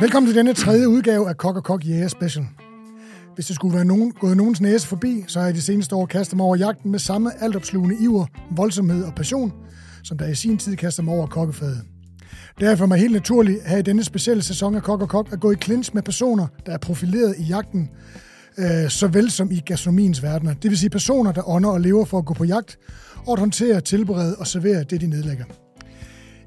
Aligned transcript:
Velkommen 0.00 0.28
til 0.28 0.36
denne 0.36 0.54
tredje 0.54 0.88
udgave 0.88 1.28
af 1.28 1.36
Kok 1.36 1.56
og 1.56 1.64
Kok 1.64 1.86
Jæger 1.86 2.08
Special. 2.08 2.46
Hvis 3.34 3.46
det 3.46 3.56
skulle 3.56 3.74
være 3.74 3.84
nogen, 3.84 4.12
gået 4.12 4.36
nogens 4.36 4.60
næse 4.60 4.86
forbi, 4.86 5.24
så 5.26 5.38
har 5.38 5.46
jeg 5.46 5.54
de 5.54 5.62
seneste 5.62 5.94
år 5.94 6.06
kastet 6.06 6.36
mig 6.36 6.46
over 6.46 6.56
jagten 6.56 6.90
med 6.90 6.98
samme 6.98 7.42
altopslugende 7.42 7.96
iver, 8.00 8.26
voldsomhed 8.50 9.04
og 9.04 9.14
passion, 9.14 9.52
som 10.04 10.18
der 10.18 10.26
i 10.26 10.34
sin 10.34 10.58
tid 10.58 10.76
kastede 10.76 11.04
mig 11.04 11.14
over 11.14 11.26
kokkefadet. 11.26 11.80
Derfor 12.60 12.84
er 12.84 12.88
mig 12.88 12.98
helt 12.98 13.12
naturligt 13.12 13.58
her 13.66 13.78
i 13.78 13.82
denne 13.82 14.04
specielle 14.04 14.42
sæson 14.42 14.74
af 14.74 14.82
Kok 14.82 15.02
og 15.02 15.08
Kok 15.08 15.32
at 15.32 15.40
gå 15.40 15.52
i 15.52 15.56
klins 15.60 15.94
med 15.94 16.02
personer, 16.02 16.46
der 16.66 16.72
er 16.72 16.78
profileret 16.78 17.34
i 17.38 17.42
jagten, 17.42 17.90
øh, 18.58 18.88
såvel 18.88 19.30
som 19.30 19.50
i 19.50 19.60
gastronomiens 19.66 20.22
verdener. 20.22 20.54
Det 20.54 20.70
vil 20.70 20.78
sige 20.78 20.90
personer, 20.90 21.32
der 21.32 21.48
ånder 21.48 21.70
og 21.70 21.80
lever 21.80 22.04
for 22.04 22.18
at 22.18 22.24
gå 22.24 22.34
på 22.34 22.44
jagt, 22.44 22.78
og 23.26 23.32
at 23.32 23.38
håndtere, 23.38 23.80
tilberede 23.80 24.36
og 24.36 24.46
servere 24.46 24.84
det, 24.84 25.00
de 25.00 25.06
nedlægger. 25.06 25.44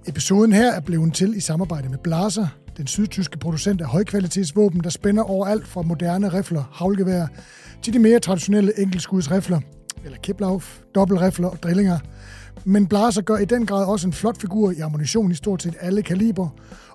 Episoden 0.08 0.54
her 0.54 0.72
er 0.72 0.80
blevet 0.80 1.14
til 1.14 1.38
i 1.38 1.40
samarbejde 1.40 1.90
med 1.90 1.98
Blaser, 2.04 2.48
den 2.78 2.88
sydtyske 2.88 3.38
producent 3.38 3.82
af 3.82 3.88
højkvalitetsvåben, 3.88 4.84
der 4.84 4.90
spænder 4.90 5.24
over 5.24 5.48
alt 5.48 5.68
fra 5.68 5.82
moderne 5.82 6.34
rifler, 6.34 6.64
havlgevær, 6.74 7.28
til 7.82 7.94
de 7.94 8.00
mere 8.00 8.20
traditionelle 8.20 8.80
enkeltskudsrifler, 8.80 9.60
eller 10.06 10.18
kiplauf, 10.18 10.80
dobbeltrifler 10.96 11.48
og 11.48 11.64
drillinger. 11.64 12.00
Men 12.66 12.88
Blaser 12.88 13.22
gør 13.22 13.38
i 13.38 13.46
den 13.46 13.66
grad 13.66 13.86
også 13.86 14.08
en 14.08 14.14
flot 14.14 14.42
figur 14.42 14.72
i 14.72 14.80
ammunition 14.80 15.32
i 15.32 15.36
stort 15.36 15.64
set 15.64 15.76
alle 15.80 16.04
kaliber, 16.04 16.50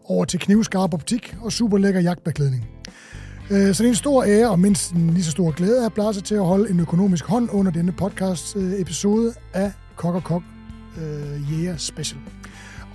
over 0.05 0.25
til 0.25 0.41
knivskarp 0.41 0.95
optik 0.95 1.37
og 1.41 1.53
super 1.53 1.79
lækker 1.79 2.01
jagtbeklædning. 2.01 2.69
Øh, 3.51 3.75
så 3.75 3.83
det 3.83 3.89
er 3.89 3.93
en 3.93 3.95
stor 3.95 4.25
ære 4.25 4.51
og 4.51 4.59
mindst 4.59 4.93
en 4.93 5.11
lige 5.11 5.25
så 5.25 5.31
stor 5.31 5.51
glæde 5.51 5.87
at 5.87 5.93
Blaser 5.93 6.21
til 6.21 6.35
at 6.35 6.45
holde 6.45 6.71
en 6.71 6.81
økonomisk 6.81 7.25
hånd 7.25 7.49
under 7.53 7.73
denne 7.73 7.93
podcast 7.93 8.57
øh, 8.57 8.81
episode 8.81 9.35
af 9.55 9.73
Kok 9.97 10.15
og 10.15 10.25
Kok 10.25 10.43
øh, 10.99 11.53
Jæger 11.53 11.77
Special. 11.77 12.21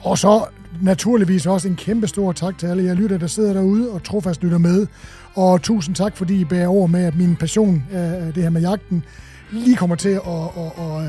Og 0.04 0.18
så 0.18 0.46
naturligvis 0.82 1.46
også 1.46 1.68
en 1.68 1.76
kæmpe 1.76 2.08
stor 2.08 2.32
tak 2.32 2.58
til 2.58 2.68
alle 2.68 2.84
jer 2.84 2.94
lytter, 2.94 3.18
der 3.18 3.28
sidder 3.28 3.54
derude 3.54 3.92
og 3.92 4.04
trofast 4.04 4.44
lytter 4.44 4.58
med. 4.58 4.88
Og 5.36 5.62
tusind 5.62 5.96
tak, 5.96 6.18
fordi 6.18 6.42
I 6.42 6.46
bærer 6.46 6.68
over 6.68 6.88
med, 6.88 7.06
at 7.06 7.16
min 7.16 7.36
passion 7.36 7.84
af 7.92 8.34
det 8.34 8.44
her 8.44 8.50
med 8.50 8.62
jagten 8.62 9.04
lige 9.52 9.76
kommer 9.76 9.96
til 9.96 10.10
at, 10.10 10.20
og, 10.20 10.58
og, 10.58 10.80
og, 10.80 11.04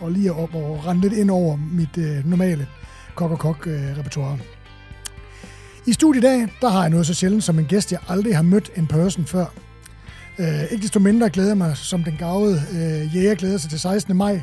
og 0.00 0.12
lige 0.12 0.30
at, 0.30 0.36
og 0.36 0.86
rende 0.86 1.00
lidt 1.00 1.12
ind 1.12 1.30
over 1.30 1.56
mit 1.72 1.98
øh, 1.98 2.30
normale 2.30 2.66
kok 3.14 3.30
og 3.30 3.38
kok 3.38 3.66
øh, 3.66 3.98
repertoire. 3.98 4.38
I 5.86 5.92
studiet 5.92 6.24
i 6.24 6.26
dag, 6.26 6.48
der 6.60 6.68
har 6.68 6.80
jeg 6.80 6.90
noget 6.90 7.06
så 7.06 7.14
sjældent 7.14 7.44
som 7.44 7.58
en 7.58 7.64
gæst, 7.64 7.92
jeg 7.92 8.00
aldrig 8.08 8.36
har 8.36 8.42
mødt 8.42 8.70
en 8.76 8.86
person 8.86 9.24
før. 9.24 9.46
Øh, 10.38 10.62
ikke 10.70 10.82
desto 10.82 11.00
mindre 11.00 11.30
glæder 11.30 11.50
jeg 11.50 11.58
mig, 11.58 11.76
som 11.76 12.04
den 12.04 12.16
gavede 12.18 12.62
øh, 12.72 13.16
jæger 13.16 13.34
glæder 13.34 13.58
sig 13.58 13.70
til 13.70 13.80
16. 13.80 14.16
maj, 14.16 14.40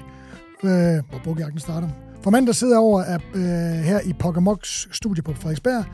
øh, 0.64 0.70
hvor 1.09 1.22
bukkejagten 1.24 1.59
starter. 1.59 2.03
For 2.24 2.30
manden, 2.30 2.48
der 2.48 2.54
sidder 2.54 2.78
over 2.78 3.04
af, 3.04 3.18
øh, 3.34 3.42
her 3.84 4.00
i 4.00 4.14
Pokémoks 4.24 4.88
studie 4.92 5.24
på 5.24 5.34
Frederiksberg, 5.34 5.86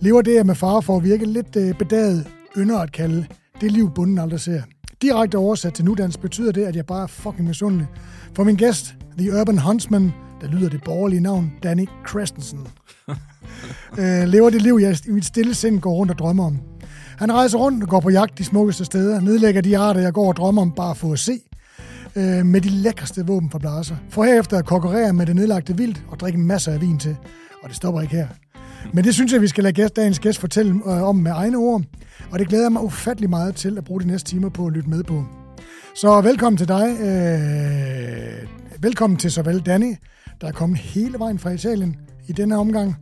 lever 0.00 0.22
det, 0.22 0.34
jeg 0.34 0.46
med 0.46 0.54
far 0.54 0.80
for 0.80 0.96
at 0.96 1.04
virke 1.04 1.24
lidt 1.24 1.56
øh, 1.56 1.74
bedaget, 1.74 2.26
ynder 2.56 2.78
at 2.78 2.92
kalde 2.92 3.26
det 3.60 3.72
liv, 3.72 3.90
bunden 3.94 4.18
aldrig 4.18 4.40
ser. 4.40 4.62
Direkte 5.02 5.38
oversat 5.38 5.74
til 5.74 5.84
nudansk 5.84 6.20
betyder 6.20 6.52
det, 6.52 6.64
at 6.64 6.76
jeg 6.76 6.86
bare 6.86 7.02
er 7.02 7.06
fucking 7.06 7.48
misundelig. 7.48 7.86
For 8.34 8.44
min 8.44 8.56
gæst, 8.56 8.94
The 9.18 9.40
Urban 9.40 9.58
Huntsman, 9.58 10.12
der 10.40 10.48
lyder 10.48 10.68
det 10.68 10.80
borgerlige 10.84 11.20
navn, 11.20 11.52
Danny 11.62 11.88
Christensen, 12.08 12.68
øh, 14.00 14.28
lever 14.28 14.50
det 14.50 14.62
liv, 14.62 14.78
jeg 14.82 14.96
i 15.06 15.10
mit 15.10 15.24
stille 15.24 15.54
sind 15.54 15.80
går 15.80 15.92
rundt 15.92 16.12
og 16.12 16.18
drømmer 16.18 16.46
om. 16.46 16.58
Han 17.18 17.32
rejser 17.32 17.58
rundt 17.58 17.82
og 17.82 17.88
går 17.88 18.00
på 18.00 18.10
jagt 18.10 18.38
de 18.38 18.44
smukkeste 18.44 18.84
steder, 18.84 19.20
nedlægger 19.20 19.60
de 19.60 19.78
arter, 19.78 20.00
jeg 20.00 20.12
går 20.12 20.28
og 20.28 20.36
drømmer 20.36 20.62
om 20.62 20.72
bare 20.72 20.94
for 20.94 21.12
at 21.12 21.18
se, 21.18 21.40
øh, 22.18 22.46
med 22.46 22.60
de 22.60 22.68
lækreste 22.68 23.26
våben 23.26 23.50
fra 23.50 23.58
blaser. 23.58 23.96
For 24.08 24.24
herefter 24.24 24.58
at 24.58 24.66
konkurrere 24.66 25.12
med 25.12 25.26
det 25.26 25.36
nedlagte 25.36 25.76
vildt 25.76 26.02
og 26.08 26.20
drikke 26.20 26.38
masser 26.38 26.72
af 26.72 26.80
vin 26.80 26.98
til. 26.98 27.16
Og 27.62 27.68
det 27.68 27.76
stopper 27.76 28.00
ikke 28.00 28.16
her. 28.16 28.28
Men 28.92 29.04
det 29.04 29.14
synes 29.14 29.32
jeg, 29.32 29.40
vi 29.40 29.48
skal 29.48 29.64
lade 29.64 29.72
gæst, 29.72 29.96
dagens 29.96 30.18
gæst 30.18 30.38
fortælle 30.38 30.74
øh, 30.86 31.02
om 31.02 31.16
med 31.16 31.32
egne 31.34 31.56
ord. 31.56 31.82
Og 32.30 32.38
det 32.38 32.48
glæder 32.48 32.64
jeg 32.64 32.72
mig 32.72 32.82
ufattelig 32.82 33.30
meget 33.30 33.54
til 33.54 33.78
at 33.78 33.84
bruge 33.84 34.00
de 34.00 34.06
næste 34.06 34.30
timer 34.30 34.48
på 34.48 34.66
at 34.66 34.72
lytte 34.72 34.90
med 34.90 35.04
på. 35.04 35.24
Så 35.94 36.20
velkommen 36.20 36.56
til 36.56 36.68
dig. 36.68 37.00
Øh, 37.00 38.48
velkommen 38.82 39.16
til 39.16 39.30
såvel 39.30 39.60
Danny, 39.60 39.94
der 40.40 40.48
er 40.48 40.52
kommet 40.52 40.78
hele 40.78 41.18
vejen 41.18 41.38
fra 41.38 41.50
Italien 41.50 41.96
i 42.28 42.32
denne 42.32 42.58
omgang, 42.58 42.96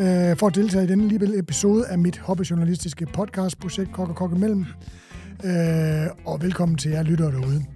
øh, 0.00 0.36
for 0.36 0.46
at 0.46 0.54
deltage 0.54 0.84
i 0.84 0.86
denne 0.86 1.08
lille 1.08 1.38
episode 1.38 1.86
af 1.86 1.98
mit 1.98 2.18
hobbyjournalistiske 2.18 3.06
podcastprojekt 3.06 3.92
Kok 3.92 4.08
og 4.08 4.16
Kok 4.16 4.32
imellem. 4.32 4.64
Øh, 5.44 6.06
og 6.24 6.42
velkommen 6.42 6.78
til 6.78 6.90
jer 6.90 7.02
lyttere 7.02 7.32
derude. 7.32 7.71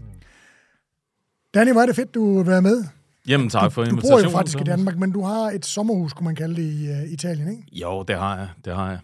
Danny, 1.57 1.73
hvor 1.73 1.83
er 1.83 1.87
det 1.87 1.97
fedt, 1.97 2.15
du 2.15 2.39
vil 2.39 2.47
være 2.47 2.63
med. 2.63 2.85
Jamen 3.29 3.49
tak 3.51 3.73
for 3.73 3.83
Du 3.85 3.91
bor 3.91 3.93
invitationen. 3.93 4.25
jo 4.25 4.31
faktisk 4.37 4.61
i. 4.61 4.65
Danmark, 4.65 4.99
men 4.99 5.13
du 5.13 5.23
har 5.23 5.51
et 5.51 5.67
sommerhus, 5.67 6.13
kunne 6.13 6.25
man 6.25 6.35
kalde 6.35 6.57
det, 6.57 6.63
i 6.63 6.89
uh, 6.91 7.13
Italien, 7.13 7.51
ikke? 7.51 7.63
Jo, 7.73 8.03
det 8.09 8.17
har 8.19 8.37
jeg. 8.37 8.49
Det 8.65 8.75
har 8.75 8.89
jeg. 8.91 8.99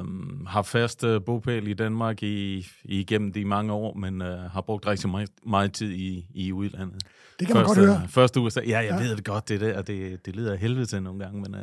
Uh, 0.00 0.06
har 0.46 0.62
fast 0.62 1.04
uh, 1.04 1.22
bopæl 1.26 1.68
i 1.68 1.74
Danmark 1.74 2.22
i, 2.22 2.66
igennem 2.84 3.32
de 3.32 3.44
mange 3.44 3.72
år, 3.72 3.94
men 3.94 4.22
uh, 4.22 4.28
har 4.28 4.60
brugt 4.60 4.86
rigtig 4.86 5.10
meget, 5.10 5.28
meget 5.46 5.72
tid 5.72 5.90
i, 5.92 6.26
i 6.34 6.52
udlandet. 6.52 7.02
Det 7.38 7.46
kan 7.46 7.56
man 7.56 7.66
første, 7.66 7.80
godt 7.80 7.90
høre. 7.98 8.08
Første 8.08 8.40
USA. 8.40 8.60
Ja, 8.66 8.78
jeg 8.78 8.84
Ja. 8.90 8.96
ved 8.98 9.16
det 9.16 9.24
godt, 9.24 9.48
det 9.48 9.60
der. 9.60 9.82
Det, 9.82 10.26
det 10.26 10.36
lyder 10.36 10.52
af 10.52 10.58
helvede 10.58 10.86
til 10.86 11.02
nogle 11.02 11.20
gange, 11.24 11.40
men... 11.40 11.54
Uh, 11.54 11.60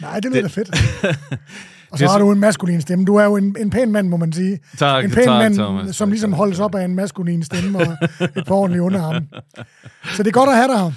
Nej, 0.00 0.20
det 0.20 0.30
lyder 0.30 0.42
Det- 0.42 0.50
fedt. 0.50 0.70
Og 1.96 1.98
så 1.98 2.04
Det- 2.04 2.12
har 2.12 2.18
du 2.18 2.32
en 2.32 2.40
maskulin 2.40 2.80
stemme. 2.80 3.04
Du 3.04 3.16
er 3.16 3.24
jo 3.24 3.36
en, 3.36 3.56
en 3.60 3.70
pæn 3.70 3.92
mand, 3.92 4.08
må 4.08 4.16
man 4.16 4.32
sige. 4.32 4.58
tak, 4.78 5.04
En 5.04 5.10
pæn 5.10 5.24
tak, 5.24 5.42
mand, 5.42 5.54
Thomas. 5.54 5.96
som 5.96 6.10
ligesom 6.10 6.32
holdes 6.32 6.60
op 6.60 6.74
af 6.74 6.84
en 6.84 6.94
maskulin 6.94 7.42
stemme 7.42 7.78
og 7.78 7.96
et 8.36 8.44
par 8.46 8.54
ordentlige 8.54 8.82
underarme. 8.82 9.28
Så 10.04 10.22
det 10.22 10.26
er 10.28 10.32
godt 10.32 10.50
at 10.50 10.56
have 10.56 10.68
dig 10.68 10.78
her. 10.78 10.92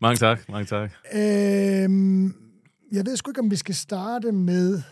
Mange 0.00 0.16
tak, 0.16 0.40
mange 0.48 0.64
tak. 0.66 0.90
Øhm, 1.14 2.24
jeg 2.92 3.06
ved 3.06 3.16
sgu 3.16 3.30
ikke, 3.30 3.40
om 3.40 3.50
vi 3.50 3.56
skal 3.56 3.74
starte 3.74 4.32
med 4.32 4.82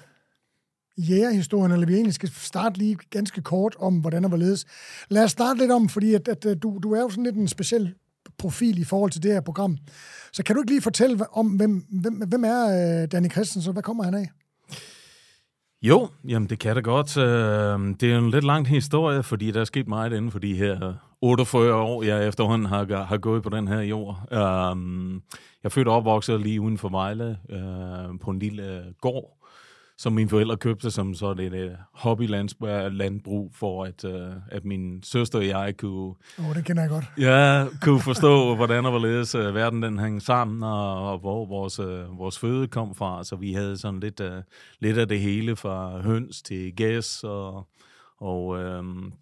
jægerhistorien, 0.98 1.72
eller 1.72 1.86
vi 1.86 1.94
egentlig 1.94 2.14
skal 2.14 2.28
starte 2.36 2.78
lige 2.78 2.96
ganske 3.10 3.40
kort 3.42 3.76
om, 3.78 3.94
hvordan 3.94 4.24
og 4.24 4.28
hvorledes. 4.28 4.64
Lad 5.08 5.24
os 5.24 5.30
starte 5.30 5.58
lidt 5.60 5.70
om, 5.70 5.88
fordi 5.88 6.14
at, 6.14 6.28
at, 6.28 6.46
at 6.46 6.62
du, 6.62 6.78
du 6.82 6.92
er 6.92 7.00
jo 7.00 7.10
sådan 7.10 7.24
lidt 7.24 7.36
en 7.36 7.48
speciel 7.48 7.94
profil 8.38 8.78
i 8.78 8.84
forhold 8.84 9.10
til 9.10 9.22
det 9.22 9.32
her 9.32 9.40
program. 9.40 9.76
Så 10.32 10.42
kan 10.44 10.54
du 10.56 10.60
ikke 10.62 10.70
lige 10.70 10.82
fortælle 10.82 11.18
om, 11.36 11.46
hvem, 11.46 11.84
hvem, 12.00 12.14
hvem 12.14 12.44
er 12.44 12.64
øh, 13.02 13.08
Danny 13.12 13.30
Christensen, 13.30 13.72
hvad 13.72 13.82
kommer 13.82 14.04
han 14.04 14.14
af? 14.14 14.30
Jo, 15.82 16.08
jamen 16.28 16.48
det 16.48 16.58
kan 16.58 16.76
det 16.76 16.84
godt. 16.84 17.16
Øh, 17.16 17.94
det 18.00 18.12
er 18.12 18.18
en 18.18 18.30
lidt 18.30 18.44
lang 18.44 18.68
historie, 18.68 19.22
fordi 19.22 19.50
der 19.50 19.60
er 19.60 19.64
sket 19.64 19.88
meget 19.88 20.12
inden 20.12 20.30
for 20.30 20.38
de 20.38 20.54
her 20.56 20.94
48 21.20 21.74
år, 21.74 22.02
jeg 22.02 22.28
efterhånden 22.28 22.66
har, 22.66 23.04
har 23.04 23.18
gået 23.18 23.42
på 23.42 23.48
den 23.48 23.68
her 23.68 23.80
jord. 23.80 24.18
Øh, 24.32 24.38
jeg 25.62 25.64
er 25.64 25.68
født 25.68 25.88
og 25.88 25.94
opvokset 25.94 26.40
lige 26.40 26.60
uden 26.60 26.78
for 26.78 26.88
Vejle 26.88 27.38
øh, 27.50 28.18
på 28.20 28.30
en 28.30 28.38
lille 28.38 28.82
gård, 29.00 29.41
som 30.02 30.12
mine 30.12 30.28
forældre 30.28 30.56
købte 30.56 30.90
som 30.90 31.14
så 31.14 31.34
det 31.34 31.54
et 31.54 31.76
hobbylandbrug 31.92 33.50
for, 33.54 33.84
at, 33.84 34.04
øh, 34.04 34.32
at 34.50 34.64
min 34.64 35.02
søster 35.02 35.38
og 35.38 35.46
jeg 35.46 35.76
kunne 35.76 36.14
Åh, 36.38 36.48
oh, 36.48 36.54
det 36.54 36.64
kender 36.64 36.82
jeg 36.82 36.90
godt. 36.90 37.04
Ja, 37.18 37.66
kunne 37.80 38.00
forstå, 38.00 38.54
hvordan 38.54 38.84
og 38.84 38.90
hvorledes 38.90 39.34
uh, 39.34 39.54
verden 39.54 39.82
den 39.82 39.98
hang 39.98 40.22
sammen, 40.22 40.62
og, 40.62 41.12
og 41.12 41.18
hvor 41.18 41.46
vores, 41.46 41.80
uh, 41.80 42.18
vores 42.18 42.38
føde 42.38 42.68
kom 42.68 42.94
fra. 42.94 43.24
Så 43.24 43.36
vi 43.36 43.52
havde 43.52 43.76
sådan 43.76 44.00
lidt, 44.00 44.20
uh, 44.20 44.42
lidt 44.80 44.98
af 44.98 45.08
det 45.08 45.20
hele, 45.20 45.56
fra 45.56 46.00
høns 46.00 46.42
til 46.42 46.76
gæs 46.76 47.24
og, 47.24 47.68
og 48.20 48.46
um, 48.46 49.12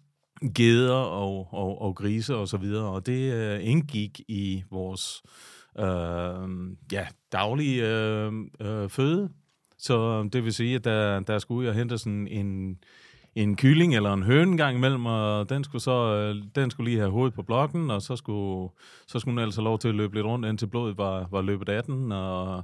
geder 0.55 0.95
og, 0.95 1.53
og, 1.53 1.81
og 1.81 1.95
grise 1.95 2.35
og 2.35 2.47
så 2.47 2.57
videre. 2.57 2.85
Og 2.85 3.05
det 3.05 3.55
uh, 3.57 3.67
indgik 3.67 4.19
i 4.27 4.63
vores 4.71 5.21
uh, 5.79 6.49
ja, 6.91 7.07
daglige 7.31 7.83
uh, 8.27 8.33
uh, 8.67 8.89
føde. 8.89 9.29
Så 9.81 10.29
det 10.33 10.43
vil 10.43 10.53
sige, 10.53 10.75
at 10.75 10.83
der, 10.83 11.19
der 11.19 11.39
skulle 11.39 11.67
jeg 11.67 11.75
hente 11.75 11.97
sådan 11.97 12.27
en, 12.27 12.77
en 13.35 13.55
kylling 13.55 13.95
eller 13.95 14.13
en 14.13 14.23
høne 14.23 14.57
gang 14.57 14.77
imellem, 14.77 15.05
og 15.05 15.49
den 15.49 15.63
skulle 15.63 15.81
så 15.81 16.15
øh, 16.15 16.43
den 16.55 16.71
skulle 16.71 16.89
lige 16.89 16.99
have 16.99 17.11
hovedet 17.11 17.33
på 17.33 17.41
blokken, 17.43 17.91
og 17.91 18.01
så 18.01 18.15
skulle, 18.15 18.71
så 19.07 19.19
skulle 19.19 19.33
hun 19.33 19.43
altså 19.43 19.61
lov 19.61 19.79
til 19.79 19.87
at 19.87 19.95
løbe 19.95 20.15
lidt 20.15 20.25
rundt, 20.25 20.45
indtil 20.45 20.67
blodet 20.67 20.97
var, 20.97 21.27
var 21.31 21.41
løbet 21.41 21.69
af 21.69 21.83
den, 21.83 22.11
og 22.11 22.63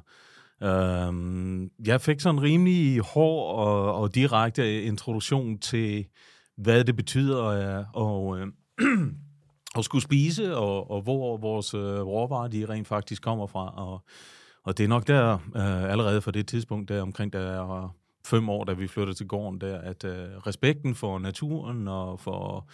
øhm, 0.63 1.69
jeg 1.85 2.01
fik 2.01 2.19
sådan 2.19 2.35
en 2.35 2.43
rimelig 2.43 2.99
hård 2.99 3.55
og, 3.55 3.95
og 3.95 4.15
direkte 4.15 4.83
introduktion 4.83 5.57
til, 5.59 6.05
hvad 6.57 6.83
det 6.83 6.95
betyder 6.95 7.45
øh, 7.45 7.85
og, 7.93 8.39
øh, 8.39 8.47
at 9.77 9.85
skulle 9.85 10.03
spise, 10.03 10.57
og, 10.57 10.91
og 10.91 11.01
hvor 11.01 11.37
vores 11.37 11.73
øh, 11.73 12.01
råvarer 12.01 12.47
de 12.47 12.65
rent 12.65 12.87
faktisk 12.87 13.21
kommer 13.21 13.47
fra, 13.47 13.73
og 13.77 14.03
og 14.67 14.77
det 14.77 14.83
er 14.83 14.87
nok 14.87 15.07
der, 15.07 15.33
øh, 15.33 15.91
allerede 15.91 16.21
fra 16.21 16.31
det 16.31 16.47
tidspunkt, 16.47 16.89
der 16.89 17.01
omkring 17.01 17.33
der 17.33 17.39
er 17.39 17.95
fem 18.25 18.49
år, 18.49 18.63
da 18.63 18.73
vi 18.73 18.87
flyttede 18.87 19.17
til 19.17 19.27
gården, 19.27 19.61
der, 19.61 19.77
at 19.77 20.03
øh, 20.03 20.37
respekten 20.47 20.95
for 20.95 21.19
naturen 21.19 21.87
og 21.87 22.19
for, 22.19 22.67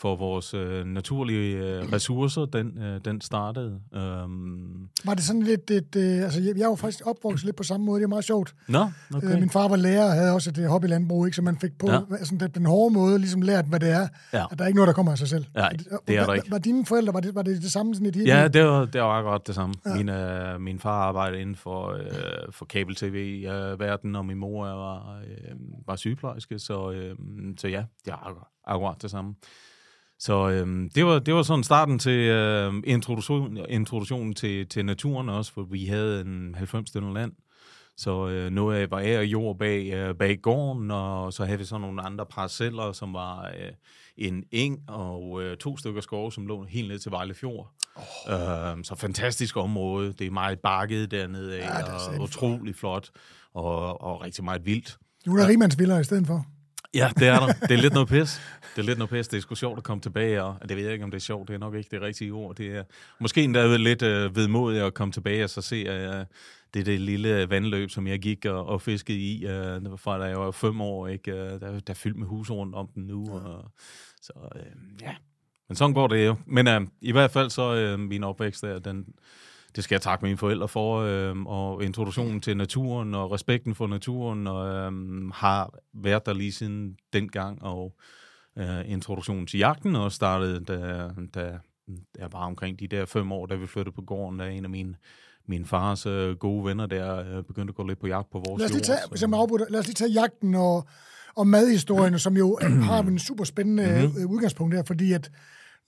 for 0.00 0.16
vores 0.16 0.54
øh, 0.54 0.84
naturlige 0.86 1.56
øh, 1.56 1.92
ressourcer, 1.92 2.44
den, 2.44 2.78
øh, 2.82 3.00
den 3.04 3.20
startede. 3.20 3.80
Øhm. 3.94 4.88
Var 5.04 5.14
det 5.14 5.22
sådan 5.24 5.42
lidt, 5.42 5.70
et, 5.70 5.96
øh, 5.96 6.24
altså 6.24 6.40
jeg, 6.40 6.58
jeg 6.58 6.68
var 6.68 6.74
faktisk 6.74 7.06
opvokset 7.06 7.44
lidt 7.44 7.56
på 7.56 7.62
samme 7.62 7.86
måde, 7.86 7.98
det 8.00 8.04
er 8.04 8.08
meget 8.08 8.24
sjovt. 8.24 8.54
Nå, 8.68 8.86
okay. 9.14 9.32
Øh, 9.34 9.40
min 9.40 9.50
far 9.50 9.68
var 9.68 9.76
lærer 9.76 10.04
og 10.04 10.12
havde 10.12 10.32
også 10.32 10.50
et 10.50 10.58
øh, 10.58 10.64
hobbylandbrug, 10.64 11.26
ikke, 11.26 11.36
så 11.36 11.42
man 11.42 11.58
fik 11.58 11.78
på 11.78 11.90
Ja. 11.90 12.00
altså, 12.10 12.36
den, 12.40 12.50
den 12.50 12.66
hårde 12.66 12.94
måde 12.94 13.18
ligesom 13.18 13.42
lært, 13.42 13.64
hvad 13.64 13.80
det 13.80 13.90
er, 13.90 14.08
Ja. 14.32 14.44
at 14.50 14.58
der 14.58 14.64
er 14.64 14.68
ikke 14.68 14.76
noget, 14.76 14.86
der 14.88 14.92
kommer 14.94 15.12
af 15.12 15.18
sig 15.18 15.28
selv. 15.28 15.44
Nej, 15.54 15.68
det 15.70 15.86
er 15.90 16.20
der 16.20 16.26
var, 16.26 16.34
ikke. 16.34 16.50
Var 16.50 16.58
dine 16.58 16.86
forældre, 16.86 17.14
var 17.14 17.20
det, 17.20 17.34
var 17.34 17.42
det 17.42 17.62
det 17.62 17.72
samme 17.72 17.94
sådan 17.94 18.06
et 18.06 18.16
Ja, 18.26 18.48
det 18.48 18.64
var, 18.64 18.84
det 18.84 19.00
var 19.00 19.08
akkurat 19.18 19.46
det 19.46 19.54
samme. 19.54 19.74
Ja. 19.86 19.94
Min, 19.94 20.08
øh, 20.08 20.60
min 20.60 20.78
far 20.78 21.02
arbejdede 21.02 21.40
inden 21.40 21.56
for, 21.56 21.92
øh, 21.92 22.02
for 22.50 22.64
kabel-tv-verden, 22.64 24.16
og 24.16 24.26
min 24.26 24.38
mor 24.38 24.66
var, 24.66 25.20
øh, 25.20 25.54
var 25.86 25.96
sygeplejerske, 25.96 26.58
så, 26.58 26.90
øh, 26.90 27.14
så 27.58 27.68
ja, 27.68 27.84
det 28.04 28.10
er 28.12 28.26
akkurat, 28.26 28.46
akkurat 28.66 29.02
det 29.02 29.10
samme. 29.10 29.34
Så 30.18 30.48
øh, 30.48 30.90
det, 30.94 31.06
var, 31.06 31.18
det 31.18 31.34
var 31.34 31.42
sådan 31.42 31.64
starten 31.64 31.98
til 31.98 32.18
øh, 32.18 32.72
introduktion, 32.84 33.58
introduktionen 33.68 34.34
til, 34.34 34.68
til 34.68 34.84
naturen 34.84 35.28
også, 35.28 35.52
for 35.52 35.62
vi 35.62 35.86
havde 35.86 36.20
en 36.20 36.54
90 36.54 36.88
stønder 36.88 37.12
land. 37.12 37.32
Så 37.96 38.28
øh, 38.28 38.50
noget 38.50 38.78
af 38.78 38.90
var 38.90 38.98
af 38.98 39.22
jord 39.22 39.58
bag, 39.58 39.92
øh, 39.92 40.14
bag 40.14 40.38
gården, 40.42 40.90
og 40.90 41.32
så 41.32 41.44
havde 41.44 41.58
vi 41.58 41.64
så 41.64 41.78
nogle 41.78 42.02
andre 42.02 42.26
parceller, 42.26 42.92
som 42.92 43.14
var 43.14 43.44
øh, 43.44 43.72
en 44.16 44.44
eng 44.50 44.78
og 44.88 45.42
øh, 45.42 45.56
to 45.56 45.76
stykker 45.76 46.00
skove, 46.00 46.32
som 46.32 46.46
lå 46.46 46.64
helt 46.64 46.88
ned 46.88 46.98
til 46.98 47.10
Vejle 47.10 47.34
Fjord. 47.34 47.72
Oh. 47.96 48.32
Øh, 48.32 48.84
så 48.84 48.94
fantastisk 48.94 49.56
område. 49.56 50.12
Det 50.12 50.26
er 50.26 50.30
meget 50.30 50.60
bakket 50.60 51.10
dernede 51.10 51.58
af, 51.58 51.82
Ja, 51.82 51.94
og 51.94 52.20
utrolig 52.20 52.74
flot, 52.74 53.10
og, 53.54 54.00
og 54.00 54.22
rigtig 54.22 54.44
meget 54.44 54.66
vildt. 54.66 54.98
Nu 55.26 55.34
er 55.34 55.40
der 55.40 55.48
rigmandsviller 55.48 55.98
i 55.98 56.04
stedet 56.04 56.26
for. 56.26 56.46
Ja, 56.94 57.10
det 57.18 57.28
er 57.28 57.40
der. 57.40 57.46
Det 57.52 57.70
er 57.70 57.82
lidt 57.82 57.92
noget 57.92 58.08
pis. 58.08 58.40
Det 58.76 58.82
er 58.82 58.86
lidt 58.86 58.98
noget 58.98 59.10
pis. 59.10 59.28
Det 59.28 59.36
er 59.36 59.40
sgu 59.40 59.54
sjovt 59.54 59.78
at 59.78 59.84
komme 59.84 60.00
tilbage, 60.00 60.42
og 60.42 60.68
det 60.68 60.76
ved 60.76 60.84
jeg 60.84 60.92
ikke, 60.92 61.04
om 61.04 61.10
det 61.10 61.18
er 61.18 61.22
sjovt. 61.22 61.48
Det 61.48 61.54
er 61.54 61.58
nok 61.58 61.74
ikke 61.74 61.88
det 61.90 62.00
rigtige 62.00 62.32
ord. 62.32 62.56
Det 62.56 62.76
er 62.76 62.84
måske 63.20 63.42
endda 63.42 63.76
lidt 63.76 64.02
øh, 64.02 64.36
vedmodigt 64.36 64.82
at 64.82 64.94
komme 64.94 65.12
tilbage 65.12 65.44
og 65.44 65.50
så 65.50 65.62
se 65.62 65.76
øh, 65.76 66.24
det, 66.74 66.86
det 66.86 67.00
lille 67.00 67.50
vandløb, 67.50 67.90
som 67.90 68.06
jeg 68.06 68.18
gik 68.18 68.44
og, 68.44 68.66
og 68.66 68.82
fiskede 68.82 69.18
i, 69.18 69.46
øh, 69.46 69.98
fra 69.98 70.18
da 70.18 70.24
jeg 70.24 70.38
var 70.38 70.50
fem 70.50 70.80
år. 70.80 71.06
Ikke? 71.06 71.30
Øh, 71.32 71.36
der, 71.36 71.58
der 71.58 71.80
er 71.86 71.94
fyldt 71.94 72.16
med 72.16 72.26
hus 72.26 72.50
rundt 72.50 72.74
om 72.74 72.88
den 72.94 73.02
nu. 73.02 73.28
Og, 73.32 73.72
så 74.22 74.32
øh, 74.56 75.02
ja, 75.02 75.14
men 75.68 75.76
sådan 75.76 75.94
går 75.94 76.06
det 76.06 76.26
jo. 76.26 76.36
Men 76.46 76.68
øh, 76.68 76.80
i 77.00 77.12
hvert 77.12 77.30
fald 77.30 77.50
så 77.50 77.74
øh, 77.74 77.98
min 77.98 78.24
opvækst 78.24 78.62
der, 78.62 78.78
den, 78.78 79.06
det 79.78 79.84
skal 79.84 79.94
jeg 79.94 80.02
takke 80.02 80.24
mine 80.24 80.36
forældre 80.38 80.68
for, 80.68 80.96
øh, 81.00 81.36
og 81.46 81.84
introduktionen 81.84 82.40
til 82.40 82.56
naturen 82.56 83.14
og 83.14 83.32
respekten 83.32 83.74
for 83.74 83.86
naturen, 83.86 84.46
og 84.46 84.68
øh, 84.68 84.92
har 85.34 85.70
været 85.94 86.26
der 86.26 86.34
lige 86.34 86.52
siden 86.52 86.96
dengang, 87.12 87.62
og 87.62 87.94
øh, 88.58 88.90
introduktionen 88.90 89.46
til 89.46 89.58
jagten 89.58 89.96
også 89.96 90.16
startede, 90.16 90.64
da, 90.64 91.08
da 91.34 91.58
jeg 92.18 92.32
var 92.32 92.38
omkring 92.46 92.80
de 92.80 92.86
der 92.88 93.06
fem 93.06 93.32
år, 93.32 93.46
da 93.46 93.54
vi 93.54 93.66
flyttede 93.66 93.94
på 93.94 94.02
gården, 94.02 94.38
da 94.38 94.48
en 94.50 94.64
af 94.64 94.70
mine, 94.70 94.94
min 95.46 95.64
fars 95.66 96.06
øh, 96.06 96.36
gode 96.36 96.64
venner 96.64 96.86
der 96.86 97.36
øh, 97.36 97.44
begyndte 97.44 97.70
at 97.70 97.74
gå 97.74 97.86
lidt 97.86 98.00
på 98.00 98.06
jagt 98.06 98.30
på 98.30 98.38
vores 98.48 98.58
Lad 98.60 98.66
os 98.66 98.72
lige 98.72 98.78
jord. 98.78 98.84
tage, 98.86 98.98
så- 99.02 99.08
hvis 99.10 99.20
jeg 99.20 99.30
må 99.30 99.36
afbryde, 99.36 99.64
dig, 99.64 99.70
lad 99.72 99.80
os 99.80 99.86
lige 99.86 99.94
tage 99.94 100.10
jagten 100.12 100.54
og, 100.54 100.86
og 101.36 101.46
madhistorien, 101.46 102.18
som 102.18 102.36
jo 102.36 102.58
har 102.90 103.02
en 103.02 103.18
super 103.18 103.44
spændende 103.44 104.08
Mhm. 104.14 104.22
mm 104.24 104.30
udgangspunkt 104.30 104.74
der, 104.74 104.82
fordi 104.86 105.12
at 105.12 105.30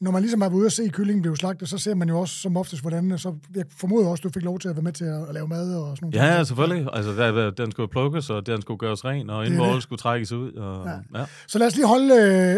når 0.00 0.10
man 0.10 0.22
ligesom 0.22 0.40
været 0.40 0.52
ude 0.52 0.66
og 0.66 0.72
se 0.72 0.88
kyllingen 0.88 1.22
blive 1.22 1.36
slagtet, 1.36 1.68
så 1.68 1.78
ser 1.78 1.94
man 1.94 2.08
jo 2.08 2.18
også 2.20 2.34
som 2.34 2.56
oftest, 2.56 2.82
hvordan, 2.82 3.18
så 3.18 3.34
jeg 3.54 3.64
formoder 3.76 4.08
også, 4.08 4.22
du 4.22 4.28
fik 4.28 4.42
lov 4.42 4.58
til 4.58 4.68
at 4.68 4.76
være 4.76 4.82
med 4.82 4.92
til 4.92 5.04
at, 5.04 5.28
at 5.28 5.34
lave 5.34 5.48
mad 5.48 5.74
og 5.74 5.96
sådan 5.96 6.10
noget. 6.10 6.28
Ja, 6.28 6.36
ja, 6.36 6.44
selvfølgelig. 6.44 6.88
Altså, 6.92 7.12
der, 7.12 7.50
den 7.50 7.70
skulle 7.70 7.88
plukkes, 7.88 8.30
og 8.30 8.46
den 8.46 8.62
skulle 8.62 8.78
gøres 8.78 9.04
ren, 9.04 9.30
og 9.30 9.46
er 9.46 9.72
det. 9.72 9.82
skulle 9.82 9.98
trækkes 9.98 10.32
ud. 10.32 10.52
Og, 10.52 10.86
ja. 10.86 11.18
Ja. 11.20 11.24
Så 11.48 11.58
lad 11.58 11.66
os 11.66 11.76
lige 11.76 11.86
holde, 11.86 12.14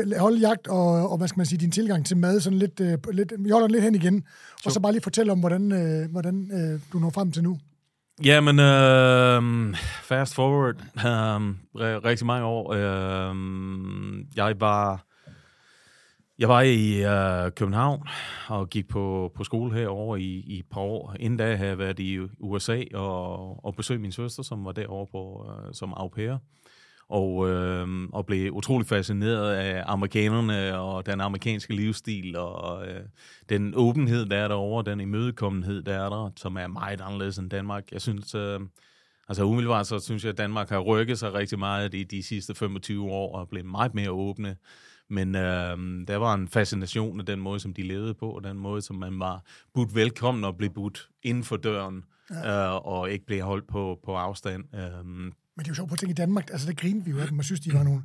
øh, 0.07 0.19
holde 0.19 0.41
jagt 0.41 0.67
og, 0.67 1.11
og, 1.11 1.19
hvad 1.19 1.29
skal 1.29 1.39
man 1.39 1.47
sige, 1.47 1.59
din 1.59 1.71
tilgang 1.71 2.07
til 2.07 2.17
mad, 2.17 2.41
sådan 2.41 2.59
lidt, 2.59 2.81
øh, 2.81 2.99
lidt 3.13 3.33
vi 3.39 3.51
holder 3.51 3.67
den 3.67 3.73
lidt 3.73 3.85
hen 3.85 3.95
igen, 3.95 4.25
og 4.65 4.73
så 4.73 4.81
bare 4.81 4.93
lige 4.93 5.03
fortælle 5.03 5.33
om, 5.33 5.41
hvordan, 5.41 5.73
øh, 5.73 6.11
hvordan 6.11 6.51
du 6.93 6.99
når 6.99 7.11
frem 7.11 7.33
til 7.33 7.43
nu. 7.43 7.59
Jamen, 8.25 8.59
øh, 8.59 9.75
fast 10.03 10.35
forward, 10.35 10.75
øh, 11.81 12.05
rigtig 12.05 12.27
mange 12.27 12.47
år. 12.47 12.73
Øh, 12.73 13.35
jeg 14.37 14.61
var 14.61 15.05
jeg 16.43 16.49
var 16.49 16.61
i 16.61 17.05
øh, 17.05 17.51
København 17.51 18.09
og 18.49 18.71
gik 18.71 18.89
på, 18.89 19.33
på 19.35 19.45
skole 19.45 19.75
herovre 19.75 20.21
i, 20.21 20.41
i 20.41 20.59
et 20.59 20.67
par 20.71 20.81
år. 20.81 21.17
Inden 21.21 21.37
da 21.37 21.55
havde 21.55 21.71
jeg 21.71 21.79
været 21.79 21.99
i 21.99 22.19
USA 22.41 22.83
og, 22.95 23.65
og 23.65 23.77
besøgt 23.77 24.01
min 24.01 24.13
søster, 24.13 24.43
som 24.43 24.65
var 24.65 24.73
derovre 24.73 25.07
på, 25.07 25.47
øh, 25.51 25.75
som 25.75 25.95
au 25.97 26.09
pair. 26.09 26.37
Og, 27.09 27.51
øh, 27.51 28.09
og 28.13 28.27
blev 28.27 28.53
utrolig 28.53 28.87
fascineret 28.87 29.53
af 29.53 29.83
amerikanerne 29.87 30.79
og 30.79 31.07
den 31.07 31.21
amerikanske 31.21 31.75
livsstil 31.75 32.37
og 32.37 32.87
øh, 32.87 33.01
den 33.49 33.73
åbenhed, 33.77 34.27
der 34.27 34.37
er 34.37 34.49
derovre, 34.49 34.91
den 34.91 35.01
imødekommenhed, 35.01 35.83
der 35.83 35.95
er 35.95 36.09
der, 36.09 36.31
som 36.37 36.57
er 36.57 36.67
meget 36.67 37.01
anderledes 37.01 37.39
end 37.39 37.51
Danmark. 37.51 37.93
Jeg 37.93 38.01
synes, 38.01 38.35
øh, 38.35 38.61
altså 39.29 39.45
umiddelbart 39.45 39.87
så 39.87 39.99
synes 39.99 40.25
jeg, 40.25 40.31
at 40.31 40.39
Danmark 40.39 40.69
har 40.69 40.79
rykket 40.79 41.19
sig 41.19 41.35
rigtig 41.35 41.59
meget 41.59 41.95
i 41.95 42.05
de 42.05 42.23
sidste 42.23 42.55
25 42.55 43.11
år 43.11 43.35
og 43.35 43.41
er 43.41 43.47
blevet 43.47 43.67
meget 43.67 43.95
mere 43.95 44.11
åbne. 44.11 44.57
Men 45.13 45.35
øh, 45.35 45.77
der 46.09 46.17
var 46.17 46.35
en 46.35 46.49
fascination 46.49 47.21
af 47.21 47.27
den 47.27 47.41
måde, 47.41 47.61
som 47.61 47.75
de 47.75 47.83
levede 47.83 48.15
på, 48.15 48.31
og 48.31 48.45
den 48.45 48.57
måde, 48.59 48.83
som 48.83 48.97
man 48.97 49.21
var 49.21 49.43
budt 49.75 49.95
velkommen 49.95 50.45
og 50.45 50.57
blev 50.57 50.71
budt 50.71 51.09
inden 51.23 51.45
for 51.45 51.57
døren, 51.57 52.05
ja. 52.31 52.75
øh, 52.75 52.87
og 52.87 53.11
ikke 53.11 53.27
blev 53.27 53.41
holdt 53.43 53.67
på, 53.69 53.99
på 54.05 54.17
afstand. 54.17 54.65
Øh, 54.75 55.07
Men 55.07 55.33
det 55.59 55.65
er 55.65 55.69
jo 55.69 55.75
sjovt 55.75 55.89
på 55.89 55.93
at 55.95 55.99
tænke 55.99 56.11
i 56.11 56.15
Danmark, 56.15 56.51
altså 56.53 56.67
der 56.67 56.75
griner 56.75 57.05
vi 57.05 57.11
jo 57.11 57.19
af 57.19 57.29
dem, 57.29 57.39
og 57.39 57.45
synes, 57.45 57.61
de 57.61 57.73
var 57.73 57.83
nogle 57.83 58.03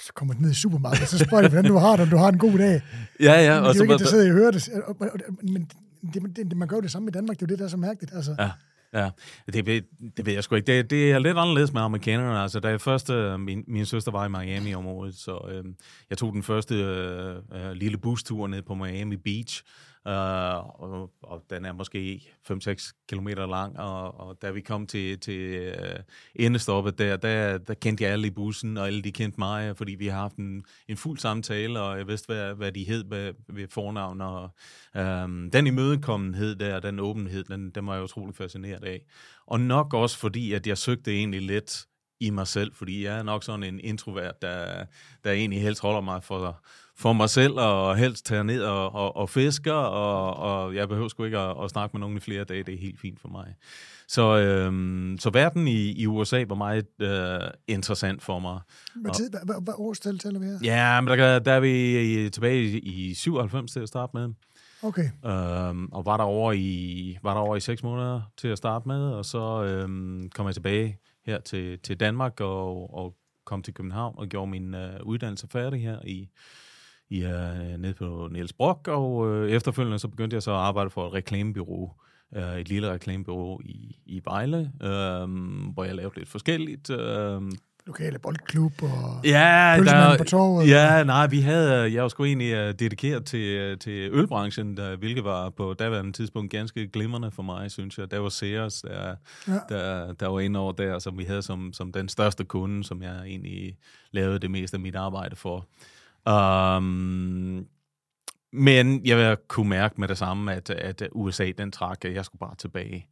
så 0.00 0.12
kommer 0.14 0.34
de 0.34 0.42
ned 0.42 0.50
i 0.50 0.54
supermarkedet, 0.54 1.08
så 1.08 1.18
spørger 1.18 1.42
de, 1.42 1.48
hvordan 1.48 1.70
du 1.70 1.76
har 1.78 1.90
det, 1.92 2.00
om 2.00 2.08
du 2.08 2.16
har 2.16 2.28
en 2.28 2.38
god 2.38 2.58
dag. 2.58 2.82
ja, 3.20 3.32
ja. 3.44 3.60
Men 3.60 3.64
det 3.64 3.70
er 3.70 3.74
jo 3.76 3.82
ikke 3.82 3.92
interesseret 3.92 4.24
i 4.24 4.28
at 4.28 4.32
høre 4.34 4.52
det. 4.52 4.68
Og- 4.86 4.96
og- 5.00 5.08
og- 5.14 5.20
Men 5.42 5.68
det, 6.14 6.36
det, 6.36 6.56
man 6.56 6.68
gør 6.68 6.76
jo 6.76 6.80
det 6.82 6.90
samme 6.90 7.08
i 7.08 7.10
Danmark, 7.10 7.36
det 7.36 7.42
er 7.42 7.46
jo 7.46 7.50
det, 7.50 7.58
der 7.58 7.64
er 7.64 7.68
så 7.68 7.76
mærkeligt. 7.76 8.14
Altså, 8.14 8.34
Ja, 8.38 8.50
ja. 8.92 9.10
Det, 9.52 9.66
ved, 9.66 9.82
det 10.16 10.26
ved 10.26 10.32
jeg 10.32 10.44
sgu 10.44 10.54
ikke. 10.54 10.66
Det, 10.76 10.90
det 10.90 11.12
er 11.12 11.18
lidt 11.18 11.38
anderledes 11.38 11.72
med 11.72 11.80
amerikanerne. 11.82 12.38
Altså, 12.38 12.60
da 12.60 12.68
jeg 12.68 12.80
først, 12.80 13.10
øh, 13.10 13.40
min, 13.40 13.64
min 13.66 13.86
søster 13.86 14.12
var 14.12 14.24
i 14.24 14.28
Miami-området, 14.28 15.14
så 15.14 15.48
øh, 15.50 15.64
jeg 16.10 16.18
tog 16.18 16.32
den 16.32 16.42
første 16.42 16.74
øh, 16.74 17.36
øh, 17.54 17.72
lille 17.72 17.98
bustur 17.98 18.46
ned 18.46 18.62
på 18.62 18.74
Miami 18.74 19.16
Beach, 19.16 19.62
øh, 20.06 20.82
og, 20.82 21.10
og 21.22 21.44
den 21.50 21.64
er 21.64 21.72
måske 21.72 22.22
5-6 22.50 23.04
km 23.08 23.28
lang, 23.28 23.78
og, 23.78 24.20
og 24.20 24.42
da 24.42 24.50
vi 24.50 24.60
kom 24.60 24.86
til, 24.86 25.20
til 25.20 25.40
øh, 25.40 25.98
endestoppet 26.34 26.98
der, 26.98 27.16
der, 27.16 27.58
der 27.58 27.74
kendte 27.74 28.04
jeg 28.04 28.12
alle 28.12 28.26
i 28.26 28.30
bussen, 28.30 28.76
og 28.76 28.86
alle 28.86 29.02
de 29.02 29.12
kendte 29.12 29.40
mig, 29.40 29.76
fordi 29.76 29.94
vi 29.94 30.06
har 30.06 30.20
haft 30.20 30.36
en, 30.36 30.64
en 30.88 30.96
fuld 30.96 31.18
samtale, 31.18 31.80
og 31.80 31.98
jeg 31.98 32.08
vidste, 32.08 32.26
hvad, 32.26 32.54
hvad 32.54 32.72
de 32.72 32.84
hed 32.84 33.04
ved, 33.08 33.34
ved 33.48 33.68
fornavn, 33.68 34.20
og 34.20 34.50
øhm, 34.96 35.50
den 35.50 35.66
imødekommenhed 35.66 36.56
der, 36.56 36.80
den 36.80 37.00
åbenhed, 37.00 37.44
den, 37.44 37.70
den 37.70 37.86
var 37.86 37.94
jeg 37.94 38.04
utrolig 38.04 38.34
fascineret 38.34 38.84
af. 38.84 39.00
Og 39.46 39.60
nok 39.60 39.94
også 39.94 40.18
fordi, 40.18 40.52
at 40.52 40.66
jeg 40.66 40.78
søgte 40.78 41.12
egentlig 41.12 41.42
lidt 41.42 41.86
i 42.20 42.30
mig 42.30 42.46
selv, 42.46 42.74
fordi 42.74 43.04
jeg 43.04 43.18
er 43.18 43.22
nok 43.22 43.44
sådan 43.44 43.62
en 43.62 43.80
introvert, 43.80 44.42
der, 44.42 44.84
der 45.24 45.32
egentlig 45.32 45.62
helst 45.62 45.80
holder 45.80 46.00
mig 46.00 46.24
for, 46.24 46.64
for 46.98 47.12
mig 47.12 47.30
selv, 47.30 47.54
og 47.54 47.96
helst 47.96 48.26
tager 48.26 48.42
ned 48.42 48.62
og, 48.62 48.94
og, 48.94 49.16
og 49.16 49.30
fisker, 49.30 49.72
og, 49.72 50.36
og 50.36 50.74
jeg 50.74 50.88
behøver 50.88 51.08
sgu 51.08 51.24
ikke 51.24 51.38
at, 51.38 51.64
at 51.64 51.70
snakke 51.70 51.96
med 51.96 52.00
nogen 52.00 52.16
i 52.16 52.20
flere 52.20 52.44
dage, 52.44 52.62
det 52.62 52.74
er 52.74 52.78
helt 52.78 53.00
fint 53.00 53.20
for 53.20 53.28
mig. 53.28 53.54
Så, 54.08 54.38
øhm, 54.38 55.16
så 55.20 55.30
verden 55.30 55.68
i, 55.68 55.92
i 55.92 56.06
USA 56.06 56.44
var 56.48 56.54
meget 56.54 56.86
øh, 57.00 57.50
interessant 57.68 58.22
for 58.22 58.38
mig. 58.38 58.60
hvad, 58.94 59.14
tid, 59.14 59.30
hvad, 59.30 59.62
hvad, 59.62 59.74
årstal 59.76 60.18
taler 60.18 60.40
vi 60.40 60.46
her? 60.46 60.58
Ja, 60.62 61.00
men 61.00 61.18
der, 61.18 61.38
der 61.38 61.52
er 61.52 61.60
vi 61.60 62.30
tilbage 62.30 62.62
i, 62.62 62.78
i 62.78 63.14
97 63.14 63.72
til 63.72 63.80
at 63.80 63.88
starte 63.88 64.10
med. 64.14 64.28
Okay. 64.82 65.10
Øhm, 65.26 65.88
og 65.92 66.06
var 66.06 66.16
der 66.16 66.24
over 66.24 66.52
i 66.52 67.18
var 67.22 67.34
der 67.34 67.40
over 67.40 67.56
i 67.56 67.60
seks 67.60 67.82
måneder 67.82 68.20
til 68.36 68.48
at 68.48 68.58
starte 68.58 68.88
med, 68.88 69.00
og 69.00 69.24
så 69.24 69.64
øhm, 69.64 70.30
kom 70.34 70.46
jeg 70.46 70.54
tilbage 70.54 70.98
her 71.26 71.40
til, 71.40 71.78
til 71.78 72.00
Danmark 72.00 72.40
og, 72.40 72.94
og 72.94 73.14
kom 73.44 73.62
til 73.62 73.74
København 73.74 74.14
og 74.18 74.28
gjorde 74.28 74.50
min 74.50 74.74
øh, 74.74 75.00
uddannelse 75.02 75.48
færdig 75.48 75.82
her 75.82 75.98
i, 76.04 76.28
i 77.10 77.24
øh, 77.24 77.78
nede 77.78 77.94
på 77.94 78.28
Niels 78.32 78.52
Brock, 78.52 78.88
og 78.88 79.30
øh, 79.30 79.50
efterfølgende 79.50 79.98
så 79.98 80.08
begyndte 80.08 80.34
jeg 80.34 80.42
så 80.42 80.50
at 80.50 80.56
arbejde 80.56 80.90
for 80.90 81.06
et 81.06 81.12
reklamebureau, 81.12 81.90
øh, 82.36 82.58
et 82.58 82.68
lille 82.68 82.92
reklamebureau 82.92 83.60
i, 83.64 83.96
i 84.06 84.20
Vejle, 84.24 84.72
øh, 84.82 85.28
hvor 85.72 85.84
jeg 85.84 85.94
lavede 85.94 86.18
lidt 86.18 86.28
forskelligt. 86.28 86.90
Øh, 86.90 87.42
Lokale 87.88 88.18
boldklub 88.18 88.82
og... 88.82 89.20
Ja, 89.24 89.74
Pølsemanden 89.78 90.18
på 90.18 90.24
torvet. 90.24 90.68
Ja, 90.68 91.04
nej, 91.04 91.26
vi 91.26 91.40
havde, 91.40 91.92
jeg 91.92 92.02
var 92.02 92.08
sgu 92.08 92.24
egentlig 92.24 92.52
uh, 92.52 92.74
dedikeret 92.74 93.24
til, 93.24 93.72
uh, 93.72 93.78
til 93.78 94.10
ølbranchen, 94.12 94.76
der, 94.76 94.96
hvilket 94.96 95.24
var 95.24 95.50
på 95.50 95.74
daværende 95.74 96.12
tidspunkt 96.12 96.50
ganske 96.50 96.88
glimrende 96.88 97.30
for 97.30 97.42
mig, 97.42 97.70
synes 97.70 97.98
jeg. 97.98 98.10
Der 98.10 98.18
var 98.18 98.28
Sears, 98.28 98.82
der, 98.82 99.14
ja. 99.48 99.58
der, 99.68 100.12
der 100.12 100.28
var 100.28 100.40
inde 100.40 100.60
over 100.60 100.72
der, 100.72 100.98
som 100.98 101.18
vi 101.18 101.24
havde 101.24 101.42
som, 101.42 101.72
som 101.72 101.92
den 101.92 102.08
største 102.08 102.44
kunde, 102.44 102.84
som 102.84 103.02
jeg 103.02 103.22
egentlig 103.26 103.76
lavede 104.10 104.38
det 104.38 104.50
meste 104.50 104.74
af 104.74 104.80
mit 104.80 104.96
arbejde 104.96 105.36
for. 105.36 105.66
Um, 106.28 107.66
men 108.52 109.06
jeg 109.06 109.36
kunne 109.48 109.68
mærke 109.68 110.00
med 110.00 110.08
det 110.08 110.18
samme, 110.18 110.52
at, 110.54 110.70
at 110.70 111.02
USA, 111.12 111.52
den 111.58 111.72
trak, 111.72 112.04
at 112.04 112.14
jeg 112.14 112.24
skulle 112.24 112.40
bare 112.40 112.54
tilbage. 112.54 113.06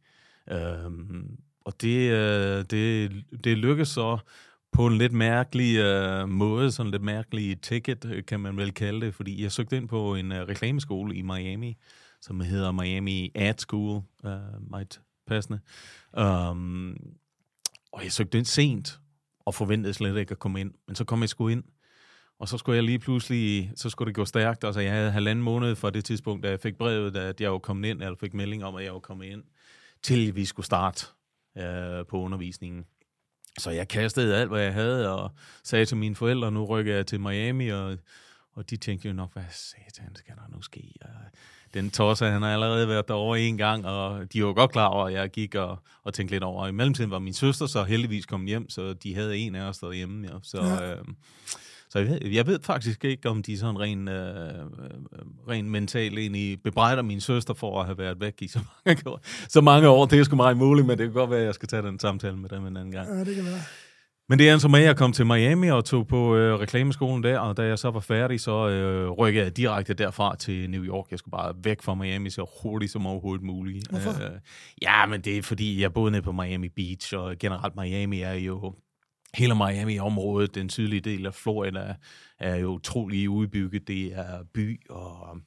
Um, 0.85 1.37
og 1.65 1.81
det, 1.81 2.11
øh, 2.11 2.65
det, 2.69 3.11
det 3.43 3.57
lykkedes 3.57 3.89
så 3.89 4.17
på 4.71 4.87
en 4.87 4.97
lidt 4.97 5.13
mærkelig 5.13 5.79
uh, 6.23 6.29
måde, 6.29 6.71
sådan 6.71 6.91
lidt 6.91 7.01
mærkelig 7.01 7.61
ticket, 7.61 8.05
øh, 8.05 8.25
kan 8.25 8.39
man 8.39 8.57
vel 8.57 8.73
kalde 8.73 9.05
det, 9.05 9.15
fordi 9.15 9.43
jeg 9.43 9.51
søgte 9.51 9.77
ind 9.77 9.87
på 9.87 10.15
en 10.15 10.31
uh, 10.31 10.37
reklameskole 10.37 11.15
i 11.15 11.21
Miami, 11.21 11.77
som 12.21 12.39
hedder 12.39 12.71
Miami 12.71 13.31
Ad 13.35 13.53
School, 13.57 14.01
uh, 14.23 14.69
meget 14.69 15.01
passende. 15.27 15.59
Um, 16.17 16.97
og 17.91 18.03
jeg 18.03 18.11
søgte 18.11 18.37
ind 18.37 18.45
sent, 18.45 18.99
og 19.45 19.55
forventede 19.55 19.93
slet 19.93 20.17
ikke 20.17 20.31
at 20.31 20.39
komme 20.39 20.59
ind. 20.59 20.71
Men 20.87 20.95
så 20.95 21.03
kom 21.03 21.21
jeg 21.21 21.29
sgu 21.29 21.47
ind, 21.47 21.63
og 22.39 22.47
så 22.47 22.57
skulle 22.57 22.75
jeg 22.75 22.83
lige 22.83 22.99
pludselig, 22.99 23.71
så 23.75 23.89
skulle 23.89 24.07
det 24.07 24.15
gå 24.15 24.25
stærkt. 24.25 24.63
Altså, 24.63 24.81
jeg 24.81 24.91
havde 24.91 25.11
halvanden 25.11 25.43
måned 25.43 25.75
fra 25.75 25.89
det 25.89 26.05
tidspunkt, 26.05 26.43
da 26.43 26.49
jeg 26.49 26.59
fik 26.59 26.77
brevet, 26.77 27.17
at 27.17 27.41
jeg 27.41 27.51
var 27.51 27.59
kommet 27.59 27.89
ind, 27.89 28.01
eller 28.01 28.15
fik 28.19 28.33
melding 28.33 28.63
om, 28.63 28.75
at 28.75 28.83
jeg 28.83 28.93
var 28.93 28.99
kommet 28.99 29.25
ind, 29.25 29.43
til 30.03 30.35
vi 30.35 30.45
skulle 30.45 30.65
starte 30.65 31.05
øh, 31.57 32.05
på 32.05 32.19
undervisningen. 32.19 32.85
Så 33.57 33.71
jeg 33.71 33.87
kastede 33.87 34.35
alt, 34.35 34.49
hvad 34.49 34.61
jeg 34.61 34.73
havde, 34.73 35.13
og 35.15 35.31
sagde 35.63 35.85
til 35.85 35.97
mine 35.97 36.15
forældre, 36.15 36.51
nu 36.51 36.65
rykker 36.65 36.95
jeg 36.95 37.07
til 37.07 37.19
Miami, 37.19 37.69
og, 37.69 37.97
og 38.53 38.69
de 38.69 38.77
tænkte 38.77 39.07
jo 39.07 39.13
nok, 39.13 39.33
hvad 39.33 39.43
satan 39.51 40.15
skal 40.15 40.35
der 40.35 40.55
nu 40.55 40.61
ske? 40.61 40.93
Og 41.01 41.09
den 41.73 41.91
tosse, 41.91 42.25
han 42.25 42.41
har 42.41 42.53
allerede 42.53 42.87
været 42.87 43.07
derovre 43.07 43.41
en 43.41 43.57
gang, 43.57 43.85
og 43.85 44.33
de 44.33 44.43
var 44.45 44.53
godt 44.53 44.71
klar 44.71 44.87
over, 44.87 45.05
at 45.05 45.13
jeg 45.13 45.29
gik 45.29 45.55
og, 45.55 45.79
og 46.03 46.13
tænkte 46.13 46.35
lidt 46.35 46.43
over. 46.43 46.67
I 46.67 46.71
mellemtiden 46.71 47.11
var 47.11 47.19
min 47.19 47.33
søster 47.33 47.65
så 47.65 47.83
heldigvis 47.83 48.25
kommet 48.25 48.49
hjem, 48.49 48.69
så 48.69 48.93
de 48.93 49.15
havde 49.15 49.37
en 49.37 49.55
af 49.55 49.61
os 49.61 49.77
derhjemme. 49.77 50.27
Ja. 50.27 50.33
Så, 50.43 50.63
ja. 50.63 50.95
øh, 50.95 51.05
så 51.89 51.99
jeg 51.99 52.07
ved, 52.07 52.19
jeg 52.31 52.47
ved 52.47 52.59
faktisk 52.63 53.05
ikke, 53.05 53.29
om 53.29 53.43
de 53.43 53.57
sådan 53.57 53.79
ren, 53.79 54.07
øh, 54.07 54.55
øh 54.55 54.61
ren 55.49 55.69
mentalt 55.69 56.19
egentlig 56.19 56.63
bebrejder 56.63 57.01
min 57.01 57.21
søster 57.21 57.53
for 57.53 57.79
at 57.79 57.85
have 57.85 57.97
været 57.97 58.21
væk 58.21 58.33
i 58.41 58.47
så 58.47 58.59
mange 58.85 59.01
år. 59.11 59.19
Så 59.49 59.61
mange 59.61 59.89
år, 59.89 60.05
det 60.05 60.19
er 60.19 60.23
sgu 60.23 60.35
meget 60.35 60.57
muligt, 60.57 60.87
men 60.87 60.97
det 60.97 61.05
kan 61.05 61.13
godt 61.13 61.29
være, 61.29 61.39
at 61.39 61.45
jeg 61.45 61.53
skal 61.53 61.67
tage 61.67 61.81
den 61.81 61.99
samtale 61.99 62.37
med 62.37 62.49
dem 62.49 62.65
en 62.65 62.77
anden 62.77 62.91
gang. 62.91 63.09
Ja, 63.09 63.23
det 63.23 63.35
kan 63.35 63.45
være. 63.45 63.61
Men 64.29 64.39
det 64.39 64.47
er 64.47 64.51
altså 64.51 64.67
med, 64.67 64.79
at 64.79 64.85
jeg 64.85 64.97
kom 64.97 65.11
til 65.11 65.25
Miami 65.25 65.69
og 65.69 65.85
tog 65.85 66.07
på 66.07 66.35
øh, 66.35 66.59
reklameskolen 66.59 67.23
der, 67.23 67.39
og 67.39 67.57
da 67.57 67.63
jeg 67.63 67.79
så 67.79 67.91
var 67.91 67.99
færdig, 67.99 68.39
så 68.39 68.69
øh, 68.69 69.09
rykkede 69.09 69.45
jeg 69.45 69.57
direkte 69.57 69.93
derfra 69.93 70.35
til 70.35 70.69
New 70.69 70.83
York. 70.83 71.05
Jeg 71.11 71.19
skulle 71.19 71.31
bare 71.31 71.53
væk 71.63 71.81
fra 71.81 71.95
Miami 71.95 72.29
så 72.29 72.45
hurtigt 72.63 72.91
som 72.91 73.07
overhovedet 73.07 73.45
muligt. 73.45 73.87
Hvorfor? 73.89 74.11
Øh, 74.11 74.31
ja, 74.81 75.05
men 75.05 75.21
det 75.21 75.37
er 75.37 75.41
fordi, 75.41 75.81
jeg 75.81 75.93
boede 75.93 76.11
nede 76.11 76.21
på 76.21 76.31
Miami 76.31 76.69
Beach, 76.69 77.15
og 77.15 77.35
generelt 77.39 77.75
Miami 77.75 78.21
er 78.21 78.33
jo 78.33 78.73
hele 79.37 79.55
Miami-området, 79.55 80.55
den 80.55 80.69
sydlige 80.69 81.01
del 81.01 81.25
af 81.25 81.33
Florida, 81.33 81.95
er 82.39 82.55
jo 82.55 82.67
utrolig 82.67 83.29
udbygget. 83.29 83.87
Det 83.87 84.05
er 84.05 84.43
by, 84.53 84.81
og, 84.89 85.37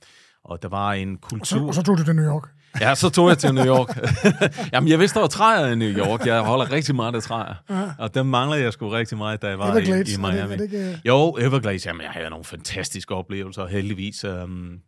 og 0.45 0.63
der 0.63 0.69
var 0.69 0.93
en 0.93 1.19
kultur... 1.19 1.41
Og 1.41 1.47
så, 1.47 1.67
og 1.67 1.75
så 1.75 1.83
tog 1.83 1.99
du 1.99 2.05
til 2.05 2.17
New 2.17 2.25
York? 2.25 2.49
Ja, 2.81 2.95
så 2.95 3.11
tog 3.11 3.29
jeg 3.29 3.39
til 3.39 3.55
New 3.55 3.67
York. 3.67 3.99
Jamen, 4.73 4.89
jeg 4.89 4.99
vidste, 4.99 5.15
der 5.15 5.21
var 5.21 5.29
træer 5.29 5.73
i 5.73 5.75
New 5.75 5.89
York. 5.89 6.27
Jeg 6.27 6.41
holder 6.41 6.73
rigtig 6.73 6.95
meget 6.95 7.15
af 7.15 7.23
træer. 7.23 7.55
Ja. 7.71 7.91
Og 7.99 8.15
dem 8.15 8.27
mangler 8.27 8.57
jeg 8.57 8.73
sgu 8.73 8.89
rigtig 8.89 9.19
meget, 9.19 9.43
da 9.43 9.49
jeg 9.49 9.59
var 9.59 9.71
Everglades, 9.71 10.13
i, 10.13 10.15
i 10.15 10.19
Miami. 10.19 10.39
Er 10.39 10.47
det, 10.47 10.53
er 10.53 10.57
det 10.57 10.63
ikke... 10.65 11.01
Jo, 11.05 11.37
Everglades. 11.41 11.87
Jamen, 11.87 12.03
jeg 12.03 12.11
havde 12.11 12.31
nogle 12.31 12.45
fantastiske 12.45 13.15
oplevelser, 13.15 13.67
heldigvis. 13.67 14.25
Um, 14.25 14.79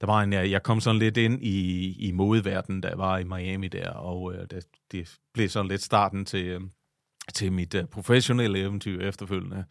der 0.00 0.06
var 0.06 0.22
en, 0.22 0.32
jeg 0.32 0.62
kom 0.62 0.80
sådan 0.80 0.98
lidt 0.98 1.16
ind 1.16 1.42
i, 1.42 1.92
i 2.08 2.12
modeverdenen, 2.12 2.80
da 2.80 2.88
jeg 2.88 2.98
var 2.98 3.18
i 3.18 3.24
Miami 3.24 3.68
der, 3.68 3.90
og 3.90 4.22
uh, 4.22 4.34
det, 4.50 4.64
det 4.92 5.14
blev 5.34 5.48
sådan 5.48 5.68
lidt 5.68 5.82
starten 5.82 6.24
til, 6.24 6.56
um, 6.56 6.70
til 7.34 7.52
mit 7.52 7.74
uh, 7.74 7.84
professionelle 7.84 8.58
eventyr 8.58 9.00
efterfølgende. 9.00 9.64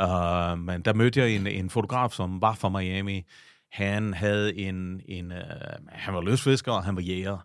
Uh, 0.00 0.58
men 0.58 0.82
der 0.82 0.94
mødte 0.94 1.20
jeg 1.20 1.30
en, 1.30 1.46
en 1.46 1.70
fotograf, 1.70 2.10
som 2.10 2.42
var 2.42 2.54
fra 2.54 2.68
Miami, 2.68 3.24
han 3.72 4.14
havde 4.14 4.56
en, 4.56 5.00
en 5.08 5.32
uh, 5.32 5.38
han 5.88 6.14
var 6.14 6.20
løsfisker, 6.20 6.72
og 6.72 6.84
han 6.84 6.96
var 6.96 7.02
jæger. 7.02 7.38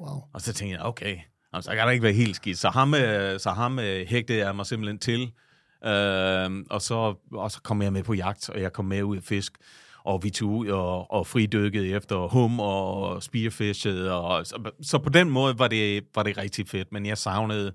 Wow. 0.00 0.22
Og 0.32 0.40
så 0.40 0.52
tænkte 0.52 0.78
jeg, 0.78 0.86
okay, 0.86 1.18
altså, 1.52 1.70
så 1.70 1.76
kan 1.76 1.86
der 1.86 1.90
ikke 1.90 2.02
være 2.02 2.12
helt 2.12 2.36
skidt. 2.36 2.58
Så 2.58 2.68
ham, 2.68 2.92
uh, 2.92 2.98
så 3.38 3.52
ham 3.56 3.78
uh, 3.78 3.84
hægtede 3.84 4.38
jeg 4.38 4.56
mig 4.56 4.66
simpelthen 4.66 4.98
til, 4.98 5.22
uh, 5.82 6.64
og, 6.70 6.82
så, 6.82 7.14
og 7.32 7.50
så 7.50 7.60
kom 7.62 7.82
jeg 7.82 7.92
med 7.92 8.02
på 8.02 8.14
jagt, 8.14 8.50
og 8.50 8.60
jeg 8.60 8.72
kom 8.72 8.84
med 8.84 9.02
ud 9.02 9.16
af 9.16 9.22
fisk 9.22 9.58
og 10.06 10.22
vi 10.22 10.30
tog 10.30 10.48
ud 10.48 10.68
og, 10.68 11.10
og 11.10 11.26
fridykkede 11.26 11.88
efter 11.88 12.16
hum 12.28 12.60
og 12.60 13.22
spearfishet, 13.22 14.10
og 14.10 14.46
så, 14.46 14.70
så 14.82 14.98
på 14.98 15.08
den 15.08 15.30
måde 15.30 15.58
var 15.58 15.68
det, 15.68 16.04
var 16.14 16.22
det 16.22 16.38
rigtig 16.38 16.68
fedt, 16.68 16.92
men 16.92 17.06
jeg 17.06 17.18
savnede 17.18 17.72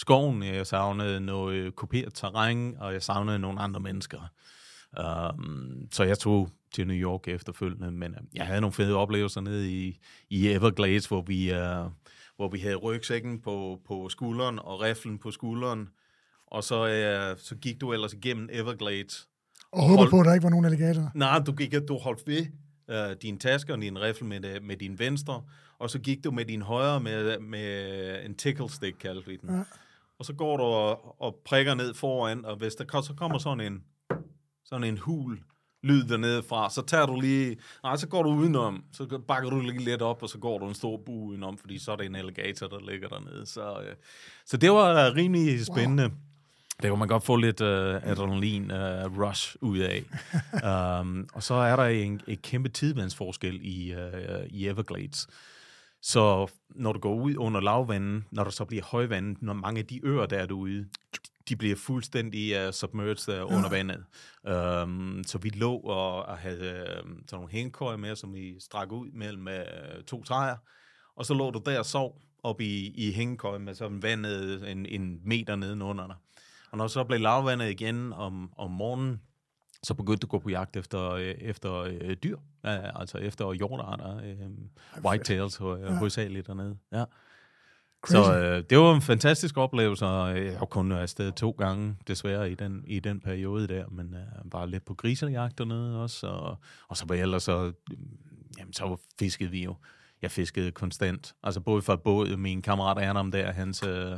skoven, 0.00 0.42
jeg 0.42 0.66
savnede 0.66 1.20
noget 1.20 1.76
kopieret 1.76 2.14
terræn, 2.14 2.76
og 2.78 2.92
jeg 2.92 3.02
savnede 3.02 3.38
nogle 3.38 3.60
andre 3.60 3.80
mennesker. 3.80 4.20
Um, 4.98 5.88
så 5.92 6.04
jeg 6.04 6.18
tog 6.18 6.48
til 6.74 6.86
New 6.86 6.96
York 6.96 7.28
efterfølgende, 7.28 7.90
men 7.90 8.10
uh, 8.10 8.36
jeg 8.36 8.46
havde 8.46 8.60
nogle 8.60 8.72
fede 8.72 8.96
oplevelser 8.96 9.40
nede 9.40 9.72
i, 9.72 9.98
i 10.30 10.48
Everglades, 10.48 11.06
hvor 11.06 11.22
vi, 11.22 11.50
uh, 11.50 11.90
hvor 12.36 12.48
vi 12.48 12.58
havde 12.58 12.76
rygsækken 12.76 13.40
på, 13.40 13.80
på 13.86 14.08
skulderen 14.08 14.58
og 14.58 14.80
riflen 14.80 15.18
på 15.18 15.30
skulderen, 15.30 15.88
og 16.46 16.64
så, 16.64 16.82
uh, 16.82 17.40
så 17.40 17.54
gik 17.54 17.80
du 17.80 17.92
ellers 17.92 18.12
igennem 18.12 18.48
Everglades. 18.52 19.28
Og, 19.72 19.82
og 19.82 19.88
håber 19.88 20.10
på, 20.10 20.20
at 20.20 20.26
der 20.26 20.34
ikke 20.34 20.44
var 20.44 20.50
nogen 20.50 20.64
alligatorer? 20.64 21.10
Nej, 21.14 21.38
du 21.38 21.52
gik 21.52 21.74
du 21.88 21.98
holdt 21.98 22.26
ved 22.26 22.46
uh, 22.88 23.16
din 23.22 23.38
taske 23.38 23.72
og 23.72 23.80
din 23.80 24.00
rifle 24.00 24.26
med, 24.26 24.60
med 24.60 24.76
din 24.76 24.98
venstre, 24.98 25.42
og 25.78 25.90
så 25.90 25.98
gik 25.98 26.24
du 26.24 26.30
med 26.30 26.44
din 26.44 26.62
højre 26.62 27.00
med, 27.00 27.38
med 27.38 28.24
en 28.24 28.34
tickle 28.34 28.68
stick, 28.70 28.98
kaldte 28.98 29.26
vi 29.26 29.36
den. 29.36 29.56
Ja. 29.56 29.62
Og 30.20 30.26
så 30.26 30.32
går 30.32 30.56
du 30.56 30.62
og, 30.62 31.20
og 31.22 31.40
prikker 31.44 31.74
ned 31.74 31.94
foran, 31.94 32.44
og 32.44 32.56
hvis 32.56 32.74
der 32.74 33.00
så 33.00 33.14
kommer 33.16 33.38
sådan 33.38 33.72
en 33.72 33.82
sådan 34.64 34.84
en 34.84 34.98
hul 34.98 35.38
lyd 35.82 36.04
dernede 36.04 36.42
fra, 36.42 36.70
så 36.70 36.82
tager 36.82 37.06
du 37.06 37.20
lige, 37.20 37.56
nej, 37.82 37.96
så 37.96 38.08
går 38.08 38.22
du 38.22 38.30
udenom, 38.30 38.84
så 38.92 39.20
bakker 39.28 39.50
du 39.50 39.60
lige 39.60 39.84
lidt 39.84 40.02
op, 40.02 40.22
og 40.22 40.28
så 40.28 40.38
går 40.38 40.58
du 40.58 40.68
en 40.68 40.74
stor 40.74 40.96
bu 41.06 41.12
udenom, 41.12 41.58
fordi 41.58 41.78
så 41.78 41.92
er 41.92 41.96
det 41.96 42.06
en 42.06 42.16
alligator, 42.16 42.66
der 42.66 42.90
ligger 42.90 43.08
dernede. 43.08 43.46
Så, 43.46 43.80
øh, 43.80 43.94
så 44.46 44.56
det 44.56 44.70
var 44.70 45.14
rimelig 45.16 45.66
spændende. 45.66 46.02
Wow. 46.02 46.12
Det 46.82 46.90
kunne 46.90 46.98
man 46.98 47.08
godt 47.08 47.24
få 47.24 47.36
lidt 47.36 47.60
uh, 47.60 47.68
adrenalin 48.10 48.70
uh, 48.70 49.18
rush 49.22 49.56
ud 49.60 49.78
af. 49.78 50.04
um, 51.00 51.28
og 51.32 51.42
så 51.42 51.54
er 51.54 51.76
der 51.76 51.84
en, 51.84 52.20
et 52.26 52.42
kæmpe 52.42 52.68
tidsvandsforskel 52.68 53.60
i, 53.62 53.94
uh, 53.94 54.46
i 54.46 54.68
Everglades. 54.68 55.26
Så 56.02 56.50
når 56.68 56.92
du 56.92 56.98
går 56.98 57.14
ud 57.14 57.36
under 57.36 57.60
lavvandet, 57.60 58.22
når 58.30 58.44
der 58.44 58.50
så 58.50 58.64
bliver 58.64 58.84
højvandet, 58.84 59.42
når 59.42 59.52
mange 59.52 59.78
af 59.78 59.86
de 59.86 60.06
øer, 60.06 60.26
der 60.26 60.38
er 60.38 60.46
derude, 60.46 60.88
de 61.48 61.56
bliver 61.56 61.76
fuldstændig 61.76 62.66
uh, 62.66 62.72
submerged 62.72 63.42
uh, 63.42 63.56
under 63.56 63.70
vandet. 63.70 64.04
Um, 64.82 65.22
så 65.26 65.38
vi 65.38 65.48
lå 65.48 65.76
og, 65.76 66.22
og 66.22 66.38
havde 66.38 66.86
uh, 67.04 67.10
sådan 67.10 67.24
nogle 67.32 67.50
hængekøjer 67.50 67.96
med, 67.96 68.16
som 68.16 68.34
vi 68.34 68.60
strak 68.60 68.92
ud 68.92 69.10
mellem 69.12 69.46
uh, 69.46 70.04
to 70.06 70.22
træer, 70.22 70.56
og 71.16 71.26
så 71.26 71.34
lå 71.34 71.50
du 71.50 71.62
der 71.66 71.78
og 71.78 71.86
sov 71.86 72.20
op 72.42 72.60
i, 72.60 72.92
i 72.94 73.12
hængekøjen 73.12 73.64
med 73.64 73.74
sådan 73.74 74.02
vandet 74.02 74.70
en, 74.70 74.86
en 74.86 75.20
meter 75.24 75.56
nedenunder 75.56 76.06
dig. 76.06 76.16
Og 76.70 76.78
når 76.78 76.86
så 76.86 77.04
blev 77.04 77.20
lavvandet 77.20 77.70
igen 77.70 78.12
om, 78.12 78.52
om 78.56 78.70
morgenen, 78.70 79.20
så 79.82 79.94
begyndte 79.94 80.20
du 80.20 80.26
at 80.26 80.30
gå 80.30 80.38
på 80.38 80.50
jagt 80.50 80.76
efter, 80.76 81.10
øh, 81.10 81.22
efter 81.22 81.74
øh, 81.74 82.16
dyr, 82.22 82.36
øh, 82.66 83.00
altså 83.00 83.18
efter 83.18 83.52
hjortarter, 83.52 84.16
øh, 84.16 85.04
whitetails 85.04 85.60
øh, 85.60 85.66
ja. 85.80 85.94
hovedsageligt 85.94 86.46
dernede. 86.46 86.76
Ja. 86.92 87.04
Crazy. 88.02 88.12
Så 88.12 88.38
øh, 88.38 88.64
det 88.70 88.78
var 88.78 88.94
en 88.94 89.02
fantastisk 89.02 89.56
oplevelse, 89.56 90.06
og 90.06 90.44
jeg 90.44 90.58
har 90.58 90.66
kun 90.66 90.90
været 90.90 91.00
afsted 91.00 91.32
to 91.32 91.50
gange, 91.50 91.96
desværre, 92.08 92.50
i 92.50 92.54
den, 92.54 92.84
i 92.86 93.00
den 93.00 93.20
periode 93.20 93.68
der, 93.68 93.84
men 93.88 94.14
øh, 94.14 94.50
bare 94.50 94.70
lidt 94.70 94.84
på 94.84 94.94
grisejagt 94.94 95.58
dernede 95.58 96.02
også, 96.02 96.26
og, 96.26 96.56
og 96.88 96.96
så 96.96 97.04
var 97.08 97.14
jeg 97.14 97.22
ellers 97.22 97.42
så, 97.42 97.72
jamen, 98.58 98.72
så 98.72 98.96
fiskede 99.18 99.50
vi 99.50 99.64
jo 99.64 99.74
jeg 100.22 100.30
fiskede 100.30 100.70
konstant. 100.70 101.34
Altså 101.42 101.60
både 101.60 101.82
fra 101.82 101.96
båd, 101.96 102.36
min 102.36 102.62
kammerat 102.62 103.08
Adam 103.08 103.32
der, 103.32 103.52
hans, 103.52 103.82
øh, 103.82 104.12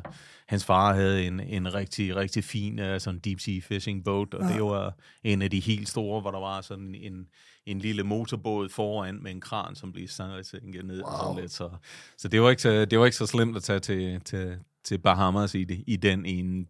hans 0.47 0.65
far 0.65 0.95
havde 0.95 1.27
en, 1.27 1.41
en 1.41 1.75
rigtig, 1.75 2.17
rigtig 2.17 2.45
fin 2.45 2.79
uh, 2.79 2.99
sådan 2.99 3.21
deep 3.21 3.41
sea 3.41 3.61
fishing 3.61 4.05
boat, 4.05 4.35
og 4.35 4.43
ja. 4.43 4.55
det 4.55 4.63
var 4.63 4.95
en 5.25 5.43
af 5.43 5.51
de 5.51 5.61
helt 5.61 5.89
store, 5.89 6.21
hvor 6.21 6.31
der 6.31 6.41
var 6.41 6.61
sådan 6.61 6.95
en, 6.95 7.27
en 7.67 7.79
lille 7.79 8.03
motorbåd 8.03 8.69
foran 8.69 9.23
med 9.23 9.31
en 9.31 9.41
kran, 9.41 9.75
som 9.75 9.93
blev 9.93 10.09
sænket 10.09 10.85
ned 10.85 11.03
wow. 11.03 11.13
og 11.13 11.19
sådan 11.19 11.43
lidt. 11.43 11.53
Så, 11.53 11.71
så 12.19 12.29
det 12.29 12.43
var 12.43 12.51
ikke 12.51 12.63
så, 12.63 12.85
det 12.85 12.99
var 12.99 13.05
ikke 13.05 13.17
så 13.17 13.27
slemt 13.27 13.57
at 13.57 13.63
tage 13.63 13.81
til, 13.81 14.21
til, 14.21 14.59
til 14.85 14.99
Bahamas 14.99 15.55
i, 15.55 15.65
det, 15.65 15.85
i 15.87 15.97
den 15.97 16.27
i 16.27 16.39
en, 16.39 16.69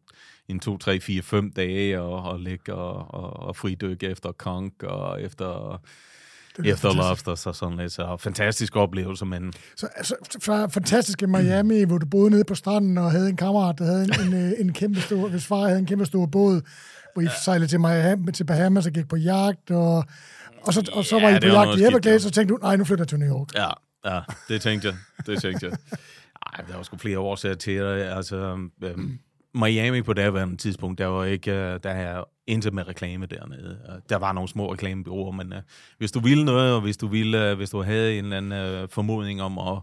en 0.49 0.61
2, 0.61 0.79
3, 0.79 1.01
4, 1.01 1.23
5 1.23 1.53
dage 1.53 2.01
og, 2.01 2.23
og 2.23 2.41
ligge 2.41 2.75
og, 2.75 3.15
og, 3.15 3.33
og 3.33 3.57
fridykke 3.57 4.07
efter 4.07 4.33
konk 4.33 4.83
og 4.83 5.23
efter 5.23 5.81
efter 6.64 6.94
Lobsters 6.94 7.47
og 7.47 7.54
sådan 7.54 7.76
lidt. 7.76 7.92
Så 7.92 8.16
fantastisk 8.21 8.76
oplevelse, 8.76 9.25
men... 9.25 9.52
Så 9.76 9.88
altså, 9.97 10.14
fra 10.42 10.66
fantastiske 10.66 11.26
Miami, 11.26 11.85
hvor 11.85 11.99
du 11.99 12.06
boede 12.06 12.30
nede 12.30 12.44
på 12.44 12.54
stranden 12.54 12.99
og 12.99 13.11
havde 13.11 13.28
en 13.28 13.37
kammerat, 13.37 13.78
der 13.78 13.85
havde 13.85 14.04
en, 14.04 14.35
en, 14.35 14.54
en 14.59 14.73
kæmpe 14.73 15.00
stor... 15.00 15.28
Hvis 15.28 15.47
far 15.47 15.66
havde 15.66 15.78
en 15.78 15.87
kæmpe 15.87 16.06
stor 16.06 16.26
båd, 16.26 16.61
hvor 17.12 17.23
I 17.23 17.25
ja. 17.25 17.30
sejlede 17.44 17.68
til, 17.68 17.80
Miami, 17.80 18.32
til 18.32 18.44
Bahamas 18.44 18.87
og 18.87 18.92
gik 18.92 19.09
på 19.09 19.16
jagt, 19.16 19.71
og, 19.71 20.04
og, 20.62 20.75
så, 20.75 20.90
og 20.92 21.04
så 21.04 21.18
ja, 21.18 21.23
var 21.23 21.37
I 21.37 21.40
på 21.40 21.47
jagt 21.47 21.80
i 21.80 21.82
Everglades, 21.82 22.26
og 22.26 22.32
tænkte 22.32 22.54
du, 22.54 22.59
nej, 22.62 22.76
nu 22.76 22.85
flytter 22.85 23.02
jeg 23.02 23.09
til 23.09 23.18
New 23.18 23.38
York. 23.38 23.54
Ja, 23.54 23.68
ja, 24.04 24.21
det 24.49 24.61
tænkte 24.61 24.88
jeg. 24.88 24.97
Det 25.26 25.42
tænkte 25.42 25.66
jeg. 25.66 25.76
Ej, 26.52 26.64
der 26.68 26.76
var 26.76 26.82
sgu 26.82 26.97
flere 26.97 27.18
årsager 27.18 27.54
til 27.54 27.80
det. 27.80 28.02
Altså, 28.02 28.37
øhm, 28.82 29.18
Miami 29.54 30.02
på 30.02 30.12
det 30.12 30.59
tidspunkt, 30.59 30.99
der 30.99 31.06
var 31.06 31.25
ikke, 31.25 31.50
øh, 31.50 31.80
der 31.82 31.90
er 31.90 32.25
intet 32.47 32.75
med 32.75 32.88
reklame 32.88 33.26
dernede. 33.26 33.78
Øh, 33.88 33.94
der 34.09 34.16
var 34.16 34.32
nogle 34.32 34.49
små 34.49 34.73
reklamebyråer, 34.73 35.32
men 35.32 35.52
uh, 35.52 35.59
hvis 35.99 36.12
du 36.12 36.21
ville 36.21 36.44
noget, 36.44 36.75
og 36.75 36.80
hvis 36.80 36.97
du 36.97 37.06
ville, 37.06 37.52
uh, 37.52 37.56
hvis 37.56 37.71
du 37.71 37.82
havde 37.82 38.18
en 38.18 38.25
eller 38.25 38.37
anden 38.37 38.82
uh, 38.82 38.88
formodning 38.90 39.42
om 39.42 39.59
at, 39.59 39.78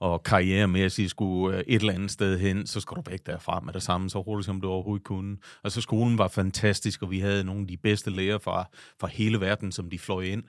og 0.00 0.22
karrieremæssigt 0.22 1.10
skulle 1.10 1.64
et 1.68 1.80
eller 1.80 1.92
andet 1.92 2.10
sted 2.10 2.38
hen, 2.38 2.66
så 2.66 2.80
skulle 2.80 3.02
du 3.02 3.10
væk 3.10 3.26
derfra 3.26 3.60
med 3.60 3.72
det 3.72 3.82
samme, 3.82 4.10
så 4.10 4.22
hurtigt 4.22 4.46
som 4.46 4.60
du 4.60 4.68
overhovedet 4.68 5.04
kunne. 5.04 5.36
Og 5.62 5.72
så 5.72 5.80
skolen 5.80 6.18
var 6.18 6.28
fantastisk, 6.28 7.02
og 7.02 7.10
vi 7.10 7.20
havde 7.20 7.44
nogle 7.44 7.60
af 7.60 7.68
de 7.68 7.76
bedste 7.76 8.10
læger 8.10 8.38
fra, 8.38 8.64
fra 9.00 9.06
hele 9.06 9.40
verden, 9.40 9.72
som 9.72 9.90
de 9.90 9.98
fløj 9.98 10.22
ind. 10.22 10.42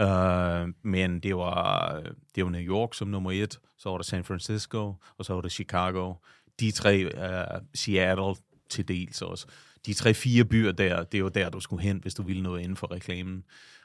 Uh, 0.00 0.68
men 0.82 1.20
det 1.20 1.36
var, 1.36 2.00
det 2.34 2.44
var 2.44 2.50
New 2.50 2.60
York 2.60 2.94
som 2.94 3.08
nummer 3.08 3.32
et, 3.32 3.58
så 3.78 3.90
var 3.90 3.96
det 3.96 4.06
San 4.06 4.24
Francisco, 4.24 4.94
og 5.18 5.24
så 5.24 5.34
var 5.34 5.40
det 5.40 5.52
Chicago. 5.52 6.14
De 6.60 6.70
tre, 6.70 7.04
uh, 7.04 7.66
Seattle 7.74 8.34
til 8.68 8.88
dels 8.88 9.22
også. 9.22 9.46
De 9.86 9.94
tre-fire 9.94 10.44
byer 10.44 10.72
der, 10.72 11.04
det 11.04 11.24
var 11.24 11.28
der, 11.28 11.50
du 11.50 11.60
skulle 11.60 11.82
hen, 11.82 11.98
hvis 12.02 12.14
du 12.14 12.22
ville 12.22 12.42
noget 12.42 12.62
inden 12.62 12.76
for 12.76 12.90
reklamen. 12.92 13.44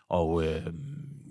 Og 0.09 0.43
øh, 0.43 0.65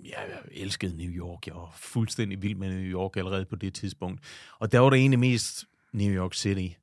ja, 0.05 0.21
jeg 0.21 0.39
elskede 0.51 0.97
New 0.97 1.11
York. 1.11 1.47
Jeg 1.47 1.55
var 1.55 1.73
fuldstændig 1.77 2.41
vild 2.41 2.55
med 2.55 2.69
New 2.69 2.91
York 2.91 3.17
allerede 3.17 3.45
på 3.45 3.55
det 3.55 3.73
tidspunkt. 3.73 4.21
Og 4.59 4.71
der 4.71 4.79
var 4.79 4.89
det 4.89 4.99
egentlig 4.99 5.19
mest 5.19 5.65
New 5.93 6.13
York 6.13 6.33
City. 6.33 6.75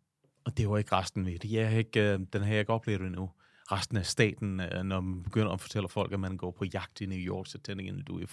Og 0.44 0.58
det 0.58 0.68
var 0.68 0.78
ikke 0.78 0.96
resten 0.96 1.26
ved 1.26 1.38
det. 1.38 1.52
Jeg 1.52 1.70
har 1.70 1.78
ikke, 1.78 2.00
øh, 2.00 2.20
den 2.32 2.42
har 2.42 2.50
jeg 2.50 2.60
ikke 2.60 2.72
oplevet 2.72 3.00
endnu 3.00 3.30
resten 3.72 3.96
af 3.96 4.06
staten, 4.06 4.60
øh, 4.60 4.82
når 4.82 5.00
man 5.00 5.22
begynder 5.22 5.52
at 5.52 5.60
fortælle 5.60 5.88
folk, 5.88 6.12
at 6.12 6.20
man 6.20 6.36
går 6.36 6.50
på 6.50 6.64
jagt 6.64 7.00
i 7.00 7.06
New 7.06 7.18
York, 7.18 7.46
så 7.46 7.58
tænker 7.58 7.84
jeg, 7.84 8.06
du 8.06 8.20
er, 8.20 8.26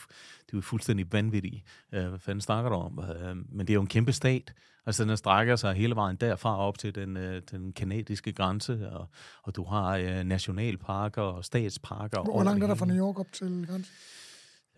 du 0.52 0.58
er 0.58 0.62
fuldstændig 0.62 1.14
vanvittig. 1.14 1.64
Øh, 1.92 2.08
hvad 2.08 2.20
fanden 2.20 2.42
snakker 2.42 2.70
du 2.70 2.76
om? 2.76 3.00
Øh, 3.00 3.36
men 3.36 3.60
det 3.60 3.70
er 3.70 3.74
jo 3.74 3.82
en 3.82 3.88
kæmpe 3.88 4.14
stat. 4.14 4.54
Altså, 4.86 5.06
den 5.06 5.18
strækker 5.18 5.56
sig 5.56 5.74
hele 5.74 5.96
vejen 5.96 6.16
derfra 6.16 6.58
op 6.58 6.78
til 6.78 6.96
den, 6.96 7.16
den 7.52 7.74
kanadiske 7.74 8.34
grænse, 8.34 8.90
og, 8.92 9.08
og 9.44 9.56
du 9.56 9.64
har 9.64 10.24
nationalparker 10.24 11.22
og 11.22 11.46
statsparker. 11.46 12.24
Hvor 12.24 12.44
langt 12.44 12.64
er 12.64 12.68
der 12.68 12.76
fra 12.76 12.86
New 12.86 13.08
York 13.08 13.20
op 13.20 13.32
til 13.34 13.66
grænsen? 13.68 13.94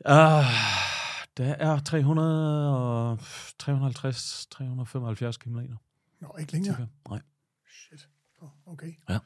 Uh, 0.05 0.45
der 1.37 1.53
er 1.53 1.79
300 1.79 2.75
og 2.77 3.19
350, 3.59 4.47
375 4.51 5.37
km. 5.37 5.59
Nå, 6.19 6.35
ikke 6.39 6.53
længere? 6.53 6.87
Nej. 7.09 7.21
Shit. 7.69 8.07
Okay. 8.65 8.93
Ja. 9.09 9.19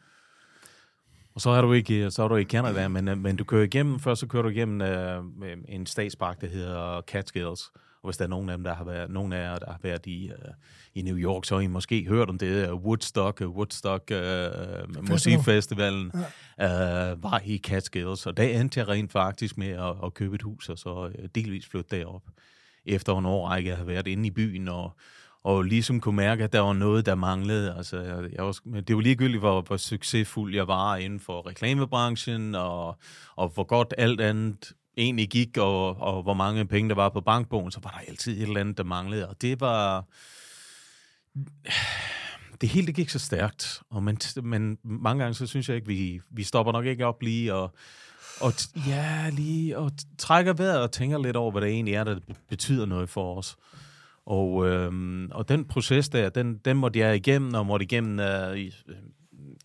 Og 1.36 1.42
så 1.42 1.50
er 1.50 1.62
du 1.62 1.74
ikke, 1.74 2.12
så 2.12 2.24
er 2.24 2.28
du 2.28 2.36
i 2.36 2.44
Canada, 2.44 2.88
men, 2.88 3.08
øh, 3.08 3.18
men 3.18 3.36
du 3.36 3.44
kører 3.44 3.64
igennem, 3.64 4.00
først 4.00 4.20
så 4.20 4.28
kører 4.28 4.44
du 4.44 4.50
igennem 4.50 4.82
uh, 5.42 5.48
en 5.68 5.86
statspark, 5.86 6.42
der 6.42 6.48
hedder 6.48 7.02
Catskills. 7.02 7.72
Og 7.76 8.08
hvis 8.08 8.18
der 8.18 8.26
er 8.26 8.30
nogen 8.30 8.50
af 8.50 8.58
dem, 8.58 8.64
der 8.64 8.74
har 8.74 8.84
været, 8.84 9.10
nogen 9.12 9.34
af 9.34 9.44
jer, 9.44 9.60
der 9.60 9.72
har 9.72 9.80
været 9.84 10.06
i, 10.06 10.32
uh, 10.32 10.54
i 10.94 11.02
New 11.02 11.18
York, 11.18 11.46
så 11.46 11.56
har 11.56 11.62
I 11.62 11.68
måske 11.68 12.06
hørt 12.08 12.30
om 12.30 12.38
det. 12.38 12.72
Woodstock, 12.72 13.42
Woodstock 13.42 14.12
uh, 14.12 15.10
musikfestivalen 15.10 16.12
ja. 16.60 17.12
uh, 17.12 17.24
var 17.24 17.42
i 17.46 17.58
Catskills. 17.58 18.26
Og 18.26 18.38
der 18.38 18.44
endte 18.44 18.80
jeg 18.80 18.88
rent 18.88 19.12
faktisk 19.12 19.58
med 19.58 19.70
at, 19.70 19.96
at 20.04 20.14
købe 20.14 20.36
et 20.36 20.42
hus, 20.42 20.70
og 20.70 20.78
så 20.78 21.12
delvis 21.36 21.68
flytte 21.68 21.98
derop. 21.98 22.24
Efter 22.86 23.18
en 23.18 23.26
årrække, 23.26 23.70
jeg 23.70 23.78
har 23.78 23.86
været 23.86 24.08
inde 24.08 24.28
i 24.28 24.32
byen 24.32 24.68
og 24.68 24.92
og 25.44 25.64
ligesom 25.64 26.00
kunne 26.00 26.16
mærke, 26.16 26.44
at 26.44 26.54
der 26.54 26.60
var 26.60 26.74
noget, 26.74 27.06
der 27.06 27.16
manglede. 27.16 27.76
Altså, 27.78 28.00
jeg, 28.02 28.32
jeg 28.34 28.46
var, 28.46 28.82
det 28.82 28.96
var 28.96 29.02
ligegyldigt, 29.02 29.42
hvor, 29.42 29.62
hvor 29.62 29.78
succesfuld 29.78 30.56
jeg 30.56 30.68
var 30.68 30.96
inden 30.96 31.20
for 31.20 31.48
reklamebranchen, 31.48 32.56
og, 32.56 32.98
og 33.36 33.50
hvor 33.50 33.64
godt 33.64 33.94
alt 33.98 34.22
andet 34.22 34.74
egentlig 34.98 35.30
gik, 35.30 35.58
og, 35.58 36.02
og 36.02 36.24
hvor 36.24 36.34
mange 36.34 36.66
penge 36.66 36.90
der 36.90 36.96
var 36.96 37.10
på 37.10 37.22
bankbogen, 37.22 37.72
så 37.72 37.80
var 37.84 37.90
der 37.90 38.00
altid 38.08 38.38
et 38.38 38.42
eller 38.42 38.60
andet, 38.60 38.78
der 38.78 38.84
manglede. 38.84 39.30
Og 39.30 39.42
det 39.42 39.62
var... 39.62 40.06
Det 42.62 42.70
hele 42.70 42.88
det 42.88 42.96
gik 42.96 43.10
så 43.10 43.20
stærkt, 43.20 43.82
og 43.90 44.04
men, 44.04 44.18
men 44.44 44.78
mange 44.84 45.24
gange 45.24 45.34
så 45.34 45.48
synes 45.48 45.70
jeg 45.70 45.76
ikke, 45.76 45.88
vi, 45.88 46.22
vi 46.32 46.44
stopper 46.44 46.72
nok 46.72 46.86
ikke 46.86 47.06
op 47.06 47.22
lige 47.22 47.54
og, 47.54 47.76
og 48.42 48.54
ja, 48.88 49.30
lige 49.30 49.78
og 49.78 49.92
trækker 50.18 50.54
vejret 50.54 50.82
og 50.82 50.92
tænker 50.92 51.18
lidt 51.18 51.36
over, 51.36 51.52
hvad 51.52 51.62
det 51.62 51.70
egentlig 51.70 51.94
er, 51.94 52.04
der 52.04 52.20
betyder 52.50 52.86
noget 52.86 53.10
for 53.10 53.38
os. 53.38 53.56
Og, 54.26 54.68
øh, 54.68 54.92
og 55.32 55.50
den 55.50 55.66
proces 55.66 56.10
der, 56.10 56.30
den, 56.30 56.58
den 56.58 56.78
måtte 56.78 57.00
jeg 57.00 57.16
igennem, 57.16 57.54
og 57.54 57.66
måtte 57.66 57.84
igennem 57.84 58.20
øh, 58.20 58.52
øh, 58.52 58.96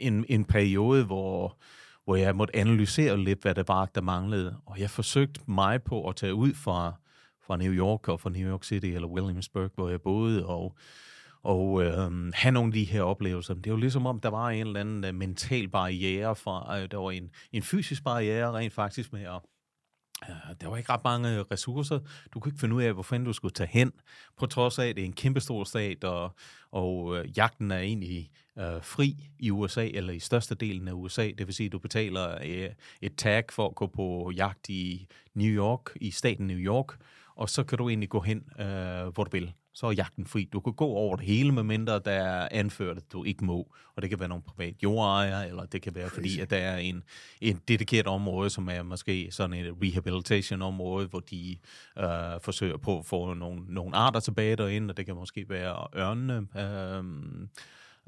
en, 0.01 0.25
en 0.29 0.45
periode, 0.45 1.05
hvor, 1.05 1.57
hvor 2.05 2.17
jeg 2.17 2.37
måtte 2.37 2.57
analysere 2.57 3.19
lidt, 3.19 3.43
hvad 3.43 3.55
det 3.55 3.69
var, 3.69 3.87
der 3.87 4.01
manglede. 4.01 4.57
Og 4.67 4.81
jeg 4.81 4.91
forsøgte 4.91 5.41
mig 5.49 5.83
på 5.83 6.09
at 6.09 6.17
tage 6.17 6.35
ud 6.35 6.55
fra, 6.55 6.95
fra 7.47 7.57
New 7.57 7.73
York 7.73 8.09
og 8.09 8.21
fra 8.21 8.31
New 8.31 8.51
York 8.51 8.65
City 8.65 8.87
eller 8.87 9.09
Williamsburg, 9.09 9.71
hvor 9.75 9.89
jeg 9.89 10.01
boede, 10.01 10.47
og, 10.47 10.77
og 11.43 11.85
øh, 11.85 12.33
have 12.35 12.53
nogle 12.53 12.69
af 12.69 12.73
de 12.73 12.85
her 12.85 13.03
oplevelser. 13.03 13.55
Det 13.55 13.73
var 13.73 13.79
ligesom 13.79 14.07
om, 14.07 14.21
der 14.21 14.29
var 14.29 14.51
en 14.51 14.67
eller 14.67 14.81
anden 14.81 15.05
øh, 15.05 15.15
mental 15.15 15.69
barriere 15.69 16.37
fra, 16.37 16.81
øh, 16.81 16.91
der 16.91 16.97
var 16.97 17.11
en, 17.11 17.31
en 17.53 17.63
fysisk 17.63 18.05
barriere 18.05 18.53
rent 18.53 18.73
faktisk 18.73 19.13
med 19.13 19.23
at 19.23 19.41
der 20.61 20.69
var 20.69 20.77
ikke 20.77 20.93
ret 20.93 21.05
mange 21.05 21.39
øh, 21.39 21.41
ressourcer. 21.41 21.99
Du 22.35 22.41
kunne 22.41 22.51
ikke 22.51 22.61
finde 22.61 22.75
ud 22.75 22.83
af, 22.83 22.93
hvor 22.93 23.03
fanden 23.03 23.27
du 23.27 23.33
skulle 23.33 23.55
tage 23.55 23.69
hen, 23.73 23.93
på 24.37 24.47
trods 24.47 24.79
af, 24.79 24.87
at 24.87 24.97
det 24.97 25.03
er 25.03 25.07
en 25.07 25.13
kæmpestor 25.13 25.65
stat, 25.65 26.05
og, 26.05 26.35
og 26.71 27.17
øh, 27.17 27.39
jagten 27.39 27.71
er 27.71 27.79
egentlig 27.79 28.31
øh, 28.59 28.83
fri 28.83 29.17
i 29.39 29.51
USA, 29.51 29.87
eller 29.87 30.13
i 30.13 30.19
største 30.19 30.55
delen 30.55 30.89
af 30.89 30.93
USA. 30.93 31.31
Det 31.39 31.47
vil 31.47 31.55
sige, 31.55 31.67
at 31.67 31.73
du 31.73 31.79
betaler 31.79 32.39
øh, 32.45 32.71
et 33.03 33.17
tag 33.17 33.45
for 33.51 33.69
at 33.69 33.75
gå 33.75 33.87
på 33.87 34.33
jagt 34.37 34.69
i 34.69 35.07
New 35.35 35.51
York, 35.51 35.91
i 36.01 36.11
staten 36.11 36.47
New 36.47 36.59
York, 36.59 36.99
og 37.37 37.51
så 37.51 37.65
kan 37.65 37.79
du 37.79 37.89
egentlig 37.89 38.09
gå 38.09 38.21
hen, 38.21 38.45
øh, 38.61 39.07
hvor 39.07 39.25
du 39.25 39.31
vil 39.31 39.53
så 39.77 39.87
er 39.87 39.93
jagten 39.93 40.27
fri. 40.27 40.49
Du 40.53 40.61
kan 40.61 40.73
gå 40.73 40.85
over 40.85 41.17
det 41.17 41.27
hele, 41.27 41.53
med 41.53 41.63
mindre 41.63 41.99
der 41.99 42.11
er 42.11 42.49
anført, 42.51 42.97
at 42.97 43.13
du 43.13 43.25
ikke 43.25 43.45
må. 43.45 43.75
Og 43.97 44.03
det 44.03 44.11
kan 44.11 44.21
være 44.21 44.29
nogle 44.29 44.43
privat 44.43 44.75
jordejere, 44.83 45.49
eller 45.49 45.67
det 45.67 45.83
kan 45.83 45.95
være 45.95 46.11
fordi, 46.11 46.41
at 46.41 46.51
der 46.51 46.57
er 46.57 46.77
en, 46.77 47.03
en 47.41 47.61
dedikeret 47.69 48.07
område, 48.07 48.51
som 48.51 48.69
er 48.69 48.83
måske 48.83 49.29
sådan 49.31 49.53
et 49.53 49.75
rehabilitation-område, 49.83 51.07
hvor 51.07 51.21
de 51.21 51.57
øh, 51.99 52.41
forsøger 52.41 52.77
på 52.77 52.99
at 52.99 53.07
få 53.07 53.35
nogle, 53.35 53.63
nogle 53.69 53.97
arter 53.97 54.21
tilbage 54.21 54.57
derinde, 54.57 54.93
og 54.93 54.97
det 54.97 55.07
kan 55.07 55.15
måske 55.15 55.49
være 55.49 55.87
ørnene. 55.97 56.47
Øh, 56.57 57.49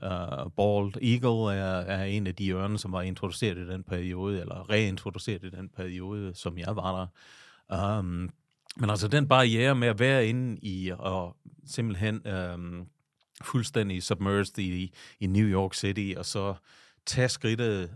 Uh, 0.02 0.52
Bald 0.56 1.02
Eagle 1.02 1.54
er, 1.54 1.80
er 1.80 2.04
en 2.04 2.26
af 2.26 2.34
de 2.34 2.50
ørne, 2.50 2.78
som 2.78 2.92
var 2.92 3.02
introduceret 3.02 3.58
i 3.58 3.68
den 3.68 3.82
periode, 3.82 4.40
eller 4.40 4.70
reintroduceret 4.70 5.44
i 5.44 5.50
den 5.50 5.68
periode, 5.68 6.34
som 6.34 6.58
jeg 6.58 6.76
var 6.76 7.08
der. 7.68 7.98
Um, 7.98 8.30
men 8.76 8.90
altså 8.90 9.08
den 9.08 9.28
barriere 9.28 9.74
med 9.74 9.88
at 9.88 9.98
være 9.98 10.26
inde 10.26 10.58
i 10.62 10.92
og 10.98 11.36
simpelthen 11.66 12.26
øhm, 12.26 12.86
fuldstændig 13.42 14.02
submerged 14.02 14.58
i, 14.58 14.94
i 15.20 15.26
New 15.26 15.46
York 15.46 15.74
City, 15.74 16.14
og 16.16 16.26
så 16.26 16.54
tage 17.06 17.28
skridtet 17.28 17.90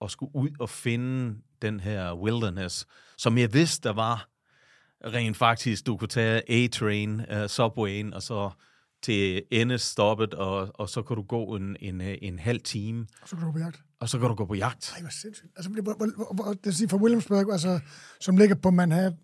og 0.00 0.10
skulle 0.10 0.36
ud 0.36 0.50
og 0.60 0.70
finde 0.70 1.38
den 1.62 1.80
her 1.80 2.14
wilderness, 2.14 2.86
som 3.18 3.38
jeg 3.38 3.54
vidste, 3.54 3.88
der 3.88 3.94
var 3.94 4.28
rent 5.04 5.36
faktisk, 5.36 5.86
du 5.86 5.96
kunne 5.96 6.08
tage 6.08 6.50
A-train, 6.50 7.20
uh, 7.20 7.46
subwayen, 7.46 8.14
og 8.14 8.22
så 8.22 8.50
til 9.02 9.42
endestoppet, 9.50 10.34
og, 10.34 10.70
og 10.74 10.88
så 10.88 11.02
kan 11.02 11.16
du 11.16 11.22
gå 11.22 11.56
en, 11.56 11.76
en, 11.80 12.00
øh, 12.00 12.18
en 12.22 12.38
halv 12.38 12.60
time. 12.60 13.06
Og 13.22 13.28
så 13.28 13.36
kan 13.36 13.46
du 13.46 13.52
på 13.52 13.58
jagt. 13.58 13.83
Og 14.00 14.08
så 14.08 14.18
kan 14.18 14.28
du 14.28 14.34
gå 14.34 14.44
på 14.44 14.54
jagt. 14.54 14.90
Nej, 14.92 15.00
hvor 15.00 15.10
sindssygt. 15.10 15.52
Altså, 15.56 15.70
hvor, 15.70 15.82
hvor, 15.82 16.34
hvor, 16.34 16.44
det 16.44 16.64
vil 16.64 16.74
sige 16.74 16.88
fra 16.88 16.96
Williamsburg, 16.96 17.52
altså, 17.52 17.80
som 18.20 18.36
ligger 18.36 18.54
på 18.54 18.70
Manhattan... 18.70 19.18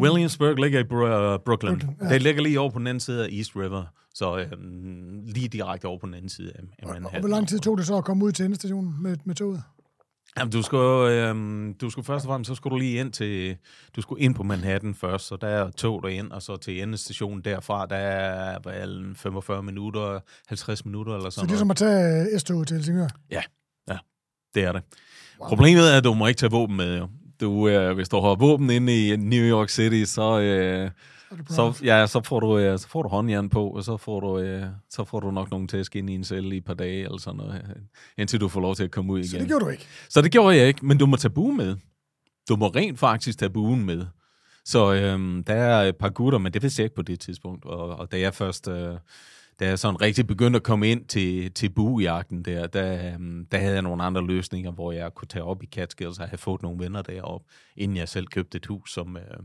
Williamsburg 0.00 0.56
ligger 0.56 0.80
i 0.80 0.84
Bro- 0.84 1.34
uh, 1.34 1.40
Brooklyn. 1.44 1.78
Brooklyn 1.78 1.88
ja. 2.02 2.14
Det 2.14 2.22
ligger 2.22 2.42
lige 2.42 2.60
over 2.60 2.70
på 2.70 2.78
den 2.78 2.86
anden 2.86 3.00
side 3.00 3.24
af 3.24 3.28
East 3.32 3.56
River, 3.56 3.84
så 4.14 4.38
øhm, 4.38 5.22
lige 5.24 5.48
direkte 5.48 5.86
over 5.86 5.98
på 5.98 6.06
den 6.06 6.14
anden 6.14 6.28
side 6.28 6.52
af 6.56 6.62
Manhattan. 6.62 7.04
Og, 7.04 7.12
og 7.12 7.20
hvor 7.20 7.28
lang 7.28 7.48
tid 7.48 7.58
tog 7.58 7.78
det 7.78 7.86
så 7.86 7.96
at 7.96 8.04
komme 8.04 8.24
ud 8.24 8.32
til 8.32 8.44
endestationen 8.44 9.02
med, 9.02 9.16
med 9.24 9.34
toget? 9.34 9.62
Jamen, 10.38 10.52
du 10.52 10.62
skulle, 10.62 11.28
øhm, 11.28 11.74
du 11.74 11.90
skulle 11.90 12.04
først 12.04 12.24
og 12.24 12.28
fremmest, 12.28 12.48
så 12.48 12.54
skulle 12.54 12.72
du 12.72 12.78
lige 12.78 13.00
ind 13.00 13.12
til, 13.12 13.56
du 13.96 14.00
skulle 14.02 14.22
ind 14.22 14.34
på 14.34 14.42
Manhattan 14.42 14.94
først, 14.94 15.26
så 15.26 15.36
der 15.36 15.46
er 15.46 15.70
tog 15.70 16.02
derind, 16.02 16.30
og 16.30 16.42
så 16.42 16.56
til 16.56 16.82
endestationen 16.82 17.40
derfra, 17.44 17.86
der 17.86 17.96
er 17.96 18.58
vel 18.64 19.14
45 19.16 19.62
minutter, 19.62 20.20
50 20.46 20.84
minutter 20.84 21.14
eller 21.14 21.30
sådan 21.30 21.48
Så 21.48 21.48
det 21.48 21.54
er 21.54 21.58
som 21.58 21.70
at 21.70 21.76
tage 21.76 22.38
S-toget 22.38 22.68
til 22.68 22.74
Helsingør? 22.74 23.08
Ja, 23.30 23.42
det 24.56 24.64
er 24.64 24.72
det. 24.72 24.82
Wow. 25.40 25.48
Problemet 25.48 25.92
er, 25.92 25.96
at 25.96 26.04
du 26.04 26.14
må 26.14 26.26
ikke 26.26 26.38
tage 26.38 26.50
våben 26.50 26.76
med, 26.76 26.98
jo. 26.98 27.08
Du, 27.40 27.68
øh, 27.68 27.94
hvis 27.94 28.08
du 28.08 28.20
har 28.20 28.34
våben 28.34 28.70
inde 28.70 29.08
i 29.08 29.16
New 29.16 29.44
York 29.44 29.68
City, 29.68 30.04
så, 30.04 30.40
øh, 30.40 30.90
så, 31.48 31.80
ja, 31.84 32.06
så, 32.06 32.20
får 32.24 32.40
du, 32.40 32.58
øh, 32.58 32.78
så 32.78 32.88
får 32.88 33.02
du 33.02 33.08
håndjern 33.08 33.48
på, 33.48 33.68
og 33.68 33.84
så 33.84 33.96
får 33.96 34.20
du, 34.20 34.38
øh, 34.38 34.64
så 34.90 35.04
får 35.04 35.20
du 35.20 35.30
nok 35.30 35.50
nogle 35.50 35.66
tæsk 35.66 35.96
ind 35.96 36.10
i 36.10 36.14
en 36.14 36.24
celle 36.24 36.54
i 36.54 36.58
et 36.58 36.64
par 36.64 36.74
dage, 36.74 37.04
eller 37.04 37.18
sådan 37.18 37.36
noget, 37.36 37.62
indtil 38.18 38.40
du 38.40 38.48
får 38.48 38.60
lov 38.60 38.74
til 38.74 38.84
at 38.84 38.90
komme 38.90 39.12
ud 39.12 39.18
igen. 39.18 39.30
Så 39.30 39.38
det 39.38 39.46
gjorde 39.46 39.64
du 39.64 39.70
ikke? 39.70 39.86
Så 40.08 40.22
det 40.22 40.32
gjorde 40.32 40.56
jeg 40.56 40.68
ikke, 40.68 40.86
men 40.86 40.98
du 40.98 41.06
må 41.06 41.16
tage 41.16 41.32
buen 41.32 41.56
med. 41.56 41.76
Du 42.48 42.56
må 42.56 42.68
rent 42.68 42.98
faktisk 42.98 43.38
tage 43.38 43.50
buen 43.50 43.86
med. 43.86 44.06
Så 44.64 44.94
øh, 44.94 45.44
der 45.46 45.54
er 45.54 45.88
et 45.88 45.96
par 45.96 46.08
gutter, 46.08 46.38
men 46.38 46.52
det 46.52 46.62
vidste 46.62 46.80
jeg 46.80 46.84
ikke 46.84 46.96
på 46.96 47.02
det 47.02 47.20
tidspunkt, 47.20 47.64
og, 47.64 47.96
og 47.96 48.12
da 48.12 48.18
jeg 48.18 48.34
først... 48.34 48.68
Øh, 48.68 48.94
da 49.60 49.66
jeg 49.66 49.78
sådan 49.78 50.00
rigtig 50.00 50.26
begyndte 50.26 50.56
at 50.56 50.62
komme 50.62 50.90
ind 50.90 51.04
til, 51.04 51.52
til 51.52 51.68
bujagten 51.68 52.42
der, 52.42 52.66
der, 52.66 53.14
øhm, 53.14 53.46
der 53.46 53.58
havde 53.58 53.74
jeg 53.74 53.82
nogle 53.82 54.02
andre 54.02 54.26
løsninger, 54.26 54.70
hvor 54.70 54.92
jeg 54.92 55.14
kunne 55.14 55.28
tage 55.28 55.44
op 55.44 55.62
i 55.62 55.66
Catskills 55.66 56.18
og 56.18 56.28
have 56.28 56.38
fået 56.38 56.62
nogle 56.62 56.84
venner 56.84 57.02
deroppe, 57.02 57.46
inden 57.76 57.96
jeg 57.96 58.08
selv 58.08 58.26
købte 58.26 58.56
et 58.56 58.66
hus, 58.66 58.92
som, 58.92 59.16
øh, 59.16 59.38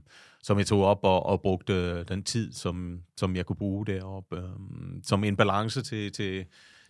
som 0.43 0.57
jeg 0.57 0.67
tog 0.67 0.83
op 0.83 0.99
og, 1.03 1.25
og 1.25 1.41
brugte 1.41 1.73
øh, 1.73 2.07
den 2.07 2.23
tid, 2.23 2.53
som, 2.53 2.99
som 3.17 3.35
jeg 3.35 3.45
kunne 3.45 3.55
bruge 3.55 3.85
deroppe, 3.85 4.37
øh, 4.37 4.43
som 5.03 5.23
en 5.23 5.35
balance 5.35 5.81
til, 5.81 6.11
til 6.11 6.45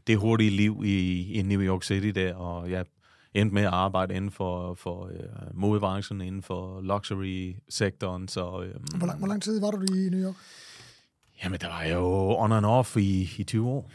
det 0.07 0.17
hurtige 0.17 0.49
liv 0.49 0.81
i, 0.85 1.31
i 1.33 1.41
New 1.41 1.61
York 1.61 1.83
City 1.83 2.07
der, 2.19 2.35
og 2.35 2.71
jeg 2.71 2.85
endte 3.33 3.53
med 3.53 3.63
at 3.63 3.73
arbejde 3.73 4.13
inden 4.13 4.31
for, 4.31 4.73
for 4.73 5.05
øh, 5.05 5.19
modebranchen, 5.53 6.21
inden 6.21 6.41
for 6.41 6.81
luxury-sektoren. 6.81 8.27
Så, 8.27 8.41
øh, 8.41 8.97
hvor, 8.97 9.07
lang, 9.07 9.19
hvor 9.19 9.27
lang 9.27 9.43
tid 9.43 9.59
var 9.59 9.71
du 9.71 9.81
i 9.81 10.09
New 10.09 10.27
York? 10.27 10.35
Jamen, 11.43 11.59
der 11.61 11.67
var 11.67 11.83
jo 11.83 12.35
on 12.37 12.51
and 12.51 12.65
off 12.65 12.97
i, 12.97 13.29
i 13.37 13.43
20 13.43 13.69
år. 13.69 13.91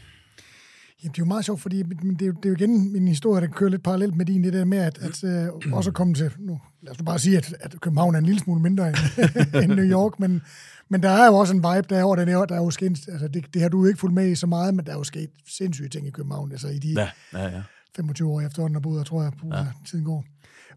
Jamen, 1.03 1.13
det 1.13 1.19
er 1.19 1.23
jo 1.23 1.25
meget 1.25 1.45
sjovt, 1.45 1.61
fordi 1.61 1.83
det 1.83 2.23
er, 2.23 2.27
jo, 2.27 2.33
det 2.33 2.45
er 2.45 2.49
jo 2.49 2.55
igen 2.55 2.93
min 2.93 3.09
historie, 3.09 3.41
der 3.41 3.47
kører 3.49 3.71
lidt 3.71 3.83
parallelt 3.83 4.17
med 4.17 4.27
din, 4.27 4.45
det 4.45 4.53
der 4.53 4.65
med, 4.65 4.79
at, 4.79 4.99
at 4.99 5.25
øh, 5.25 5.73
også 5.73 5.91
komme 5.91 6.15
til, 6.15 6.33
nu, 6.39 6.61
lad 6.83 6.93
os 6.93 6.99
nu 6.99 7.05
bare 7.05 7.19
sige, 7.19 7.37
at, 7.37 7.55
at 7.61 7.81
København 7.81 8.15
er 8.15 8.19
en 8.19 8.27
lille 8.27 8.41
smule 8.41 8.61
mindre 8.63 8.89
end, 8.89 8.97
end 9.63 9.73
New 9.73 9.85
York, 9.85 10.21
men, 10.21 10.43
men 10.89 11.03
der 11.03 11.11
er 11.11 11.27
jo 11.27 11.35
også 11.35 11.55
en 11.55 11.59
vibe 11.59 11.95
derovre, 11.95 12.25
der, 12.25 12.47
der 12.47 12.55
er 12.55 12.63
jo 12.63 12.71
sket, 12.71 13.09
altså 13.09 13.29
det, 13.29 13.55
det 13.55 13.63
har 13.63 13.69
du 13.69 13.87
ikke 13.87 14.01
fulgt 14.01 14.15
med 14.15 14.29
i 14.29 14.35
så 14.35 14.47
meget, 14.47 14.75
men 14.75 14.87
der 14.87 14.93
er 14.93 14.97
jo 14.97 15.05
sket 15.05 15.31
sindssyge 15.49 15.89
ting 15.89 16.07
i 16.07 16.11
København, 16.11 16.53
altså 16.53 16.69
i 16.69 16.79
de 16.79 16.89
Ja, 16.89 17.09
ja, 17.33 17.49
ja. 17.49 17.63
25 17.97 18.31
år 18.31 18.41
efterhånden, 18.41 18.75
der 18.75 18.81
boet, 18.81 19.07
tror 19.07 19.23
jeg, 19.23 19.33
på 19.41 19.47
ja. 19.53 19.67
tiden 19.87 20.05
går. 20.05 20.25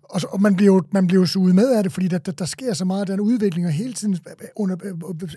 Og, 0.03 0.21
så, 0.21 0.27
og 0.27 0.41
man 0.41 0.55
bliver 0.55 0.73
jo 0.73 0.83
man 0.91 1.07
bliver 1.07 1.21
jo 1.21 1.25
suget 1.25 1.55
med 1.55 1.71
af 1.77 1.83
det, 1.83 1.91
fordi 1.91 2.07
der, 2.07 2.17
der, 2.17 2.31
der 2.31 2.45
sker 2.45 2.73
så 2.73 2.85
meget 2.85 3.07
den 3.07 3.19
udvikling, 3.19 3.67
og 3.67 3.73
hele 3.73 3.93
tiden 3.93 4.17
under, 4.55 4.75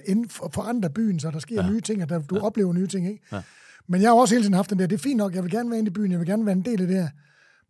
inden 0.07 0.29
for, 0.29 0.51
forandrer 0.55 0.89
byen, 0.89 1.21
så 1.21 1.31
der 1.31 1.39
sker 1.39 1.65
ja. 1.65 1.71
nye 1.71 1.81
ting, 1.81 2.03
og 2.03 2.09
der, 2.09 2.19
du 2.19 2.37
ja. 2.37 2.43
oplever 2.43 2.73
nye 2.73 2.87
ting, 2.87 3.09
ikke? 3.09 3.21
Ja. 3.33 3.43
Men 3.89 4.03
jeg 4.03 4.11
har 4.11 4.15
også 4.15 4.35
hele 4.35 4.45
tiden 4.45 4.55
haft 4.55 4.71
den 4.71 4.79
der, 4.79 4.87
det 4.87 4.95
er 4.95 5.03
fint 5.03 5.17
nok, 5.17 5.35
jeg 5.35 5.43
vil 5.43 5.51
gerne 5.51 5.71
være 5.71 5.79
inde 5.79 5.89
i 5.89 5.93
byen, 5.93 6.11
jeg 6.11 6.19
vil 6.19 6.27
gerne 6.27 6.47
være 6.47 6.57
en 6.57 6.65
del 6.65 6.81
af 6.81 6.87
det 6.87 6.97
her, 6.97 7.09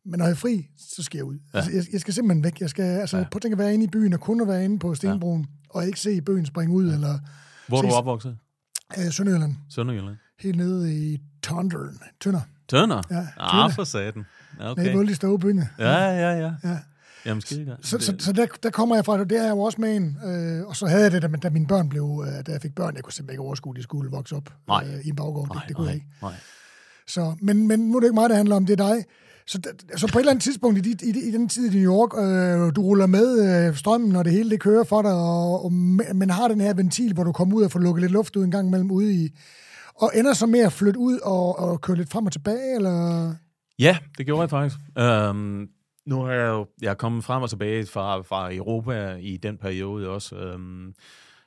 men 0.05 0.19
når 0.19 0.25
jeg 0.25 0.33
er 0.33 0.37
fri, 0.37 0.69
så 0.77 1.03
skal 1.03 1.19
jeg 1.19 1.25
ud. 1.25 1.39
Ja. 1.55 1.59
Altså, 1.59 1.73
jeg, 1.73 1.85
jeg 1.93 2.01
skal 2.01 2.15
simpelthen 2.15 2.45
væk. 2.45 2.61
Jeg 2.61 2.71
skal 2.71 2.85
altså, 2.85 3.17
ja. 3.17 3.25
tænke 3.33 3.55
at 3.55 3.59
være 3.59 3.75
inde 3.75 3.85
i 3.85 3.89
byen, 3.89 4.13
og 4.13 4.21
kun 4.21 4.41
at 4.41 4.49
være 4.49 4.65
inde 4.65 4.79
på 4.79 4.95
Stenbroen, 4.95 5.41
ja. 5.41 5.79
og 5.79 5.87
ikke 5.87 6.01
se 6.01 6.23
byen 6.23 6.47
springe 6.47 6.75
ud. 6.75 6.89
Ja. 6.89 6.95
Eller 6.95 7.19
Hvor 7.69 7.79
er 7.79 7.83
du 7.83 7.89
opvokset? 7.89 8.37
Øh, 8.99 9.13
Sønderjylland. 9.13 9.55
Sønderjylland. 9.71 10.17
Helt 10.41 10.57
nede 10.57 10.95
i 10.97 11.19
Tondern. 11.43 11.99
Tønder. 12.21 12.41
Tønder? 12.73 13.03
Ja, 13.11 13.27
Ah, 13.37 13.73
for 13.73 13.85
saten. 13.85 14.27
Ja, 14.61 14.71
Okay. 14.71 14.83
Nede 14.83 14.93
i 14.93 14.97
Voldelig 14.97 15.17
Ståbynge. 15.17 15.69
Ja, 15.79 15.93
ja, 16.05 16.39
ja. 16.39 16.53
ja. 16.65 16.79
Jamen, 17.27 17.41
skide 17.41 17.65
godt. 17.65 17.87
Så, 17.87 17.99
så, 17.99 18.15
så 18.19 18.33
der, 18.33 18.47
der 18.63 18.71
kommer 18.71 18.95
jeg 18.95 19.05
fra, 19.05 19.13
og 19.13 19.31
det 19.31 19.39
er 19.39 19.43
jeg 19.43 19.51
jo 19.51 19.61
også 19.61 19.81
med 19.81 19.97
en. 19.97 20.19
Øh, 20.27 20.67
og 20.67 20.77
så 20.77 20.87
havde 20.87 21.03
jeg 21.03 21.13
det, 21.13 21.23
da, 21.23 21.29
da 21.29 21.51
mine 21.51 21.67
børn 21.67 21.89
blev, 21.89 22.25
øh, 22.27 22.47
da 22.47 22.53
jeg 22.53 22.61
fik 22.63 22.75
børn, 22.75 22.95
jeg 22.97 23.03
kunne 23.05 23.13
simpelthen 23.13 23.35
ikke 23.35 23.43
overskue, 23.43 23.73
at 23.73 23.77
de 23.77 23.83
skulle 23.83 24.11
vokse 24.11 24.37
op 24.37 24.53
Nej. 24.69 24.85
øh, 24.95 25.07
i 25.07 25.09
en 25.09 25.17
baggård. 25.17 25.49
Nej, 25.49 25.61
det, 25.61 25.69
det 25.69 25.77
kunne 25.77 25.85
nej, 25.85 25.91
jeg 25.91 25.95
ikke. 25.95 26.07
Nej. 26.23 26.33
Så, 27.07 27.35
men, 27.43 27.69
men 27.69 27.81
nu 27.81 27.97
er 27.97 28.01
det 28.01 28.07
ikke 28.07 28.15
mig, 28.15 28.29
det 28.29 28.37
handler 28.37 28.57
om, 28.57 28.67
det 28.67 28.81
er 28.81 28.89
dig. 28.89 29.05
Så, 29.47 29.61
så 29.97 30.07
på 30.13 30.19
et 30.19 30.23
eller 30.23 30.31
andet 30.31 30.43
tidspunkt 30.43 30.79
i, 30.79 30.81
dit, 30.81 31.03
i, 31.03 31.29
i 31.29 31.31
den 31.31 31.49
tid 31.49 31.73
i 31.75 31.79
New 31.79 31.93
York, 31.93 32.11
øh, 32.19 32.77
du 32.77 32.83
ruller 32.83 33.07
med 33.07 33.67
øh, 33.69 33.77
strømmen, 33.77 34.17
og 34.17 34.25
det 34.25 34.33
hele 34.33 34.51
det 34.51 34.61
kører 34.61 34.85
for 34.85 35.03
dig, 35.03 35.13
og, 35.13 35.65
og, 35.65 35.73
men 36.15 36.31
har 36.31 36.49
den 36.49 36.61
her 36.61 36.75
ventil, 36.75 37.13
hvor 37.15 37.25
du 37.25 37.33
kommer 37.33 37.57
ud 37.57 37.63
og 37.63 37.71
får 37.71 37.81
lukket 37.81 38.01
lidt 38.01 38.13
luft 38.13 38.37
ud 38.37 38.45
en 38.45 38.51
gang 38.51 38.69
imellem 38.69 38.91
ude 38.91 39.15
i, 39.15 39.39
og 39.95 40.11
ender 40.15 40.33
så 40.33 40.47
med 40.47 40.61
at 40.61 40.73
flytte 40.73 41.01
ud 41.01 41.19
og, 41.19 41.59
og 41.59 41.81
køre 41.81 41.97
lidt 41.97 42.11
frem 42.11 42.27
og 42.27 42.33
tilbage, 42.33 42.75
eller... 42.75 43.35
Ja, 43.79 43.99
det 44.19 44.27
gjorde 44.27 44.41
jeg 44.41 44.51
faktisk. 44.51 44.77
Um, 45.31 45.69
nu 46.07 46.23
har 46.23 46.33
jeg 46.33 46.49
jo 46.49 46.67
jeg 46.83 46.91
er 46.91 46.95
kommet 46.95 47.25
frem 47.25 47.43
og 47.43 47.51
tilbage 47.51 47.87
fra, 47.87 48.21
fra 48.21 48.55
Europa 48.55 49.17
i 49.21 49.37
den 49.37 49.59
periode 49.59 50.09
også. 50.09 50.53
Um, 50.55 50.95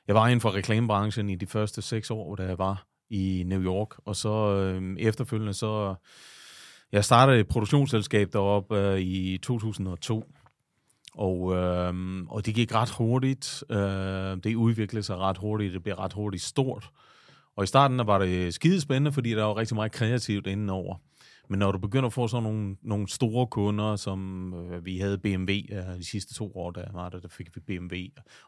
jeg 0.06 0.14
var 0.14 0.26
inden 0.26 0.40
for 0.40 0.54
reklamebranchen 0.54 1.30
i 1.30 1.34
de 1.34 1.46
første 1.46 1.82
seks 1.82 2.10
år, 2.10 2.36
da 2.36 2.42
jeg 2.42 2.58
var 2.58 2.86
i 3.10 3.44
New 3.46 3.62
York, 3.62 3.88
og 4.04 4.16
så 4.16 4.56
øhm, 4.56 4.96
efterfølgende 4.98 5.54
så... 5.54 5.94
Jeg 6.92 7.04
startede 7.04 7.40
et 7.40 7.48
produktionsselskab 7.48 8.32
deroppe 8.32 8.78
øh, 8.78 9.00
i 9.00 9.38
2002, 9.42 10.24
og, 11.14 11.54
øhm, 11.54 12.26
og 12.28 12.46
det 12.46 12.54
gik 12.54 12.74
ret 12.74 12.90
hurtigt. 12.90 13.64
Øh, 13.70 13.78
det 14.44 14.54
udviklede 14.54 15.02
sig 15.02 15.16
ret 15.16 15.38
hurtigt. 15.38 15.72
Det 15.72 15.82
blev 15.82 15.94
ret 15.94 16.12
hurtigt 16.12 16.42
stort. 16.42 16.90
Og 17.56 17.64
i 17.64 17.66
starten 17.66 18.06
var 18.06 18.18
det 18.18 18.54
skidespændende, 18.54 19.12
fordi 19.12 19.30
der 19.30 19.42
var 19.42 19.56
rigtig 19.56 19.74
meget 19.74 19.92
kreativt 19.92 20.46
indenover. 20.46 20.96
Men 21.48 21.58
når 21.58 21.72
du 21.72 21.78
begynder 21.78 22.06
at 22.06 22.12
få 22.12 22.28
sådan 22.28 22.42
nogle, 22.42 22.76
nogle 22.82 23.08
store 23.08 23.46
kunder, 23.46 23.96
som 23.96 24.54
øh, 24.54 24.84
vi 24.84 24.98
havde 24.98 25.18
BMW 25.18 25.52
øh, 25.72 25.98
de 25.98 26.04
sidste 26.04 26.34
to 26.34 26.56
år, 26.56 26.70
der 26.70 26.92
var 26.92 27.08
der, 27.08 27.20
der 27.20 27.28
fik 27.28 27.56
vi 27.56 27.60
BMW, 27.60 27.96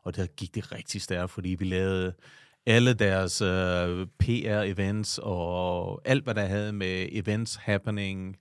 og 0.02 0.16
der 0.16 0.26
gik 0.26 0.54
det 0.54 0.72
rigtig 0.72 1.02
stærkt, 1.02 1.30
fordi 1.30 1.56
vi 1.58 1.64
lavede 1.64 2.14
alle 2.66 2.94
deres 2.94 3.42
øh, 3.42 4.06
PR-events 4.22 5.18
og 5.22 6.00
alt, 6.04 6.24
hvad 6.24 6.34
der 6.34 6.46
havde 6.46 6.72
med 6.72 7.08
events 7.12 7.56
happening 7.56 8.36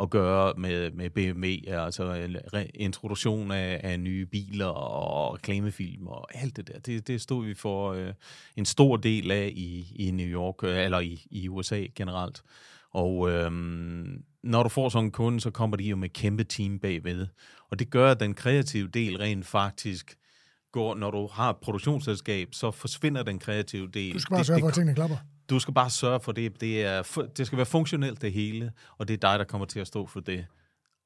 at 0.00 0.10
gøre 0.10 0.54
med, 0.56 0.90
med 0.90 1.10
BMW, 1.10 1.46
altså 1.66 2.28
introduktion 2.74 3.50
af, 3.50 3.80
af 3.84 4.00
nye 4.00 4.26
biler 4.26 4.66
og 4.66 5.34
reklamefilm 5.34 6.06
og 6.06 6.36
alt 6.36 6.56
det 6.56 6.68
der. 6.68 6.78
Det, 6.78 7.06
det 7.06 7.20
stod 7.20 7.44
vi 7.44 7.54
for 7.54 7.92
øh, 7.92 8.12
en 8.56 8.64
stor 8.64 8.96
del 8.96 9.30
af 9.30 9.52
i, 9.56 9.92
i 9.96 10.10
New 10.10 10.26
York, 10.26 10.64
øh, 10.64 10.84
eller 10.84 11.00
i, 11.00 11.26
i 11.30 11.48
USA 11.48 11.86
generelt. 11.96 12.42
Og 12.90 13.30
øhm, 13.30 14.24
når 14.42 14.62
du 14.62 14.68
får 14.68 14.88
sådan 14.88 15.04
en 15.04 15.10
kunde, 15.10 15.40
så 15.40 15.50
kommer 15.50 15.76
de 15.76 15.84
jo 15.84 15.96
med 15.96 16.08
kæmpe 16.08 16.44
team 16.44 16.78
bagved. 16.78 17.26
Og 17.70 17.78
det 17.78 17.90
gør, 17.90 18.10
at 18.10 18.20
den 18.20 18.34
kreative 18.34 18.88
del 18.88 19.16
rent 19.16 19.46
faktisk 19.46 20.16
går, 20.72 20.94
når 20.94 21.10
du 21.10 21.28
har 21.32 21.50
et 21.50 21.56
produktionsselskab, 21.56 22.48
så 22.52 22.70
forsvinder 22.70 23.22
den 23.22 23.38
kreative 23.38 23.88
del. 23.88 24.14
Du 24.14 24.18
skal 24.18 24.32
bare 24.32 24.38
det, 24.38 24.46
sørge 24.46 24.60
for, 24.60 24.68
at 24.68 24.74
tingene 24.74 24.94
klapper 24.94 25.16
du 25.50 25.58
skal 25.58 25.74
bare 25.74 25.90
sørge 25.90 26.20
for 26.20 26.32
det. 26.32 26.60
Det, 26.60 26.84
er, 26.84 27.28
det 27.36 27.46
skal 27.46 27.56
være 27.56 27.66
funktionelt 27.66 28.22
det 28.22 28.32
hele, 28.32 28.72
og 28.98 29.08
det 29.08 29.14
er 29.14 29.28
dig, 29.28 29.38
der 29.38 29.44
kommer 29.44 29.66
til 29.66 29.80
at 29.80 29.86
stå 29.86 30.06
for 30.06 30.20
det. 30.20 30.46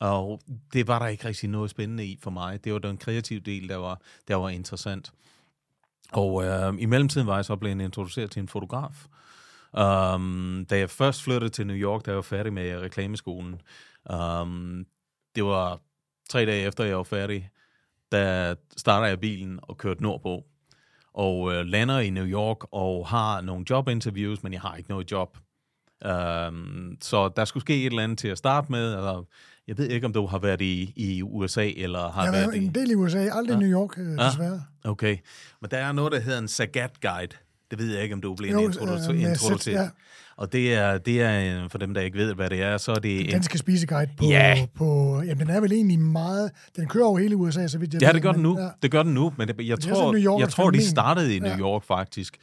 Og 0.01 0.41
det 0.73 0.89
var 0.89 0.99
der 0.99 1.07
ikke 1.07 1.25
rigtig 1.25 1.49
noget 1.49 1.71
spændende 1.71 2.07
i 2.07 2.19
for 2.23 2.31
mig. 2.31 2.65
Det 2.65 2.73
var 2.73 2.79
den 2.79 2.97
kreative 2.97 3.41
del, 3.41 3.69
der 3.69 3.77
var, 3.77 4.01
der 4.29 4.35
var 4.35 4.49
interessant. 4.49 5.13
Og 6.13 6.45
øh, 6.45 6.75
i 6.79 6.87
mellemtiden 6.87 7.27
var 7.27 7.35
jeg 7.35 7.45
så 7.45 7.57
blevet 7.57 7.81
introduceret 7.81 8.31
til 8.31 8.41
en 8.41 8.49
fotograf. 8.49 9.07
Um, 9.73 10.67
da 10.71 10.79
jeg 10.79 10.91
først 10.91 11.23
flyttede 11.23 11.51
til 11.51 11.67
New 11.67 11.77
York, 11.77 12.07
da 12.07 12.11
jeg 12.11 12.17
var 12.17 12.23
færdig 12.23 12.53
med 12.53 12.77
reklameskolen, 12.77 13.61
um, 14.13 14.87
det 15.35 15.45
var 15.45 15.81
tre 16.29 16.47
dage 16.47 16.67
efter, 16.67 16.85
jeg 16.85 16.97
var 16.97 17.03
færdig, 17.03 17.51
der 18.13 18.55
starter 18.77 19.07
jeg 19.07 19.21
bilen 19.21 19.61
og 19.63 19.79
kørte 19.79 20.03
nordpå. 20.03 20.45
Og 21.19 21.55
øh, 21.55 21.67
lander 21.67 21.99
i 21.99 22.11
New 22.11 22.25
York 22.27 22.57
og 22.73 23.09
har 23.09 23.41
nogle 23.41 23.65
jobinterviews, 23.71 24.43
men 24.43 24.53
jeg 24.53 24.61
har 24.61 24.77
ikke 24.77 24.91
noget 24.91 25.11
job. 25.13 25.39
Um, 26.09 26.97
så 27.01 27.29
der 27.37 27.45
skulle 27.45 27.61
ske 27.61 27.81
et 27.81 27.87
eller 27.87 28.03
andet 28.03 28.19
til 28.19 28.29
at 28.29 28.39
starte 28.39 28.73
med. 28.73 28.93
Altså, 28.95 29.25
jeg 29.69 29.79
ved 29.79 29.89
ikke, 29.89 30.07
om 30.07 30.13
du 30.13 30.27
har 30.27 30.39
været 30.39 30.61
i, 30.61 30.93
i 30.97 31.23
USA, 31.23 31.69
eller 31.77 32.11
har 32.11 32.25
Jeg 32.25 32.33
været 32.33 32.47
været 32.47 32.55
i... 32.63 32.65
en 32.65 32.75
del 32.75 32.91
i 32.91 32.95
USA, 32.95 33.19
aldrig 33.33 33.55
i 33.57 33.59
New 33.59 33.81
York, 33.81 33.99
øh, 33.99 34.05
desværre. 34.19 34.63
Okay, 34.85 35.17
men 35.61 35.71
der 35.71 35.77
er 35.77 35.93
noget, 35.93 36.13
der 36.13 36.21
hedder 36.21 36.39
en 36.39 36.49
Sagat 36.49 37.01
Guide. 37.01 37.37
Det 37.71 37.79
ved 37.79 37.95
jeg 37.95 38.03
ikke, 38.03 38.15
om 38.15 38.21
du 38.21 38.33
er 38.33 38.37
blevet 38.37 38.53
Jo, 38.55 38.61
introduceret. 38.67 39.31
øh, 39.31 39.59
sæt, 39.59 39.67
ja. 39.73 39.89
Og 40.39 40.53
det 40.53 40.75
er, 40.75 40.99
det 40.99 41.23
er, 41.23 41.63
øh, 41.63 41.71
for 41.71 41.79
dem, 41.79 41.95
der 41.95 42.01
ikke 42.01 42.19
ved, 42.19 42.35
hvad 42.35 42.51
det 42.51 42.63
er, 42.63 42.77
så 42.79 42.91
er 42.93 42.99
det... 42.99 43.21
En, 43.21 43.31
Danske 43.31 43.59
spiseguide 43.59 44.11
på, 44.19 44.25
Ja. 44.25 44.67
på... 44.75 45.21
Jamen, 45.27 45.47
den 45.47 45.57
er 45.57 45.61
vel 45.61 45.73
egentlig 45.73 45.99
meget... 46.01 46.51
Den 46.77 46.87
kører 46.89 47.05
over 47.05 47.19
hele 47.19 47.37
USA, 47.37 47.67
så 47.69 47.79
vidt 47.79 47.95
jeg 47.95 48.03
ja, 48.03 48.07
ved. 48.07 48.15
det 48.15 48.23
gør 48.23 48.33
den 48.33 48.43
nu. 48.43 48.59
Ja. 48.61 48.69
Det 48.83 48.91
gør 48.91 49.03
den 49.03 49.15
nu, 49.15 49.33
men 49.37 49.49
det, 49.49 49.69
jeg, 49.69 49.77
sådan 49.81 49.97
tror, 49.97 50.13
New 50.13 50.21
York 50.23 50.41
jeg 50.41 50.49
tror, 50.49 50.71
de 50.71 50.87
startede 50.87 51.37
i 51.37 51.39
New 51.39 51.51
Ja. 51.51 51.59
York 51.59 51.85
faktisk. 51.85 52.37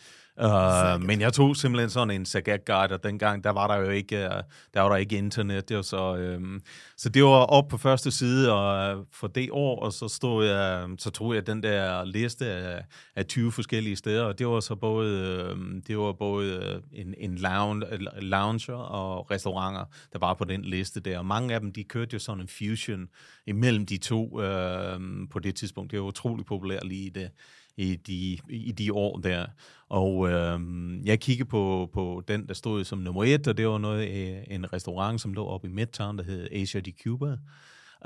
Uh, 0.44 1.04
men 1.04 1.22
jeg 1.22 1.34
tog 1.34 1.56
simpelthen 1.56 1.90
sådan 1.90 2.12
en 2.12 2.26
Sagat 2.26 2.66
Guide, 2.66 2.94
og 2.94 3.04
dengang, 3.04 3.44
der 3.44 3.50
var 3.50 3.68
der 3.68 3.76
jo 3.76 3.90
ikke, 3.90 4.16
uh, 4.16 4.42
der 4.74 4.82
var 4.82 4.90
der 4.90 4.96
ikke 4.96 5.18
internet. 5.18 5.70
Det 5.70 5.78
var 5.78 5.84
så, 5.84 6.36
um, 6.38 6.62
så 6.98 7.10
det 7.10 7.24
var 7.24 7.30
op 7.30 7.68
på 7.68 7.78
første 7.78 8.12
side 8.12 8.54
og, 8.54 8.98
uh, 8.98 9.06
for 9.12 9.28
det 9.28 9.50
år, 9.52 9.80
og 9.80 9.94
så, 9.94 10.08
stod 10.08 10.46
jeg, 10.46 10.90
så 10.98 11.10
tog 11.10 11.36
jeg 11.36 11.48
den 11.48 11.64
der 11.64 12.06
liste 12.06 12.46
af, 12.46 12.86
af 13.16 13.26
20 13.26 13.52
forskellige 13.52 13.96
steder, 13.96 14.24
og 14.24 14.40
det 14.40 14.48
var 14.48 14.60
så 14.60 14.76
både, 14.76 15.50
um, 15.54 15.82
det 15.88 15.98
var 15.98 16.14
både 16.14 16.82
en, 16.94 17.14
en 17.18 17.36
lounge, 17.36 17.86
lounger 18.22 18.76
og 18.76 19.32
restauranter, 19.32 19.86
der 20.14 20.20
var 20.20 20.34
på 20.34 20.44
den 20.44 20.62
liste 20.62 21.00
der. 21.00 21.18
Og 21.18 21.26
mange 21.26 21.54
af 21.54 21.60
dem, 21.60 21.72
de 21.72 21.84
kørte 21.84 22.14
jo 22.14 22.20
sådan 22.20 22.42
en 22.42 22.48
fusion 22.48 23.08
imellem 23.46 23.86
de 23.86 23.98
to 23.98 24.26
uh, 24.26 25.00
på 25.32 25.40
det 25.40 25.56
tidspunkt. 25.56 25.92
Det 25.92 26.00
var 26.00 26.06
utrolig 26.06 26.46
populært 26.46 26.88
lige 26.88 27.06
i 27.06 27.10
det 27.10 27.30
i 27.78 27.96
de, 27.96 28.38
i 28.50 28.72
de 28.72 28.94
år 28.94 29.20
der. 29.20 29.46
Og 29.90 30.30
øh, 30.30 30.60
jeg 31.06 31.20
kiggede 31.20 31.50
på, 31.50 31.90
på 31.94 32.24
den, 32.28 32.48
der 32.48 32.54
stod 32.54 32.84
som 32.84 33.00
nummer 33.00 33.24
et, 33.24 33.48
og 33.48 33.58
det 33.58 33.68
var 33.68 33.78
noget 33.78 34.10
øh, 34.10 34.38
en 34.48 34.74
restaurant, 34.74 35.22
som 35.22 35.34
lå 35.34 35.46
oppe 35.46 35.68
i 35.68 35.72
Midtown, 35.72 36.18
der 36.18 36.24
hed 36.24 36.48
Asia 36.52 36.82
de 36.82 36.94
Cuba. 37.04 37.38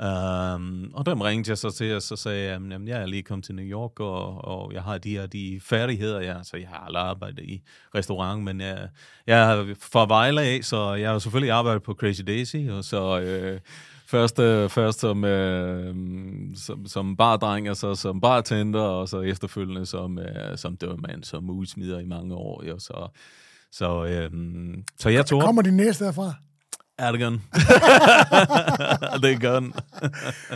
Um, 0.00 0.90
og 0.94 1.06
dem 1.06 1.20
ringte 1.20 1.50
jeg 1.50 1.58
så 1.58 1.70
til, 1.70 1.96
og 1.96 2.02
så 2.02 2.16
sagde 2.16 2.44
jeg, 2.44 2.72
at 2.72 2.88
jeg 2.88 3.02
er 3.02 3.06
lige 3.06 3.22
kommet 3.22 3.44
til 3.44 3.54
New 3.54 3.64
York, 3.64 4.00
og, 4.00 4.44
og 4.44 4.72
jeg 4.72 4.82
har 4.82 4.98
de 4.98 5.10
her 5.10 5.26
de 5.26 5.60
færdigheder. 5.62 6.20
Ja, 6.20 6.42
så 6.42 6.56
jeg 6.56 6.68
har 6.68 6.76
aldrig 6.76 7.02
arbejdet 7.02 7.44
i 7.44 7.62
restaurant, 7.94 8.44
men 8.44 8.60
jeg, 8.60 8.88
jeg 9.26 9.52
er 9.52 9.74
fra 9.92 10.06
Vejle 10.06 10.42
af, 10.42 10.60
så 10.62 10.94
jeg 10.94 11.10
har 11.10 11.18
selvfølgelig 11.18 11.52
arbejdet 11.52 11.82
på 11.82 11.94
Crazy 11.94 12.22
Daisy, 12.26 12.56
og 12.56 12.84
så 12.84 13.20
øh, 13.20 13.60
først, 14.10 14.38
øh, 14.38 14.68
først 14.68 15.00
som, 15.00 15.24
øh, 15.24 15.94
som, 16.56 16.86
som 16.86 17.16
bardreng, 17.16 17.70
og 17.70 17.76
så 17.76 17.94
som 17.94 18.20
bartender, 18.20 18.80
og 18.80 19.08
så 19.08 19.20
efterfølgende 19.20 19.86
som, 19.86 20.18
øh, 20.18 20.58
som 20.58 20.76
dørmand, 20.76 21.24
som 21.24 21.50
udsmider 21.50 21.98
i 21.98 22.06
mange 22.06 22.34
år. 22.34 22.64
Jo, 22.64 22.78
så, 22.78 23.08
så, 23.72 24.04
øh, 24.04 24.30
så 24.98 25.08
jeg 25.08 25.26
tog... 25.26 25.42
Kommer 25.42 25.62
din 25.62 25.76
næste 25.76 26.04
derfra? 26.04 26.34
Er 27.06 27.12
det 27.12 27.20
det 29.22 29.40
gør 29.40 29.60
den. 29.60 29.74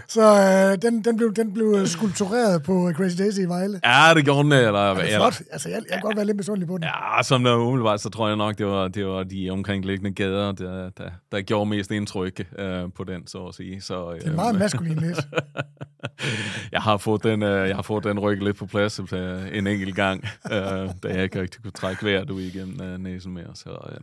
Så 0.09 0.22
øh, 0.22 0.83
den, 0.83 1.04
den, 1.04 1.16
blev, 1.16 1.35
den 1.35 1.54
blev 1.54 1.87
skulptureret 1.87 2.62
på 2.62 2.92
Crazy 2.96 3.18
Daisy 3.18 3.40
i 3.40 3.44
Vejle. 3.44 3.80
Ja, 3.85 4.14
det 4.14 4.24
gjorde 4.24 4.42
den, 4.42 4.52
eller... 4.52 4.94
Det 4.94 5.02
er 5.02 5.04
eller 5.04 5.18
flot. 5.18 5.42
Altså, 5.52 5.68
jeg, 5.68 5.76
jeg 5.76 5.92
kan 5.92 6.00
godt 6.00 6.16
være 6.16 6.26
lidt 6.26 6.37
misundelig 6.37 6.68
på 6.68 6.76
den. 6.76 6.85
Ja, 6.85 7.22
som 7.22 7.44
der 7.44 7.57
umiddelbart, 7.57 8.00
så 8.00 8.11
tror 8.11 8.28
jeg 8.28 8.37
nok, 8.37 8.59
det 8.59 8.66
var, 8.66 8.88
det 8.88 9.07
var 9.07 9.22
de 9.22 9.50
omkringliggende 9.50 10.11
gader, 10.11 10.52
der, 10.52 10.90
der, 10.90 11.11
der 11.33 11.40
gjorde 11.40 11.70
mest 11.70 11.90
indtryk 11.90 12.46
øh, 12.59 12.83
på 12.96 13.04
den, 13.04 13.26
så 13.26 13.38
at 13.46 13.54
sige. 13.54 13.80
Så, 13.80 14.11
Det 14.14 14.24
er 14.24 14.30
en 14.30 14.37
meget 14.37 14.59
maskulin 14.59 14.96
læs. 14.96 15.16
jeg 16.72 16.80
har 16.83 16.96
fået 16.96 17.24
den, 17.24 17.42
øh, 17.42 17.68
jeg 17.68 17.76
har 17.76 17.83
fået 17.83 18.04
den 18.04 18.18
ryg 18.18 18.42
lidt 18.42 18.57
på 18.57 18.66
plads 18.66 19.00
øh, 19.12 19.42
en 19.52 19.66
enkelt 19.66 19.96
gang, 19.96 20.24
øh, 20.52 20.59
da 21.02 21.09
jeg 21.09 21.22
ikke 21.22 21.40
rigtig 21.40 21.62
kunne 21.62 21.72
trække 21.72 22.04
vejret 22.07 22.30
ud 22.30 22.40
igennem 22.40 22.80
øh, 22.83 22.98
næsen 22.98 23.35
mere. 23.35 23.50
Så, 23.54 23.70
øh, 23.70 24.00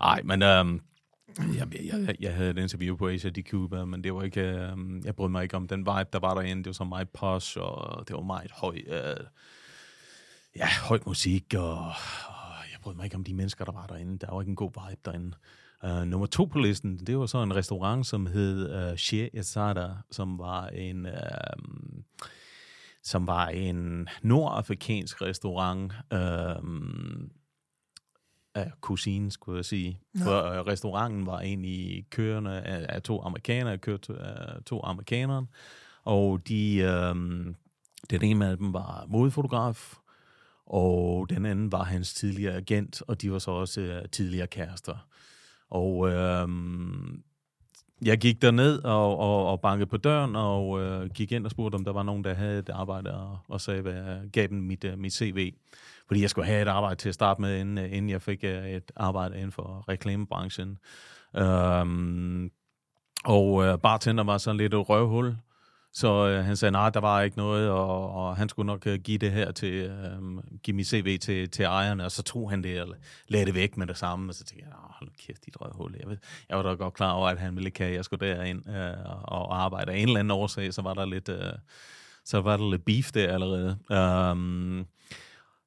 ej, 0.00 0.20
men 0.24 0.42
øh, 0.42 0.64
jeg, 1.38 1.68
jeg, 1.84 2.16
jeg 2.20 2.34
havde 2.34 2.50
et 2.50 2.58
interview 2.58 2.96
på 2.96 3.08
Asia 3.08 3.30
de 3.30 3.42
Cuba, 3.42 3.84
men 3.84 4.04
det 4.04 4.14
var 4.14 4.22
ikke, 4.22 4.40
øh, 4.40 5.04
jeg 5.04 5.16
brød 5.16 5.28
mig 5.28 5.42
ikke 5.42 5.56
om 5.56 5.68
den 5.68 5.80
vibe, 5.80 6.08
der 6.12 6.18
var 6.18 6.34
derinde. 6.34 6.62
Det 6.62 6.66
var 6.66 6.72
så 6.72 6.84
meget 6.84 7.10
posh, 7.10 7.58
og 7.60 8.08
det 8.08 8.16
var 8.16 8.22
meget 8.22 8.50
høj, 8.50 8.78
øh, 8.86 9.26
ja, 10.56 10.68
høj 10.88 10.98
musik, 11.06 11.54
og, 11.56 11.78
og 12.28 12.54
jeg 12.72 12.80
brød 12.82 12.94
mig 12.94 13.04
ikke 13.04 13.16
om 13.16 13.24
de 13.24 13.34
mennesker, 13.34 13.64
der 13.64 13.72
var 13.72 13.86
derinde. 13.86 14.18
Der 14.18 14.34
var 14.34 14.40
ikke 14.40 14.50
en 14.50 14.56
god 14.56 14.70
vibe 14.88 15.00
derinde. 15.04 15.36
Uh, 15.84 16.02
nummer 16.02 16.26
to 16.26 16.44
på 16.44 16.58
listen, 16.58 16.98
det 17.06 17.18
var 17.18 17.26
så 17.26 17.42
en 17.42 17.56
restaurant, 17.56 18.06
som 18.06 18.26
hed 18.26 18.70
øh, 18.70 18.92
uh, 18.92 18.96
Che 18.96 19.38
Esada, 19.38 19.88
som 20.10 20.38
var 20.38 20.66
en... 20.66 21.06
Uh, 21.06 21.12
som 23.02 23.26
var 23.26 23.48
en 23.48 24.08
nordafrikansk 24.22 25.22
restaurant 25.22 25.92
øh, 26.12 26.62
af 28.54 28.70
kusine, 28.80 29.30
skulle 29.30 29.56
jeg 29.56 29.64
sige. 29.64 30.00
Ja. 30.18 30.24
For 30.24 30.60
uh, 30.60 30.66
restauranten 30.66 31.26
var 31.26 31.40
egentlig 31.40 32.06
kørende 32.10 32.60
af, 32.60 32.86
af 32.88 33.02
to 33.02 33.22
amerikanere, 33.22 33.78
kørte 33.78 34.18
af 34.18 34.64
to 34.64 34.80
amerikanere, 34.84 35.46
og 36.04 36.48
de, 36.48 36.82
uh, 36.84 37.16
den 38.10 38.22
ene 38.22 38.46
af 38.46 38.56
dem 38.56 38.72
var 38.72 39.04
modefotograf, 39.08 39.94
og 40.66 41.30
den 41.30 41.46
anden 41.46 41.72
var 41.72 41.84
hans 41.84 42.14
tidligere 42.14 42.56
agent, 42.56 43.02
og 43.08 43.22
de 43.22 43.32
var 43.32 43.38
så 43.38 43.50
også 43.50 43.80
uh, 43.80 44.10
tidligere 44.10 44.46
kærester. 44.46 45.06
Og 45.72 46.08
øh, 46.08 46.48
jeg 48.02 48.18
gik 48.18 48.42
derned 48.42 48.78
og, 48.84 49.18
og, 49.18 49.46
og 49.46 49.60
bankede 49.60 49.86
på 49.86 49.96
døren, 49.96 50.36
og 50.36 50.80
øh, 50.80 51.10
gik 51.10 51.32
ind 51.32 51.44
og 51.44 51.50
spurgte, 51.50 51.76
om 51.76 51.84
der 51.84 51.92
var 51.92 52.02
nogen, 52.02 52.24
der 52.24 52.34
havde 52.34 52.58
et 52.58 52.68
arbejde, 52.68 53.14
og, 53.14 53.38
og 53.48 53.60
sagde, 53.60 53.82
hvad 53.82 53.92
jeg 53.92 54.20
gav 54.32 54.46
dem 54.46 54.58
mit, 54.58 54.84
uh, 54.84 54.98
mit 54.98 55.12
CV. 55.12 55.54
Fordi 56.06 56.22
jeg 56.22 56.30
skulle 56.30 56.46
have 56.46 56.62
et 56.62 56.68
arbejde 56.68 56.96
til 56.96 57.08
at 57.08 57.14
starte 57.14 57.40
med, 57.40 57.60
inden, 57.60 57.78
øh, 57.78 57.84
inden 57.84 58.10
jeg 58.10 58.22
fik 58.22 58.44
øh, 58.44 58.70
et 58.70 58.92
arbejde 58.96 59.36
inden 59.36 59.52
for 59.52 59.84
reklamebranchen. 59.88 60.78
Øhm, 61.36 62.50
og 63.24 63.64
øh, 63.64 63.78
bartender 63.78 64.24
var 64.24 64.38
sådan 64.38 64.56
lidt 64.56 64.74
et 64.74 64.88
røvhul, 64.88 65.36
så 65.94 66.28
øh, 66.28 66.44
han 66.44 66.56
sagde, 66.56 66.72
nej, 66.72 66.90
der 66.90 67.00
var 67.00 67.20
ikke 67.20 67.36
noget, 67.36 67.70
og, 67.70 68.10
og 68.10 68.36
han 68.36 68.48
skulle 68.48 68.66
nok 68.66 68.86
øh, 68.86 68.98
give 68.98 69.18
det 69.18 69.32
her 69.32 69.52
til, 69.52 69.72
øh, 69.74 70.22
give 70.62 70.76
min 70.76 70.84
CV 70.84 71.18
til, 71.18 71.50
til 71.50 71.64
ejerne, 71.64 72.04
og 72.04 72.12
så 72.12 72.22
tog 72.22 72.50
han 72.50 72.62
det 72.62 72.82
og 72.82 72.88
lagde 73.28 73.46
det 73.46 73.54
væk 73.54 73.76
med 73.76 73.86
det 73.86 73.96
samme, 73.96 74.30
og 74.30 74.34
så 74.34 74.44
tænkte 74.44 74.66
jeg, 74.66 74.74
hold 74.78 75.10
kæft, 75.26 75.46
dit 75.46 75.60
røvhul. 75.60 75.94
Jeg, 76.00 76.08
ved, 76.08 76.16
jeg 76.48 76.56
var 76.56 76.62
da 76.62 76.68
godt 76.68 76.94
klar 76.94 77.12
over, 77.12 77.28
at 77.28 77.38
han 77.38 77.56
ville 77.56 77.68
ikke 77.68 77.78
have, 77.78 77.90
at 77.90 77.96
jeg 77.96 78.04
skulle 78.04 78.26
derind 78.26 78.68
øh, 78.68 79.14
og 79.22 79.62
arbejde. 79.62 79.92
Af 79.92 79.96
en 79.96 80.08
eller 80.08 80.20
anden 80.20 80.30
årsag, 80.30 80.74
så 80.74 80.82
var 80.82 80.94
der 80.94 81.04
lidt, 81.04 81.28
øh, 81.28 81.52
så 82.24 82.40
var 82.40 82.56
der 82.56 82.70
lidt 82.70 82.84
beef 82.84 83.12
der 83.12 83.32
allerede. 83.32 83.78
Um, 84.30 84.86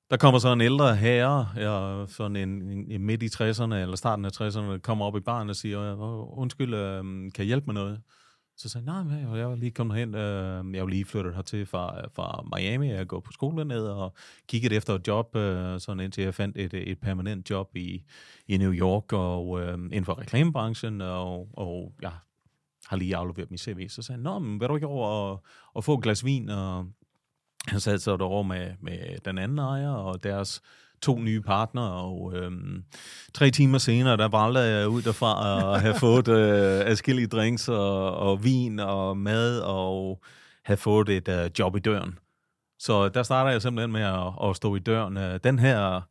der 0.09 0.17
kommer 0.17 0.39
så 0.39 0.53
en 0.53 0.61
ældre 0.61 0.95
herre, 0.95 1.47
ja, 1.55 2.05
sådan 2.07 2.35
en, 2.35 2.61
en, 2.91 3.05
midt 3.05 3.23
i 3.23 3.25
60'erne, 3.25 3.75
eller 3.75 3.95
starten 3.95 4.25
af 4.25 4.41
60'erne, 4.41 4.77
kommer 4.77 5.05
op 5.05 5.17
i 5.17 5.19
baren 5.19 5.49
og 5.49 5.55
siger, 5.55 5.95
undskyld, 6.37 6.73
øh, 6.73 7.03
kan 7.03 7.31
jeg 7.37 7.45
hjælpe 7.45 7.65
med 7.65 7.73
noget? 7.73 8.01
Så 8.57 8.69
sagde 8.69 8.91
jeg, 8.91 9.03
nej, 9.03 9.37
jeg 9.37 9.49
var 9.49 9.55
lige 9.55 9.71
kommet 9.71 9.97
hen, 9.97 10.15
øh, 10.15 10.75
jeg 10.75 10.83
var 10.83 10.89
lige 10.89 11.05
flyttet 11.05 11.35
hertil 11.35 11.65
fra, 11.65 12.07
fra 12.15 12.43
Miami, 12.55 12.91
jeg 12.91 13.07
går 13.07 13.19
på 13.19 13.31
skole 13.31 13.65
ned 13.65 13.83
og 13.87 14.13
kiggede 14.47 14.75
efter 14.75 14.95
et 14.95 15.07
job, 15.07 15.35
øh, 15.35 15.79
sådan 15.79 15.99
indtil 15.99 16.23
jeg 16.23 16.33
fandt 16.33 16.57
et, 16.57 16.73
et 16.73 16.99
permanent 16.99 17.49
job 17.49 17.75
i, 17.75 18.03
i 18.47 18.57
New 18.57 18.73
York 18.73 19.13
og 19.13 19.61
øh, 19.61 19.73
inden 19.73 20.05
for 20.05 20.19
reklamebranchen, 20.19 21.01
og, 21.01 21.47
og 21.53 21.93
jeg 22.01 22.11
har 22.85 22.97
lige 22.97 23.15
afleveret 23.15 23.51
min 23.51 23.57
CV. 23.57 23.89
Så 23.89 24.01
sagde 24.01 24.17
han, 24.17 24.23
nå, 24.23 24.39
men 24.39 24.59
vil 24.59 24.69
du 24.69 24.75
ikke 24.75 24.87
over 24.87 25.07
og, 25.07 25.43
og 25.73 25.83
få 25.83 25.93
et 25.93 26.03
glas 26.03 26.25
vin? 26.25 26.49
Og 26.49 26.85
han 27.67 27.79
sad 27.79 27.99
så 27.99 28.17
derovre 28.17 28.43
med, 28.43 28.71
med 28.81 29.19
den 29.25 29.37
anden 29.37 29.59
ejer 29.59 29.89
og 29.91 30.23
deres 30.23 30.61
to 31.01 31.19
nye 31.19 31.41
partnere, 31.41 31.91
og 31.91 32.33
øhm, 32.35 32.83
tre 33.33 33.51
timer 33.51 33.77
senere, 33.77 34.17
der 34.17 34.27
valgte 34.27 34.59
jeg 34.59 34.87
ud 34.87 35.01
derfra 35.01 35.73
at 35.75 35.81
have 35.81 35.95
fået 35.99 36.27
øh, 36.27 36.79
afskillige 36.85 37.27
drinks 37.27 37.69
og, 37.69 38.17
og 38.17 38.43
vin 38.43 38.79
og 38.79 39.17
mad, 39.17 39.59
og 39.59 40.23
have 40.65 40.77
fået 40.77 41.09
et 41.09 41.27
øh, 41.27 41.49
job 41.59 41.75
i 41.75 41.79
døren. 41.79 42.19
Så 42.79 43.09
der 43.09 43.23
starter 43.23 43.51
jeg 43.51 43.61
simpelthen 43.61 43.91
med 43.91 44.01
at, 44.01 44.49
at 44.49 44.55
stå 44.55 44.75
i 44.75 44.79
døren. 44.79 45.17
Øh, 45.17 45.39
den 45.43 45.59
her, 45.59 46.01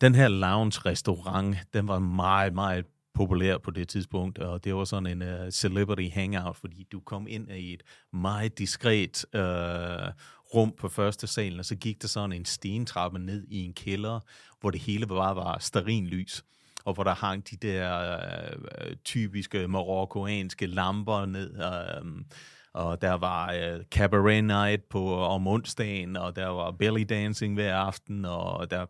den 0.00 0.14
her 0.14 0.28
lounge-restaurant, 0.28 1.56
den 1.74 1.88
var 1.88 1.98
meget, 1.98 2.54
meget 2.54 2.84
populær 3.14 3.58
på 3.58 3.70
det 3.70 3.88
tidspunkt, 3.88 4.38
og 4.38 4.64
det 4.64 4.74
var 4.74 4.84
sådan 4.84 5.06
en 5.06 5.22
uh, 5.22 5.50
celebrity 5.50 6.08
hangout, 6.12 6.56
fordi 6.56 6.86
du 6.92 7.00
kom 7.00 7.26
ind 7.28 7.50
i 7.50 7.74
et 7.74 7.82
meget 8.12 8.58
diskret 8.58 9.24
uh, 9.34 10.12
rum 10.54 10.72
på 10.78 10.88
første 10.88 11.26
salen, 11.26 11.58
og 11.58 11.64
så 11.64 11.76
gik 11.76 12.02
der 12.02 12.08
sådan 12.08 12.32
en 12.32 12.44
stentrappe 12.44 13.18
ned 13.18 13.46
i 13.48 13.64
en 13.64 13.72
kælder, 13.72 14.20
hvor 14.60 14.70
det 14.70 14.80
hele 14.80 15.06
bare 15.06 15.36
var 15.36 15.58
starinlys 15.58 16.44
og 16.84 16.94
hvor 16.94 17.04
der 17.04 17.14
hang 17.14 17.50
de 17.50 17.56
der 17.56 18.12
øh, 18.14 18.96
typiske 19.04 19.68
marokkoanske 19.68 20.66
lamper 20.66 21.26
ned, 21.26 21.54
øh, 21.54 22.24
og 22.72 23.02
der 23.02 23.12
var 23.12 23.52
øh, 23.52 23.84
cabaret 23.84 24.44
night 24.44 24.88
på 24.88 25.24
om 25.24 25.46
onsdagen, 25.46 26.16
og 26.16 26.36
der 26.36 26.46
var 26.46 26.70
belly 26.70 27.04
dancing 27.08 27.54
hver 27.54 27.76
aften, 27.76 28.24
og 28.24 28.70
der 28.70 28.86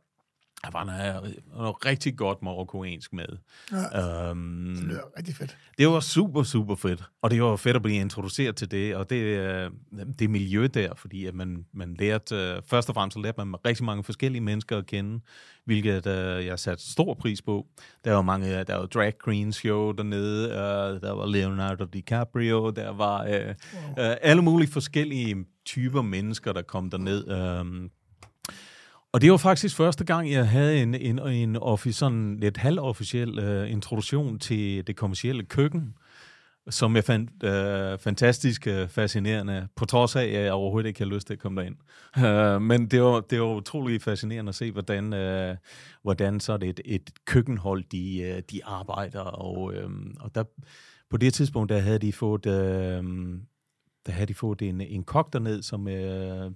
der 0.64 0.70
var 0.73 0.85
noget, 0.85 1.37
noget 1.57 1.87
rigtig 1.87 2.16
godt 2.16 2.42
marokkoansk 2.42 3.12
med. 3.12 3.27
Ja, 3.73 4.31
um, 4.31 4.75
det 4.77 4.85
lyder 4.85 5.01
rigtig 5.18 5.35
fedt. 5.35 5.57
Det 5.79 5.88
var 5.88 6.01
super, 6.01 6.42
super 6.42 6.75
fedt. 6.75 7.03
Og 7.23 7.31
det 7.31 7.42
var 7.42 7.57
fedt 7.57 7.77
at 7.77 7.83
blive 7.83 7.96
introduceret 7.96 8.57
til 8.57 8.70
det, 8.70 8.96
og 8.96 9.11
det, 9.11 9.16
øh, 9.16 9.70
det 10.18 10.31
miljø 10.31 10.68
der, 10.75 10.94
fordi 10.94 11.27
at 11.27 11.35
man, 11.35 11.66
man 11.73 11.94
lærte, 11.94 12.37
øh, 12.37 12.62
først 12.66 12.88
og 12.88 12.94
fremmest 12.94 13.18
lærte 13.18 13.44
man 13.44 13.55
rigtig 13.66 13.85
mange 13.85 14.05
forskellige 14.05 14.40
mennesker 14.40 14.79
at 14.79 14.87
kende, 14.87 15.20
hvilket 15.64 16.07
uh, 16.07 16.46
jeg 16.46 16.59
satte 16.59 16.90
stor 16.90 17.14
pris 17.14 17.42
på. 17.42 17.66
Der 18.05 18.12
var 18.12 18.23
mange, 18.23 18.64
der 18.64 18.77
var 18.77 18.87
drag 18.87 19.12
queen 19.25 19.53
show 19.53 19.92
dernede, 19.92 20.49
uh, 20.49 21.01
der 21.01 21.12
var 21.12 21.27
Leonardo 21.27 21.85
DiCaprio, 21.85 22.70
der 22.70 22.90
var 22.90 23.25
uh, 23.25 23.31
wow. 23.31 24.11
uh, 24.11 24.16
alle 24.20 24.42
mulige 24.42 24.70
forskellige 24.70 25.44
typer 25.64 26.03
mennesker, 26.03 26.53
der 26.53 26.62
kom 26.62 26.90
derned. 26.90 27.61
Uh, 27.61 27.90
og 29.12 29.20
det 29.20 29.31
var 29.31 29.37
faktisk 29.37 29.77
første 29.77 30.05
gang, 30.05 30.31
jeg 30.31 30.49
havde 30.49 30.83
en, 30.83 30.94
en, 30.94 31.18
en 31.18 31.57
office, 31.57 31.99
sådan 31.99 32.37
lidt 32.37 32.57
halvofficiel 32.57 33.62
uh, 33.62 33.70
introduktion 33.70 34.38
til 34.38 34.87
det 34.87 34.96
kommercielle 34.96 35.44
køkken, 35.44 35.94
som 36.68 36.96
jeg 36.96 37.05
fandt 37.05 37.31
uh, 37.31 38.01
fantastisk 38.01 38.68
uh, 38.70 38.88
fascinerende, 38.88 39.68
på 39.77 39.85
trods 39.85 40.16
af, 40.16 40.25
at 40.25 40.33
jeg 40.33 40.53
overhovedet 40.53 40.88
ikke 40.88 41.01
havde 41.01 41.14
lyst 41.14 41.27
til 41.27 41.35
at 41.35 41.40
komme 41.40 41.61
derind. 41.61 41.77
Uh, 42.16 42.62
men 42.70 42.87
det 42.87 43.03
var, 43.03 43.20
det 43.20 43.40
var 43.40 43.55
utrolig 43.55 44.03
fascinerende 44.03 44.49
at 44.49 44.55
se, 44.55 44.70
hvordan, 44.73 45.05
uh, 45.12 45.57
hvordan 46.03 46.40
så 46.40 46.59
et, 46.62 46.81
et 46.85 47.11
køkkenhold, 47.25 47.85
de, 47.92 48.33
uh, 48.35 48.42
de 48.51 48.64
arbejder. 48.64 49.20
Og, 49.20 49.62
uh, 49.62 49.90
og 50.20 50.35
der, 50.35 50.44
på 51.11 51.16
det 51.16 51.35
tidspunkt, 51.35 51.68
der 51.68 51.79
havde 51.79 51.99
de 51.99 52.12
fået... 52.12 52.46
Uh, 52.46 53.05
der 54.07 54.12
havde 54.12 54.27
de 54.27 54.35
fået 54.35 54.62
en, 54.62 54.81
en 54.81 55.05
kok 55.05 55.33
derned, 55.33 55.62
som, 55.62 55.87
uh, 55.87 56.53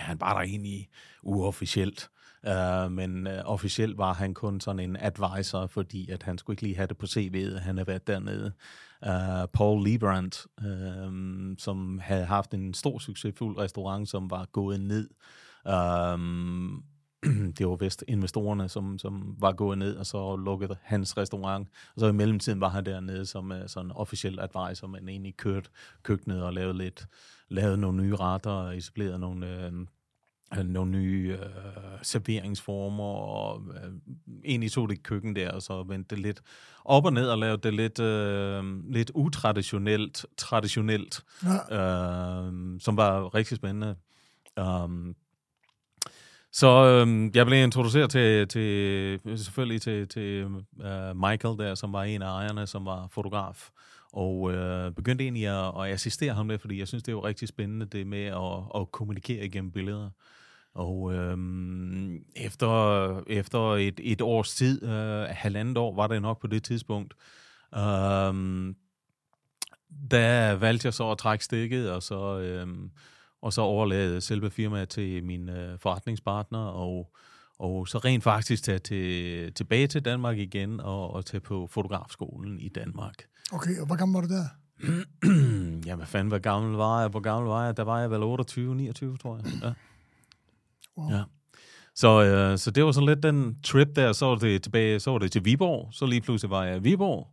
han 0.00 0.20
var 0.20 0.34
der 0.34 0.40
egentlig 0.40 0.88
uofficielt. 1.22 2.10
Uh, 2.46 2.92
men 2.92 3.26
uh, 3.26 3.32
officielt 3.44 3.98
var 3.98 4.12
han 4.12 4.34
kun 4.34 4.60
sådan 4.60 4.80
en 4.80 4.96
advisor, 5.00 5.66
fordi 5.66 6.10
at 6.10 6.22
han 6.22 6.38
skulle 6.38 6.54
ikke 6.54 6.62
lige 6.62 6.76
have 6.76 6.86
det 6.86 6.96
på 6.96 7.06
CV'et, 7.06 7.54
at 7.54 7.60
han 7.60 7.76
havde 7.76 7.86
været 7.86 8.06
dernede. 8.06 8.52
Uh, 9.06 9.48
Paul 9.52 9.84
Liebrandt, 9.84 10.46
uh, 10.60 11.56
som 11.58 11.98
havde 12.02 12.24
haft 12.24 12.54
en 12.54 12.74
stor 12.74 12.98
succesfuld 12.98 13.58
restaurant, 13.58 14.08
som 14.08 14.30
var 14.30 14.44
gået 14.52 14.80
ned. 14.80 15.08
Uh, 15.64 16.82
det 17.58 17.68
var 17.68 17.76
vist 17.76 18.04
investorerne, 18.08 18.68
som, 18.68 18.98
som 18.98 19.36
var 19.38 19.52
gået 19.52 19.78
ned, 19.78 19.96
og 19.96 20.06
så 20.06 20.36
lukkede 20.36 20.76
hans 20.82 21.16
restaurant. 21.16 21.68
Og 21.94 22.00
så 22.00 22.06
i 22.06 22.12
mellemtiden 22.12 22.60
var 22.60 22.68
han 22.68 22.86
dernede 22.86 23.26
som 23.26 23.50
uh, 23.50 23.56
sådan 23.66 23.92
officiel 23.92 24.40
advisor, 24.40 24.86
men 24.86 25.08
egentlig 25.08 25.36
kørte 25.36 25.70
køkkenet 26.02 26.42
og 26.42 26.52
lavede 26.52 26.78
lidt, 26.78 27.06
lavede 27.48 27.78
nogle 27.78 28.02
nye 28.02 28.16
retter 28.16 28.50
og 28.50 28.76
etableret 28.76 29.20
nogle, 29.20 29.46
øh, 29.46 30.64
nogle 30.64 30.90
nye 30.90 31.38
øh, 31.40 31.98
serveringsformer, 32.02 33.04
og 33.04 33.62
øh, 33.74 33.92
egentlig 34.44 34.72
tog 34.72 34.88
det 34.88 35.02
køkken 35.02 35.36
der, 35.36 35.50
og 35.50 35.62
så 35.62 35.82
vendte 35.82 36.14
det 36.14 36.22
lidt 36.22 36.42
op 36.84 37.04
og 37.04 37.12
ned 37.12 37.28
og 37.28 37.38
lavede 37.38 37.62
det 37.62 37.74
lidt, 37.74 38.00
øh, 38.00 38.64
lidt 38.92 39.10
utraditionelt, 39.14 40.26
traditionelt, 40.36 41.24
ja. 41.44 41.76
øh, 41.76 42.80
som 42.80 42.96
var 42.96 43.34
rigtig 43.34 43.56
spændende. 43.56 43.96
Um, 44.60 45.16
så 46.52 46.84
øh, 46.84 47.36
jeg 47.36 47.46
blev 47.46 47.64
introduceret 47.64 48.10
til, 48.10 48.48
til 48.48 49.20
selvfølgelig 49.36 49.82
til, 49.82 50.08
til 50.08 50.44
uh, 50.44 51.16
Michael 51.16 51.58
der, 51.58 51.74
som 51.74 51.92
var 51.92 52.02
en 52.02 52.22
af 52.22 52.26
ejerne, 52.26 52.66
som 52.66 52.86
var 52.86 53.08
fotograf 53.10 53.70
og 54.12 54.52
øh, 54.52 54.92
begyndte 54.92 55.24
egentlig 55.24 55.46
at, 55.46 55.84
at 55.84 55.92
assistere 55.92 56.34
ham 56.34 56.46
med, 56.46 56.58
fordi 56.58 56.78
jeg 56.78 56.88
synes, 56.88 57.02
det 57.02 57.14
var 57.14 57.24
rigtig 57.24 57.48
spændende, 57.48 57.86
det 57.86 58.06
med 58.06 58.24
at, 58.24 58.80
at 58.80 58.92
kommunikere 58.92 59.44
igennem 59.44 59.72
billeder. 59.72 60.10
Og 60.74 61.14
øh, 61.14 61.38
efter, 62.36 63.22
efter 63.26 63.74
et, 63.74 64.00
et 64.02 64.20
års 64.20 64.54
tid, 64.54 64.82
øh, 64.82 65.26
halvandet 65.30 65.78
år 65.78 65.94
var 65.94 66.06
det 66.06 66.22
nok 66.22 66.40
på 66.40 66.46
det 66.46 66.64
tidspunkt, 66.64 67.14
øh, 67.74 68.34
der 70.10 70.54
valgte 70.54 70.86
jeg 70.86 70.94
så 70.94 71.10
at 71.10 71.18
trække 71.18 71.44
stikket, 71.44 71.92
og 71.92 72.02
så, 72.02 72.38
øh, 72.38 72.66
og 73.42 73.52
så 73.52 73.60
overlade 73.60 74.20
selve 74.20 74.50
firmaet 74.50 74.88
til 74.88 75.24
min 75.24 75.48
øh, 75.48 75.78
forretningspartner, 75.78 76.64
og, 76.64 77.14
og 77.58 77.88
så 77.88 77.98
rent 77.98 78.24
faktisk 78.24 78.62
tage 78.64 78.78
til, 78.78 79.52
tilbage 79.52 79.86
til 79.86 80.04
Danmark 80.04 80.38
igen, 80.38 80.80
og, 80.80 81.10
og 81.10 81.24
tage 81.24 81.40
på 81.40 81.66
fotografskolen 81.66 82.60
i 82.60 82.68
Danmark. 82.68 83.24
Okay, 83.52 83.80
og 83.80 83.86
hvor 83.86 83.96
gammel 83.96 84.14
var 84.14 84.20
du 84.20 84.34
der? 84.34 84.44
ja, 85.86 85.94
hvad 85.94 86.06
fanden, 86.06 86.28
hvor 86.28 86.38
gammel 86.38 86.76
var 86.76 87.00
jeg? 87.00 87.08
Hvor 87.08 87.20
gammel 87.20 87.48
var 87.48 87.64
jeg? 87.64 87.76
Der 87.76 87.82
var 87.82 88.00
jeg 88.00 88.10
vel 88.10 88.22
28, 88.22 88.74
29, 88.74 89.16
tror 89.16 89.36
jeg. 89.36 89.52
Ja. 89.62 89.72
Wow. 90.98 91.10
ja. 91.10 91.22
Så, 91.94 92.22
øh, 92.22 92.58
så 92.58 92.70
det 92.70 92.84
var 92.84 92.92
sådan 92.92 93.08
lidt 93.08 93.22
den 93.22 93.56
trip 93.64 93.88
der, 93.96 94.12
så 94.12 94.26
var 94.26 94.34
det 94.34 94.62
tilbage, 94.62 95.00
så 95.00 95.10
var 95.10 95.18
det 95.18 95.32
til 95.32 95.44
Viborg, 95.44 95.88
så 95.92 96.06
lige 96.06 96.20
pludselig 96.20 96.50
var 96.50 96.64
jeg 96.64 96.76
i 96.76 96.80
Viborg. 96.80 97.28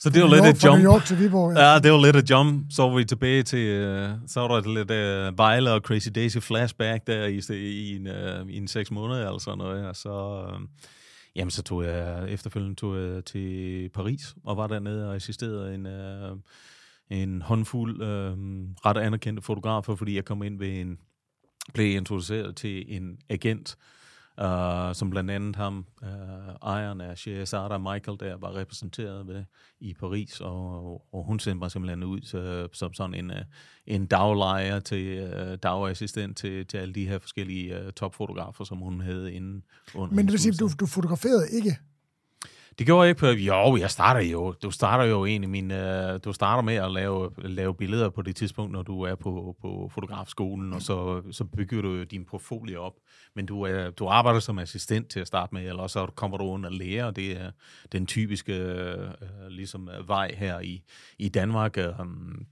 Så 0.00 0.10
det 0.10 0.22
var 0.22 0.28
lidt 0.28 0.44
et 0.44 0.64
jump. 0.64 0.82
New 0.82 0.92
York 0.92 1.04
til 1.04 1.18
Viborg, 1.18 1.56
ja. 1.56 1.72
Ja, 1.72 1.78
det 1.78 1.92
var 1.92 2.04
lidt 2.04 2.16
et 2.16 2.30
jump. 2.30 2.66
Så 2.70 2.82
var 2.82 2.96
vi 2.96 3.04
tilbage 3.04 3.42
til, 3.42 3.58
øh, 3.58 4.10
så 4.26 4.40
var 4.40 4.48
der 4.48 4.74
lidt 4.74 4.90
øh, 4.90 5.38
Vejle 5.38 5.72
og 5.72 5.80
Crazy 5.80 6.08
Daisy 6.14 6.38
flashback 6.38 7.06
der 7.06 7.26
i, 7.26 7.40
i, 7.54 7.96
en, 7.96 8.06
øh, 8.06 8.46
i 8.48 8.56
en 8.56 8.68
seks 8.68 8.90
måneder 8.90 9.26
eller 9.26 9.38
sådan 9.38 9.58
noget. 9.58 9.88
Og 9.88 9.96
så, 9.96 10.44
øh, 10.48 10.60
jamen, 11.36 11.50
så 11.50 11.62
tog 11.62 11.84
jeg 11.84 12.30
efterfølgende 12.30 12.76
tog 12.76 12.96
jeg 12.98 13.24
til 13.24 13.88
Paris 13.88 14.34
og 14.44 14.56
var 14.56 14.66
dernede 14.66 15.08
og 15.08 15.14
assisterede 15.14 15.74
en, 15.74 15.86
øh, 15.86 16.36
en 17.10 17.42
håndfuld 17.42 18.02
øh, 18.02 18.36
ret 18.86 18.96
anerkendte 18.96 19.42
fotografer, 19.42 19.94
fordi 19.94 20.16
jeg 20.16 20.24
kom 20.24 20.42
ind 20.42 20.58
ved 20.58 20.80
en, 20.80 20.98
blev 21.74 21.96
introduceret 21.96 22.56
til 22.56 22.96
en 22.96 23.18
agent, 23.28 23.76
Uh, 24.44 24.94
som 24.94 25.10
blandt 25.10 25.30
andet 25.30 25.56
ham, 25.56 25.86
uh, 26.02 26.08
ejeren 26.62 27.00
af 27.00 27.18
Sherazada 27.18 27.78
Michael, 27.78 28.18
der 28.20 28.36
var 28.36 28.56
repræsenteret 28.56 29.26
ved 29.26 29.44
i 29.80 29.94
Paris, 29.94 30.40
og, 30.40 31.14
og 31.14 31.24
hun 31.24 31.38
sendte 31.38 31.58
mig 31.58 31.70
simpelthen 31.70 32.02
ud 32.02 32.20
så, 32.22 32.68
som 32.72 32.94
sådan 32.94 33.14
en, 33.14 33.30
uh, 33.30 33.36
en 33.86 34.06
daglejer 34.06 34.80
til 34.80 35.22
uh, 35.22 35.54
dagassistent 35.62 36.36
til, 36.36 36.66
til 36.66 36.78
alle 36.78 36.94
de 36.94 37.08
her 37.08 37.18
forskellige 37.18 37.86
uh, 37.86 37.90
topfotografer, 37.90 38.64
som 38.64 38.78
hun 38.78 39.00
havde 39.00 39.32
inden 39.32 39.62
under 39.94 40.16
Men 40.16 40.24
det 40.24 40.32
vil 40.32 40.40
sige, 40.40 40.52
du, 40.52 40.70
du 40.80 40.86
fotograferede 40.86 41.48
ikke? 41.52 41.78
Det 42.78 42.86
gjorde 42.86 43.02
jeg 43.02 43.08
ikke 43.08 43.18
på... 43.18 43.26
Jo, 43.26 43.76
jeg 43.76 43.90
starter 43.90 44.20
jo. 44.20 44.52
Du 44.62 44.70
starter 44.70 45.04
jo 45.04 45.24
egentlig 45.24 45.50
min... 45.50 45.70
Uh, 45.70 46.20
du 46.24 46.32
starter 46.32 46.62
med 46.62 46.74
at 46.74 46.90
lave, 46.90 47.30
lave 47.38 47.74
billeder 47.74 48.10
på 48.10 48.22
det 48.22 48.36
tidspunkt, 48.36 48.72
når 48.72 48.82
du 48.82 49.02
er 49.02 49.14
på, 49.14 49.56
på 49.62 49.90
fotografskolen, 49.94 50.72
og 50.72 50.82
så, 50.82 51.22
så 51.30 51.44
bygger 51.44 51.82
du 51.82 51.88
jo 51.88 52.04
din 52.04 52.24
portfolio 52.24 52.80
op. 52.80 52.94
Men 53.34 53.46
du, 53.46 53.62
er, 53.62 53.90
du 53.90 54.06
arbejder 54.06 54.40
som 54.40 54.58
assistent 54.58 55.08
til 55.08 55.20
at 55.20 55.26
starte 55.26 55.54
med, 55.54 55.68
eller 55.68 55.86
så 55.86 56.06
kommer 56.06 56.38
du 56.38 56.44
under 56.44 56.70
lærer. 56.70 57.10
Det 57.10 57.40
er 57.40 57.50
den 57.92 58.06
typiske 58.06 58.84
uh, 58.98 59.46
ligesom, 59.48 59.88
vej 60.06 60.34
her 60.36 60.60
i, 60.60 60.82
i 61.18 61.28
Danmark. 61.28 61.78
Um, 62.00 62.46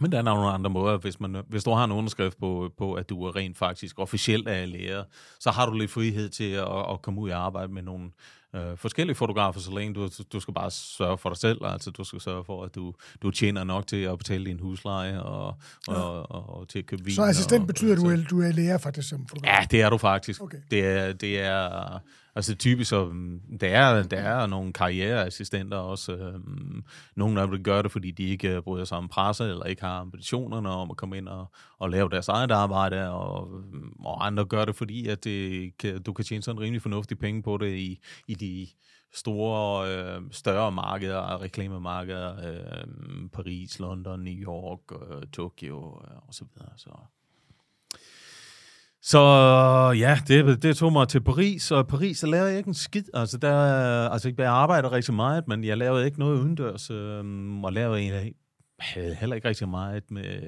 men 0.00 0.12
der 0.12 0.18
er 0.18 0.22
nogle 0.22 0.50
andre 0.50 0.70
måder. 0.70 0.98
Hvis, 0.98 1.20
man, 1.20 1.42
hvis 1.48 1.64
du 1.64 1.70
har 1.70 1.84
en 1.84 1.92
underskrift 1.92 2.38
på, 2.38 2.72
på, 2.78 2.94
at 2.94 3.08
du 3.08 3.24
er 3.24 3.36
rent 3.36 3.58
faktisk 3.58 3.98
officielt 3.98 4.48
er 4.48 4.66
lærer, 4.66 5.04
så 5.40 5.50
har 5.50 5.66
du 5.66 5.78
lidt 5.78 5.90
frihed 5.90 6.28
til 6.28 6.50
at, 6.52 6.90
at 6.90 7.02
komme 7.02 7.20
ud 7.20 7.30
og 7.30 7.44
arbejde 7.44 7.72
med 7.72 7.82
nogle 7.82 8.10
øh, 8.54 8.76
forskellige 8.76 9.16
fotografer, 9.16 9.60
så 9.60 9.70
længe 9.74 9.94
du, 9.94 10.08
du 10.32 10.40
skal 10.40 10.54
bare 10.54 10.70
sørge 10.70 11.18
for 11.18 11.28
dig 11.28 11.38
selv. 11.38 11.64
Altså, 11.64 11.90
du 11.90 12.04
skal 12.04 12.20
sørge 12.20 12.44
for, 12.44 12.64
at 12.64 12.74
du, 12.74 12.94
du 13.22 13.30
tjener 13.30 13.64
nok 13.64 13.86
til 13.86 14.02
at 14.02 14.18
betale 14.18 14.44
din 14.44 14.60
husleje 14.60 15.22
og, 15.22 15.46
og, 15.46 15.54
ja. 15.88 15.94
og, 15.94 16.30
og, 16.30 16.58
og 16.58 16.68
til 16.68 16.78
at 16.78 16.86
købe 16.86 17.04
vin. 17.04 17.14
Så 17.14 17.22
assistent 17.22 17.60
og, 17.60 17.66
betyder, 17.66 17.92
at 17.92 17.98
du 17.98 18.06
er, 18.06 18.16
du 18.30 18.40
er 18.40 18.52
lærer 18.52 18.78
faktisk 18.78 19.08
som 19.08 19.26
fotograf? 19.28 19.60
Ja, 19.60 19.66
det 19.70 19.82
er 19.82 19.90
du 19.90 19.98
faktisk. 19.98 20.42
Okay. 20.42 20.58
Det 20.70 20.86
er, 20.86 21.12
det 21.12 21.40
er 21.40 21.98
altså 22.38 22.56
typisk, 22.56 22.90
så, 22.90 23.04
mm, 23.04 23.40
der, 23.60 23.68
er, 23.68 24.02
der 24.02 24.16
er 24.16 24.46
nogle 24.46 24.72
karriereassistenter 24.72 25.76
også. 25.76 26.12
Øhm, 26.16 26.84
nogle 27.16 27.40
af 27.40 27.48
dem 27.48 27.62
gør 27.62 27.82
det, 27.82 27.92
fordi 27.92 28.10
de 28.10 28.22
ikke 28.22 28.56
øh, 28.56 28.62
bryder 28.62 28.84
sig 28.84 28.98
om 28.98 29.08
presse, 29.08 29.44
eller 29.44 29.64
ikke 29.64 29.82
har 29.82 30.00
ambitionerne 30.00 30.68
om 30.68 30.90
at 30.90 30.96
komme 30.96 31.16
ind 31.16 31.28
og, 31.28 31.52
og 31.78 31.90
lave 31.90 32.08
deres 32.10 32.28
eget 32.28 32.50
arbejde, 32.50 33.10
og, 33.10 33.48
mm, 33.72 33.92
og 34.04 34.26
andre 34.26 34.44
gør 34.44 34.64
det, 34.64 34.76
fordi 34.76 35.06
at 35.06 35.24
det 35.24 35.72
kan, 35.78 36.02
du 36.02 36.12
kan 36.12 36.24
tjene 36.24 36.42
sådan 36.42 36.60
rimelig 36.60 36.82
fornuftige 36.82 37.18
penge 37.18 37.42
på 37.42 37.56
det 37.56 37.76
i, 37.76 38.00
i 38.26 38.34
de 38.34 38.68
store, 39.12 39.88
øh, 39.94 40.22
større 40.30 40.72
markeder, 40.72 41.42
reklamemarkeder, 41.42 42.36
øh, 42.48 43.30
Paris, 43.32 43.78
London, 43.78 44.20
New 44.20 44.34
York, 44.34 44.80
øh, 44.92 45.22
Tokyo 45.32 45.78
øh, 45.78 46.16
og 46.28 46.34
så 46.34 46.44
videre. 46.54 46.72
Så. 46.76 46.90
Så 49.08 49.20
ja, 49.98 50.18
det, 50.28 50.62
det 50.62 50.76
tog 50.76 50.92
mig 50.92 51.08
til 51.08 51.20
Paris, 51.20 51.70
og 51.70 51.80
i 51.80 51.84
Paris, 51.84 52.20
der 52.20 52.26
lavede 52.26 52.48
jeg 52.48 52.58
ikke 52.58 52.68
en 52.68 52.74
skid. 52.74 53.04
Altså, 53.14 53.38
der, 53.38 53.54
altså 54.08 54.32
jeg 54.38 54.46
arbejder 54.46 54.92
rigtig 54.92 55.14
meget, 55.14 55.48
men 55.48 55.64
jeg 55.64 55.76
lavede 55.76 56.06
ikke 56.06 56.18
noget 56.18 56.40
udendørs, 56.40 56.90
øh, 56.90 57.24
og 57.62 57.72
lavede 57.72 58.00
egentlig 58.00 58.34
havde 58.78 59.14
heller 59.14 59.36
ikke 59.36 59.48
rigtig 59.48 59.68
meget 59.68 60.10
med, 60.10 60.40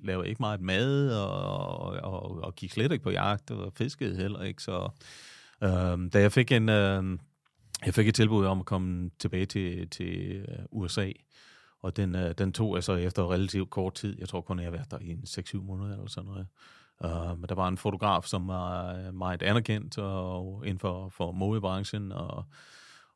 lavede 0.00 0.28
ikke 0.28 0.42
meget 0.42 0.60
mad, 0.60 1.16
og, 1.16 1.76
og, 1.92 2.44
og 2.44 2.54
gik 2.54 2.72
slet 2.72 2.92
ikke 2.92 3.04
på 3.04 3.10
jagt, 3.10 3.50
og 3.50 3.72
fiskede 3.72 4.16
heller 4.16 4.42
ikke, 4.42 4.62
så 4.62 4.88
øh, 5.62 6.12
da 6.12 6.20
jeg 6.20 6.32
fik 6.32 6.52
en, 6.52 6.68
øh, 6.68 7.18
jeg 7.86 7.94
fik 7.94 8.08
et 8.08 8.14
tilbud 8.14 8.46
om 8.46 8.60
at 8.60 8.66
komme 8.66 9.10
tilbage 9.18 9.46
til, 9.46 9.90
til 9.90 10.44
øh, 10.48 10.58
USA, 10.70 11.10
og 11.82 11.96
den, 11.96 12.14
øh, 12.14 12.34
den 12.38 12.52
tog 12.52 12.74
jeg 12.74 12.84
så 12.84 12.94
efter 12.94 13.32
relativt 13.32 13.70
kort 13.70 13.94
tid. 13.94 14.16
Jeg 14.18 14.28
tror 14.28 14.40
kun, 14.40 14.58
jeg 14.58 14.66
har 14.66 14.72
været 14.72 14.90
der 14.90 14.98
i 14.98 15.10
en 15.10 15.24
6-7 15.26 15.62
måneder 15.62 15.92
eller 15.92 16.08
sådan 16.08 16.30
noget. 16.30 16.46
Uh, 17.00 17.10
der 17.48 17.54
var 17.54 17.68
en 17.68 17.78
fotograf, 17.78 18.24
som 18.24 18.48
var 18.48 18.94
øh, 18.94 19.14
meget 19.14 19.42
anerkendt 19.42 19.98
og 19.98 20.62
inden 20.66 20.78
for, 20.78 21.08
for 21.08 21.32
modebranchen, 21.32 22.12
og, 22.12 22.44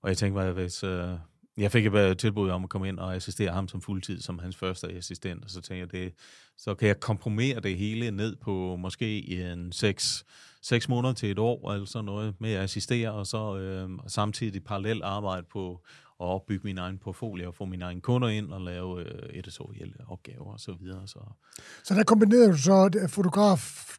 og 0.03 0.09
jeg 0.09 0.17
tænkte 0.17 0.43
mig, 0.43 0.53
hvis... 0.53 0.85
Uh, 0.85 1.11
jeg 1.59 1.73
fik 1.73 1.87
et 1.87 2.19
tilbud 2.19 2.51
om 2.51 2.64
at 2.64 2.71
komme 2.71 2.88
ind 2.88 2.99
og 2.99 3.14
assistere 3.14 3.53
ham 3.53 3.69
som 3.69 3.81
fuldtid, 3.81 4.21
som 4.21 4.38
hans 4.38 4.57
første 4.57 4.93
assistent, 4.93 5.45
og 5.45 5.51
så 5.51 5.61
tænkte 5.61 5.99
jeg, 5.99 6.05
det, 6.05 6.14
så 6.57 6.75
kan 6.75 6.88
jeg 6.88 7.01
komprimere 7.01 7.61
det 7.61 7.77
hele 7.77 8.11
ned 8.11 8.37
på 8.37 8.77
måske 8.77 9.31
en 9.31 9.73
seks, 9.73 10.25
seks 10.62 10.88
måneder 10.88 11.14
til 11.14 11.31
et 11.31 11.38
år, 11.38 11.73
eller 11.73 11.87
sådan 11.87 12.05
noget, 12.05 12.35
med 12.38 12.53
at 12.53 12.62
assistere, 12.62 13.12
og 13.12 13.27
så 13.27 13.57
øh, 13.57 13.91
samtidig 14.07 14.64
parallelt 14.64 15.03
arbejde 15.03 15.47
på 15.53 15.85
at 16.20 16.24
opbygge 16.26 16.64
min 16.64 16.78
egen 16.78 16.98
portfolio, 16.98 17.48
og 17.48 17.54
få 17.54 17.64
mine 17.64 17.85
egne 17.85 18.00
kunder 18.00 18.28
ind, 18.28 18.52
og 18.52 18.61
lave 18.61 19.00
øh, 19.00 19.38
editorielle 19.38 19.94
opgaver, 20.09 20.52
og 20.52 20.61
så 20.61 20.72
videre. 20.81 21.09
Så, 21.09 21.18
så 21.85 21.94
der 21.94 22.04
kombinerede 22.04 22.52
du 22.52 22.57
så 22.57 23.07
fotograf 23.09 23.96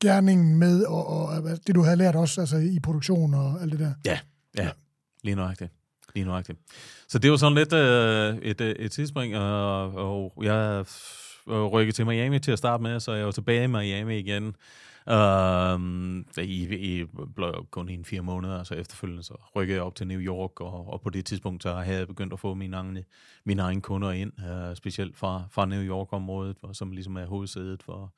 gerningen 0.00 0.58
med, 0.58 0.84
og, 0.84 1.06
og 1.06 1.42
det 1.66 1.74
du 1.74 1.82
havde 1.82 1.96
lært 1.96 2.16
også 2.16 2.40
altså 2.40 2.56
i 2.56 2.78
produktion 2.82 3.34
og 3.34 3.62
alt 3.62 3.72
det 3.72 3.80
der? 3.80 3.92
Ja, 4.04 4.18
ja, 4.58 4.70
lige 5.22 5.34
nøjagtigt. 5.34 5.72
Lige 6.14 6.26
nøjagtigt. 6.26 6.58
Så 7.08 7.18
det 7.18 7.30
var 7.30 7.36
sådan 7.36 7.58
lidt 7.58 7.72
øh, 7.72 8.36
et, 8.36 8.60
et 8.60 8.92
tidsspring, 8.92 9.36
og, 9.36 9.94
og 9.94 10.32
jeg 10.42 10.84
rykket 11.46 11.94
til 11.94 12.06
Miami 12.06 12.38
til 12.38 12.52
at 12.52 12.58
starte 12.58 12.82
med, 12.82 13.00
så 13.00 13.12
jeg 13.12 13.24
var 13.24 13.32
tilbage 13.32 13.64
i 13.64 13.66
Miami 13.66 14.18
igen. 14.18 14.56
Um, 15.06 16.26
i, 16.38 16.74
i 16.74 17.06
kun 17.70 17.88
i 17.88 17.94
en 17.94 18.04
fire 18.04 18.20
måneder, 18.20 18.58
altså 18.58 18.74
efterfølgende 18.74 19.22
så 19.22 19.34
rykkede 19.56 19.76
jeg 19.76 19.84
op 19.84 19.94
til 19.94 20.06
New 20.06 20.20
York, 20.20 20.60
og, 20.60 20.92
og 20.92 21.00
på 21.00 21.10
det 21.10 21.26
tidspunkt 21.26 21.62
så 21.62 21.74
havde 21.74 21.98
jeg 21.98 22.06
begyndt 22.06 22.32
at 22.32 22.40
få 22.40 22.54
mine 22.54 22.76
egne, 22.76 23.04
mine 23.44 23.62
egne 23.62 23.80
kunder 23.80 24.10
ind, 24.10 24.32
uh, 24.38 24.76
specielt 24.76 25.16
fra, 25.16 25.42
fra 25.50 25.66
New 25.66 25.82
York-området, 25.82 26.56
som 26.72 26.90
ligesom 26.92 27.16
er 27.16 27.26
hovedsædet 27.26 27.82
for, 27.82 28.12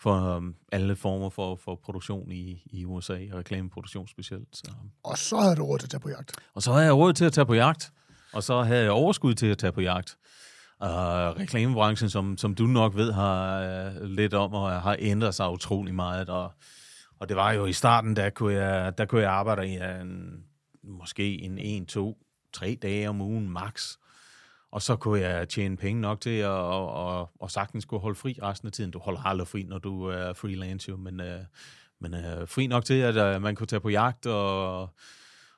for 0.00 0.36
um, 0.36 0.54
alle 0.72 0.96
former 0.96 1.30
for, 1.30 1.56
for 1.56 1.74
produktion 1.74 2.32
i, 2.32 2.62
i 2.66 2.84
USA, 2.84 3.18
og 3.32 3.38
reklameproduktion 3.38 4.08
specielt. 4.08 4.48
Så. 4.52 4.70
Og 5.02 5.18
så 5.18 5.36
havde 5.36 5.56
du 5.56 5.64
råd 5.64 5.78
til 5.78 5.86
at 5.86 5.90
tage 5.90 6.00
på 6.00 6.08
jagt. 6.08 6.32
Og 6.54 6.62
så 6.62 6.72
havde 6.72 6.84
jeg 6.84 6.94
råd 6.94 7.12
til 7.12 7.24
at 7.24 7.32
tage 7.32 7.46
på 7.46 7.54
jagt, 7.54 7.92
og 8.32 8.42
så 8.42 8.62
havde 8.62 8.82
jeg 8.82 8.90
overskud 8.90 9.34
til 9.34 9.46
at 9.46 9.58
tage 9.58 9.72
på 9.72 9.80
jagt. 9.80 10.16
Uh, 10.84 11.40
reklamebranchen, 11.40 12.10
som, 12.10 12.38
som 12.38 12.54
du 12.54 12.66
nok 12.66 12.96
ved, 12.96 13.12
har 13.12 13.62
uh, 13.62 14.02
lidt 14.02 14.34
om 14.34 14.54
og 14.54 14.82
har 14.82 14.96
ændret 14.98 15.34
sig 15.34 15.50
utrolig 15.50 15.94
meget. 15.94 16.28
Og, 16.28 16.52
og 17.18 17.28
det 17.28 17.36
var 17.36 17.52
jo 17.52 17.66
i 17.66 17.72
starten, 17.72 18.16
der 18.16 18.30
kunne 18.30 18.54
jeg, 18.54 18.98
der 18.98 19.04
kunne 19.04 19.22
jeg 19.22 19.30
arbejde 19.30 19.68
i 19.68 19.78
øh, 19.78 20.00
en, 20.00 20.44
måske 20.82 21.42
en, 21.42 21.58
en, 21.58 21.86
to, 21.86 22.18
tre 22.52 22.78
dage 22.82 23.08
om 23.08 23.20
ugen 23.20 23.50
max. 23.50 23.96
Og 24.72 24.82
så 24.82 24.96
kunne 24.96 25.20
jeg 25.20 25.48
tjene 25.48 25.76
penge 25.76 26.00
nok 26.00 26.20
til 26.20 26.38
at 26.38 26.48
og, 26.48 26.92
og, 26.92 27.30
og 27.40 27.50
sagtens 27.50 27.84
kunne 27.84 28.00
holde 28.00 28.18
fri 28.18 28.38
resten 28.42 28.66
af 28.66 28.72
tiden. 28.72 28.90
Du 28.90 28.98
holder 28.98 29.26
aldrig 29.26 29.48
fri, 29.48 29.62
når 29.62 29.78
du 29.78 30.04
er 30.04 30.32
freelance, 30.32 30.90
jo, 30.90 30.96
men, 30.96 31.20
uh, 31.20 31.26
men 32.00 32.14
uh, 32.14 32.48
fri 32.48 32.66
nok 32.66 32.84
til, 32.84 32.94
at 32.94 33.36
uh, 33.36 33.42
man 33.42 33.56
kunne 33.56 33.66
tage 33.66 33.80
på 33.80 33.88
jagt 33.88 34.26
og 34.26 34.88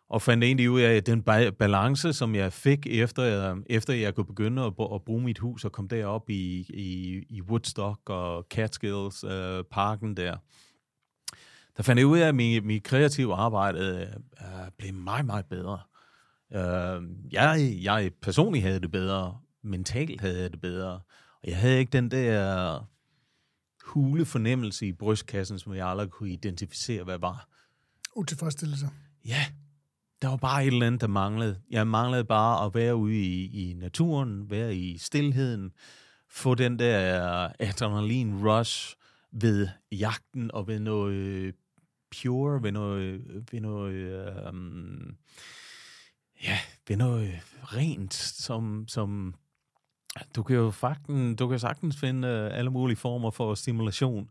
og 0.09 0.23
fandt 0.23 0.45
egentlig 0.45 0.71
ud 0.71 0.81
af, 0.81 0.95
at 0.95 1.07
den 1.07 1.23
balance, 1.53 2.13
som 2.13 2.35
jeg 2.35 2.53
fik, 2.53 2.87
efter, 2.87 3.57
efter 3.67 3.95
jeg 3.95 4.15
kunne 4.15 4.27
begynde 4.27 4.63
at, 4.63 4.73
at 4.95 5.03
bruge 5.05 5.23
mit 5.23 5.39
hus 5.39 5.65
og 5.65 5.73
komme 5.73 5.89
derop 5.89 6.31
i, 6.31 6.67
i, 6.69 7.23
i 7.29 7.43
Woodstock 7.43 8.11
og 8.11 8.47
Catskills, 8.51 9.25
øh, 9.25 9.65
parken 9.65 10.17
der, 10.17 10.37
der 11.77 11.83
fandt 11.83 11.99
jeg 11.99 12.07
ud 12.07 12.19
af, 12.19 12.29
at 12.29 12.35
mit, 12.35 12.65
mit 12.65 12.83
kreative 12.83 13.35
arbejde 13.35 14.09
øh, 14.41 14.71
blev 14.79 14.95
meget, 14.95 15.27
meget 15.27 15.47
bedre. 15.47 15.81
Øh, 16.55 17.03
jeg, 17.33 17.79
jeg 17.83 18.11
personligt 18.23 18.65
havde 18.65 18.81
det 18.81 18.91
bedre, 18.91 19.39
mentalt 19.63 20.21
havde 20.21 20.43
jeg 20.43 20.51
det 20.53 20.61
bedre, 20.61 20.93
og 21.43 21.49
jeg 21.49 21.57
havde 21.57 21.79
ikke 21.79 21.93
den 21.93 22.11
der 22.11 22.89
hule 23.85 24.25
fornemmelse 24.25 24.87
i 24.87 24.93
brystkassen, 24.93 25.59
som 25.59 25.75
jeg 25.75 25.89
aldrig 25.89 26.11
kunne 26.11 26.31
identificere, 26.31 27.05
hvad 27.05 27.19
var. 27.19 27.49
Utilfredsstillelse. 28.17 28.89
Ja, 29.25 29.47
der 30.23 30.29
var 30.29 30.37
bare 30.37 30.63
et 30.63 30.73
eller 30.73 30.87
andet, 30.87 31.01
der 31.01 31.07
manglede. 31.07 31.61
Jeg 31.71 31.87
manglede 31.87 32.25
bare 32.25 32.67
at 32.67 32.75
være 32.75 32.97
ude 32.97 33.15
i, 33.15 33.71
i 33.71 33.75
naturen, 33.75 34.51
være 34.51 34.77
i 34.77 34.99
stillheden, 34.99 35.73
få 36.31 36.55
den 36.55 36.79
der 36.79 37.49
adrenalin 37.59 38.49
rush 38.49 38.97
ved 39.33 39.69
jagten 39.93 40.51
og 40.51 40.67
ved 40.67 40.81
noget 40.81 41.55
pure, 42.23 42.63
ved 42.63 42.73
noget, 42.73 43.21
ved 43.53 43.61
noget, 43.61 44.49
um, 44.49 45.17
ja, 46.45 46.59
ved 46.89 46.97
noget 46.97 47.31
rent, 47.63 48.15
som, 48.15 48.85
som 48.89 49.35
du 50.37 50.43
kan 50.43 50.57
jo 50.57 50.71
faktisk, 50.71 51.39
du 51.39 51.49
kan 51.49 51.59
sagtens 51.59 51.97
finde 51.97 52.29
alle 52.29 52.71
mulige 52.71 52.97
former 52.97 53.31
for 53.31 53.55
stimulation 53.55 54.31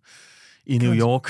i 0.65 0.77
New 0.77 0.93
York. 0.93 1.29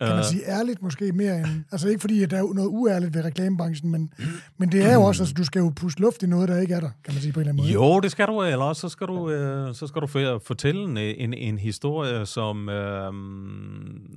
Kan 0.00 0.08
man 0.08 0.18
øh. 0.18 0.24
sige 0.24 0.42
ærligt 0.46 0.82
måske 0.82 1.12
mere 1.12 1.38
end... 1.38 1.64
Altså 1.72 1.88
ikke 1.88 2.00
fordi, 2.00 2.22
at 2.22 2.30
der 2.30 2.36
er 2.36 2.54
noget 2.54 2.68
uærligt 2.68 3.14
ved 3.14 3.24
reklamebranchen, 3.24 3.90
men, 3.90 4.12
men 4.58 4.72
det 4.72 4.84
er 4.84 4.94
jo 4.94 5.02
også, 5.02 5.22
altså 5.22 5.34
du 5.34 5.44
skal 5.44 5.60
jo 5.60 5.72
puste 5.76 6.00
luft 6.00 6.22
i 6.22 6.26
noget, 6.26 6.48
der 6.48 6.58
ikke 6.58 6.74
er 6.74 6.80
der, 6.80 6.90
kan 7.04 7.14
man 7.14 7.22
sige 7.22 7.32
på 7.32 7.40
en 7.40 7.48
eller 7.48 7.52
anden 7.52 7.76
måde. 7.76 7.92
Jo, 7.94 8.00
det 8.00 8.10
skal 8.10 8.26
du, 8.26 8.42
eller 8.42 8.64
også 8.64 8.80
så 8.80 8.88
skal 8.88 9.06
du, 9.06 9.30
øh, 9.30 9.74
så 9.74 9.86
skal 9.86 10.02
du 10.02 10.06
fortælle 10.38 10.82
en, 10.82 10.96
en, 10.96 11.34
en 11.34 11.58
historie, 11.58 12.26
som, 12.26 12.68
øh, 12.68 13.12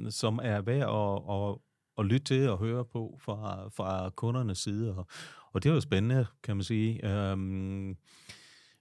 som 0.09 0.39
er 0.43 0.61
værd 0.61 0.81
at, 0.81 1.35
at, 1.35 1.55
at 1.97 2.05
lytte 2.05 2.25
til 2.25 2.49
og 2.49 2.57
høre 2.57 2.85
på 2.85 3.19
fra, 3.21 3.69
fra 3.75 4.09
kundernes 4.15 4.57
side. 4.57 4.95
Og, 4.95 5.07
og 5.53 5.63
det 5.63 5.69
er 5.69 5.73
jo 5.73 5.81
spændende, 5.81 6.25
kan 6.43 6.55
man 6.55 6.63
sige. 6.63 7.07
Øh, 7.07 7.37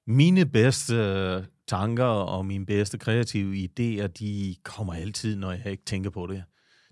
mine 0.07 0.47
bedste 0.47 1.47
tanker 1.67 2.05
og 2.05 2.47
mine 2.47 2.67
bedste 2.67 2.99
kreative 2.99 3.69
idéer, 3.69 4.07
de 4.07 4.57
kommer 4.63 4.95
altid, 4.95 5.37
når 5.37 5.53
jeg 5.53 5.67
ikke 5.67 5.85
tænker 5.85 6.11
på 6.11 6.27
det. 6.27 6.43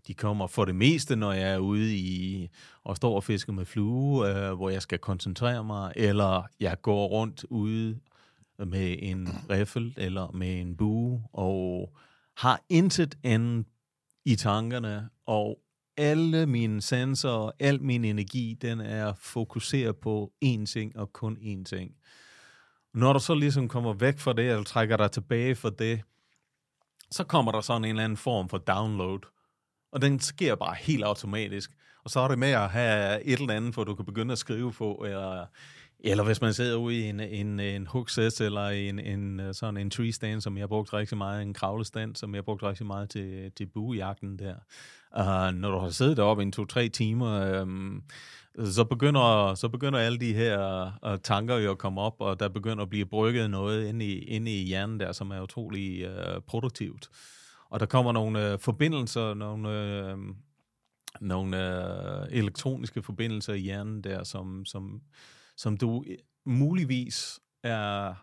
De 0.07 0.14
kommer 0.14 0.46
for 0.46 0.64
det 0.64 0.74
meste, 0.74 1.16
når 1.16 1.32
jeg 1.32 1.54
er 1.54 1.59
ude 1.59 1.96
i 1.96 2.48
og 2.84 2.96
står 2.96 3.16
og 3.16 3.24
fisker 3.24 3.52
med 3.52 3.64
flue, 3.64 4.28
øh, 4.28 4.52
hvor 4.52 4.70
jeg 4.70 4.82
skal 4.82 4.98
koncentrere 4.98 5.64
mig, 5.64 5.92
eller 5.96 6.42
jeg 6.61 6.82
går 6.82 7.07
rundt 7.07 7.44
ude 7.44 7.98
med 8.59 8.96
en 8.98 9.28
riffel 9.50 9.94
eller 9.96 10.30
med 10.30 10.61
en 10.61 10.76
bue, 10.76 11.22
og 11.32 11.92
har 12.36 12.61
intet 12.68 13.18
andet 13.22 13.66
i 14.24 14.36
tankerne, 14.36 15.09
og 15.26 15.59
alle 15.96 16.46
mine 16.46 16.82
sensorer, 16.82 17.50
al 17.59 17.82
min 17.82 18.04
energi, 18.04 18.57
den 18.62 18.80
er 18.80 19.12
fokuseret 19.18 19.96
på 19.96 20.32
én 20.44 20.66
ting 20.66 20.98
og 20.98 21.12
kun 21.12 21.36
én 21.36 21.64
ting. 21.64 21.94
Når 22.94 23.12
du 23.12 23.18
så 23.18 23.34
ligesom 23.34 23.68
kommer 23.68 23.92
væk 23.92 24.18
fra 24.18 24.32
det, 24.32 24.50
eller 24.50 24.62
trækker 24.62 24.96
dig 24.96 25.11
tilbage 25.11 25.54
fra 25.54 25.70
det, 25.70 26.02
så 27.11 27.24
kommer 27.24 27.52
der 27.52 27.61
sådan 27.61 27.84
en 27.84 27.90
eller 27.90 28.04
anden 28.04 28.16
form 28.16 28.48
for 28.48 28.59
download. 28.59 29.20
Og 29.97 30.03
den 30.03 30.20
sker 30.20 30.55
bare 30.55 30.74
helt 30.80 31.05
automatisk. 31.05 31.70
Og 32.05 32.11
så 32.11 32.20
er 32.20 32.28
det 32.28 32.38
med 32.38 32.51
at 32.51 32.70
have 32.70 33.24
et 33.24 33.40
eller 33.40 33.55
andet, 33.55 33.74
hvor 33.74 33.84
du 33.84 33.94
kan 33.94 34.05
begynde 34.05 34.32
at 34.32 34.38
skrive 34.38 34.72
på, 34.72 35.05
eller, 35.07 35.47
eller 36.01 36.24
hvis 36.24 36.40
man 36.40 36.55
sidder 36.55 36.76
ude 36.76 36.99
i 36.99 37.03
en, 37.03 37.20
en, 37.20 37.61
en 37.61 37.86
hookset, 37.86 38.40
eller 38.40 38.66
en, 38.68 38.99
en, 38.99 39.55
sådan 39.55 39.76
en 39.76 39.90
tree 39.90 40.12
stand, 40.12 40.40
som 40.40 40.57
jeg 40.57 40.62
har 40.62 40.66
brugt 40.66 40.92
rigtig 40.92 41.18
meget, 41.18 41.42
en 41.42 41.55
kravlestand, 41.55 42.16
som 42.16 42.34
jeg 42.34 42.38
har 42.38 42.42
brugt 42.42 42.62
rigtig 42.62 42.86
meget 42.86 43.11
til, 43.11 43.53
til 43.57 43.66
buejagten 43.66 44.38
der. 44.38 44.55
Uh, 45.18 45.55
når 45.55 45.70
du 45.70 45.78
har 45.78 45.90
siddet 45.90 46.16
deroppe 46.16 46.42
i 46.42 46.47
en 46.47 46.53
to-tre 46.53 46.88
timer, 46.88 47.62
um, 47.62 48.03
så 48.64 48.84
begynder, 48.84 49.55
så 49.55 49.68
begynder 49.68 49.99
alle 49.99 50.18
de 50.18 50.34
her 50.34 50.86
uh, 51.12 51.18
tanker 51.22 51.57
jo 51.57 51.70
at 51.70 51.78
komme 51.78 52.01
op, 52.01 52.14
og 52.18 52.40
der 52.40 52.49
begynder 52.49 52.82
at 52.82 52.90
blive 52.90 53.07
brygget 53.07 53.51
noget 53.51 53.88
inde 53.88 54.05
i, 54.05 54.18
inde 54.18 54.61
i 54.61 54.64
hjernen 54.64 55.01
der, 55.01 55.12
som 55.12 55.30
er 55.30 55.40
utrolig 55.40 56.09
uh, 56.09 56.42
produktivt. 56.47 57.09
Og 57.70 57.80
der 57.80 57.86
kommer 57.86 58.12
nogle 58.12 58.52
øh, 58.52 58.58
forbindelser, 58.58 59.34
nogle, 59.34 59.70
øh, 59.70 60.18
nogle 61.20 61.56
øh, 62.22 62.26
elektroniske 62.30 63.02
forbindelser 63.02 63.54
i 63.54 63.58
hjernen 63.58 64.04
der, 64.04 64.24
som, 64.24 64.64
som, 64.64 65.02
som 65.56 65.76
du 65.76 66.04
øh, 66.06 66.16
muligvis 66.44 67.40
er 67.62 68.14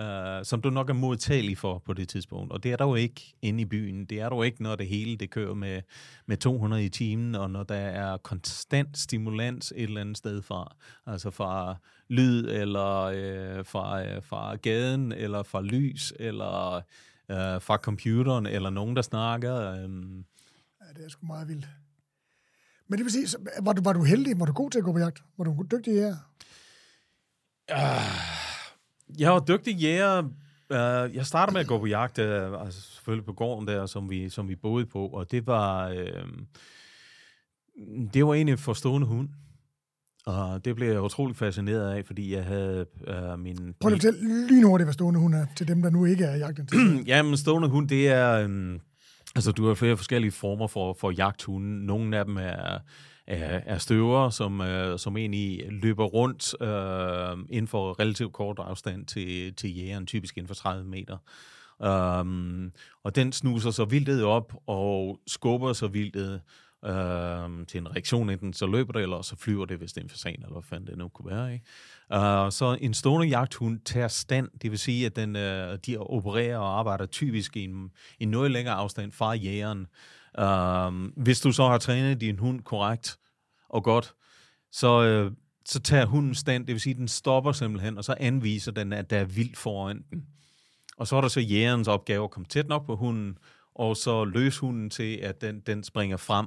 øh, 0.00 0.44
som 0.44 0.62
du 0.62 0.70
nok 0.70 0.90
er 0.90 0.94
modtagelig 0.94 1.58
for 1.58 1.78
på 1.78 1.92
det 1.92 2.08
tidspunkt. 2.08 2.52
Og 2.52 2.62
det 2.62 2.72
er 2.72 2.76
der 2.76 2.84
jo 2.84 2.94
ikke 2.94 3.34
inde 3.42 3.60
i 3.60 3.64
byen. 3.64 4.04
Det 4.04 4.20
er 4.20 4.28
der 4.28 4.36
jo 4.36 4.42
ikke, 4.42 4.62
når 4.62 4.76
det 4.76 4.86
hele 4.86 5.16
det 5.16 5.30
kører 5.30 5.54
med, 5.54 5.82
med 6.26 6.36
200 6.36 6.84
i 6.84 6.88
timen, 6.88 7.34
og 7.34 7.50
når 7.50 7.62
der 7.62 7.74
er 7.74 8.16
konstant 8.16 8.98
stimulans 8.98 9.72
et 9.76 9.82
eller 9.82 10.00
andet 10.00 10.16
sted 10.16 10.42
fra. 10.42 10.76
Altså 11.06 11.30
fra 11.30 11.76
lyd, 12.08 12.48
eller 12.48 13.02
øh, 13.02 13.64
fra, 13.64 14.04
øh, 14.04 14.22
fra 14.22 14.56
gaden, 14.56 15.12
eller 15.12 15.42
fra 15.42 15.60
lys, 15.60 16.12
eller 16.20 16.82
øh, 17.30 17.62
fra 17.62 17.76
computeren, 17.76 18.46
eller 18.46 18.70
nogen, 18.70 18.96
der 18.96 19.02
snakker. 19.02 19.56
Øh. 19.56 19.78
Ja, 20.80 20.92
det 20.96 21.04
er 21.04 21.08
sgu 21.08 21.26
meget 21.26 21.48
vildt. 21.48 21.68
Men 22.88 22.98
det 22.98 23.04
vil 23.04 23.12
sige, 23.12 23.38
var 23.62 23.72
du, 23.72 23.82
var 23.82 23.92
du 23.92 24.02
heldig? 24.02 24.40
Var 24.40 24.46
du 24.46 24.52
god 24.52 24.70
til 24.70 24.78
at 24.78 24.84
gå 24.84 24.92
på 24.92 24.98
jagt? 24.98 25.22
Var 25.38 25.44
du 25.44 25.66
dygtig 25.70 25.94
her? 25.94 26.16
Uh, 27.72 29.20
jeg 29.20 29.32
var 29.32 29.40
dygtig 29.40 29.76
jæger. 29.76 30.22
Uh, 30.70 31.16
jeg 31.16 31.26
startede 31.26 31.52
med 31.52 31.60
at 31.60 31.66
gå 31.66 31.78
på 31.78 31.86
jagt, 31.86 32.18
uh, 32.18 32.60
altså 32.60 32.80
selvfølgelig 32.80 33.26
på 33.26 33.32
gården 33.32 33.68
der, 33.68 33.86
som 33.86 34.10
vi, 34.10 34.28
som 34.28 34.48
vi 34.48 34.56
boede 34.56 34.86
på, 34.86 35.06
og 35.06 35.30
det 35.30 35.46
var, 35.46 35.90
uh, 35.90 35.96
det 38.12 38.26
var 38.26 38.34
egentlig 38.34 38.52
en 38.52 38.58
forstående 38.58 39.06
hund. 39.06 39.28
Og 40.26 40.64
det 40.64 40.76
blev 40.76 40.88
jeg 40.88 41.02
utrolig 41.02 41.36
fascineret 41.36 41.90
af, 41.90 42.04
fordi 42.06 42.34
jeg 42.34 42.44
havde 42.44 42.86
uh, 43.08 43.38
min... 43.38 43.74
Prøv 43.80 43.92
at 43.92 44.02
fortælle 44.02 44.48
det 44.48 44.86
var 44.86 44.92
stående 44.92 45.20
hund 45.20 45.34
er, 45.34 45.46
til 45.56 45.68
dem, 45.68 45.82
der 45.82 45.90
nu 45.90 46.04
ikke 46.04 46.24
er 46.24 46.36
jagten. 46.36 46.68
Jamen, 47.06 47.36
stående 47.36 47.68
hund, 47.68 47.88
det 47.88 48.08
er... 48.08 48.44
Um, 48.44 48.80
altså, 49.34 49.52
du 49.52 49.66
har 49.66 49.74
flere 49.74 49.96
forskellige 49.96 50.32
former 50.32 50.66
for, 50.66 50.96
for 51.00 51.10
jagthunde. 51.10 51.86
Nogle 51.86 52.18
af 52.18 52.24
dem 52.24 52.36
er 52.36 52.78
er, 53.26 53.60
er 53.66 53.78
støver, 53.78 54.30
som, 54.30 54.60
øh, 54.60 54.98
som 54.98 55.16
egentlig 55.16 55.66
løber 55.70 56.04
rundt 56.04 56.62
øh, 56.62 57.46
inden 57.50 57.68
for 57.68 58.00
relativt 58.00 58.32
kort 58.32 58.58
afstand 58.58 59.06
til, 59.06 59.54
til 59.54 59.76
jægeren, 59.76 60.06
typisk 60.06 60.36
inden 60.36 60.48
for 60.48 60.54
30 60.54 60.84
meter. 60.84 61.16
Um, 62.20 62.72
og 63.04 63.16
den 63.16 63.32
snuser 63.32 63.70
så 63.70 63.84
vildtet 63.84 64.24
op 64.24 64.54
og 64.66 65.20
skubber 65.26 65.72
så 65.72 65.86
vildtet 65.86 66.40
øh, 66.86 67.66
til 67.66 67.78
en 67.78 67.90
reaktion, 67.90 68.30
enten 68.30 68.52
så 68.52 68.66
løber 68.66 68.92
det, 68.92 69.02
eller 69.02 69.22
så 69.22 69.36
flyver 69.36 69.64
det, 69.64 69.78
hvis 69.78 69.92
det 69.92 70.00
er 70.00 70.04
en 70.04 70.10
fasan, 70.10 70.34
eller 70.34 70.52
hvad 70.52 70.62
fanden 70.62 70.86
det 70.86 70.98
nu 70.98 71.08
kunne 71.08 71.30
være. 71.30 71.52
Ikke? 71.52 71.64
Øh, 72.12 72.52
så 72.52 72.78
en 72.80 72.94
stående 72.94 73.26
jagthund 73.26 73.80
tager 73.80 74.08
stand, 74.08 74.48
det 74.62 74.70
vil 74.70 74.78
sige, 74.78 75.06
at 75.06 75.16
den, 75.16 75.36
øh, 75.36 75.78
de 75.86 75.98
opererer 75.98 76.58
og 76.58 76.78
arbejder 76.78 77.06
typisk 77.06 77.56
i 77.56 77.64
en, 77.64 77.90
en 78.20 78.28
noget 78.28 78.50
længere 78.50 78.74
afstand 78.74 79.12
fra 79.12 79.34
jægeren. 79.34 79.86
Øh, 80.38 81.22
hvis 81.24 81.40
du 81.40 81.52
så 81.52 81.68
har 81.68 81.78
trænet 81.78 82.20
din 82.20 82.38
hund 82.38 82.60
korrekt 82.60 83.18
og 83.68 83.84
godt, 83.84 84.14
så, 84.72 85.02
Øh, 85.02 85.32
så 85.66 85.80
tager 85.80 86.06
hunden 86.06 86.34
stand, 86.34 86.66
det 86.66 86.72
vil 86.72 86.80
sige, 86.80 86.94
at 86.94 86.98
den 86.98 87.08
stopper 87.08 87.52
simpelthen, 87.52 87.98
og 87.98 88.04
så 88.04 88.14
anviser 88.20 88.72
den, 88.72 88.92
at 88.92 89.10
der 89.10 89.18
er 89.18 89.24
vildt 89.24 89.56
foran 89.56 90.04
den. 90.10 90.26
Og 90.96 91.06
så 91.06 91.16
er 91.16 91.20
der 91.20 91.28
så 91.28 91.40
jægerens 91.40 91.88
opgave 91.88 92.24
at 92.24 92.30
komme 92.30 92.46
tæt 92.46 92.68
nok 92.68 92.86
på 92.86 92.96
hunden, 92.96 93.38
og 93.74 93.96
så 93.96 94.24
løse 94.24 94.60
hunden 94.60 94.90
til, 94.90 95.16
at 95.16 95.40
den, 95.40 95.60
den 95.60 95.84
springer 95.84 96.16
frem 96.16 96.46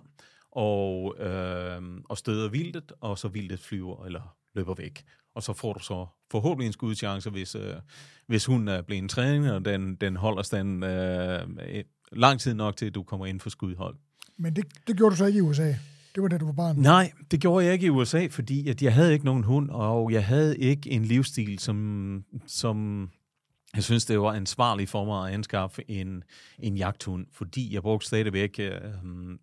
og, 0.52 1.16
øh, 1.20 1.82
og 2.10 2.18
støder 2.18 2.50
vildtet, 2.50 2.91
og 3.02 3.18
så 3.18 3.28
vildtet 3.28 3.60
flyver 3.60 4.06
eller 4.06 4.36
løber 4.56 4.74
væk. 4.74 5.04
Og 5.36 5.43
så 5.43 5.54
får 5.54 5.74
du 5.74 5.80
så 5.80 6.06
forhåbentlig 6.32 6.68
en 6.68 6.74
skudchance, 6.74 7.30
hvis, 7.30 7.56
øh, 7.56 7.76
hvis 8.28 8.45
hunden 8.45 8.68
er 8.68 8.82
blevet 8.82 9.02
en 9.02 9.10
træning, 9.10 9.52
og 9.52 9.66
den, 9.66 9.95
den 9.95 10.16
holder 10.16 10.41
stand 10.41 10.86
øh, 10.86 11.84
lang 12.12 12.39
tid 12.39 12.54
nok 12.54 12.78
til, 12.78 12.86
at 12.86 12.95
du 12.95 13.04
kommer 13.04 13.26
ind 13.26 13.39
for 13.39 13.50
skudhold. 13.50 13.95
Men 14.38 14.56
det, 14.56 14.66
det 14.88 14.97
gjorde 14.97 15.12
du 15.12 15.18
så 15.18 15.26
ikke 15.26 15.38
i 15.38 15.41
USA? 15.41 15.74
Det 16.16 16.24
var 16.24 16.28
da 16.28 16.38
du 16.38 16.45
var 16.45 16.54
barn? 16.54 16.78
Nej, 16.78 17.12
det 17.32 17.41
gjorde 17.41 17.66
jeg 17.66 17.74
ikke 17.74 17.86
i 17.86 17.89
USA, 17.89 18.28
fordi 18.32 18.70
at 18.70 18.82
jeg 18.82 18.93
havde 18.93 19.14
ikke 19.14 19.26
nogen 19.26 19.43
hund, 19.43 19.70
og 19.70 20.12
jeg 20.12 20.26
havde 20.26 20.58
ikke 20.58 20.89
en 20.89 21.06
livsstil, 21.06 21.60
som, 21.60 22.24
som 22.47 23.10
jeg 23.76 23.84
synes, 23.84 24.05
det 24.05 24.20
var 24.20 24.34
ansvarligt 24.34 24.89
for 24.89 25.05
mig 25.05 25.28
at 25.28 25.34
anskaffe 25.34 25.91
en, 25.91 26.24
en 26.59 26.78
jagthund, 26.78 27.26
fordi 27.32 27.74
jeg 27.74 27.82
brugte 27.82 28.07
stadigvæk 28.07 28.59
øh, 28.59 28.82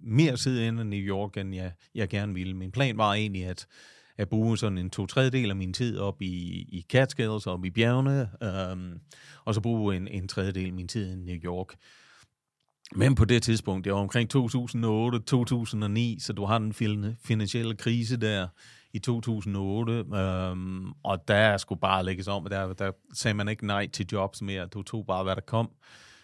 mere 0.01 0.37
tid 0.37 0.61
inde 0.61 0.83
i 0.83 0.85
New 0.85 0.99
York, 0.99 1.37
end 1.37 1.55
jeg, 1.55 1.73
jeg 1.95 2.09
gerne 2.09 2.35
ville. 2.35 2.55
Min 2.55 2.73
plan 2.73 2.99
var 2.99 3.15
egentlig 3.15 3.45
at, 3.45 3.67
at 4.17 4.29
bruge 4.29 4.59
sådan 4.59 4.79
en 4.79 4.91
to 4.91 5.07
tredjedel 5.07 5.51
af 5.51 5.57
min 5.57 5.73
tid 5.73 5.99
op 5.99 6.23
i, 6.23 6.27
i 6.69 6.87
Catskills, 6.91 7.47
op 7.47 7.65
i 7.65 7.71
bjergene, 7.71 8.31
øh, 8.43 8.99
og 9.45 9.55
så 9.55 9.61
bruge 9.61 9.97
en, 9.97 10.09
en 10.09 10.29
tredjedel 10.29 10.67
af 10.67 10.73
min 10.73 10.89
tid 10.89 11.13
i 11.13 11.17
New 11.17 11.37
York. 11.37 11.75
Men 12.95 13.15
på 13.15 13.25
det 13.25 13.43
tidspunkt, 13.43 13.85
det 13.85 13.93
var 13.93 13.99
omkring 13.99 14.37
2008-2009, 14.37 14.41
så 16.21 16.33
du 16.37 16.45
har 16.45 16.59
den 16.59 16.73
finansielle 17.25 17.77
krise 17.77 18.17
der 18.17 18.49
i 18.97 18.99
2008, 18.99 19.93
øhm, 19.93 20.93
og 21.03 21.29
der 21.29 21.57
skulle 21.57 21.81
bare 21.81 22.05
lægges 22.05 22.29
om, 22.29 22.47
der, 22.51 22.73
der 22.73 22.93
sagde 23.13 23.35
man 23.35 23.49
ikke 23.49 23.67
nej 23.67 23.87
til 23.87 24.07
jobs 24.13 24.43
mere, 24.43 24.67
du 24.67 24.83
tog 24.83 25.07
bare, 25.07 25.25
hvad 25.25 25.37
der 25.37 25.43
kom. 25.43 25.71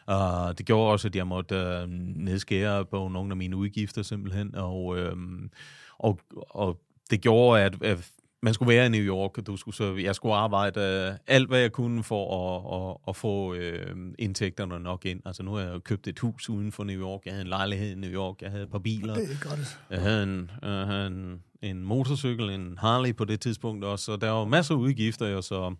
Uh, 0.09 0.53
det 0.59 0.66
gjorde 0.66 0.93
også, 0.93 1.09
at 1.09 1.16
jeg 1.16 1.27
måtte 1.27 1.55
uh, 1.57 1.91
nedskære 1.91 2.85
på 2.85 3.09
nogle 3.09 3.31
af 3.31 3.37
mine 3.37 3.57
udgifter 3.57 4.03
simpelthen, 4.03 4.55
og, 4.55 4.99
øhm, 4.99 5.51
og, 5.99 6.20
og 6.51 6.81
det 7.11 7.20
gjorde, 7.20 7.62
at, 7.62 7.83
at 7.83 8.11
man 8.43 8.55
skulle 8.55 8.68
være 8.68 8.86
i 8.86 8.88
New 8.88 9.01
York, 9.01 9.38
og 9.38 9.47
du 9.47 9.57
skulle, 9.57 9.74
så 9.74 9.95
jeg 9.95 10.14
skulle 10.14 10.34
arbejde 10.34 10.80
øh, 10.80 11.18
alt, 11.26 11.49
hvad 11.49 11.59
jeg 11.59 11.72
kunne 11.72 12.03
for 12.03 12.24
at, 12.38 12.90
at, 12.90 12.97
at 13.09 13.16
få 13.16 13.55
øh, 13.55 13.97
indtægterne 14.18 14.80
nok 14.80 15.05
ind. 15.05 15.20
Altså 15.24 15.43
nu 15.43 15.53
har 15.53 15.61
jeg 15.61 15.80
købt 15.84 16.07
et 16.07 16.18
hus 16.18 16.49
uden 16.49 16.72
for 16.72 16.84
New 16.84 17.01
York, 17.01 17.20
jeg 17.24 17.32
havde 17.32 17.43
en 17.43 17.49
lejlighed 17.49 17.90
i 17.90 17.95
New 17.95 18.11
York, 18.11 18.43
jeg 18.43 18.51
havde 18.51 18.64
et 18.64 18.70
par 18.70 18.78
biler. 18.78 19.14
Det 19.14 19.30
er 19.32 19.49
godt. 19.49 19.78
Jeg 19.90 20.01
havde 20.01 20.22
en, 20.22 20.51
jeg 20.62 20.86
havde 20.86 21.07
en, 21.07 21.43
en 21.62 21.84
motorcykel, 21.84 22.51
en 22.51 22.78
Harley 22.78 23.16
på 23.16 23.24
det 23.24 23.40
tidspunkt 23.40 23.84
også, 23.84 24.05
så 24.05 24.16
der 24.16 24.30
var 24.30 24.45
masser 24.45 24.74
af 24.74 24.78
udgifter, 24.78 25.36
og 25.36 25.45
så... 25.45 25.74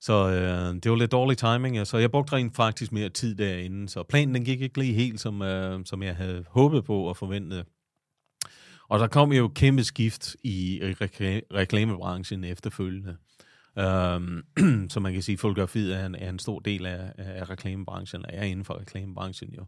Så 0.00 0.28
øh, 0.28 0.74
det 0.74 0.90
var 0.90 0.96
lidt 0.96 1.12
dårlig 1.12 1.38
timing, 1.38 1.86
så 1.86 1.98
jeg 1.98 2.10
brugte 2.10 2.32
rent 2.32 2.56
faktisk 2.56 2.92
mere 2.92 3.08
tid 3.08 3.34
derinde. 3.34 3.88
Så 3.88 4.02
planen 4.02 4.34
den 4.34 4.44
gik 4.44 4.60
ikke 4.60 4.78
lige 4.78 4.92
helt, 4.92 5.20
som, 5.20 5.42
øh, 5.42 5.80
som 5.84 6.02
jeg 6.02 6.16
havde 6.16 6.44
håbet 6.48 6.84
på 6.84 7.02
og 7.02 7.16
forventet. 7.16 7.64
Og 8.92 8.98
der 8.98 9.06
kom 9.06 9.32
jo 9.32 9.48
kæmpe 9.48 9.84
skift 9.84 10.36
i 10.42 10.80
reklamebranchen 11.54 12.44
efterfølgende. 12.44 13.16
Um, 13.76 14.42
så 14.90 15.00
man 15.00 15.12
kan 15.12 15.22
sige, 15.22 15.34
at 15.34 15.40
fotografiet 15.40 15.96
er 15.96 16.06
en, 16.06 16.14
er 16.14 16.28
en 16.28 16.38
stor 16.38 16.58
del 16.58 16.86
af, 16.86 17.12
af 17.18 17.50
reklamebranchen, 17.50 18.24
er 18.28 18.44
inden 18.44 18.64
for 18.64 18.80
reklamebranchen 18.80 19.54
jo. 19.54 19.66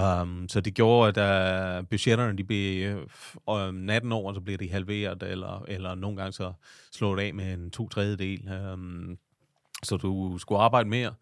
Um, 0.00 0.48
så 0.48 0.60
det 0.60 0.74
gjorde, 0.74 1.20
at 1.20 1.78
uh, 1.78 1.86
budgetterne 1.88 2.38
de 2.38 2.44
blev 2.44 2.96
um, 3.46 3.90
18 3.90 4.12
år, 4.12 4.34
så 4.34 4.40
blev 4.40 4.58
de 4.58 4.70
halveret, 4.70 5.22
eller, 5.22 5.64
eller 5.68 5.94
nogle 5.94 6.16
gange 6.16 6.32
så 6.32 6.52
slået 6.92 7.20
af 7.20 7.34
med 7.34 7.54
en 7.54 7.70
to 7.70 7.88
tredjedel. 7.88 8.50
Um, 8.72 9.18
så 9.82 9.96
du 9.96 10.38
skulle 10.38 10.60
arbejde 10.60 10.88
mere, 10.88 11.14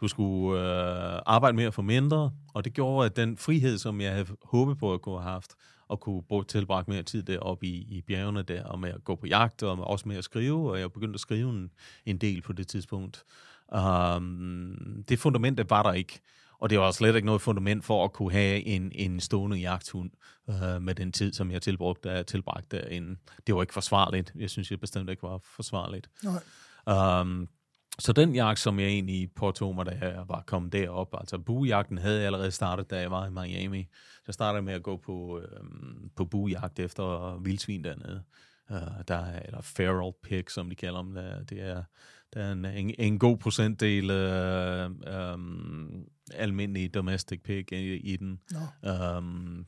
du 0.00 0.08
skulle 0.08 0.60
uh, 0.60 1.18
arbejde 1.26 1.56
mere 1.56 1.72
for 1.72 1.82
mindre, 1.82 2.32
og 2.54 2.64
det 2.64 2.72
gjorde, 2.72 3.06
at 3.06 3.16
den 3.16 3.36
frihed, 3.36 3.78
som 3.78 4.00
jeg 4.00 4.12
havde 4.12 4.26
håbet 4.42 4.78
på 4.78 4.94
at 4.94 5.02
kunne 5.02 5.20
have 5.20 5.32
haft, 5.32 5.54
og 5.88 6.00
kunne 6.00 6.22
bruge 6.22 6.44
tilbragt 6.44 6.88
mere 6.88 7.02
tid 7.02 7.22
deroppe 7.22 7.66
i, 7.66 7.86
i 7.90 8.00
bjergene 8.00 8.42
der, 8.42 8.64
og 8.64 8.80
med 8.80 8.90
at 8.90 9.04
gå 9.04 9.14
på 9.14 9.26
jagt, 9.26 9.62
og 9.62 9.86
også 9.86 10.08
med 10.08 10.16
at 10.16 10.24
skrive, 10.24 10.70
og 10.70 10.80
jeg 10.80 10.92
begyndte 10.92 11.16
at 11.16 11.20
skrive 11.20 11.50
en, 11.50 11.70
en 12.06 12.18
del 12.18 12.42
på 12.42 12.52
det 12.52 12.68
tidspunkt. 12.68 13.24
Um, 13.68 15.04
det 15.08 15.18
fundament 15.18 15.58
det 15.58 15.70
var 15.70 15.82
der 15.82 15.92
ikke, 15.92 16.20
og 16.58 16.70
det 16.70 16.78
var 16.78 16.90
slet 16.90 17.16
ikke 17.16 17.26
noget 17.26 17.42
fundament 17.42 17.84
for 17.84 18.04
at 18.04 18.12
kunne 18.12 18.32
have 18.32 18.62
en, 18.62 18.92
en 18.94 19.20
stående 19.20 19.56
jagthund 19.56 20.10
uh, 20.46 20.82
med 20.82 20.94
den 20.94 21.12
tid, 21.12 21.32
som 21.32 21.50
jeg 21.50 21.62
tilbrugte, 21.62 22.22
tilbragt 22.22 22.70
derinde. 22.70 23.16
Det 23.46 23.54
var 23.54 23.62
ikke 23.62 23.74
forsvarligt. 23.74 24.32
Jeg 24.38 24.50
synes 24.50 24.70
jeg 24.70 24.80
bestemt 24.80 25.10
ikke 25.10 25.22
var 25.22 25.40
forsvarligt. 25.42 26.10
Nej. 26.86 27.20
Um, 27.20 27.48
så 27.98 28.12
den 28.12 28.34
jagt, 28.34 28.58
som 28.58 28.80
jeg 28.80 28.88
egentlig 28.88 29.30
påtog 29.32 29.74
mig, 29.74 29.86
da 29.86 29.98
jeg 30.00 30.24
var 30.28 30.44
kommet 30.46 30.72
derop, 30.72 31.14
altså 31.18 31.38
buejagten 31.38 31.98
havde 31.98 32.16
jeg 32.16 32.26
allerede 32.26 32.50
startet, 32.50 32.90
da 32.90 33.00
jeg 33.00 33.10
var 33.10 33.26
i 33.26 33.30
Miami. 33.30 33.88
Så 34.26 34.32
startede 34.32 34.56
jeg 34.56 34.64
med 34.64 34.74
at 34.74 34.82
gå 34.82 34.96
på, 34.96 35.40
øh, 35.40 35.64
på 36.16 36.24
buejagt 36.24 36.78
efter 36.78 37.36
vildsvin 37.38 37.84
dernede. 37.84 38.22
Uh, 38.70 38.76
der 39.08 39.14
er, 39.16 39.42
eller 39.42 39.60
feral 39.60 40.12
pig, 40.22 40.44
som 40.48 40.68
de 40.68 40.74
kalder 40.74 41.02
dem. 41.02 41.14
Der, 41.14 41.44
det 41.44 41.62
er, 41.62 41.82
der 42.34 42.42
er 42.42 42.52
en, 42.52 42.64
en, 42.64 42.94
en 42.98 43.18
god 43.18 43.36
procentdel 43.36 44.10
øh, 44.10 44.90
øh, 45.06 45.38
almindelig 46.34 46.94
domestic 46.94 47.42
pig 47.42 47.72
i, 47.72 47.94
i 47.94 48.16
den. 48.16 48.40
No. 48.82 49.18
Um, 49.18 49.66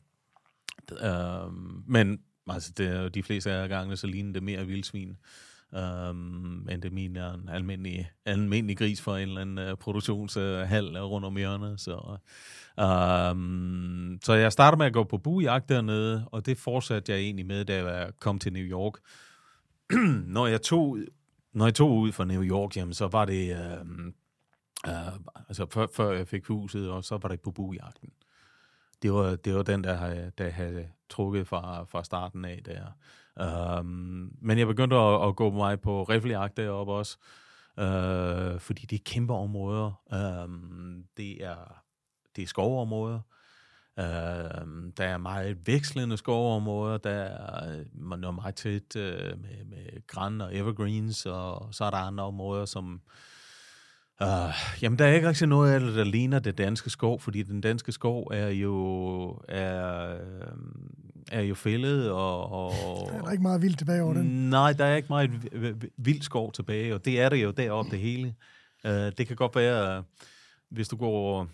øh, 1.03 1.53
men 1.87 2.19
altså, 2.47 2.71
det, 2.77 3.15
de 3.15 3.23
fleste 3.23 3.51
af 3.51 3.69
gangene, 3.69 3.97
så 3.97 4.07
ligner 4.07 4.33
det 4.33 4.43
mere 4.43 4.67
vildsvin. 4.67 5.17
Um, 5.77 6.15
men 6.65 6.81
det 6.81 6.93
min 6.93 7.15
er 7.15 7.33
en 7.33 7.49
almindelig, 7.49 8.11
almindelig 8.25 8.77
gris 8.77 9.01
for 9.01 9.15
en 9.15 9.27
eller 9.27 9.41
anden 9.41 9.71
uh, 9.71 9.77
produktionshal 9.77 10.97
uh, 10.97 11.03
rundt 11.03 11.25
om 11.25 11.37
hjørnet. 11.37 11.79
Så, 11.79 12.17
um, 13.31 14.19
så 14.23 14.33
jeg 14.33 14.51
startede 14.51 14.77
med 14.77 14.85
at 14.85 14.93
gå 14.93 15.03
på 15.03 15.17
bujagt 15.17 15.69
dernede, 15.69 16.27
og 16.31 16.45
det 16.45 16.57
fortsatte 16.57 17.11
jeg 17.11 17.21
egentlig 17.21 17.45
med, 17.45 17.65
da 17.65 17.85
jeg 17.85 18.11
kom 18.19 18.39
til 18.39 18.53
New 18.53 18.63
York. 18.63 18.93
når, 20.35 20.47
jeg 20.47 20.61
tog, 20.61 20.97
når 21.53 21.65
jeg 21.65 21.75
tog 21.75 21.97
ud 21.97 22.11
fra 22.11 22.25
New 22.25 22.43
York, 22.43 22.77
jamen, 22.77 22.93
så 22.93 23.07
var 23.07 23.25
det... 23.25 23.51
Uh, 23.51 23.87
uh, 24.87 25.13
altså 25.47 25.65
før, 25.71 25.87
før 25.93 26.11
jeg 26.11 26.27
fik 26.27 26.45
huset, 26.45 26.89
og 26.89 27.03
så 27.03 27.17
var 27.17 27.29
det 27.29 27.41
på 27.41 27.51
bujagten. 27.51 28.09
Det 29.01 29.13
var, 29.13 29.35
det 29.35 29.55
var 29.55 29.63
den, 29.63 29.83
der, 29.83 30.29
der 30.29 30.49
havde 30.49 30.87
trukket 31.09 31.47
fra, 31.47 31.83
fra 31.83 32.03
starten 32.03 32.45
af 32.45 32.61
der. 32.65 32.81
Um, 33.39 34.31
men 34.41 34.57
jeg 34.57 34.67
begyndte 34.67 34.95
at, 34.95 35.27
at 35.27 35.35
gå 35.35 35.51
mig 35.51 35.81
på 35.81 36.03
riffeljagt 36.03 36.57
deroppe 36.57 36.93
også, 36.93 37.17
uh, 37.77 38.59
fordi 38.59 38.85
det 38.85 38.95
er 38.95 39.03
kæmpe 39.05 39.33
områder. 39.33 40.01
Um, 40.43 41.03
det 41.17 41.45
er 41.45 41.83
det 42.35 42.43
er 42.43 42.47
skovområder. 42.47 43.19
Uh, 43.97 44.03
der 44.97 45.03
er 45.03 45.17
meget 45.17 45.67
vekslende 45.67 46.17
skovområder. 46.17 46.97
Der 46.97 47.09
er, 47.09 47.83
man 47.93 48.23
er 48.23 48.31
meget 48.31 48.55
tæt 48.55 48.95
uh, 48.95 49.01
med, 49.41 49.65
med 49.65 50.07
græn 50.07 50.41
og 50.41 50.55
evergreens, 50.55 51.25
og 51.25 51.67
så 51.71 51.83
er 51.83 51.89
der 51.89 51.97
andre 51.97 52.23
områder, 52.23 52.65
som 52.65 53.01
Uh, 54.21 54.81
jamen, 54.81 54.99
der 54.99 55.05
er 55.05 55.13
ikke 55.13 55.27
rigtig 55.27 55.47
noget 55.47 55.73
af 55.73 55.79
det, 55.79 55.95
der 55.95 56.03
ligner 56.03 56.39
det 56.39 56.57
danske 56.57 56.89
skov, 56.89 57.19
fordi 57.19 57.43
den 57.43 57.61
danske 57.61 57.91
skov 57.91 58.31
er 58.33 58.47
jo 58.47 59.41
er, 59.47 60.17
er 61.31 61.41
jo 61.41 61.55
fældet, 61.55 62.11
og, 62.11 62.51
og... 62.51 62.71
Der 63.11 63.23
er 63.27 63.31
ikke 63.31 63.43
meget 63.43 63.61
vildt 63.61 63.77
tilbage 63.77 64.03
over 64.03 64.13
den. 64.13 64.49
Nej, 64.49 64.73
der 64.73 64.85
er 64.85 64.95
ikke 64.95 65.09
meget 65.09 65.31
vildt 65.97 66.23
skov 66.23 66.51
tilbage, 66.51 66.95
og 66.95 67.05
det 67.05 67.21
er 67.21 67.29
det 67.29 67.43
jo 67.43 67.51
deroppe 67.51 67.91
det 67.91 67.99
hele. 67.99 68.35
Uh, 68.85 68.91
det 68.91 69.27
kan 69.27 69.35
godt 69.35 69.55
være, 69.55 70.03
hvis 70.69 70.87
du 70.87 70.95
går 70.95 71.47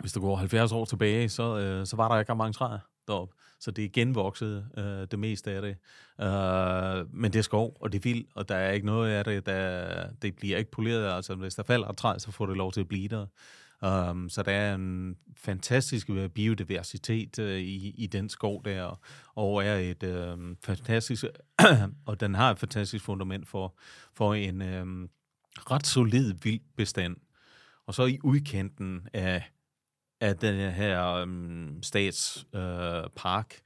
hvis 0.00 0.12
du 0.12 0.20
går 0.20 0.36
70 0.36 0.72
år 0.72 0.84
tilbage, 0.84 1.28
så, 1.28 1.78
uh, 1.80 1.86
så 1.86 1.96
var 1.96 2.08
der 2.08 2.18
ikke 2.18 2.34
mange 2.34 2.52
træer 2.52 2.78
deroppe. 3.08 3.34
Så 3.60 3.70
det 3.70 3.84
er 3.84 3.88
genvokset, 3.88 4.66
uh, 4.76 4.84
det 4.84 5.18
meste 5.18 5.50
af 5.50 5.62
det. 5.62 5.76
Uh, 6.18 7.14
men 7.14 7.32
det 7.32 7.38
er 7.38 7.42
skov, 7.42 7.76
og 7.80 7.92
det 7.92 7.98
er 7.98 8.02
vildt, 8.02 8.28
og 8.34 8.48
der 8.48 8.54
er 8.54 8.72
ikke 8.72 8.86
noget 8.86 9.12
af 9.12 9.24
det, 9.24 9.46
der, 9.46 10.06
det 10.22 10.36
bliver 10.36 10.58
ikke 10.58 10.70
poleret. 10.70 11.16
Altså, 11.16 11.34
hvis 11.34 11.54
der 11.54 11.62
falder 11.62 11.88
et 11.88 11.96
træ, 11.96 12.18
så 12.18 12.30
får 12.30 12.46
det 12.46 12.56
lov 12.56 12.72
til 12.72 12.80
at 12.80 12.88
blive 12.88 13.08
der. 13.08 13.26
Um, 13.82 14.28
så 14.28 14.42
der 14.42 14.52
er 14.52 14.74
en 14.74 15.16
fantastisk 15.36 16.10
øh, 16.10 16.28
biodiversitet 16.28 17.38
uh, 17.38 17.44
i, 17.44 17.94
i 17.98 18.06
den 18.06 18.28
skov 18.28 18.64
der, 18.64 19.00
og 19.34 19.64
er 19.64 19.76
et 19.76 20.02
um, 20.32 20.56
fantastisk, 20.64 21.24
og 22.06 22.20
den 22.20 22.34
har 22.34 22.50
et 22.50 22.58
fantastisk 22.58 23.04
fundament 23.04 23.48
for, 23.48 23.74
for 24.14 24.34
en 24.34 24.62
um, 24.62 25.10
ret 25.56 25.86
solid 25.86 26.34
vild 26.42 26.60
bestand. 26.76 27.16
Og 27.86 27.94
så 27.94 28.04
i 28.04 28.18
udkanten 28.22 29.08
af, 29.12 29.50
af 30.20 30.36
den 30.36 30.72
her 30.72 31.22
um, 31.22 31.82
statspark, 31.82 33.54
uh, 33.54 33.60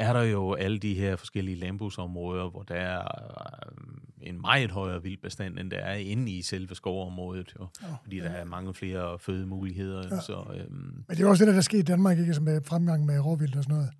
er 0.00 0.12
der 0.12 0.22
jo 0.22 0.54
alle 0.54 0.78
de 0.78 0.94
her 0.94 1.16
forskellige 1.16 1.56
landbrugsområder, 1.56 2.50
hvor 2.50 2.62
der 2.62 2.74
er 2.74 3.00
øh, 3.00 4.28
en 4.28 4.40
meget 4.40 4.70
højere 4.70 5.02
vildbestand, 5.02 5.58
end 5.58 5.70
der 5.70 5.78
er 5.78 5.94
inde 5.94 6.32
i 6.32 6.42
selve 6.42 6.74
skovområdet, 6.74 7.54
jo, 7.60 7.66
ja, 7.82 7.86
fordi 8.02 8.16
ja. 8.16 8.24
der 8.24 8.30
er 8.30 8.44
mange 8.44 8.74
flere 8.74 9.18
fødemuligheder. 9.18 10.02
Ja. 10.10 10.20
Så, 10.20 10.44
øhm, 10.54 11.04
Men 11.08 11.16
det 11.16 11.20
er 11.20 11.28
også 11.28 11.44
det, 11.44 11.54
der 11.54 11.60
sker 11.60 11.78
i 11.78 11.82
Danmark, 11.82 12.18
ikke, 12.18 12.34
som 12.34 12.44
med 12.44 12.60
fremgang 12.64 13.06
med 13.06 13.20
råvildt 13.20 13.56
og 13.56 13.62
sådan 13.62 13.76
noget. 13.76 13.90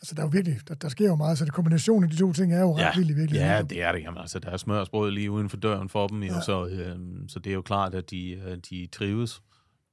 Altså, 0.00 0.14
der 0.14 0.20
er 0.20 0.26
jo 0.26 0.30
virkelig, 0.32 0.58
der, 0.68 0.74
der 0.74 0.88
sker 0.88 1.06
jo 1.06 1.14
meget, 1.14 1.38
så 1.38 1.44
det 1.44 1.52
kombinationen 1.52 2.04
af 2.04 2.10
de 2.10 2.16
to 2.16 2.32
ting 2.32 2.52
er 2.52 2.60
jo 2.60 2.78
ja, 2.78 2.88
ret 2.88 2.96
vildt 2.96 3.16
virkelig. 3.16 3.38
Ja, 3.38 3.62
det 3.62 3.82
er 3.82 3.92
det. 3.92 4.02
Jamen, 4.02 4.20
altså, 4.20 4.38
der 4.38 4.50
er 4.50 4.56
smørsbrød 4.56 5.10
lige 5.10 5.30
uden 5.30 5.50
for 5.50 5.56
døren 5.56 5.88
for 5.88 6.06
dem, 6.06 6.22
ja. 6.22 6.34
jo, 6.34 6.40
så, 6.40 6.66
øhm, 6.66 7.28
så 7.28 7.38
det 7.38 7.50
er 7.50 7.54
jo 7.54 7.62
klart, 7.62 7.94
at 7.94 8.10
de, 8.10 8.30
øh, 8.30 8.58
de 8.70 8.88
trives. 8.92 9.42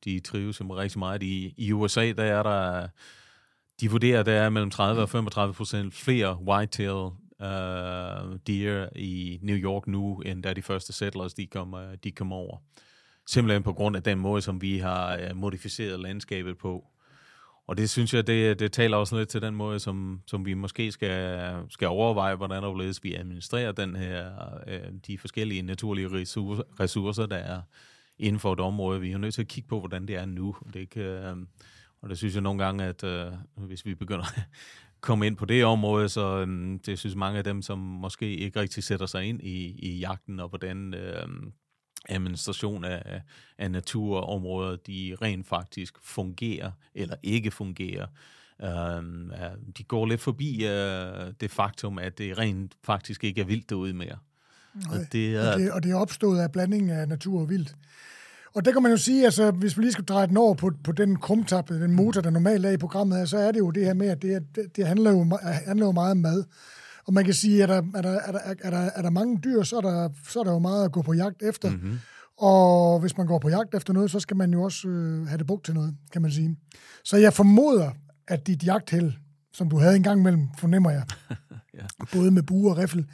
De 0.05 0.19
trives 0.19 0.59
jo 0.59 0.77
rigtig 0.77 0.99
meget. 0.99 1.23
I, 1.23 1.53
I 1.57 1.71
USA, 1.71 2.11
der 2.11 2.23
er 2.23 2.43
der 2.43 2.87
de 3.83 3.91
vurderer, 3.91 4.19
at 4.19 4.25
der 4.25 4.31
er 4.31 4.49
mellem 4.49 4.71
30 4.71 5.01
og 5.01 5.09
35 5.09 5.53
procent 5.53 5.93
flere 5.93 6.37
whitetail 6.41 6.89
uh, 6.89 7.47
øh, 7.47 8.39
deer 8.47 8.89
i 8.95 9.39
New 9.41 9.55
York 9.55 9.87
nu, 9.87 10.19
end 10.19 10.43
da 10.43 10.53
de 10.53 10.61
første 10.61 10.93
settlers 10.93 11.33
de 11.33 11.47
kom, 11.47 11.73
uh, 11.73 11.79
de 12.03 12.11
kom 12.11 12.31
over. 12.31 12.57
Simpelthen 13.27 13.63
på 13.63 13.73
grund 13.73 13.95
af 13.95 14.03
den 14.03 14.19
måde, 14.19 14.41
som 14.41 14.61
vi 14.61 14.77
har 14.77 15.17
uh, 15.17 15.37
modificeret 15.37 15.99
landskabet 15.99 16.57
på. 16.57 16.85
Og 17.67 17.77
det 17.77 17.89
synes 17.89 18.13
jeg, 18.13 18.27
det, 18.27 18.59
det 18.59 18.71
taler 18.71 18.97
også 18.97 19.17
lidt 19.17 19.29
til 19.29 19.41
den 19.41 19.55
måde, 19.55 19.79
som, 19.79 20.21
som 20.27 20.45
vi 20.45 20.53
måske 20.53 20.91
skal, 20.91 21.53
skal 21.69 21.87
overveje, 21.87 22.35
hvordan 22.35 22.63
overledes 22.63 23.03
vi 23.03 23.15
administrerer 23.15 23.71
den 23.71 23.95
her, 23.95 24.31
uh, 24.67 24.93
de 25.07 25.17
forskellige 25.17 25.61
naturlige 25.61 26.07
ressourcer, 26.79 27.25
der 27.25 27.37
er 27.37 27.61
inden 28.17 28.39
for 28.39 28.53
et 28.53 28.59
område. 28.59 29.01
Vi 29.01 29.11
er 29.11 29.17
nødt 29.17 29.33
til 29.33 29.41
at 29.41 29.47
kigge 29.47 29.67
på, 29.67 29.79
hvordan 29.79 30.07
det 30.07 30.15
er 30.15 30.25
nu. 30.25 30.55
Det 30.73 30.89
kan. 30.89 31.37
Uh, 31.37 31.43
og 32.03 32.09
det 32.09 32.17
synes 32.17 32.33
jeg 32.33 32.41
nogle 32.41 32.63
gange, 32.63 32.83
at 32.83 33.03
øh, 33.03 33.31
hvis 33.55 33.85
vi 33.85 33.95
begynder 33.95 34.25
at 34.25 34.43
komme 35.01 35.27
ind 35.27 35.37
på 35.37 35.45
det 35.45 35.65
område, 35.65 36.09
så 36.09 36.45
øh, 36.47 36.79
det 36.85 36.99
synes 36.99 37.15
mange 37.15 37.37
af 37.37 37.43
dem, 37.43 37.61
som 37.61 37.79
måske 37.79 38.35
ikke 38.37 38.59
rigtig 38.59 38.83
sætter 38.83 39.05
sig 39.05 39.25
ind 39.25 39.41
i, 39.41 39.79
i 39.79 39.99
jagten, 39.99 40.39
og 40.39 40.49
hvordan 40.49 40.93
øh, 40.93 41.27
administration 42.09 42.85
af, 42.85 43.21
af 43.57 43.71
naturområder, 43.71 44.75
de 44.75 45.15
rent 45.21 45.47
faktisk 45.47 45.97
fungerer 46.01 46.71
eller 46.95 47.15
ikke 47.23 47.51
fungerer. 47.51 48.07
Øh, 48.61 49.03
de 49.77 49.83
går 49.83 50.05
lidt 50.05 50.21
forbi 50.21 50.65
øh, 50.65 51.33
det 51.41 51.51
faktum, 51.51 51.99
at 51.99 52.17
det 52.17 52.37
rent 52.37 52.75
faktisk 52.83 53.23
ikke 53.23 53.41
er 53.41 53.45
vildt 53.45 53.69
derude 53.69 53.93
mere. 53.93 54.17
Nej, 54.75 54.99
og, 54.99 55.11
det 55.11 55.35
er, 55.35 55.53
og, 55.53 55.59
det, 55.59 55.71
og 55.71 55.83
det 55.83 55.91
er 55.91 55.95
opstået 55.95 56.39
af 56.39 56.51
blandingen 56.51 56.89
af 56.89 57.07
natur 57.07 57.41
og 57.41 57.49
vildt. 57.49 57.75
Og 58.55 58.65
der 58.65 58.71
kan 58.71 58.81
man 58.83 58.91
jo 58.91 58.97
sige, 58.97 59.25
altså 59.25 59.51
hvis 59.51 59.77
vi 59.77 59.81
lige 59.81 59.91
skal 59.91 60.05
dreje 60.05 60.27
den 60.27 60.37
over 60.37 60.53
på, 60.53 60.71
på 60.83 60.91
den 60.91 61.15
krumtap, 61.15 61.69
den 61.69 61.95
motor, 61.95 62.21
der 62.21 62.29
normalt 62.29 62.65
er 62.65 62.71
i 62.71 62.77
programmet 62.77 63.17
her, 63.17 63.25
så 63.25 63.37
er 63.37 63.51
det 63.51 63.59
jo 63.59 63.71
det 63.71 63.85
her 63.85 63.93
med, 63.93 64.07
at 64.07 64.21
det, 64.21 64.43
det, 64.55 64.75
det 64.75 64.87
handler, 64.87 65.11
jo, 65.11 65.37
handler 65.43 65.85
jo 65.85 65.91
meget 65.91 66.11
om 66.11 66.17
mad. 66.17 66.43
Og 67.05 67.13
man 67.13 67.25
kan 67.25 67.33
sige, 67.33 67.63
at 67.63 67.69
er 67.69 67.81
der, 67.81 67.97
er 67.97 68.01
der, 68.01 68.19
er 68.19 68.31
der, 68.31 68.39
er 68.63 68.69
der, 68.69 68.89
er 68.95 69.01
der 69.01 69.09
mange 69.09 69.39
dyr, 69.43 69.63
så 69.63 69.77
er 69.77 69.81
der, 69.81 70.09
så 70.27 70.39
er 70.39 70.43
der 70.43 70.51
jo 70.51 70.59
meget 70.59 70.85
at 70.85 70.91
gå 70.91 71.01
på 71.01 71.13
jagt 71.13 71.43
efter. 71.43 71.69
Mm-hmm. 71.69 71.99
Og 72.37 72.99
hvis 72.99 73.17
man 73.17 73.27
går 73.27 73.39
på 73.39 73.49
jagt 73.49 73.75
efter 73.75 73.93
noget, 73.93 74.11
så 74.11 74.19
skal 74.19 74.37
man 74.37 74.53
jo 74.53 74.63
også 74.63 74.87
øh, 74.87 75.27
have 75.27 75.37
det 75.37 75.47
brugt 75.47 75.65
til 75.65 75.73
noget, 75.73 75.95
kan 76.11 76.21
man 76.21 76.31
sige. 76.31 76.57
Så 77.03 77.17
jeg 77.17 77.33
formoder, 77.33 77.91
at 78.27 78.47
dit 78.47 78.65
jagtheld, 78.65 79.13
som 79.53 79.69
du 79.69 79.77
havde 79.77 79.95
en 79.95 80.03
gang 80.03 80.19
imellem, 80.19 80.47
fornemmer 80.57 80.91
jeg, 80.91 81.03
ja. 81.77 81.85
både 82.13 82.31
med 82.31 82.43
bue 82.43 82.71
og 82.71 82.77
riffel, 82.77 83.05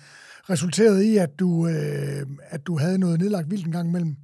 resulterede 0.50 1.08
i, 1.08 1.18
at 1.18 1.40
du, 1.40 1.68
øh, 1.68 2.26
at 2.50 2.68
du 2.68 2.78
havde 2.78 2.98
noget 2.98 3.20
nedlagt 3.20 3.52
vildt 3.52 3.66
en 3.66 3.72
gang 3.72 3.90
imellem. 3.90 4.16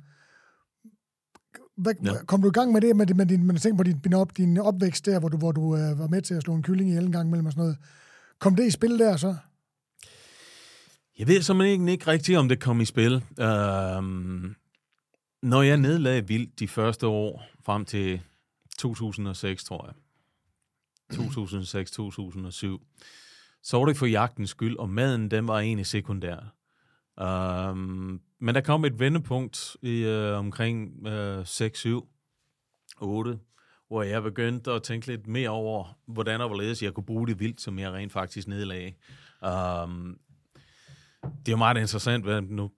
Hvad, 1.77 1.93
ja. 2.03 2.25
Kom 2.25 2.41
du 2.41 2.47
i 2.47 2.51
gang 2.51 2.71
med 2.71 2.81
det, 2.81 2.95
med, 2.95 3.13
med 3.13 3.25
din, 3.25 3.47
med 3.47 3.55
ting 3.55 3.77
på 3.77 3.83
din, 3.83 3.99
din, 3.99 4.13
op, 4.13 4.37
din 4.37 4.57
opvækst 4.57 5.05
der, 5.05 5.19
hvor 5.19 5.29
du, 5.29 5.37
hvor 5.37 5.51
du 5.51 5.75
øh, 5.75 5.99
var 5.99 6.07
med 6.07 6.21
til 6.21 6.33
at 6.33 6.41
slå 6.41 6.53
en 6.53 6.63
kylling 6.63 6.89
i 6.89 6.97
en 6.97 7.11
gang 7.11 7.27
imellem 7.27 7.45
og 7.45 7.51
sådan 7.51 7.61
noget? 7.61 7.77
Kom 8.39 8.55
det 8.55 8.67
i 8.67 8.71
spil 8.71 8.99
der 8.99 9.17
så? 9.17 9.35
Jeg 11.19 11.27
ved 11.27 11.41
simpelthen 11.41 11.87
ikke 11.87 12.07
rigtigt, 12.07 12.37
om 12.37 12.49
det 12.49 12.59
kom 12.59 12.81
i 12.81 12.85
spil. 12.85 13.23
Um, 13.97 14.55
når 15.43 15.61
jeg 15.61 15.77
nedlagde 15.77 16.27
vildt 16.27 16.59
de 16.59 16.67
første 16.67 17.07
år, 17.07 17.43
frem 17.65 17.85
til 17.85 18.21
2006, 18.77 19.63
tror 19.63 19.85
jeg, 19.85 19.95
2006-2007, 21.13 21.17
så 23.63 23.77
var 23.77 23.85
det 23.85 23.97
for 23.97 24.05
jagtens 24.05 24.49
skyld, 24.49 24.77
og 24.77 24.89
maden, 24.89 25.31
den 25.31 25.47
var 25.47 25.59
egentlig 25.59 25.85
sekundær. 25.85 26.55
Um, 27.71 28.21
men 28.45 28.55
der 28.55 28.61
kom 28.61 28.85
et 28.85 28.99
vendepunkt 28.99 29.77
i 29.81 30.05
uh, 30.05 30.39
omkring 30.39 31.07
uh, 31.07 31.45
6, 31.45 31.79
7, 31.79 32.07
8, 33.01 33.39
hvor 33.87 34.03
jeg 34.03 34.23
begyndte 34.23 34.71
at 34.71 34.83
tænke 34.83 35.07
lidt 35.07 35.27
mere 35.27 35.49
over, 35.49 35.97
hvordan 36.07 36.41
og 36.41 36.47
hvorledes 36.47 36.83
jeg 36.83 36.93
kunne 36.93 37.03
bruge 37.03 37.27
det 37.27 37.39
vildt, 37.39 37.61
som 37.61 37.79
jeg 37.79 37.91
rent 37.91 38.11
faktisk 38.11 38.47
nedlagde. 38.47 38.93
Um, 39.41 40.19
det 41.23 41.47
er 41.47 41.51
jo 41.51 41.57
meget 41.57 41.77
interessant, 41.77 42.23
hvad 42.23 42.41
nu 42.41 42.71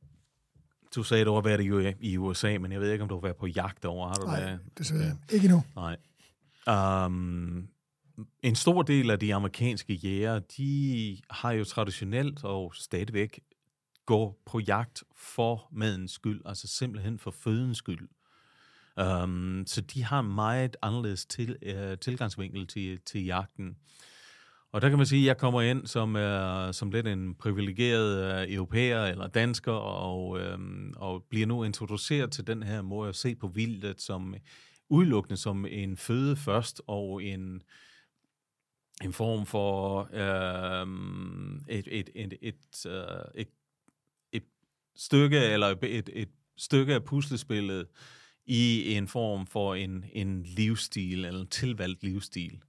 du 0.96 1.04
sagde, 1.04 1.26
du 1.26 1.34
har 1.34 1.42
været 1.42 1.62
i, 1.62 2.12
i 2.12 2.18
USA, 2.18 2.58
men 2.58 2.72
jeg 2.72 2.82
ved 2.82 2.92
ikke, 2.92 3.04
om 3.04 3.10
du 3.10 3.16
har 3.16 3.22
været 3.22 3.38
på 3.38 3.48
jagt 3.48 3.86
over. 3.86 4.08
Har 4.08 4.16
du 4.16 4.26
Nej, 4.26 4.50
det, 4.50 4.60
det 4.78 4.92
jeg 4.92 5.18
ikke 5.32 5.46
endnu. 5.46 5.64
Nej. 5.76 7.06
Um, 7.06 7.68
en 8.44 8.56
stor 8.56 8.82
del 8.82 9.12
af 9.12 9.20
de 9.20 9.36
amerikanske 9.36 9.94
jæger, 9.94 10.40
de 10.40 11.18
har 11.30 11.52
jo 11.52 11.64
traditionelt 11.64 12.44
og 12.44 12.72
stadigvæk 12.76 13.40
gå 14.08 14.36
på 14.46 14.60
jagt 14.60 15.04
for 15.16 15.70
madens 15.72 16.12
skyld, 16.12 16.42
altså 16.46 16.68
simpelthen 16.68 17.20
for 17.20 17.32
fødens 17.32 17.78
skyld. 17.78 18.10
Um, 19.02 19.64
så 19.68 19.82
de 19.82 20.04
har 20.04 20.22
meget 20.22 20.78
anderledes 20.82 21.26
til, 21.26 21.58
uh, 21.66 22.00
tilgangsvinkel 22.00 22.68
til, 22.68 23.00
til 23.06 23.26
jagten. 23.26 23.78
Og 24.72 24.82
der 24.82 24.90
kan 24.90 24.98
man 24.98 25.08
sige, 25.08 25.22
at 25.22 25.28
jeg 25.28 25.38
kommer 25.38 25.62
ind 25.62 25.88
som, 25.88 26.16
uh, 26.16 26.74
som 26.74 26.92
lidt 26.92 27.08
en 27.08 27.36
privilegeret 27.36 28.44
uh, 28.48 28.54
europæer 28.54 29.06
eller 29.06 29.28
dansker, 29.28 29.72
og, 29.72 30.30
uh, 30.30 30.60
og 30.96 31.24
bliver 31.30 31.48
nu 31.48 31.64
introduceret 31.64 32.32
til 32.32 32.48
den 32.48 32.64
her 32.64 32.82
måde 32.82 33.10
at 33.10 33.16
se 33.16 33.36
på 33.36 33.48
vildt 33.48 34.02
som 34.02 34.36
udelukkende 34.90 35.38
som 35.38 35.66
en 35.66 35.98
føde 35.98 36.36
først, 36.36 36.82
og 36.88 37.24
en, 37.24 37.62
en 39.04 39.14
form 39.14 39.46
for 39.46 40.02
uh, 40.14 40.88
et, 41.70 41.88
et, 41.92 42.10
et, 42.16 42.34
et, 42.42 42.86
uh, 42.86 43.42
et 43.42 43.48
stykke, 44.98 45.40
eller 45.40 45.76
et, 45.84 46.10
et 46.14 46.30
stykke 46.58 46.94
af 46.94 47.04
puslespillet 47.04 47.88
i 48.46 48.94
en 48.94 49.08
form 49.08 49.48
for 49.48 49.76
en, 49.76 50.06
en 50.14 50.44
livsstil, 50.44 51.26
eller 51.26 51.42
en 51.42 51.48
tilvalgt 51.48 52.04
livsstil. 52.04 52.62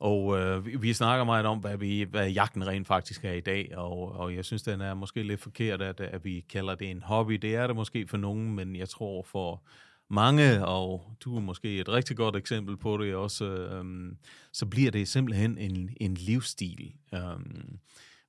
Og 0.00 0.38
øh, 0.38 0.66
vi, 0.66 0.76
vi 0.76 0.92
snakker 0.92 1.24
meget 1.24 1.46
om, 1.46 1.58
hvad, 1.58 1.76
vi, 1.76 2.02
hvad 2.02 2.30
jagten 2.30 2.66
rent 2.66 2.86
faktisk 2.86 3.24
er 3.24 3.32
i 3.32 3.40
dag, 3.40 3.76
og, 3.76 4.12
og 4.12 4.34
jeg 4.34 4.44
synes, 4.44 4.62
den 4.62 4.80
er 4.80 4.94
måske 4.94 5.22
lidt 5.22 5.40
forkert, 5.40 5.82
at, 5.82 6.00
at 6.00 6.24
vi 6.24 6.44
kalder 6.48 6.74
det 6.74 6.90
en 6.90 7.02
hobby. 7.02 7.32
Det 7.32 7.54
er 7.54 7.66
det 7.66 7.76
måske 7.76 8.06
for 8.06 8.16
nogen, 8.16 8.54
men 8.54 8.76
jeg 8.76 8.88
tror 8.88 9.22
for 9.22 9.66
mange, 10.08 10.66
og 10.66 11.16
du 11.20 11.36
er 11.36 11.40
måske 11.40 11.78
et 11.78 11.88
rigtig 11.88 12.16
godt 12.16 12.36
eksempel 12.36 12.76
på 12.76 12.96
det 12.96 13.14
også, 13.14 13.44
øh, 13.44 14.12
så 14.52 14.66
bliver 14.66 14.90
det 14.90 15.08
simpelthen 15.08 15.58
en, 15.58 15.90
en 16.00 16.14
livsstil. 16.14 16.92
Øh, 17.14 17.20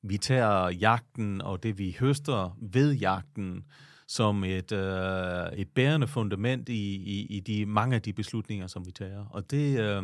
vi 0.10 0.18
tager 0.18 0.70
jagten 0.70 1.42
og 1.42 1.64
det, 1.64 1.78
vi 1.78 1.98
høster 2.00 2.58
ved 2.62 2.94
jagten, 2.94 3.64
som 4.08 4.44
et, 4.44 4.72
øh, 4.72 5.48
et 5.54 5.68
bærende 5.76 6.08
fundament 6.08 6.70
i, 6.70 6.96
i, 6.96 7.28
i 7.30 7.40
de 7.40 7.66
mange 7.66 7.96
af 7.96 8.02
de 8.02 8.14
beslutninger, 8.14 8.68
som 8.68 8.86
vi 8.86 8.92
tager. 8.92 9.26
Og 9.30 9.52
det, 9.52 9.80
øh, 9.80 10.04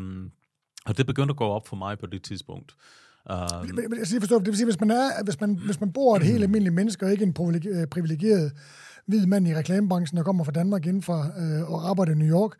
og 0.85 0.97
det 0.97 1.05
begyndte 1.05 1.31
at 1.31 1.37
gå 1.37 1.45
op 1.45 1.67
for 1.67 1.75
mig 1.75 1.99
på 1.99 2.05
det 2.05 2.23
tidspunkt. 2.23 2.75
Um, 3.29 3.79
jeg 3.99 4.07
siger, 4.07 4.19
forstå, 4.19 4.39
det 4.39 4.47
vil 4.47 4.55
sige, 4.55 4.65
hvis 4.65 4.79
man, 4.79 4.91
er, 4.91 5.23
hvis 5.23 5.41
man, 5.41 5.55
hvis 5.55 5.79
man 5.79 5.93
bor 5.93 6.15
et 6.15 6.23
helt 6.23 6.43
almindeligt 6.43 6.75
menneske, 6.75 7.05
og 7.05 7.11
ikke 7.11 7.23
en 7.23 7.35
øh, 7.65 7.87
privilegeret 7.87 8.51
hvid 9.05 9.25
mand 9.25 9.47
i 9.47 9.55
reklamebranchen, 9.55 10.17
der 10.17 10.23
kommer 10.23 10.43
fra 10.43 10.51
Danmark 10.51 10.85
inden 10.85 11.01
for, 11.01 11.19
øh, 11.19 11.71
og 11.71 11.89
arbejder 11.89 12.11
i 12.11 12.15
New 12.15 12.27
York, 12.27 12.51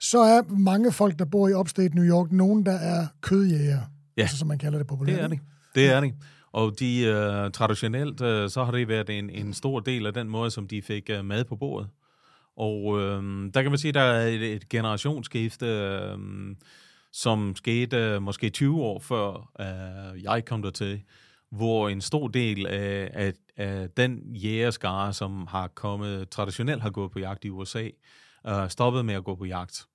så 0.00 0.18
er 0.18 0.42
mange 0.48 0.92
folk, 0.92 1.18
der 1.18 1.24
bor 1.24 1.48
i 1.48 1.54
upstate 1.54 1.94
New 1.94 2.04
York, 2.04 2.32
nogen, 2.32 2.66
der 2.66 2.72
er 2.72 3.06
kødjæger, 3.20 3.80
ja. 4.16 4.22
altså, 4.22 4.36
som 4.36 4.48
man 4.48 4.58
kalder 4.58 4.78
det 4.78 4.86
populært. 4.86 5.16
Det 5.16 5.24
er 5.24 5.28
det. 5.28 5.40
Det 5.74 5.86
er 5.86 6.00
det. 6.00 6.14
Og 6.52 6.80
de 6.80 7.04
uh, 7.06 7.52
traditionelt, 7.52 8.20
uh, 8.20 8.50
så 8.50 8.64
har 8.64 8.72
det 8.72 8.88
været 8.88 9.10
en, 9.10 9.30
en 9.30 9.52
stor 9.52 9.80
del 9.80 10.06
af 10.06 10.12
den 10.12 10.28
måde, 10.28 10.50
som 10.50 10.68
de 10.68 10.82
fik 10.82 11.10
uh, 11.18 11.24
mad 11.24 11.44
på 11.44 11.56
bordet. 11.56 11.88
Og 12.56 12.84
uh, 12.84 13.00
der 13.54 13.62
kan 13.62 13.70
man 13.70 13.78
sige, 13.78 13.88
at 13.88 13.94
der 13.94 14.00
er 14.00 14.26
et, 14.26 14.42
et 14.54 14.68
generationsskifte, 14.68 16.00
uh, 16.14 16.20
som 17.12 17.56
skete 17.56 18.16
uh, 18.16 18.22
måske 18.22 18.50
20 18.50 18.82
år 18.82 18.98
før 18.98 19.50
uh, 19.60 20.22
jeg 20.22 20.44
kom 20.44 20.62
der 20.62 20.70
til, 20.70 21.02
hvor 21.50 21.88
en 21.88 22.00
stor 22.00 22.28
del 22.28 22.66
af, 22.66 23.10
af, 23.12 23.32
af 23.56 23.90
den 23.90 24.36
jægerskare, 24.36 25.12
som 25.12 25.46
har 25.46 25.68
kommet 25.68 26.28
traditionelt 26.28 26.82
har 26.82 26.90
gået 26.90 27.10
på 27.10 27.18
jagt 27.18 27.44
i 27.44 27.50
USA, 27.50 27.88
uh, 28.48 28.68
stoppede 28.68 29.04
med 29.04 29.14
at 29.14 29.24
gå 29.24 29.34
på 29.34 29.44
jagt. 29.44 29.86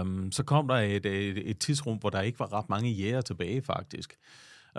Um, 0.00 0.32
så 0.32 0.42
kom 0.42 0.68
der 0.68 0.74
et, 0.74 1.06
et, 1.06 1.50
et 1.50 1.58
tidsrum, 1.58 1.98
hvor 1.98 2.10
der 2.10 2.20
ikke 2.20 2.38
var 2.38 2.52
ret 2.52 2.68
mange 2.68 2.90
jæger 2.90 3.20
tilbage 3.20 3.62
faktisk, 3.62 4.16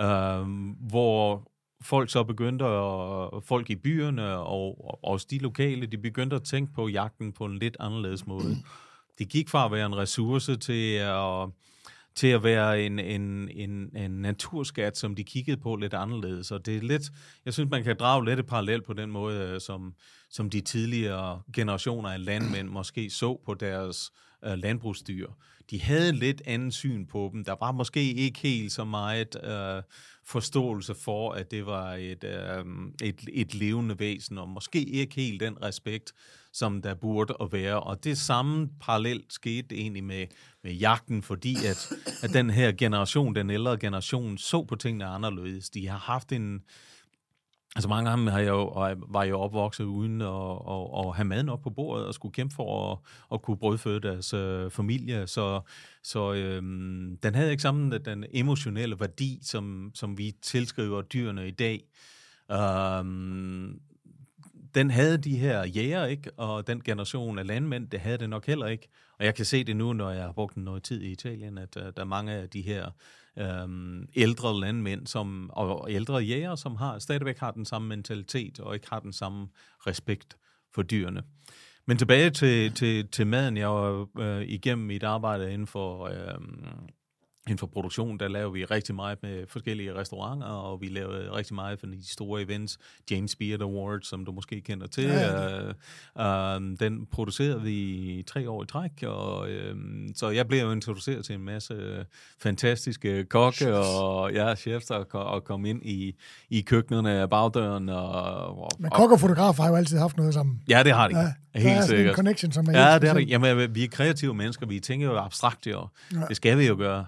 øh, 0.00 0.46
hvor 0.90 1.50
folk 1.82 2.10
så 2.10 2.24
begyndte, 2.24 2.64
at, 2.64 3.44
folk 3.44 3.70
i 3.70 3.76
byerne 3.76 4.36
og, 4.36 4.84
og 4.84 5.04
også 5.04 5.26
de 5.30 5.38
lokale, 5.38 5.86
de 5.86 5.98
begyndte 5.98 6.36
at 6.36 6.42
tænke 6.42 6.72
på 6.72 6.88
jagten 6.88 7.32
på 7.32 7.44
en 7.44 7.58
lidt 7.58 7.76
anderledes 7.80 8.26
måde. 8.26 8.56
Det 9.18 9.28
gik 9.28 9.48
fra 9.48 9.64
at 9.64 9.72
være 9.72 9.86
en 9.86 9.96
ressource 9.96 10.56
til 10.56 10.94
at, 10.94 11.48
til 12.14 12.26
at 12.26 12.42
være 12.42 12.82
en, 12.82 12.98
en, 12.98 13.48
en, 13.48 13.96
en 13.96 14.10
naturskat, 14.10 14.96
som 14.96 15.14
de 15.14 15.24
kiggede 15.24 15.56
på 15.56 15.76
lidt 15.76 15.94
anderledes. 15.94 16.50
Og 16.50 16.66
det 16.66 16.76
er 16.76 16.80
lidt, 16.80 17.02
jeg 17.44 17.52
synes, 17.52 17.70
man 17.70 17.84
kan 17.84 17.96
drage 17.98 18.24
lidt 18.24 18.40
et 18.40 18.46
parallel 18.46 18.82
på 18.82 18.92
den 18.92 19.10
måde, 19.10 19.48
øh, 19.48 19.60
som, 19.60 19.94
som 20.30 20.50
de 20.50 20.60
tidligere 20.60 21.42
generationer 21.52 22.08
af 22.08 22.24
landmænd 22.24 22.68
måske 22.68 23.10
så 23.10 23.40
på 23.46 23.54
deres 23.54 24.10
uh, 24.46 24.52
landbrugsdyr. 24.52 25.28
De 25.70 25.82
havde 25.82 26.12
lidt 26.12 26.42
anden 26.46 26.72
syn 26.72 27.06
på 27.06 27.30
dem. 27.32 27.44
Der 27.44 27.56
var 27.60 27.72
måske 27.72 28.12
ikke 28.12 28.40
helt 28.40 28.72
så 28.72 28.84
meget 28.84 29.44
øh, 29.44 29.82
forståelse 30.24 30.94
for, 30.94 31.32
at 31.32 31.50
det 31.50 31.66
var 31.66 31.94
et, 31.94 32.24
øh, 32.24 32.64
et, 33.02 33.20
et 33.32 33.54
levende 33.54 33.98
væsen, 33.98 34.38
og 34.38 34.48
måske 34.48 34.84
ikke 34.84 35.14
helt 35.14 35.40
den 35.40 35.62
respekt, 35.62 36.12
som 36.52 36.82
der 36.82 36.94
burde 36.94 37.34
at 37.40 37.52
være. 37.52 37.80
Og 37.80 38.04
det 38.04 38.18
samme 38.18 38.68
parallelt 38.80 39.32
skete 39.32 39.76
egentlig 39.76 40.04
med, 40.04 40.26
med 40.64 40.72
jagten, 40.72 41.22
fordi 41.22 41.54
at, 41.66 41.92
at 42.22 42.30
den 42.32 42.50
her 42.50 42.72
generation, 42.72 43.34
den 43.34 43.50
ældre 43.50 43.78
generation, 43.78 44.38
så 44.38 44.64
på 44.64 44.76
tingene 44.76 45.04
anderledes. 45.04 45.70
De 45.70 45.88
har 45.88 45.98
haft 45.98 46.32
en... 46.32 46.60
Altså 47.76 47.88
mange 47.88 48.10
af 48.10 48.16
dem 48.16 48.26
har 48.26 48.40
jo, 48.40 48.64
var 49.08 49.24
jo 49.24 49.40
opvokset 49.40 49.84
uden 49.84 50.20
at, 50.20 50.28
at, 50.70 51.06
at 51.06 51.16
have 51.16 51.24
maden 51.24 51.48
op 51.48 51.62
på 51.62 51.70
bordet 51.70 52.06
og 52.06 52.14
skulle 52.14 52.32
kæmpe 52.32 52.54
for 52.54 52.92
at, 52.92 52.98
at 53.32 53.42
kunne 53.42 53.56
brødføde 53.56 54.00
deres 54.00 54.34
øh, 54.34 54.70
familie. 54.70 55.26
Så, 55.26 55.60
så 56.02 56.32
øhm, 56.32 57.18
den 57.22 57.34
havde 57.34 57.50
ikke 57.50 57.62
sammen 57.62 57.92
den 58.04 58.24
emotionelle 58.32 59.00
værdi, 59.00 59.38
som, 59.42 59.90
som 59.94 60.18
vi 60.18 60.34
tilskriver 60.42 61.02
dyrene 61.02 61.48
i 61.48 61.50
dag. 61.50 61.84
Øhm, 62.52 63.80
den 64.74 64.90
havde 64.90 65.18
de 65.18 65.36
her 65.36 65.66
jæger 65.66 66.04
ikke, 66.04 66.30
og 66.36 66.66
den 66.66 66.80
generation 66.80 67.38
af 67.38 67.46
landmænd, 67.46 67.88
det 67.88 68.00
havde 68.00 68.18
det 68.18 68.30
nok 68.30 68.46
heller 68.46 68.66
ikke. 68.66 68.88
Og 69.18 69.24
jeg 69.24 69.34
kan 69.34 69.44
se 69.44 69.64
det 69.64 69.76
nu, 69.76 69.92
når 69.92 70.10
jeg 70.10 70.22
har 70.22 70.32
brugt 70.32 70.56
noget 70.56 70.82
tid 70.82 71.02
i 71.02 71.10
Italien, 71.12 71.58
at 71.58 71.76
uh, 71.76 71.82
der 71.82 71.92
er 71.96 72.04
mange 72.04 72.32
af 72.32 72.48
de 72.48 72.62
her 72.62 72.90
øhm, 73.38 74.08
ældre 74.16 74.60
landmænd 74.60 75.06
som, 75.06 75.50
og 75.52 75.90
ældre 75.90 76.16
jæger, 76.16 76.54
som 76.54 76.76
har, 76.76 76.98
stadigvæk 76.98 77.38
har 77.38 77.50
den 77.50 77.64
samme 77.64 77.88
mentalitet 77.88 78.60
og 78.60 78.74
ikke 78.74 78.86
har 78.90 79.00
den 79.00 79.12
samme 79.12 79.48
respekt 79.86 80.36
for 80.74 80.82
dyrene. 80.82 81.22
Men 81.86 81.96
tilbage 81.96 82.30
til, 82.30 82.72
til, 82.72 83.08
til 83.08 83.26
maden. 83.26 83.56
Jeg 83.56 83.68
var 83.68 84.08
øh, 84.18 84.42
igennem 84.42 84.86
mit 84.86 85.02
arbejde 85.02 85.52
inden 85.52 85.66
for, 85.66 86.04
øhm, 86.04 86.66
inden 87.46 87.58
for 87.58 87.66
produktion, 87.66 88.18
der 88.18 88.28
laver 88.28 88.50
vi 88.50 88.64
rigtig 88.64 88.94
meget 88.94 89.22
med 89.22 89.46
forskellige 89.48 89.94
restauranter, 89.94 90.46
og 90.46 90.80
vi 90.80 90.88
laver 90.88 91.36
rigtig 91.36 91.54
meget 91.54 91.80
for 91.80 91.86
de 91.86 92.12
store 92.12 92.42
events. 92.42 92.78
James 93.10 93.36
Beard 93.36 93.60
Awards, 93.60 94.06
som 94.08 94.24
du 94.24 94.32
måske 94.32 94.60
kender 94.60 94.86
til, 94.86 95.04
ja, 95.04 95.66
ja. 96.14 96.56
Uh, 96.56 96.62
uh, 96.62 96.78
den 96.80 97.06
producerede 97.06 97.62
vi 97.62 97.74
i 98.18 98.22
tre 98.22 98.50
år 98.50 98.62
i 98.62 98.66
træk, 98.66 99.02
og 99.02 99.40
uh, 99.40 99.76
så 100.14 100.30
jeg 100.30 100.48
blev 100.48 100.60
jo 100.60 100.72
introduceret 100.72 101.24
til 101.24 101.34
en 101.34 101.44
masse 101.44 102.06
fantastiske 102.38 103.24
kokke 103.24 103.76
og 103.76 104.32
ja, 104.32 104.54
chefs, 104.54 104.90
og, 104.90 105.06
og 105.12 105.44
kom 105.44 105.64
ind 105.64 105.86
i, 105.86 106.14
i 106.50 106.60
køkkenerne 106.60 107.12
af 107.12 107.30
bagdøren. 107.30 107.88
Og, 107.88 108.62
og, 108.62 108.70
Men 108.78 108.90
kok 108.90 109.10
og 109.12 109.20
fotograf 109.20 109.56
har 109.56 109.68
jo 109.68 109.74
altid 109.74 109.98
haft 109.98 110.16
noget 110.16 110.34
sammen. 110.34 110.60
Ja, 110.68 110.82
det 110.82 110.92
har 110.92 111.08
de. 111.08 111.18
Ja, 111.18 111.32
Helt 111.54 111.64
der 111.64 111.76
er 111.76 111.86
sikkert. 111.86 112.06
en 112.08 112.14
connection, 112.14 112.52
som 112.52 112.66
er 112.68 112.78
Ja, 112.80 112.98
det 112.98 113.08
er 113.08 113.14
det. 113.14 113.28
Jamen, 113.28 113.74
vi 113.74 113.84
er 113.84 113.88
kreative 113.88 114.34
mennesker, 114.34 114.66
vi 114.66 114.80
tænker 114.80 115.06
jo 115.06 115.16
abstrakt, 115.16 115.66
jo. 115.66 115.88
Ja. 116.12 116.20
Det 116.28 116.36
skal 116.36 116.58
vi 116.58 116.66
jo 116.66 116.76
gøre. 116.78 117.04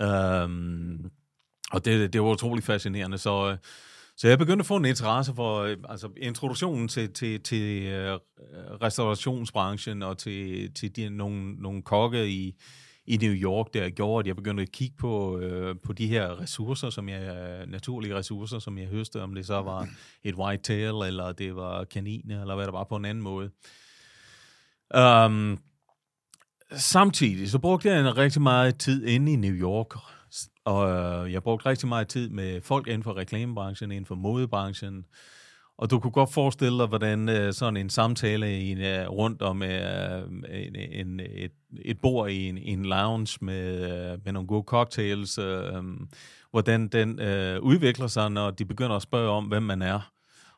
Øhm, 0.00 1.10
og 1.72 1.84
det, 1.84 2.12
det 2.12 2.22
var 2.22 2.28
utrolig 2.28 2.64
fascinerende. 2.64 3.18
Så, 3.18 3.50
øh, 3.50 3.56
så 4.16 4.28
jeg 4.28 4.38
begyndte 4.38 4.62
at 4.62 4.66
få 4.66 4.76
en 4.76 4.84
interesse 4.84 5.34
for 5.34 5.60
øh, 5.60 5.76
altså, 5.88 6.08
introduktionen 6.16 6.88
til, 6.88 7.12
til, 7.12 7.42
til 7.42 7.82
øh, 7.82 8.18
restaurationsbranchen 8.82 10.02
og 10.02 10.18
til, 10.18 10.74
til 10.74 10.96
de, 10.96 11.10
nogle, 11.10 11.54
nogle 11.54 11.82
kokke 11.82 12.28
i, 12.28 12.54
i 13.06 13.16
New 13.16 13.32
York, 13.32 13.74
der 13.74 13.90
gjorde, 13.90 14.22
at 14.22 14.26
jeg 14.26 14.36
begyndte 14.36 14.62
at 14.62 14.72
kigge 14.72 14.96
på, 14.98 15.38
øh, 15.38 15.76
på 15.84 15.92
de 15.92 16.06
her 16.06 16.40
ressourcer, 16.40 16.90
som 16.90 17.08
jeg, 17.08 17.66
naturlige 17.66 18.14
ressourcer, 18.14 18.58
som 18.58 18.78
jeg 18.78 18.86
høste, 18.86 19.22
om 19.22 19.34
det 19.34 19.46
så 19.46 19.62
var 19.62 19.88
et 20.24 20.34
white 20.34 20.62
tail, 20.62 20.94
eller 21.06 21.32
det 21.32 21.56
var 21.56 21.84
kaniner, 21.84 22.40
eller 22.40 22.54
hvad 22.54 22.64
der 22.64 22.72
var 22.72 22.84
på 22.84 22.96
en 22.96 23.04
anden 23.04 23.24
måde. 23.24 23.50
Um, 24.94 25.58
Samtidig 26.76 27.50
så 27.50 27.58
brugte 27.58 27.88
jeg 27.88 28.00
en 28.00 28.16
rigtig 28.16 28.42
meget 28.42 28.78
tid 28.78 29.06
inde 29.06 29.32
i 29.32 29.36
New 29.36 29.54
York, 29.54 29.98
og 30.64 30.90
øh, 30.90 31.32
jeg 31.32 31.42
brugte 31.42 31.68
rigtig 31.68 31.88
meget 31.88 32.08
tid 32.08 32.30
med 32.30 32.60
folk 32.60 32.86
inden 32.86 33.02
for 33.02 33.16
reklamebranchen, 33.16 33.90
inden 33.90 34.06
for 34.06 34.14
modebranchen, 34.14 35.04
og 35.78 35.90
du 35.90 36.00
kunne 36.00 36.10
godt 36.10 36.32
forestille 36.32 36.78
dig, 36.78 36.86
hvordan 36.86 37.28
øh, 37.28 37.52
sådan 37.52 37.76
en 37.76 37.90
samtale 37.90 38.60
i 38.60 38.70
en, 38.70 38.80
øh, 38.80 39.08
rundt 39.08 39.42
om 39.42 39.62
øh, 39.62 40.22
en, 40.48 40.76
en, 40.76 41.20
et, 41.20 41.52
et 41.84 42.00
bord 42.00 42.30
i 42.30 42.48
en, 42.48 42.58
en 42.58 42.84
lounge 42.84 43.38
med, 43.40 43.90
øh, 43.90 44.18
med 44.24 44.32
nogle 44.32 44.46
gode 44.46 44.64
cocktails, 44.66 45.38
øh, 45.38 45.84
hvordan 46.50 46.88
den 46.88 47.20
øh, 47.20 47.60
udvikler 47.60 48.06
sig, 48.06 48.30
når 48.30 48.50
de 48.50 48.64
begynder 48.64 48.96
at 48.96 49.02
spørge 49.02 49.30
om, 49.30 49.44
hvem 49.44 49.62
man 49.62 49.82
er. 49.82 50.12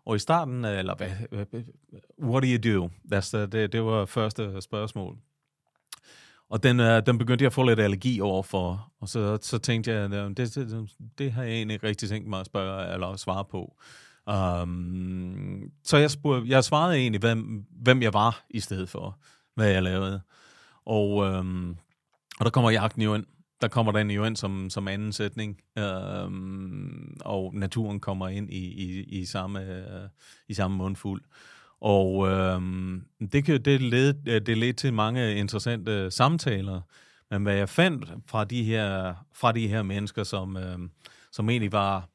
Og 0.07 0.17
i 0.17 0.19
starten, 0.19 0.65
eller 0.65 0.95
hvad, 0.95 1.11
what 2.23 2.43
do 2.43 2.49
you 2.49 2.79
do? 2.79 2.91
That's 3.15 3.37
the, 3.37 3.47
det, 3.47 3.73
det 3.73 3.85
var 3.85 4.05
første 4.05 4.61
spørgsmål. 4.61 5.17
Og 6.51 6.63
den, 6.63 6.81
øh, 6.81 7.03
den 7.07 7.19
begyndte 7.19 7.43
jeg 7.43 7.47
at 7.47 7.53
få 7.53 7.63
lidt 7.63 7.81
allergi 7.81 8.21
overfor, 8.21 8.93
og 9.01 9.09
så, 9.09 9.39
så 9.43 9.59
tænkte 9.59 9.93
jeg, 9.93 10.11
det, 10.11 10.37
det, 10.55 10.91
det 11.19 11.33
har 11.33 11.43
jeg 11.43 11.53
egentlig 11.53 11.75
ikke 11.75 11.87
rigtig 11.87 12.09
tænkt 12.09 12.29
mig 12.29 12.41
at 12.41 12.47
spørge 12.47 12.95
eller 12.95 13.17
svare 13.17 13.45
på. 13.45 13.77
Um, 14.27 15.71
så 15.85 15.97
jeg, 15.97 16.11
spurgte, 16.11 16.51
jeg 16.51 16.65
svarede 16.65 16.97
egentlig, 16.97 17.21
hvem, 17.21 17.65
hvem 17.71 18.03
jeg 18.03 18.15
var 18.15 18.45
i 18.51 18.61
stedet 18.61 18.89
for, 18.89 19.19
hvad 19.55 19.69
jeg 19.69 19.83
lavede. 19.83 20.21
Og, 20.85 21.25
øhm, 21.25 21.71
og 22.39 22.45
der 22.45 22.51
kommer 22.51 22.71
jagten 22.71 23.03
jo 23.03 23.15
ind. 23.15 23.27
Der 23.61 23.69
kommer 23.69 23.93
den 23.93 24.11
jo 24.11 24.25
ind 24.25 24.37
som, 24.37 24.71
som 24.71 24.89
anden 24.89 25.13
sætning, 25.13 25.61
øhm, 25.79 27.17
og 27.21 27.55
naturen 27.55 28.01
kommer 28.01 28.29
ind 28.29 28.51
i, 28.51 28.65
i, 28.67 29.03
i, 29.03 29.25
samme, 29.25 29.61
øh, 29.61 30.09
i 30.49 30.55
samme 30.55 30.77
mundfuld. 30.77 31.23
Og 31.85 32.29
øh, 32.29 32.61
det, 33.33 33.65
det, 33.65 33.81
led, 33.81 34.15
øh, 34.29 34.41
det 34.47 34.59
led 34.59 34.73
til 34.75 34.93
mange 34.93 35.37
interessante 35.37 36.11
samtaler. 36.11 36.81
Men 37.31 37.43
hvad 37.43 37.55
jeg 37.55 37.69
fandt 37.69 38.09
fra 38.27 38.45
de 38.45 38.65
her, 38.65 39.15
fra 39.35 39.53
de 39.53 39.69
her 39.69 39.83
mennesker, 39.83 40.25
som, 40.25 40.57
øh, 40.57 40.79
som 41.33 41.51
egentlig 41.51 41.73
var 41.73 42.09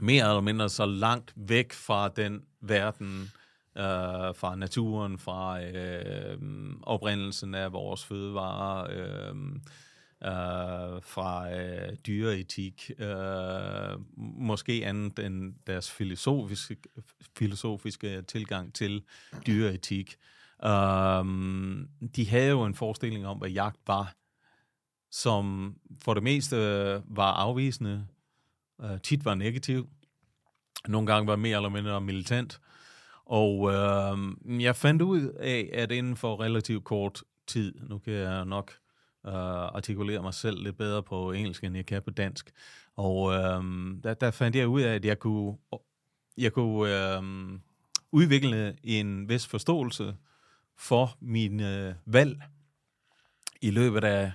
mere 0.00 0.28
eller 0.28 0.40
mindre 0.40 0.68
så 0.68 0.86
langt 0.86 1.32
væk 1.36 1.72
fra 1.72 2.08
den 2.08 2.42
verden, 2.60 3.20
øh, 3.78 4.34
fra 4.34 4.56
naturen, 4.56 5.18
fra 5.18 5.62
øh, 5.62 6.38
oprindelsen 6.82 7.54
af 7.54 7.72
vores 7.72 8.04
fødevarer, 8.04 8.86
øh, 8.90 9.34
øh, 10.24 11.02
fra 11.02 11.54
øh, 11.54 11.96
dyreetik, 12.06 12.90
øh, 12.98 14.00
måske 14.16 14.86
andet 14.86 15.18
end 15.18 15.54
deres 15.66 15.90
filosofiske, 15.90 16.76
filosofiske 17.38 18.22
tilgang 18.22 18.74
til 18.74 19.04
dyreetik. 19.46 20.16
Øh, 20.64 21.24
de 22.16 22.28
havde 22.28 22.50
jo 22.50 22.64
en 22.64 22.74
forestilling 22.74 23.26
om, 23.26 23.38
hvad 23.38 23.50
jagt 23.50 23.80
var, 23.86 24.14
som 25.10 25.76
for 26.02 26.14
det 26.14 26.22
meste 26.22 26.56
øh, 26.56 27.16
var 27.16 27.32
afvisende, 27.32 28.06
øh, 28.80 29.00
tit 29.00 29.24
var 29.24 29.34
negativ, 29.34 29.88
nogle 30.88 31.06
gange 31.06 31.26
var 31.26 31.36
mere 31.36 31.56
eller 31.56 31.68
mindre 31.68 32.00
militant, 32.00 32.60
og 33.24 33.72
øh, 33.72 34.62
jeg 34.62 34.76
fandt 34.76 35.02
ud 35.02 35.28
af, 35.28 35.70
at 35.72 35.92
inden 35.92 36.16
for 36.16 36.40
relativt 36.40 36.84
kort 36.84 37.22
tid, 37.46 37.74
nu 37.88 37.98
kan 37.98 38.12
jeg 38.12 38.44
nok 38.44 38.72
øh, 39.26 39.64
artikulere 39.64 40.22
mig 40.22 40.34
selv 40.34 40.62
lidt 40.62 40.76
bedre 40.76 41.02
på 41.02 41.32
engelsk, 41.32 41.64
end 41.64 41.76
jeg 41.76 41.86
kan 41.86 42.02
på 42.02 42.10
dansk. 42.10 42.52
Og 42.96 43.32
øh, 43.32 43.62
der, 44.04 44.14
der 44.14 44.30
fandt 44.30 44.56
jeg 44.56 44.68
ud 44.68 44.80
af, 44.80 44.94
at 44.94 45.04
jeg 45.04 45.18
kunne, 45.18 45.56
jeg 46.38 46.52
kunne 46.52 47.16
øh, 47.16 47.22
udvikle 48.12 48.76
en 48.82 49.28
vis 49.28 49.46
forståelse 49.46 50.16
for 50.76 51.16
mine 51.20 51.88
øh, 51.88 51.94
valg 52.06 52.42
i 53.62 53.70
løbet 53.70 54.04
af 54.04 54.32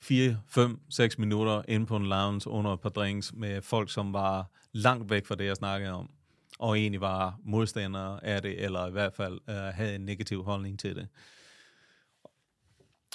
4, 0.00 0.40
5, 0.48 0.80
6 0.90 1.18
minutter 1.18 1.62
inde 1.68 1.86
på 1.86 1.96
en 1.96 2.06
lounge 2.06 2.50
under 2.50 2.72
et 2.72 2.80
par 2.80 2.88
drinks 2.88 3.32
med 3.34 3.62
folk, 3.62 3.90
som 3.90 4.12
var 4.12 4.50
langt 4.72 5.10
væk 5.10 5.26
fra 5.26 5.34
det, 5.34 5.44
jeg 5.44 5.56
snakkede 5.56 5.92
om, 5.92 6.10
og 6.58 6.78
egentlig 6.78 7.00
var 7.00 7.38
modstandere 7.44 8.24
af 8.24 8.42
det, 8.42 8.64
eller 8.64 8.86
i 8.86 8.90
hvert 8.90 9.14
fald 9.14 9.40
øh, 9.48 9.56
havde 9.56 9.94
en 9.94 10.00
negativ 10.00 10.44
holdning 10.44 10.78
til 10.78 10.96
det. 10.96 11.08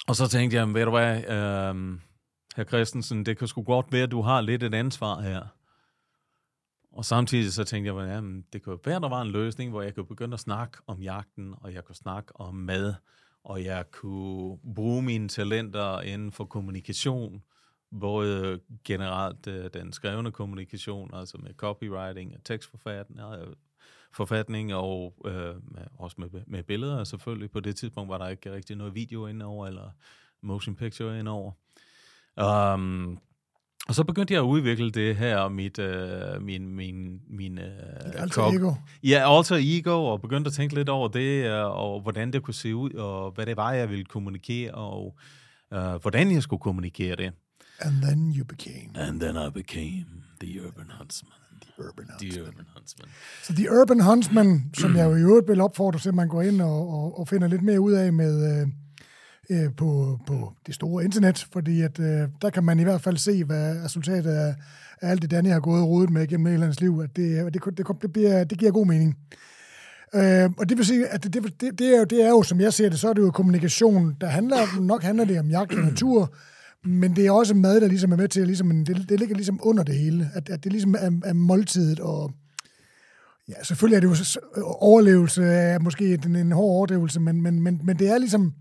Og 0.08 0.16
så 0.16 0.28
tænkte 0.28 0.56
jeg, 0.56 0.74
ved 0.74 0.84
du 0.84 0.90
hvad, 0.90 1.16
øh, 1.16 1.98
herr 2.56 2.64
Christensen, 2.64 3.26
det 3.26 3.38
kan 3.38 3.48
sgu 3.48 3.62
godt 3.62 3.92
være, 3.92 4.02
at 4.02 4.10
du 4.10 4.20
har 4.20 4.40
lidt 4.40 4.62
et 4.62 4.74
ansvar 4.74 5.20
her. 5.20 5.46
Og 6.92 7.04
samtidig 7.04 7.52
så 7.52 7.64
tænkte 7.64 7.94
jeg, 7.94 8.08
at 8.08 8.24
det 8.52 8.62
kunne 8.62 8.78
være, 8.84 9.00
der 9.00 9.08
var 9.08 9.22
en 9.22 9.30
løsning, 9.30 9.70
hvor 9.70 9.82
jeg 9.82 9.94
kunne 9.94 10.06
begynde 10.06 10.34
at 10.34 10.40
snakke 10.40 10.78
om 10.86 11.02
jagten, 11.02 11.54
og 11.60 11.74
jeg 11.74 11.84
kunne 11.84 11.94
snakke 11.94 12.40
om 12.40 12.54
mad, 12.54 12.94
og 13.44 13.64
jeg 13.64 13.90
kunne 13.90 14.58
bruge 14.74 15.02
mine 15.02 15.28
talenter 15.28 16.00
inden 16.00 16.32
for 16.32 16.44
kommunikation, 16.44 17.42
både 18.00 18.60
generelt 18.84 19.46
øh, 19.46 19.70
den 19.74 19.92
skrevne 19.92 20.32
kommunikation, 20.32 21.14
altså 21.14 21.38
med 21.38 21.54
copywriting 21.54 22.34
og 22.34 22.44
tekstforfatning, 22.44 23.20
forfatning 24.16 24.74
og 24.74 25.14
øh, 25.24 25.54
også 25.98 26.16
med, 26.18 26.28
med 26.46 26.62
billeder 26.62 27.04
selvfølgelig. 27.04 27.50
På 27.50 27.60
det 27.60 27.76
tidspunkt 27.76 28.10
var 28.10 28.18
der 28.18 28.28
ikke 28.28 28.52
rigtig 28.52 28.76
noget 28.76 28.94
video 28.94 29.26
indover 29.26 29.66
eller 29.66 29.90
motion 30.42 30.76
picture 30.76 31.18
indover. 31.18 31.52
Um, 32.42 33.18
og 33.88 33.94
så 33.94 34.04
begyndte 34.04 34.34
jeg 34.34 34.40
at 34.42 34.46
udvikle 34.46 34.90
det 34.90 35.16
her, 35.16 35.48
mit, 35.48 35.78
uh, 35.78 36.42
min, 36.42 36.74
min, 36.74 37.20
min 37.28 37.58
uh, 37.58 37.64
alter 38.22 38.42
ego. 38.42 38.72
Ja, 39.02 39.36
alter 39.36 39.56
ego, 39.60 40.04
og 40.04 40.20
begyndte 40.20 40.48
at 40.48 40.54
tænke 40.54 40.74
lidt 40.74 40.88
over 40.88 41.08
det, 41.08 41.50
uh, 41.50 41.78
og 41.78 42.00
hvordan 42.00 42.32
det 42.32 42.42
kunne 42.42 42.54
se 42.54 42.74
ud, 42.74 42.90
og 42.90 43.30
hvad 43.30 43.46
det 43.46 43.56
var, 43.56 43.72
jeg 43.72 43.90
ville 43.90 44.04
kommunikere, 44.04 44.74
og 44.74 45.16
uh, 45.70 45.94
hvordan 45.94 46.30
jeg 46.32 46.42
skulle 46.42 46.60
kommunikere 46.60 47.16
det. 47.16 47.32
And 47.80 48.02
then 48.02 48.34
you 48.36 48.44
became. 48.44 48.90
And 48.94 49.20
then 49.20 49.36
I 49.36 49.50
became 49.50 50.06
the 50.40 50.66
urban 50.66 50.90
huntsman. 50.98 51.43
Urban 51.78 52.06
Huntsman. 52.10 52.30
The 52.30 52.42
Urban 52.42 52.66
Huntsman. 52.74 53.08
Så 53.42 53.52
The 53.54 53.70
Urban 53.70 54.00
Huntsman, 54.00 54.70
som 54.74 54.96
jeg 54.96 55.04
jo 55.04 55.16
i 55.16 55.20
øvrigt 55.20 55.48
vil 55.48 55.60
opfordre 55.60 55.98
til, 55.98 56.08
at 56.08 56.14
man 56.14 56.28
går 56.28 56.42
ind 56.42 56.60
og, 56.60 56.88
og, 56.88 57.18
og 57.18 57.28
finder 57.28 57.48
lidt 57.48 57.62
mere 57.62 57.80
ud 57.80 57.92
af 57.92 58.12
med, 58.12 58.60
øh, 58.60 58.68
øh, 59.50 59.70
på, 59.76 60.20
på 60.26 60.52
det 60.66 60.74
store 60.74 61.04
internet, 61.04 61.46
fordi 61.52 61.80
at, 61.80 62.00
øh, 62.00 62.28
der 62.42 62.50
kan 62.50 62.64
man 62.64 62.80
i 62.80 62.82
hvert 62.82 63.00
fald 63.00 63.16
se, 63.16 63.44
hvad 63.44 63.84
resultatet 63.84 64.30
af, 64.30 64.54
af 65.00 65.10
alt 65.10 65.22
det, 65.22 65.30
Danny 65.30 65.48
har 65.48 65.60
gået 65.60 65.82
og 65.82 65.88
rodet 65.88 66.10
med 66.10 66.26
gennem 66.26 66.46
hele 66.46 66.64
hans 66.64 66.80
liv, 66.80 67.00
at 67.04 67.16
det, 67.16 67.54
det, 67.54 67.64
det, 67.76 68.02
det, 68.02 68.12
bliver, 68.12 68.44
det 68.44 68.58
giver 68.58 68.72
god 68.72 68.86
mening. 68.86 69.16
Øh, 70.14 70.50
og 70.58 70.68
det 70.68 70.76
vil 70.76 70.86
sige, 70.86 71.06
at 71.06 71.24
det, 71.24 71.34
det, 71.60 71.78
det, 71.78 71.94
er 71.94 71.98
jo, 71.98 72.04
det 72.04 72.24
er 72.24 72.28
jo, 72.28 72.42
som 72.42 72.60
jeg 72.60 72.72
ser 72.72 72.88
det, 72.88 73.00
så 73.00 73.08
er 73.08 73.12
det 73.12 73.22
jo 73.22 73.30
kommunikation, 73.30 74.16
der 74.20 74.26
handler, 74.26 74.80
nok 74.80 75.02
handler 75.02 75.24
det 75.24 75.38
om 75.38 75.50
jagt 75.50 75.72
og 75.72 75.84
natur, 75.84 76.34
men 76.84 77.16
det 77.16 77.26
er 77.26 77.30
også 77.30 77.54
mad, 77.54 77.80
der 77.80 77.88
ligesom 77.88 78.12
er 78.12 78.16
med 78.16 78.28
til, 78.28 78.46
ligesom, 78.46 78.84
det, 78.84 79.08
det 79.08 79.18
ligger 79.18 79.34
ligesom 79.34 79.60
under 79.62 79.84
det 79.84 79.94
hele, 79.94 80.30
at, 80.34 80.48
at 80.48 80.64
det 80.64 80.72
ligesom 80.72 80.94
er, 80.94 81.10
er 81.24 81.32
måltidet, 81.32 82.00
og 82.00 82.32
ja, 83.48 83.62
selvfølgelig 83.62 83.96
er 83.96 84.00
det 84.00 84.08
jo 84.08 84.64
overlevelse 84.64 85.44
af 85.44 85.80
måske 85.80 86.14
en, 86.14 86.36
en 86.36 86.52
hård 86.52 86.76
overdrivelse, 86.76 87.20
men, 87.20 87.42
men, 87.42 87.62
men, 87.62 87.80
men 87.84 87.98
det 87.98 88.08
er 88.08 88.18
ligesom, 88.18 88.54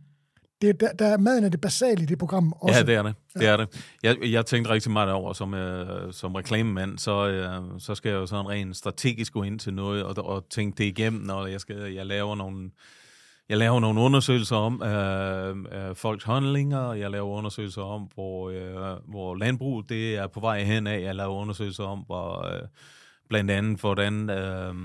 det, 0.62 0.80
der, 0.80 0.92
der, 0.92 1.18
maden 1.18 1.44
er 1.44 1.50
det 1.50 1.62
basale 1.62 2.04
i 2.04 2.06
det 2.06 2.18
program 2.18 2.54
også. 2.62 2.80
Ja, 2.80 2.86
det 2.86 2.96
er 2.96 3.04
det. 3.04 3.16
det, 3.34 3.48
er 3.48 3.58
det. 3.58 3.90
Jeg, 4.04 4.18
jeg 4.22 4.46
tænkte 4.46 4.72
rigtig 4.72 4.92
meget 4.92 5.12
over, 5.12 5.34
som, 5.34 5.54
uh, 5.54 6.12
som 6.12 6.36
reklamemand, 6.36 6.98
så, 6.98 7.48
uh, 7.74 7.80
så 7.80 7.96
skal 7.96 8.10
jeg 8.10 8.16
jo 8.16 8.26
sådan 8.26 8.50
rent 8.50 8.78
strategisk 8.78 9.34
gå 9.34 9.44
ind 9.44 9.60
til 9.60 9.74
noget 9.74 10.04
og, 10.04 10.26
og 10.26 10.50
tænke 10.50 10.78
det 10.78 10.84
igennem, 10.84 11.22
når 11.22 11.46
jeg, 11.46 11.62
skal, 11.62 11.94
jeg 11.94 12.06
laver 12.06 12.36
nogle 12.36 12.70
jeg 13.50 13.58
laver 13.58 13.80
nogle 13.80 14.02
undersøgelser 14.02 14.56
om 14.56 14.84
øh, 14.84 15.58
øh, 15.72 15.96
folks 15.96 16.24
handlinger, 16.24 16.94
jeg 16.94 17.12
laver 17.12 17.30
undersøgelser 17.38 17.82
om, 17.82 18.10
hvor, 18.14 18.50
øh, 18.50 19.00
hvor 19.08 19.36
landbrug 19.36 19.90
det 19.90 20.16
er 20.16 20.28
på 20.28 20.40
vej 20.40 20.64
hen 20.64 20.88
af, 20.88 21.02
jeg 21.02 21.16
laver 21.16 21.36
undersøgelser 21.36 21.84
om, 21.84 22.00
hvor, 22.00 22.46
øh, 22.46 22.68
blandt 23.30 23.52
andet, 23.52 23.80
hvordan 23.80 24.30
øh, 24.30 24.76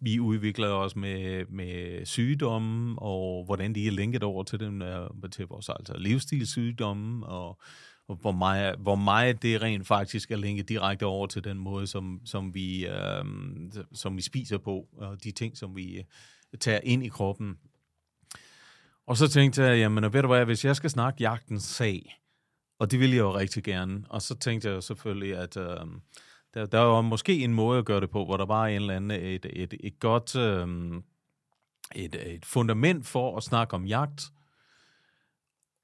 vi 0.00 0.20
udvikler 0.20 0.68
os 0.68 0.96
med, 0.96 1.44
med 1.48 2.06
sygdomme, 2.06 2.98
og 2.98 3.44
hvordan 3.44 3.74
de 3.74 3.86
er 3.86 3.90
linket 3.90 4.22
over 4.22 4.42
til, 4.42 4.60
dem, 4.60 4.82
øh, 4.82 5.08
til 5.32 5.46
vores 5.46 5.68
altså 5.68 5.94
livsstilssygdomme, 5.96 7.26
og, 7.26 7.60
og 8.08 8.16
hvor, 8.16 8.32
meget, 8.32 8.78
hvor 8.78 8.94
meget 8.94 9.42
det 9.42 9.62
rent 9.62 9.86
faktisk 9.86 10.30
er 10.30 10.36
linket 10.36 10.68
direkte 10.68 11.06
over 11.06 11.26
til 11.26 11.44
den 11.44 11.58
måde, 11.58 11.86
som, 11.86 12.20
som, 12.24 12.54
vi, 12.54 12.86
øh, 12.86 13.24
som 13.94 14.16
vi 14.16 14.22
spiser 14.22 14.58
på, 14.58 14.86
og 14.96 15.24
de 15.24 15.30
ting, 15.30 15.56
som 15.56 15.76
vi 15.76 15.98
øh, 15.98 16.04
tager 16.60 16.80
ind 16.82 17.04
i 17.04 17.08
kroppen. 17.08 17.58
Og 19.06 19.16
så 19.16 19.28
tænkte 19.28 19.62
jeg, 19.62 19.78
jamen 19.78 20.12
ved 20.12 20.22
du 20.22 20.28
hvad, 20.28 20.44
hvis 20.44 20.64
jeg 20.64 20.76
skal 20.76 20.90
snakke 20.90 21.22
jagtens 21.22 21.62
sag, 21.62 22.20
og 22.78 22.90
det 22.90 23.00
ville 23.00 23.16
jeg 23.16 23.22
jo 23.22 23.36
rigtig 23.36 23.64
gerne, 23.64 24.04
og 24.08 24.22
så 24.22 24.34
tænkte 24.38 24.70
jeg 24.70 24.82
selvfølgelig, 24.82 25.36
at 25.36 25.56
øh, 25.56 25.86
der, 26.54 26.66
der 26.66 26.78
var 26.78 27.00
måske 27.00 27.44
en 27.44 27.54
måde 27.54 27.78
at 27.78 27.84
gøre 27.84 28.00
det 28.00 28.10
på, 28.10 28.24
hvor 28.24 28.36
der 28.36 28.46
var 28.46 28.66
en 28.66 28.74
eller 28.74 28.96
anden, 28.96 29.10
et, 29.10 29.46
et, 29.52 29.74
et 29.80 30.00
godt 30.00 30.36
øh, 30.36 30.68
et, 31.94 32.34
et 32.34 32.44
fundament 32.44 33.06
for 33.06 33.36
at 33.36 33.42
snakke 33.42 33.74
om 33.74 33.86
jagt, 33.86 34.30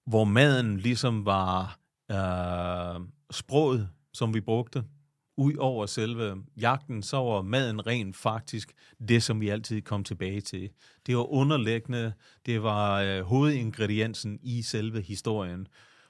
hvor 0.07 0.25
maden 0.25 0.77
ligesom 0.77 1.27
var 1.27 1.79
øh, 2.11 3.01
sproget, 3.31 3.89
som 4.13 4.35
vi 4.35 4.41
brugte, 4.41 4.85
ud 5.37 5.57
over 5.57 5.87
selve 5.87 6.37
jagten, 6.57 7.03
så 7.03 7.17
var 7.17 7.43
maden 7.43 7.87
rent 7.87 8.17
faktisk 8.17 8.73
det, 9.09 9.23
som 9.23 9.41
vi 9.41 9.49
altid 9.49 9.83
kom 9.83 10.05
tilbage 10.05 10.41
til. 10.41 10.71
Det 11.07 11.17
var 11.17 11.33
underliggende, 11.33 12.13
det 12.47 12.63
var 12.63 13.01
øh, 13.01 13.23
hovedingrediensen 13.23 14.39
i 14.43 14.63
selve 14.63 15.01
historien. 15.01 15.67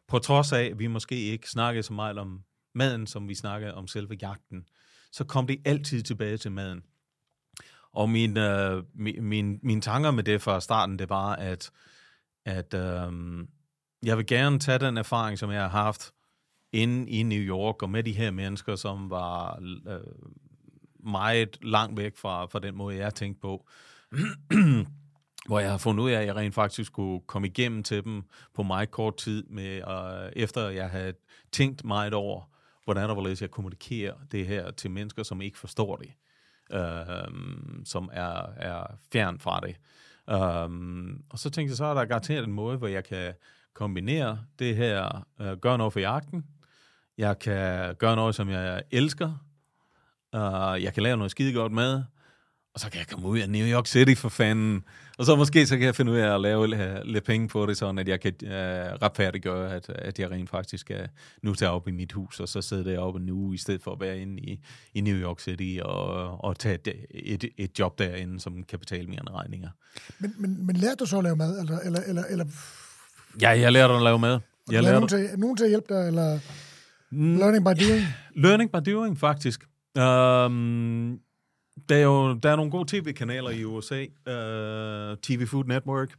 På 0.08 0.18
trods 0.18 0.52
af, 0.52 0.62
at 0.62 0.78
vi 0.78 0.86
måske 0.86 1.20
ikke 1.20 1.50
snakkede 1.50 1.82
så 1.82 1.92
meget 1.92 2.18
om 2.18 2.42
maden, 2.74 3.06
som 3.06 3.28
vi 3.28 3.34
snakkede 3.34 3.74
om 3.74 3.86
selve 3.86 4.16
jagten, 4.22 4.64
så 5.12 5.24
kom 5.24 5.46
det 5.46 5.60
altid 5.64 6.02
tilbage 6.02 6.36
til 6.36 6.52
maden. 6.52 6.82
Og 7.92 8.10
min, 8.10 8.36
øh, 8.36 8.84
min, 8.94 9.24
min, 9.24 9.58
mine 9.62 9.80
tanker 9.80 10.10
med 10.10 10.24
det 10.24 10.42
fra 10.42 10.60
starten, 10.60 10.98
det 10.98 11.08
var, 11.08 11.36
at, 11.36 11.70
at 12.44 12.74
øh, 12.74 13.12
jeg 14.02 14.16
vil 14.16 14.26
gerne 14.26 14.58
tage 14.58 14.78
den 14.78 14.96
erfaring, 14.96 15.38
som 15.38 15.50
jeg 15.50 15.62
har 15.62 15.82
haft 15.82 16.12
inde 16.72 17.10
i 17.10 17.22
New 17.22 17.38
York, 17.38 17.82
og 17.82 17.90
med 17.90 18.02
de 18.02 18.12
her 18.12 18.30
mennesker, 18.30 18.76
som 18.76 19.10
var 19.10 19.62
øh, 19.86 20.00
meget 21.04 21.58
langt 21.62 21.98
væk 21.98 22.16
fra, 22.16 22.46
fra 22.46 22.58
den 22.58 22.76
måde, 22.76 22.96
jeg 22.96 23.14
tænkte 23.14 23.40
på, 23.40 23.66
hvor 25.46 25.58
jeg 25.58 25.70
har 25.70 25.78
fundet 25.78 26.04
ud 26.04 26.10
af, 26.10 26.20
at 26.20 26.26
jeg 26.26 26.36
rent 26.36 26.54
faktisk 26.54 26.92
kunne 26.92 27.20
komme 27.20 27.48
igennem 27.48 27.82
til 27.82 28.04
dem 28.04 28.22
på 28.54 28.62
meget 28.62 28.90
kort 28.90 29.16
tid, 29.16 29.44
med, 29.44 29.76
øh, 29.76 30.32
efter 30.36 30.68
jeg 30.68 30.90
havde 30.90 31.12
tænkt 31.52 31.84
meget 31.84 32.14
over, 32.14 32.50
hvordan 32.84 33.08
og 33.08 33.14
hvorledes 33.14 33.42
jeg 33.42 33.50
kommunikerer 33.50 34.14
det 34.32 34.46
her 34.46 34.70
til 34.70 34.90
mennesker, 34.90 35.22
som 35.22 35.42
ikke 35.42 35.58
forstår 35.58 35.96
det, 35.96 36.12
øh, 36.72 37.84
som 37.84 38.10
er, 38.12 38.46
er 38.56 38.86
fjern 39.12 39.38
fra 39.38 39.60
det. 39.60 39.76
Øh, 40.30 41.16
og 41.30 41.38
så 41.38 41.50
tænkte 41.50 41.70
jeg, 41.70 41.76
så 41.76 41.84
er 41.84 41.94
der 41.94 42.04
garanteret 42.04 42.44
en 42.44 42.52
måde, 42.52 42.76
hvor 42.76 42.88
jeg 42.88 43.04
kan 43.04 43.34
kombinere 43.74 44.38
det 44.58 44.76
her, 44.76 45.26
øh, 45.40 45.56
gøre 45.56 45.78
noget 45.78 45.92
for 45.92 46.00
jagten, 46.00 46.44
jeg 47.18 47.38
kan 47.38 47.94
gøre 47.94 48.16
noget, 48.16 48.34
som 48.34 48.50
jeg 48.50 48.82
elsker, 48.90 49.28
uh, 50.36 50.82
jeg 50.82 50.94
kan 50.94 51.02
lave 51.02 51.16
noget 51.16 51.30
skide 51.30 51.52
godt 51.52 51.72
mad, 51.72 52.02
og 52.74 52.80
så 52.80 52.90
kan 52.90 52.98
jeg 52.98 53.06
komme 53.06 53.28
ud 53.28 53.38
af 53.38 53.50
New 53.50 53.66
York 53.66 53.86
City 53.86 54.14
for 54.14 54.28
fanden. 54.28 54.84
Og 55.18 55.26
så 55.26 55.36
måske 55.36 55.66
så 55.66 55.76
kan 55.76 55.86
jeg 55.86 55.94
finde 55.94 56.12
ud 56.12 56.16
af 56.16 56.34
at 56.34 56.40
lave 56.40 56.66
lidt 57.04 57.24
penge 57.24 57.48
på 57.48 57.66
det, 57.66 57.76
sådan 57.76 57.98
at 57.98 58.08
jeg 58.08 58.20
kan 58.20 58.32
uh, 58.42 58.48
retfærdiggøre, 59.02 59.74
at, 59.74 59.88
at 59.88 60.18
jeg 60.18 60.30
rent 60.30 60.50
faktisk 60.50 60.80
skal 60.80 61.08
nu 61.42 61.54
tage 61.54 61.70
op 61.70 61.88
i 61.88 61.90
mit 61.90 62.12
hus, 62.12 62.40
og 62.40 62.48
så 62.48 62.62
sidde 62.62 62.84
deroppe 62.84 63.20
nu, 63.20 63.52
i 63.52 63.56
stedet 63.56 63.82
for 63.82 63.92
at 63.92 64.00
være 64.00 64.18
inde 64.18 64.42
i, 64.42 64.60
i 64.94 65.00
New 65.00 65.16
York 65.16 65.40
City 65.40 65.78
og, 65.82 66.44
og 66.44 66.58
tage 66.58 66.78
et, 66.86 67.04
et, 67.10 67.44
et 67.58 67.78
job 67.78 67.98
derinde, 67.98 68.40
som 68.40 68.62
kan 68.62 68.78
betale 68.78 69.06
mine 69.06 69.30
regninger. 69.30 69.68
Men, 70.18 70.34
men, 70.38 70.66
men 70.66 70.76
lærte 70.76 70.96
du 70.96 71.06
så 71.06 71.18
at 71.18 71.24
lave 71.24 71.36
mad? 71.36 71.60
Eller, 71.60 71.78
eller, 71.78 72.00
eller, 72.00 72.22
eller... 72.30 72.44
Ja, 73.40 73.50
jeg 73.50 73.72
lærte 73.72 73.94
at 73.94 74.02
lave 74.02 74.18
mad. 74.18 74.40
Jeg 74.70 74.82
lærte... 74.82 74.94
nogen, 74.94 75.08
til, 75.08 75.28
nogen 75.36 75.56
til 75.56 75.64
at 75.64 75.70
hjælpe 75.70 75.94
dig, 75.94 76.06
eller 76.06 76.38
learning 77.12 77.64
by 77.64 77.84
doing? 77.84 78.04
Learning 78.34 78.70
by 78.72 78.90
doing, 78.90 79.18
faktisk. 79.18 79.64
Um, 79.98 81.20
der 81.88 81.96
er 81.96 82.02
jo 82.02 82.34
der 82.34 82.50
er 82.50 82.56
nogle 82.56 82.70
gode 82.70 82.96
tv-kanaler 82.96 83.50
i 83.50 83.64
USA. 83.64 84.04
Uh, 84.26 84.32
øh, 84.32 85.16
TV 85.22 85.46
Food 85.46 85.64
Network 85.64 86.14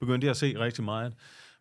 begyndte 0.00 0.24
jeg 0.24 0.30
at 0.30 0.36
se 0.36 0.58
rigtig 0.58 0.84
meget. 0.84 1.14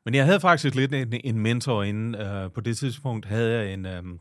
Men 0.05 0.13
jeg 0.13 0.25
havde 0.25 0.39
faktisk 0.39 0.75
lidt 0.75 0.93
en, 0.93 1.13
en 1.23 1.39
mentor 1.39 1.83
inden. 1.83 2.15
Uh, 2.15 2.43
øh, 2.43 2.51
på 2.51 2.61
det 2.61 2.77
tidspunkt 2.77 3.25
havde 3.25 3.53
jeg 3.53 3.73
en, 3.73 3.85
um, 3.85 4.19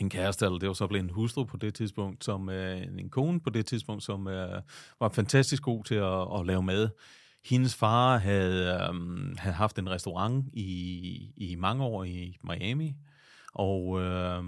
en 0.00 0.10
kæreste, 0.10 0.44
eller 0.44 0.58
det 0.58 0.68
var 0.68 0.74
så 0.74 0.86
blevet 0.86 1.04
en 1.04 1.10
hustru 1.10 1.44
på 1.44 1.56
det 1.56 1.74
tidspunkt, 1.74 2.24
som 2.24 2.48
uh, 2.48 2.98
en 2.98 3.10
kone 3.10 3.40
på 3.40 3.50
det 3.50 3.66
tidspunkt, 3.66 4.02
som 4.02 4.26
uh, 4.26 4.32
var 5.00 5.08
fantastisk 5.12 5.62
god 5.62 5.84
til 5.84 5.94
at, 5.94 6.40
at 6.40 6.46
lave 6.46 6.62
mad. 6.62 6.88
Hendes 7.44 7.74
far 7.74 8.18
havde, 8.18 8.88
um, 8.90 9.34
havde 9.38 9.56
haft 9.56 9.78
en 9.78 9.90
restaurant 9.90 10.44
i, 10.52 11.32
i 11.36 11.56
mange 11.56 11.84
år 11.84 12.04
i 12.04 12.36
Miami, 12.44 12.94
og 13.56 14.00
øh, 14.00 14.42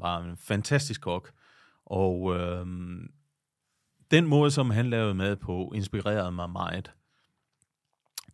var 0.00 0.18
en 0.18 0.36
fantastisk 0.36 1.00
kok. 1.00 1.32
Og 1.86 2.36
øh, 2.36 2.66
den 4.10 4.26
måde, 4.26 4.50
som 4.50 4.70
han 4.70 4.90
lavede 4.90 5.14
mad 5.14 5.36
på, 5.36 5.72
inspirerede 5.74 6.32
mig 6.32 6.50
meget. 6.50 6.90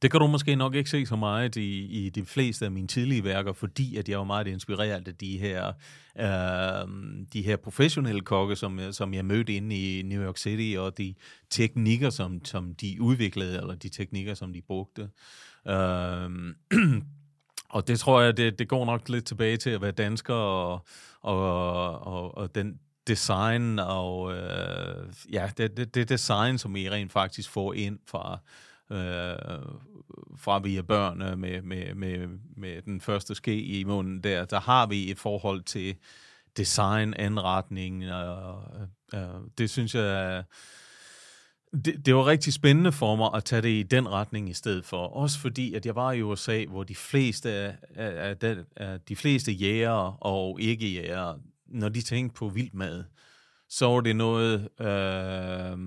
Det 0.03 0.11
kan 0.11 0.21
du 0.21 0.27
måske 0.27 0.57
nok 0.57 0.75
ikke 0.75 0.91
se 0.91 1.07
så 1.07 1.17
meget 1.17 1.57
i, 1.57 1.85
i 2.07 2.11
de 2.11 2.25
fleste 2.25 2.65
af 2.65 2.71
mine 2.71 2.89
tidlige 2.89 3.25
værker, 3.25 3.53
fordi 3.53 3.97
at 3.97 4.09
jeg 4.09 4.19
var 4.19 4.25
meget 4.25 4.47
inspireret 4.47 5.09
af 5.09 5.15
de 5.15 5.39
her, 5.39 5.73
øh, 6.19 6.89
de 7.33 7.43
her 7.43 7.57
professionelle 7.57 8.21
kokke, 8.21 8.57
som, 8.57 8.81
som 8.93 9.15
jeg 9.15 9.25
mødte 9.25 9.53
inde 9.53 9.77
i 9.77 10.03
New 10.03 10.23
York 10.23 10.37
City, 10.37 10.77
og 10.79 10.99
de 10.99 11.15
teknikker, 11.51 12.11
som, 12.11 12.45
som 12.45 12.75
de 12.75 12.97
udviklede, 13.01 13.59
eller 13.59 13.75
de 13.75 13.89
teknikker, 13.89 14.35
som 14.35 14.53
de 14.53 14.63
brugte. 14.63 15.09
Øh, 15.69 16.31
og 17.71 17.89
det 17.89 18.01
tror 18.01 18.21
jeg, 18.21 18.37
det, 18.37 18.59
det 18.59 18.69
går 18.69 18.85
nok 18.85 19.09
lidt 19.09 19.27
tilbage 19.27 19.57
til 19.57 19.71
at 19.71 19.83
være 19.83 19.91
dansker, 19.91 20.35
og, 20.35 20.85
og, 21.21 22.01
og, 22.07 22.39
og 22.39 22.55
den 22.55 22.81
design, 23.07 23.79
og 23.79 24.33
øh, 24.33 25.13
ja, 25.33 25.51
det, 25.57 25.77
det, 25.77 25.95
det 25.95 26.09
design, 26.09 26.59
som 26.59 26.77
I 26.77 26.91
rent 26.91 27.13
faktisk 27.13 27.51
får 27.51 27.75
ind 27.75 27.99
fra, 28.07 28.39
øh, 28.91 29.59
fra 30.37 30.59
vi 30.59 30.77
er 30.77 30.83
børn 30.83 31.41
med, 31.41 31.63
med, 31.63 31.95
med, 31.95 32.29
med 32.57 32.83
den 32.83 33.01
første 33.01 33.35
ske 33.35 33.63
i 33.63 33.85
munden 33.85 34.25
der, 34.25 34.45
der 34.45 34.61
har 34.61 34.87
vi 34.87 35.11
et 35.11 35.19
forhold 35.19 35.63
til 35.63 35.97
design, 36.57 37.15
anretning, 37.15 38.13
og 38.13 38.63
øh, 39.15 39.21
øh 39.21 39.41
det 39.59 39.71
synes 39.71 39.95
jeg 39.95 40.45
det, 41.73 42.07
det 42.07 42.15
var 42.15 42.27
rigtig 42.27 42.53
spændende 42.53 42.93
for 42.93 43.17
mig 43.17 43.31
at 43.35 43.45
tage 43.45 43.63
det 43.63 43.69
i 43.69 43.83
den 43.83 44.09
retning 44.09 44.51
i 44.51 44.53
stedet 44.53 44.85
for. 44.85 44.97
Også 44.97 45.39
fordi, 45.39 45.75
at 45.75 45.87
jeg 45.87 45.95
var 45.95 46.13
i 46.13 46.23
USA, 46.23 46.65
hvor 46.65 46.85
de 46.85 46.95
fleste 46.95 47.51
af, 47.51 47.77
af, 47.97 48.37
den, 48.37 48.59
af 48.77 49.01
de 49.01 49.17
fleste 49.17 49.53
jæger 49.53 50.25
og 50.25 50.61
ikke-jæger, 50.61 51.35
når 51.69 51.89
de 51.89 52.01
tænkte 52.01 52.39
på 52.39 52.49
vildmad, 52.49 53.05
så 53.69 53.87
var 53.87 54.01
det 54.01 54.17
noget, 54.17 54.69
øh, 54.81 55.79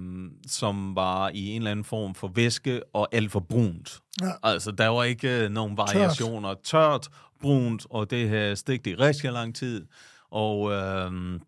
som 0.47 0.95
var 0.95 1.29
i 1.29 1.49
en 1.49 1.61
eller 1.61 1.71
anden 1.71 1.85
form 1.85 2.15
for 2.15 2.31
væske 2.35 2.81
og 2.93 3.07
alt 3.11 3.31
for 3.31 3.39
brunt. 3.39 3.99
Ja. 4.21 4.31
Altså, 4.43 4.71
der 4.71 4.87
var 4.87 5.03
ikke 5.03 5.43
øh, 5.43 5.49
nogen 5.49 5.77
variationer. 5.77 6.49
Tørt, 6.49 6.63
Tørt 6.63 7.07
brunt, 7.41 7.85
og 7.89 8.09
det 8.09 8.29
her 8.29 8.55
stigt 8.55 8.87
i 8.87 8.95
rigtig 8.95 9.31
lang 9.31 9.55
tid. 9.55 9.85
Og... 10.31 10.71
Øh, 10.71 11.39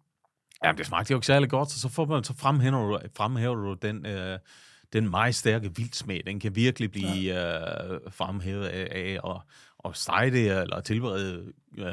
Ja, 0.66 0.72
det 0.78 0.86
smagte 0.86 1.12
jo 1.12 1.18
ikke 1.18 1.26
særlig 1.26 1.50
godt, 1.50 1.72
så, 1.72 1.80
så, 1.80 1.90
får 1.90 2.06
man, 2.06 2.24
så 2.24 2.34
fremhæver, 2.38 2.90
du, 2.90 3.00
fremhæver 3.16 3.56
du 3.56 3.74
den, 3.82 4.06
øh, 4.06 4.40
den 4.94 5.10
meget 5.10 5.36
stærke 5.36 5.76
vildsmag. 5.76 6.24
Den 6.28 6.40
kan 6.40 6.56
virkelig 6.56 6.92
blive 6.92 7.34
ja. 7.34 7.94
øh, 7.94 8.00
fremhævet 8.12 8.66
af, 8.66 8.88
af 8.92 9.32
at, 9.32 9.42
at 9.86 9.98
stege 9.98 10.32
det 10.32 10.62
eller 10.62 10.82
tilberede 10.82 11.44
øh, 11.78 11.86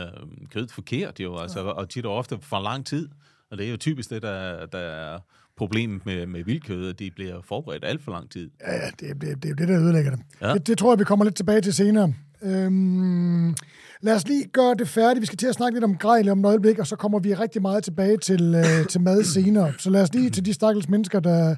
kød 0.50 0.68
forkert, 0.68 1.20
jo, 1.20 1.38
altså, 1.38 1.60
ja. 1.60 1.66
og 1.66 1.88
tit 1.88 2.06
og 2.06 2.16
ofte 2.16 2.38
for 2.42 2.60
lang 2.60 2.86
tid. 2.86 3.08
Og 3.50 3.58
det 3.58 3.66
er 3.66 3.70
jo 3.70 3.76
typisk 3.76 4.10
det, 4.10 4.22
der, 4.22 4.66
der 4.66 4.78
er 4.78 5.18
problemet 5.56 6.06
med, 6.06 6.26
med 6.26 6.44
vildkød, 6.44 6.88
at 6.88 6.98
de 6.98 7.10
bliver 7.10 7.42
forberedt 7.42 7.84
alt 7.84 8.02
for 8.04 8.12
lang 8.12 8.30
tid. 8.30 8.50
Ja, 8.60 8.74
ja 8.74 8.90
det, 9.00 9.20
det, 9.20 9.42
det 9.42 9.44
er 9.44 9.48
jo 9.48 9.54
det, 9.54 9.68
der 9.68 9.80
ødelægger 9.80 10.10
det. 10.10 10.20
Ja. 10.40 10.54
det. 10.54 10.66
Det 10.66 10.78
tror 10.78 10.92
jeg, 10.92 10.98
vi 10.98 11.04
kommer 11.04 11.24
lidt 11.24 11.36
tilbage 11.36 11.60
til 11.60 11.74
senere. 11.74 12.14
Øhm, 12.42 13.54
lad 14.02 14.14
os 14.14 14.28
lige 14.28 14.44
gøre 14.44 14.74
det 14.74 14.88
færdigt. 14.88 15.20
Vi 15.20 15.26
skal 15.26 15.38
til 15.38 15.46
at 15.46 15.54
snakke 15.54 15.76
lidt 15.76 15.84
om 15.84 15.96
grejl 15.96 16.28
om 16.28 16.40
et 16.40 16.46
øjeblik, 16.46 16.78
og 16.78 16.86
så 16.86 16.96
kommer 16.96 17.18
vi 17.18 17.34
rigtig 17.34 17.62
meget 17.62 17.84
tilbage 17.84 18.16
til, 18.16 18.54
øh, 18.54 18.86
til 18.86 19.00
mad 19.00 19.24
senere. 19.24 19.72
Så 19.78 19.90
lad 19.90 20.02
os 20.02 20.14
lige 20.14 20.30
til 20.30 20.44
de 20.44 20.52
stakkels 20.52 20.88
mennesker, 20.88 21.20
der 21.20 21.54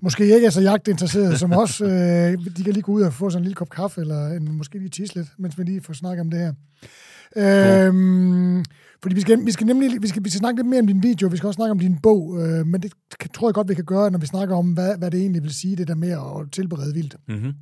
måske 0.00 0.34
ikke 0.34 0.46
er 0.46 0.50
så 0.50 0.60
jagtinteresserede 0.60 1.38
som 1.38 1.52
os. 1.52 1.80
Øh, 1.80 1.88
de 2.56 2.64
kan 2.64 2.72
lige 2.72 2.82
gå 2.82 2.92
ud 2.92 3.02
og 3.02 3.12
få 3.12 3.30
sådan 3.30 3.40
en 3.40 3.44
lille 3.44 3.54
kop 3.54 3.70
kaffe, 3.70 4.00
eller 4.00 4.26
en, 4.26 4.56
måske 4.56 4.78
lige 4.78 4.88
tisse 4.88 5.14
lidt, 5.14 5.28
mens 5.38 5.58
vi 5.58 5.64
lige 5.64 5.80
får 5.80 5.92
snakket 5.92 6.20
om 6.20 6.30
det 6.30 6.38
her. 6.38 6.52
Øhm, 7.36 8.64
fordi 9.02 9.14
vi 9.14 9.20
skal, 9.20 9.46
vi 9.46 9.50
skal 9.50 9.66
nemlig 9.66 10.02
vi 10.02 10.08
skal, 10.08 10.24
vi 10.24 10.30
skal 10.30 10.38
snakke 10.38 10.58
lidt 10.58 10.68
mere 10.68 10.80
om 10.80 10.86
din 10.86 11.02
video, 11.02 11.28
vi 11.28 11.36
skal 11.36 11.46
også 11.46 11.56
snakke 11.56 11.70
om 11.70 11.78
din 11.78 11.98
bog, 12.02 12.42
øh, 12.42 12.66
men 12.66 12.82
det 12.82 12.92
kan, 13.20 13.30
tror 13.30 13.48
jeg 13.48 13.54
godt, 13.54 13.68
vi 13.68 13.74
kan 13.74 13.84
gøre, 13.84 14.10
når 14.10 14.18
vi 14.18 14.26
snakker 14.26 14.56
om, 14.56 14.72
hvad, 14.72 14.98
hvad 14.98 15.10
det 15.10 15.20
egentlig 15.20 15.42
vil 15.42 15.54
sige, 15.54 15.76
det 15.76 15.88
der 15.88 15.94
med 15.94 16.10
at 16.10 16.52
tilberede 16.52 16.94
vildt. 16.94 17.16
Mm-hmm. 17.28 17.52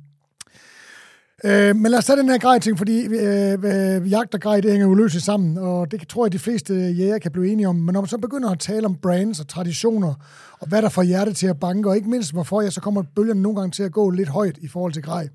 Øh, 1.45 1.75
men 1.75 1.91
lad 1.91 1.97
os 1.97 2.05
tage 2.05 2.17
den 2.17 2.29
her 2.29 2.37
grej 2.37 2.59
ting, 2.59 2.77
fordi 2.77 3.05
øh, 3.05 3.53
øh, 3.63 4.11
jagt 4.11 4.33
og 4.33 4.41
grej, 4.41 4.59
det 4.59 4.71
hænger 4.71 4.95
løst 4.95 5.21
sammen, 5.21 5.57
og 5.57 5.91
det 5.91 6.07
tror 6.07 6.25
jeg, 6.25 6.31
de 6.31 6.39
fleste 6.39 6.73
jæger 6.73 7.17
kan 7.17 7.31
blive 7.31 7.51
enige 7.51 7.67
om. 7.67 7.75
Men 7.75 7.93
når 7.93 8.01
man 8.01 8.07
så 8.07 8.17
begynder 8.17 8.49
at 8.49 8.59
tale 8.59 8.85
om 8.85 8.95
brands 8.95 9.39
og 9.39 9.47
traditioner, 9.47 10.13
og 10.59 10.67
hvad 10.67 10.81
der 10.81 10.89
får 10.89 11.03
hjertet 11.03 11.35
til 11.35 11.47
at 11.47 11.59
banke, 11.59 11.89
og 11.89 11.95
ikke 11.95 12.09
mindst 12.09 12.33
hvorfor, 12.33 12.61
ja, 12.61 12.69
så 12.69 12.81
kommer 12.81 13.03
bølgerne 13.15 13.41
nogle 13.41 13.59
gange 13.59 13.71
til 13.71 13.83
at 13.83 13.91
gå 13.91 14.09
lidt 14.09 14.29
højt 14.29 14.57
i 14.61 14.67
forhold 14.67 14.93
til 14.93 15.03
grej. 15.03 15.27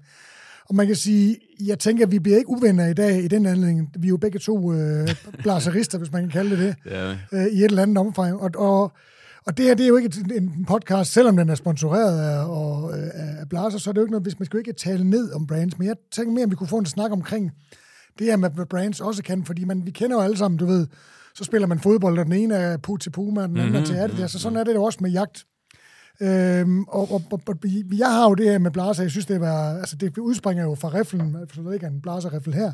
Og 0.69 0.75
man 0.75 0.87
kan 0.87 0.97
sige, 0.97 1.37
jeg 1.67 1.79
tænker, 1.79 2.07
at 2.07 2.13
vi 2.13 2.19
bliver 2.19 2.39
ikke 2.39 2.51
uvenner 2.51 2.87
i 2.87 2.95
dag 2.95 3.25
i 3.25 3.29
den 3.29 3.47
anledning. 3.47 3.91
Vi 3.99 4.07
er 4.07 4.11
jo 4.11 4.17
begge 4.17 4.39
to 4.39 4.73
øh, 4.73 5.09
blaserister, 5.39 5.99
hvis 5.99 6.13
man 6.13 6.23
kan 6.23 6.31
kalde 6.31 6.51
det 6.51 6.59
det, 6.59 6.75
Ja, 6.93 7.11
øh, 7.33 7.47
i 7.47 7.59
et 7.59 7.65
eller 7.65 7.83
andet 7.83 7.99
omfang. 7.99 8.41
Og, 8.41 8.51
og, 8.57 8.93
og 9.47 9.57
det 9.57 9.64
her, 9.64 9.74
det 9.74 9.84
er 9.84 9.88
jo 9.88 9.97
ikke 9.97 10.11
en 10.36 10.64
podcast, 10.68 11.12
selvom 11.12 11.36
den 11.36 11.49
er 11.49 11.55
sponsoreret 11.55 12.20
af, 12.20 12.44
og, 12.44 12.99
øh, 12.99 13.40
af 13.40 13.49
Blaser, 13.49 13.78
så 13.78 13.90
er 13.90 13.92
det 13.92 13.99
jo 13.99 14.05
ikke 14.05 14.12
noget, 14.12 14.24
hvis 14.24 14.38
man 14.38 14.47
skal 14.47 14.57
jo 14.57 14.59
ikke 14.59 14.72
tale 14.72 15.11
ned 15.11 15.32
om 15.32 15.47
brands, 15.47 15.78
men 15.78 15.88
jeg 15.88 15.97
tænker 16.12 16.32
mere, 16.32 16.44
om 16.44 16.51
vi 16.51 16.57
kunne 16.57 16.68
få 16.68 16.78
en 16.78 16.86
snak 16.86 17.12
omkring 17.12 17.53
det 18.18 18.26
her 18.26 18.36
med, 18.36 18.51
hvad 18.51 18.66
brands 18.66 19.01
også 19.01 19.22
kan, 19.22 19.44
fordi 19.44 19.64
man, 19.64 19.86
vi 19.86 19.90
kender 19.90 20.16
jo 20.16 20.22
alle 20.22 20.36
sammen, 20.36 20.59
du 20.59 20.66
ved, 20.66 20.86
så 21.34 21.44
spiller 21.44 21.68
man 21.68 21.80
fodbold, 21.80 22.18
og 22.18 22.24
den 22.24 22.32
ene 22.32 22.55
er 22.55 22.76
Put 22.76 23.01
til 23.01 23.11
Puma, 23.11 23.42
og 23.42 23.49
den 23.49 23.57
anden 23.57 23.72
mm-hmm. 23.72 23.82
er 23.82 23.86
til 23.86 23.94
Adidas, 23.94 24.30
så 24.30 24.38
sådan 24.38 24.59
er 24.59 24.64
det 24.64 24.74
jo 24.74 24.82
også 24.82 24.99
med 25.01 25.11
jagt. 25.11 25.47
Øhm, 26.20 26.84
og, 26.84 27.12
og, 27.12 27.22
og, 27.30 27.40
og, 27.47 27.57
jeg 27.99 28.12
har 28.12 28.28
jo 28.28 28.34
det 28.34 28.51
her 28.51 28.59
med 28.59 28.70
blaser, 28.70 29.03
jeg 29.03 29.11
synes, 29.11 29.26
det 29.26 29.40
var, 29.40 29.78
altså 29.78 29.97
det 29.97 30.18
udspringer 30.18 30.64
jo 30.64 30.74
fra 30.74 30.88
riflen, 30.88 31.36
for 31.51 31.62
der 31.62 31.72
ikke 31.72 31.86
er 31.86 31.90
en 31.90 32.01
blaserriffel 32.01 32.55
her. 32.55 32.72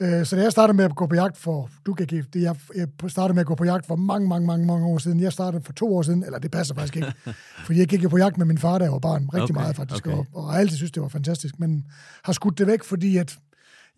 Øh, 0.00 0.26
så 0.26 0.36
da 0.36 0.42
jeg 0.42 0.52
startede 0.52 0.76
med 0.76 0.84
at 0.84 0.96
gå 0.96 1.06
på 1.06 1.14
jagt 1.14 1.36
for, 1.36 1.70
du 1.86 1.94
kan 1.94 2.06
give, 2.06 2.24
det 2.32 2.42
jeg, 2.42 2.56
jeg 2.76 2.88
startede 3.08 3.34
med 3.34 3.40
at 3.40 3.46
gå 3.46 3.54
på 3.54 3.64
jagt 3.64 3.86
for 3.86 3.96
mange, 3.96 4.28
mange, 4.28 4.46
mange, 4.46 4.66
mange 4.66 4.86
år 4.86 4.98
siden. 4.98 5.20
Jeg 5.20 5.32
startede 5.32 5.62
for 5.62 5.72
to 5.72 5.96
år 5.96 6.02
siden, 6.02 6.24
eller 6.24 6.38
det 6.38 6.50
passer 6.50 6.74
faktisk 6.74 6.96
ikke, 6.96 7.12
fordi 7.66 7.78
jeg 7.78 7.88
gik 7.88 8.02
jo 8.02 8.08
på 8.08 8.18
jagt 8.18 8.38
med 8.38 8.46
min 8.46 8.58
far, 8.58 8.78
da 8.78 8.84
jeg 8.84 8.92
var 8.92 8.98
barn, 8.98 9.28
rigtig 9.34 9.42
Okay, 9.42 9.54
meget 9.54 9.76
faktisk, 9.76 10.06
okay. 10.06 10.16
og, 10.16 10.26
og 10.32 10.52
jeg 10.52 10.60
altid 10.60 10.76
synes, 10.76 10.92
det 10.92 11.02
var 11.02 11.08
fantastisk, 11.08 11.58
men 11.58 11.84
har 12.24 12.32
skudt 12.32 12.58
det 12.58 12.66
væk, 12.66 12.84
fordi 12.84 13.16
at 13.16 13.38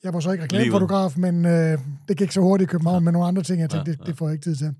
jeg 0.04 0.14
var 0.14 0.20
så 0.20 0.32
ikke 0.32 0.44
reklamefotograf, 0.44 1.16
men 1.16 1.46
øh, 1.46 1.78
det 2.08 2.16
gik 2.16 2.32
så 2.32 2.40
hurtigt 2.40 2.68
i 2.68 2.70
København 2.70 3.04
med 3.04 3.12
nogle 3.12 3.28
andre 3.28 3.42
ting, 3.42 3.60
jeg 3.60 3.70
tænkte, 3.70 3.90
Ja, 3.90 3.96
det, 3.96 4.06
det 4.06 4.18
får 4.18 4.28
jeg 4.28 4.32
ikke 4.32 4.44
tid 4.44 4.56
til. 4.56 4.74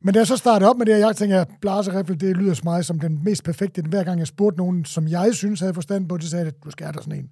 Men 0.00 0.14
da 0.14 0.20
jeg 0.20 0.26
så 0.26 0.36
startede 0.36 0.70
op 0.70 0.76
med 0.76 0.86
det 0.86 0.94
her 0.94 1.00
jagt, 1.00 1.18
tænkte 1.18 1.36
jeg, 1.36 1.46
blaserriffel, 1.60 2.20
det 2.20 2.36
lyder 2.36 2.54
for 2.54 2.64
mig 2.64 2.84
som 2.84 3.00
den 3.00 3.20
mest 3.24 3.44
perfekte. 3.44 3.82
Hver 3.82 4.04
gang 4.04 4.18
jeg 4.18 4.26
spurgte 4.26 4.58
nogen, 4.58 4.84
som 4.84 5.08
jeg 5.08 5.34
synes 5.34 5.60
havde 5.60 5.74
forstand 5.74 6.08
på 6.08 6.16
det, 6.16 6.24
så 6.24 6.30
sagde 6.30 6.44
jeg, 6.44 6.64
du 6.64 6.70
skal 6.70 6.86
have 6.86 6.92
dig 6.92 7.02
sådan 7.02 7.18
en. 7.18 7.28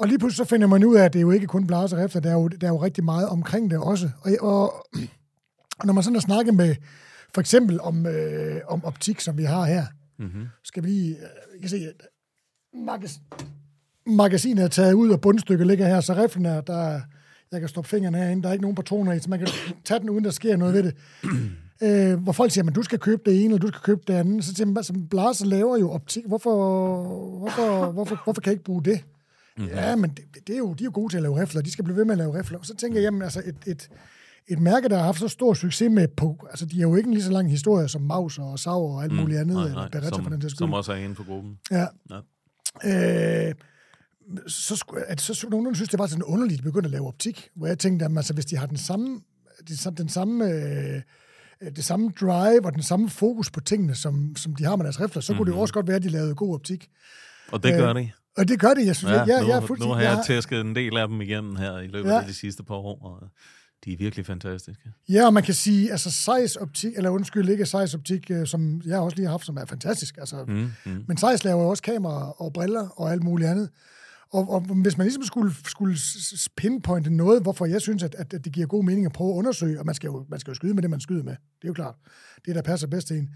Og 0.00 0.08
lige 0.08 0.18
pludselig 0.18 0.46
så 0.46 0.50
finder 0.50 0.66
man 0.66 0.84
ud 0.84 0.96
af, 0.96 1.04
at 1.04 1.12
det 1.12 1.18
er 1.18 1.22
jo 1.22 1.30
ikke 1.30 1.46
kun 1.46 1.66
blaserriffel, 1.66 2.22
der 2.22 2.30
er 2.30 2.34
jo, 2.34 2.48
der 2.48 2.66
er 2.66 2.70
jo 2.72 2.82
rigtig 2.82 3.04
meget 3.04 3.28
omkring 3.28 3.70
det 3.70 3.78
også. 3.78 4.10
Og, 4.22 4.32
og, 4.40 4.86
og 5.78 5.86
når 5.86 5.92
man 5.92 6.02
sådan 6.02 6.14
har 6.14 6.20
snakket 6.20 6.54
med, 6.54 6.74
for 7.34 7.40
eksempel 7.40 7.80
om, 7.80 8.06
øh, 8.06 8.60
om 8.68 8.84
optik, 8.84 9.20
som 9.20 9.38
vi 9.38 9.44
har 9.44 9.64
her, 9.64 9.84
mm-hmm. 10.18 10.46
skal 10.64 10.82
vi 10.82 10.88
lige, 10.88 11.10
øh, 11.16 11.22
jeg 11.52 11.60
kan 11.60 11.68
se, 11.68 11.76
at 11.76 12.06
magas, 12.86 13.20
magasinet 14.06 14.64
er 14.64 14.68
taget 14.68 14.92
ud, 14.92 15.10
og 15.10 15.20
bundstykket 15.20 15.66
ligger 15.66 15.86
her, 15.86 16.00
så 16.00 16.14
riflen 16.14 16.46
er, 16.46 16.60
der 16.60 16.76
er- 16.76 17.00
jeg 17.52 17.60
kan 17.60 17.68
stoppe 17.68 17.90
fingrene 17.90 18.18
herinde, 18.18 18.42
der 18.42 18.48
er 18.48 18.52
ikke 18.52 18.62
nogen 18.62 18.74
patroner 18.74 19.12
i, 19.12 19.18
så 19.20 19.30
man 19.30 19.38
kan 19.38 19.48
tage 19.84 20.00
den, 20.00 20.10
uden 20.10 20.24
der 20.24 20.30
sker 20.30 20.56
noget 20.56 20.74
ved 20.74 20.82
det. 20.82 20.94
Øh, 21.82 22.22
hvor 22.22 22.32
folk 22.32 22.50
siger, 22.52 22.66
at 22.68 22.74
du 22.74 22.82
skal 22.82 22.98
købe 22.98 23.22
det 23.26 23.34
ene, 23.44 23.44
eller 23.44 23.58
du 23.58 23.68
skal 23.68 23.80
købe 23.80 24.00
det 24.06 24.14
andet, 24.14 24.44
så 24.44 24.54
siger 24.54 24.66
man, 24.66 24.84
som 24.84 25.08
Blaser 25.08 25.46
laver 25.46 25.78
jo 25.78 25.90
optik, 25.90 26.24
hvorfor, 26.26 26.56
hvorfor, 27.38 27.92
hvorfor, 27.92 28.20
hvorfor 28.24 28.40
kan 28.40 28.50
jeg 28.50 28.52
ikke 28.52 28.64
bruge 28.64 28.84
det? 28.84 29.04
Mm-hmm. 29.60 29.74
Ja, 29.78 29.96
men 29.96 30.10
det, 30.10 30.46
det 30.46 30.54
er 30.54 30.58
jo, 30.58 30.74
de 30.74 30.82
er 30.82 30.84
jo 30.84 30.90
gode 30.94 31.12
til 31.12 31.16
at 31.16 31.22
lave 31.22 31.40
rifler, 31.42 31.62
de 31.62 31.70
skal 31.70 31.84
blive 31.84 31.96
ved 31.96 32.04
med 32.04 32.12
at 32.12 32.18
lave 32.18 32.38
rifler. 32.38 32.58
Og 32.58 32.66
så 32.66 32.74
tænker 32.76 32.98
jeg, 32.98 33.04
jamen 33.04 33.22
altså, 33.22 33.42
et, 33.46 33.56
et, 33.66 33.88
et 34.48 34.58
mærke, 34.58 34.88
der 34.88 34.96
har 34.96 35.04
haft 35.04 35.18
så 35.20 35.28
stor 35.28 35.54
succes 35.54 35.90
med 35.90 36.08
på, 36.08 36.46
altså 36.50 36.66
de 36.66 36.80
har 36.80 36.88
jo 36.88 36.96
ikke 36.96 37.06
en 37.08 37.14
lige 37.14 37.24
så 37.24 37.30
lang 37.32 37.50
historie 37.50 37.88
som 37.88 38.02
Maus 38.02 38.38
og 38.38 38.58
Sauer 38.58 38.96
og 38.96 39.02
alt 39.02 39.12
muligt 39.12 39.40
andet, 39.40 39.56
Nej, 39.56 39.64
eller 39.64 39.80
nej, 39.80 39.88
Beretta 39.88 40.16
for 40.16 40.22
den 40.22 40.32
som, 40.32 40.40
der 40.40 40.48
skyld. 40.48 40.58
som 40.58 40.72
også 40.72 40.92
er 40.92 40.96
inde 40.96 41.14
for 41.14 41.24
gruppen. 41.24 41.58
Ja. 41.70 41.86
Ja. 42.10 43.48
Øh, 43.48 43.54
så, 44.46 44.76
skulle, 44.76 45.04
at, 45.04 45.20
så 45.20 45.34
skulle 45.34 45.50
nogen 45.62 45.74
synes, 45.74 45.88
det 45.88 45.98
var 45.98 46.06
sådan 46.06 46.22
underligt, 46.22 46.58
at 46.58 46.64
de 46.64 46.68
begyndte 46.68 46.86
at 46.86 46.90
lave 46.90 47.06
optik, 47.06 47.48
hvor 47.56 47.66
jeg 47.66 47.78
tænkte, 47.78 48.04
at 48.04 48.10
altså, 48.16 48.34
hvis 48.34 48.44
de 48.46 48.56
har 48.56 48.66
den 48.66 48.76
samme, 48.76 49.20
de, 49.68 49.90
den 49.98 50.08
samme, 50.08 50.44
øh, 50.44 51.02
det 51.76 51.84
samme 51.84 52.10
drive 52.20 52.66
og 52.66 52.74
den 52.74 52.82
samme 52.82 53.08
fokus 53.10 53.50
på 53.50 53.60
tingene, 53.60 53.94
som, 53.94 54.36
som 54.36 54.54
de 54.54 54.64
har 54.64 54.76
med 54.76 54.84
deres 54.84 55.00
rifler, 55.00 55.22
så 55.22 55.32
mm-hmm. 55.32 55.38
kunne 55.38 55.50
det 55.52 55.56
jo 55.56 55.60
også 55.60 55.74
godt 55.74 55.86
være, 55.86 55.96
at 55.96 56.02
de 56.02 56.08
lavede 56.08 56.34
god 56.34 56.54
optik. 56.54 56.88
Og 57.52 57.62
det 57.62 57.72
Øh, 57.72 57.78
gør 57.78 57.92
de. 57.92 58.10
Og 58.36 58.48
det 58.48 58.60
gør 58.60 58.74
det, 58.74 58.86
jeg 58.86 58.96
synes. 58.96 59.12
Ja, 59.12 59.18
jeg, 59.18 59.28
jeg, 59.28 59.40
nu, 59.42 59.48
jeg 59.48 59.56
er 59.56 59.86
nu 59.86 59.92
har 59.92 60.00
jeg 60.00 60.16
jeg, 60.16 60.24
tæsket 60.26 60.60
en 60.60 60.74
del 60.74 60.96
af 60.96 61.08
dem 61.08 61.20
igennem 61.20 61.56
her 61.56 61.78
i 61.78 61.86
løbet 61.86 62.10
Ja. 62.10 62.20
af 62.20 62.26
de 62.26 62.34
sidste 62.34 62.62
par 62.64 62.74
år, 62.74 63.04
og 63.04 63.28
de 63.84 63.92
er 63.92 63.96
virkelig 63.96 64.26
fantastiske. 64.26 64.92
Ja, 65.08 65.26
og 65.26 65.34
man 65.34 65.42
kan 65.42 65.54
sige, 65.54 65.90
altså 65.92 66.10
Zeiss 66.10 66.56
optik, 66.56 66.92
eller 66.96 67.10
undskyld, 67.10 67.48
ikke 67.48 67.66
Zeiss 67.66 67.94
optik, 67.94 68.30
øh, 68.30 68.46
som 68.46 68.82
jeg 68.86 68.98
også 68.98 69.16
lige 69.16 69.26
har 69.26 69.30
haft, 69.32 69.46
som 69.46 69.56
er 69.56 69.64
fantastisk. 69.64 70.16
Altså, 70.18 70.44
mm, 70.48 70.70
mm. 70.86 71.04
Men 71.08 71.16
Zeiss 71.16 71.44
laver 71.44 71.62
jo 71.62 71.68
også 71.68 71.82
kameraer 71.82 72.42
og 72.42 72.52
briller 72.52 72.88
og 72.88 73.12
alt 73.12 73.22
muligt 73.22 73.50
andet. 73.50 73.70
Og, 74.32 74.50
og 74.50 74.60
hvis 74.60 74.96
man 74.98 75.04
ligesom 75.06 75.22
skulle, 75.22 75.54
skulle 75.64 75.98
pinpointe 76.56 77.10
noget, 77.10 77.42
hvorfor 77.42 77.66
jeg 77.66 77.80
synes, 77.80 78.02
at, 78.02 78.14
at, 78.14 78.34
at 78.34 78.44
det 78.44 78.52
giver 78.52 78.66
god 78.66 78.84
mening 78.84 79.06
at 79.06 79.12
prøve 79.12 79.30
at 79.30 79.34
undersøge, 79.36 79.78
og 79.80 79.86
man 79.86 79.94
skal, 79.94 80.06
jo, 80.08 80.26
man 80.28 80.40
skal 80.40 80.50
jo 80.50 80.54
skyde 80.54 80.74
med 80.74 80.82
det, 80.82 80.90
man 80.90 81.00
skyder 81.00 81.22
med. 81.22 81.32
Det 81.32 81.64
er 81.64 81.68
jo 81.68 81.72
klart. 81.72 81.94
Det, 82.46 82.54
der 82.54 82.62
passer 82.62 82.86
bedst 82.86 83.06
til 83.06 83.16
en. 83.16 83.30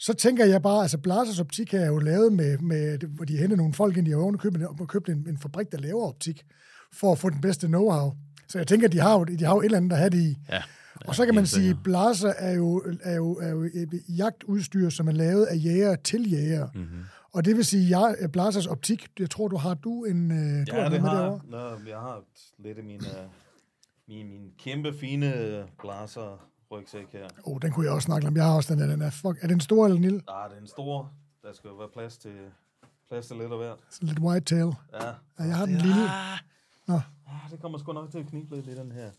Så 0.00 0.12
tænker 0.12 0.44
jeg 0.44 0.62
bare, 0.62 0.82
altså 0.82 0.98
Blasers 0.98 1.40
optik 1.40 1.74
er 1.74 1.86
jo 1.86 1.98
lavet 1.98 2.32
med, 2.32 2.58
med 2.58 2.98
hvor 2.98 3.24
de 3.24 3.36
henter 3.36 3.56
nogle 3.56 3.74
folk 3.74 3.96
ind, 3.96 4.06
de 4.06 4.10
har 4.10 4.18
jo 4.18 4.36
købt, 4.36 4.56
købt 4.88 5.08
en, 5.08 5.26
en 5.28 5.38
fabrik, 5.38 5.72
der 5.72 5.78
laver 5.78 6.08
optik, 6.08 6.42
for 6.92 7.12
at 7.12 7.18
få 7.18 7.30
den 7.30 7.40
bedste 7.40 7.66
know-how. 7.66 8.16
Så 8.48 8.58
jeg 8.58 8.66
tænker, 8.66 8.88
de 8.88 8.98
har 9.00 9.18
jo, 9.18 9.24
de 9.24 9.44
har 9.44 9.54
jo 9.54 9.60
et 9.60 9.64
eller 9.64 9.76
andet 9.78 9.92
at 9.92 9.98
have 9.98 10.10
det 10.10 10.18
i. 10.22 10.36
Ja. 10.48 10.62
Og 11.06 11.14
så 11.14 11.24
kan 11.24 11.34
man 11.34 11.46
sige, 11.46 11.70
at 11.70 11.76
Blaser 11.84 12.32
er 12.38 12.52
jo, 12.52 12.82
er, 13.02 13.14
jo, 13.14 13.32
er 13.32 13.48
jo 13.50 13.62
et 13.62 14.02
jagtudstyr, 14.08 14.88
som 14.88 15.08
er 15.08 15.12
lavet 15.12 15.44
af 15.46 15.56
jæger 15.64 15.96
til 15.96 16.30
jæger. 16.30 16.68
Mhm. 16.74 16.82
Mm-hmm. 16.82 17.02
Og 17.32 17.44
det 17.44 17.56
vil 17.56 17.64
sige, 17.64 17.96
at 18.18 18.32
Blasers 18.32 18.66
optik, 18.66 19.08
jeg 19.18 19.30
tror, 19.30 19.48
du 19.48 19.56
har 19.56 19.74
du 19.74 20.04
en... 20.04 20.30
øh, 20.30 20.66
Du 20.66 20.76
Ja, 20.76 20.82
har 20.82 20.88
det 20.88 21.02
med 21.02 21.08
har 21.10 21.16
derovre. 21.20 21.40
jeg. 21.50 21.78
Nå, 21.84 21.90
jeg 21.90 21.98
har 21.98 22.22
lidt 22.58 22.78
af 22.78 22.84
min, 22.84 23.00
uh, 23.00 23.30
min, 24.08 24.28
min 24.30 24.50
kæmpe 24.58 24.92
fine 25.00 25.32
blaser 25.80 26.49
rygsæk 26.72 27.06
her. 27.12 27.28
Oh, 27.44 27.58
den 27.62 27.72
kunne 27.72 27.86
jeg 27.86 27.94
også 27.94 28.06
snakke 28.06 28.28
om. 28.28 28.36
Jeg 28.36 28.44
har 28.44 28.56
også 28.56 28.74
den 28.74 28.82
der. 28.82 28.86
Den 28.86 29.02
er, 29.02 29.10
fuck, 29.10 29.38
er 29.42 29.48
den 29.48 29.60
stor 29.60 29.84
eller 29.84 29.96
en 29.96 30.02
lille? 30.02 30.22
Ah, 30.28 30.50
det 30.50 30.62
er 30.62 30.66
stor. 30.66 31.10
Der 31.42 31.52
skal 31.52 31.68
jo 31.68 31.74
være 31.74 31.88
plads 31.92 32.18
til, 32.18 32.36
plads 33.08 33.26
til 33.26 33.36
lidt 33.36 33.52
af 33.52 33.58
hvert. 33.58 33.78
Sådan 33.90 34.08
lidt 34.08 34.18
white 34.18 34.44
tail. 34.44 34.72
Ja. 34.92 35.06
Ja, 35.38 35.44
jeg 35.44 35.56
har 35.56 35.66
den 35.66 35.76
lille. 35.76 36.04
Nå. 36.86 36.94
ah, 36.94 37.50
det 37.50 37.60
kommer 37.60 37.78
sgu 37.78 37.92
nok 37.92 38.10
til 38.10 38.18
at 38.18 38.26
knibe 38.26 38.54
lidt 38.54 38.66
i 38.66 38.74
den 38.74 38.92
her. 38.92 39.10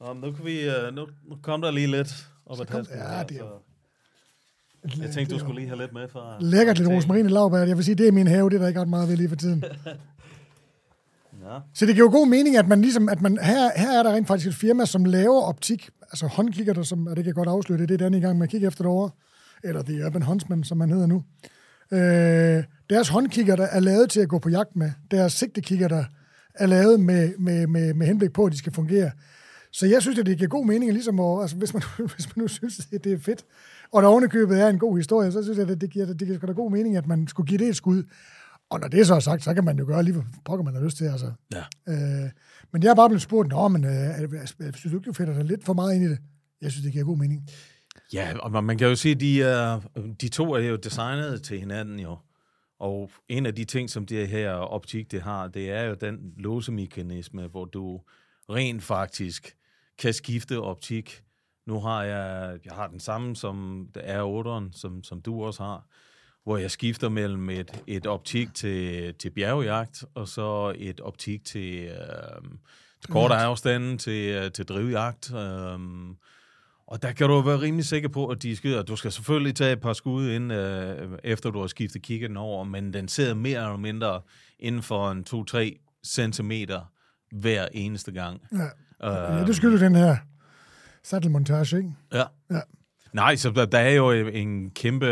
Nå, 0.00 0.12
men 0.12 0.22
nu 0.22 0.32
kan 0.32 0.44
vi, 0.44 0.68
uh, 0.68 0.94
nu, 0.94 1.06
nu 1.24 1.36
kom 1.42 1.60
der 1.60 1.70
lige 1.70 1.86
lidt 1.86 2.28
op 2.46 2.60
ad 2.60 2.66
tasken 2.66 2.96
ja, 2.96 3.08
her, 3.08 3.22
det 3.22 3.36
er 3.36 3.60
så 4.88 5.02
Jeg 5.02 5.10
tænkte, 5.10 5.34
du 5.34 5.38
skulle 5.40 5.60
lige 5.60 5.68
have 5.68 5.78
lidt 5.78 5.92
med 5.92 6.08
fra... 6.08 6.36
Lækkert 6.40 6.78
lidt 6.78 6.88
rosmarine 6.88 7.28
lavbær. 7.28 7.58
Jeg 7.58 7.76
vil 7.76 7.84
sige, 7.84 7.94
det 7.94 8.08
er 8.08 8.12
min 8.12 8.26
have. 8.26 8.50
Det 8.50 8.56
er 8.56 8.60
der 8.60 8.68
ikke 8.68 8.80
ret 8.80 8.88
meget 8.88 9.08
ved 9.08 9.16
lige 9.16 9.28
for 9.28 9.36
tiden. 9.36 9.64
Ja. 11.44 11.58
Så 11.74 11.86
det 11.86 11.94
giver 11.94 12.06
jo 12.06 12.10
god 12.10 12.26
mening, 12.26 12.56
at 12.56 12.68
man 12.68 12.80
ligesom, 12.80 13.08
at 13.08 13.22
man, 13.22 13.38
her, 13.42 13.70
her 13.76 13.98
er 13.98 14.02
der 14.02 14.12
rent 14.12 14.26
faktisk 14.26 14.48
et 14.48 14.54
firma, 14.54 14.86
som 14.86 15.04
laver 15.04 15.42
optik, 15.42 15.90
altså 16.12 16.26
håndkigger, 16.26 16.72
der, 16.72 16.82
som, 16.82 17.06
og 17.06 17.16
det 17.16 17.24
kan 17.24 17.26
jeg 17.26 17.34
godt 17.34 17.48
afsløre, 17.48 17.78
det 17.78 17.84
er 17.84 17.88
det, 17.96 18.00
den 18.00 18.14
i 18.14 18.20
gang 18.20 18.38
med 18.38 18.46
at 18.46 18.50
kigge 18.50 18.66
efter 18.66 18.84
derovre, 18.84 19.10
eller 19.64 19.82
The 19.82 20.06
Urban 20.06 20.22
Huntsman, 20.22 20.64
som 20.64 20.78
man 20.78 20.90
hedder 20.90 21.06
nu. 21.06 21.24
Øh, 21.92 22.64
deres 22.90 23.08
håndkigger, 23.08 23.56
der 23.56 23.66
er 23.66 23.80
lavet 23.80 24.10
til 24.10 24.20
at 24.20 24.28
gå 24.28 24.38
på 24.38 24.48
jagt 24.48 24.76
med, 24.76 24.90
deres 25.10 25.32
sigtekigger, 25.32 25.88
der 25.88 26.04
er 26.54 26.66
lavet 26.66 27.00
med, 27.00 27.32
med, 27.38 27.66
med, 27.66 27.94
med 27.94 28.06
henblik 28.06 28.32
på, 28.32 28.44
at 28.44 28.52
de 28.52 28.58
skal 28.58 28.72
fungere. 28.72 29.10
Så 29.72 29.86
jeg 29.86 30.02
synes, 30.02 30.18
at 30.18 30.26
det 30.26 30.38
giver 30.38 30.48
god 30.48 30.66
mening, 30.66 30.92
ligesom 30.92 31.20
at, 31.20 31.40
altså, 31.42 31.56
hvis, 31.56 31.74
man, 31.74 31.82
hvis 32.14 32.36
man 32.36 32.42
nu 32.42 32.48
synes, 32.48 32.88
at 32.92 33.04
det 33.04 33.12
er 33.12 33.18
fedt, 33.18 33.44
og 33.92 34.02
der 34.02 34.08
ovenikøbet 34.08 34.60
er 34.60 34.68
en 34.68 34.78
god 34.78 34.96
historie, 34.96 35.32
så 35.32 35.42
synes 35.42 35.58
jeg, 35.58 35.70
at 35.70 35.80
det 35.80 35.90
giver, 35.90 36.06
det 36.06 36.18
giver 36.18 36.36
sgu 36.36 36.46
da 36.46 36.52
god 36.52 36.70
mening, 36.70 36.96
at 36.96 37.06
man 37.06 37.28
skulle 37.28 37.46
give 37.46 37.58
det 37.58 37.68
et 37.68 37.76
skud. 37.76 38.02
Og 38.70 38.80
når 38.80 38.88
det 38.88 39.06
så 39.06 39.14
er 39.14 39.20
sagt, 39.20 39.44
så 39.44 39.54
kan 39.54 39.64
man 39.64 39.78
jo 39.78 39.86
gøre 39.86 40.02
lige, 40.02 40.14
hvad 40.14 40.24
pokker 40.44 40.64
man 40.64 40.74
har 40.74 40.82
lyst 40.82 40.96
til. 40.96 41.04
Altså. 41.04 41.32
Ja. 41.54 41.64
Øh, 41.88 42.30
men 42.72 42.82
jeg 42.82 42.90
er 42.90 42.94
bare 42.94 43.08
blevet 43.08 43.22
spurgt, 43.22 43.48
Nå, 43.48 43.68
men 43.68 43.84
øh, 43.84 44.46
synes 44.74 44.82
du 44.82 44.88
ikke, 44.88 45.06
du 45.06 45.12
fætter 45.12 45.34
dig 45.34 45.44
lidt 45.44 45.64
for 45.64 45.72
meget 45.72 45.94
ind 45.94 46.04
i 46.04 46.08
det? 46.08 46.18
Jeg 46.60 46.70
synes, 46.70 46.84
det 46.84 46.92
giver 46.92 47.04
god 47.04 47.16
mening. 47.16 47.48
Ja, 48.12 48.38
og 48.38 48.64
man 48.64 48.78
kan 48.78 48.88
jo 48.88 48.96
sige, 48.96 49.14
de, 49.14 49.42
er, 49.42 49.80
de 50.20 50.28
to 50.28 50.52
er 50.54 50.58
jo 50.58 50.76
designet 50.76 51.42
til 51.42 51.58
hinanden 51.58 52.00
jo. 52.00 52.18
Og 52.80 53.10
en 53.28 53.46
af 53.46 53.54
de 53.54 53.64
ting, 53.64 53.90
som 53.90 54.06
det 54.06 54.28
her 54.28 54.52
optik 54.52 55.12
det 55.12 55.22
har, 55.22 55.48
det 55.48 55.70
er 55.70 55.82
jo 55.82 55.94
den 55.94 56.34
låsemekanisme, 56.36 57.46
hvor 57.46 57.64
du 57.64 58.00
rent 58.50 58.82
faktisk 58.82 59.56
kan 59.98 60.12
skifte 60.12 60.60
optik. 60.60 61.22
Nu 61.66 61.80
har 61.80 62.02
jeg, 62.02 62.58
jeg 62.64 62.72
har 62.72 62.86
den 62.86 63.00
samme 63.00 63.36
som 63.36 63.88
R8'eren, 63.96 64.72
som, 64.72 65.04
som 65.04 65.20
du 65.20 65.44
også 65.44 65.62
har, 65.62 65.86
hvor 66.48 66.56
jeg 66.56 66.70
skifter 66.70 67.08
mellem 67.08 67.50
et, 67.50 67.82
et 67.86 68.06
optik 68.06 68.54
til, 68.54 69.14
til 69.14 69.30
bjergjagt, 69.30 70.04
og 70.14 70.28
så 70.28 70.74
et 70.76 71.00
optik 71.00 71.44
til, 71.44 71.84
øh, 71.84 72.42
til 73.00 73.10
korte 73.10 73.34
afstande, 73.34 73.96
til, 73.96 74.52
til 74.52 74.64
drivjagt. 74.64 75.34
Øh, 75.34 75.78
og 76.86 77.02
der 77.02 77.12
kan 77.12 77.28
du 77.28 77.40
være 77.40 77.60
rimelig 77.60 77.84
sikker 77.84 78.08
på, 78.08 78.26
at 78.26 78.42
de 78.42 78.56
skyder. 78.56 78.82
Du 78.82 78.96
skal 78.96 79.12
selvfølgelig 79.12 79.54
tage 79.54 79.72
et 79.72 79.80
par 79.80 79.92
skud 79.92 80.30
ind, 80.30 80.52
øh, 80.52 81.18
efter 81.24 81.50
du 81.50 81.60
har 81.60 81.66
skiftet 81.66 82.02
kiggen 82.02 82.36
over, 82.36 82.64
men 82.64 82.92
den 82.92 83.08
sidder 83.08 83.34
mere 83.34 83.60
eller 83.60 83.76
mindre 83.76 84.20
inden 84.58 84.82
for 84.82 85.10
en 85.10 85.24
2-3 85.30 86.00
centimeter 86.06 86.80
hver 87.32 87.68
eneste 87.72 88.12
gang. 88.12 88.40
Ja, 88.52 88.68
Øh, 89.04 89.38
ja 89.38 89.44
det 89.44 89.56
skylder 89.56 89.78
den 89.78 89.94
her 89.94 90.16
sattelmontage, 91.04 91.76
ikke? 91.76 91.92
Ja. 92.12 92.24
Ja. 92.50 92.60
Nej, 93.12 93.36
så 93.36 93.50
der, 93.50 93.66
der 93.66 93.78
er 93.78 93.90
jo 93.90 94.10
en 94.10 94.70
kæmpe, 94.70 95.06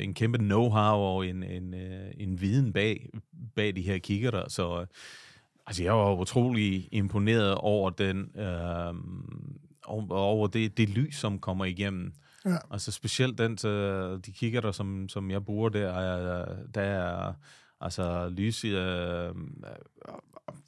en 0.00 0.14
kæmpe 0.14 0.38
know-how 0.38 0.94
og 0.94 1.26
en, 1.26 1.42
en, 1.42 1.74
øh, 1.74 2.10
en 2.16 2.40
viden 2.40 2.72
bag, 2.72 3.08
bag 3.56 3.76
de 3.76 3.82
her 3.82 3.98
kigger 3.98 4.48
Så 4.48 4.80
øh, 4.80 4.86
altså, 5.66 5.82
jeg 5.82 5.92
var 5.92 6.14
utrolig 6.14 6.88
imponeret 6.92 7.54
over 7.54 7.90
den, 7.90 8.30
øh, 8.38 8.94
over 10.10 10.46
det, 10.46 10.76
det 10.76 10.88
lys, 10.88 11.16
som 11.16 11.38
kommer 11.38 11.64
igennem. 11.64 12.12
Ja. 12.44 12.56
Altså 12.70 12.92
specielt 12.92 13.38
den, 13.38 13.56
de 14.26 14.32
kigger 14.32 14.60
der, 14.60 14.72
som, 14.72 15.08
som 15.08 15.30
jeg 15.30 15.44
bruger 15.44 15.68
der, 15.68 15.88
er, 15.88 16.46
der 16.74 16.80
er 16.80 17.32
altså 17.80 18.28
lys 18.28 18.64
i, 18.64 18.68
øh, 18.68 19.34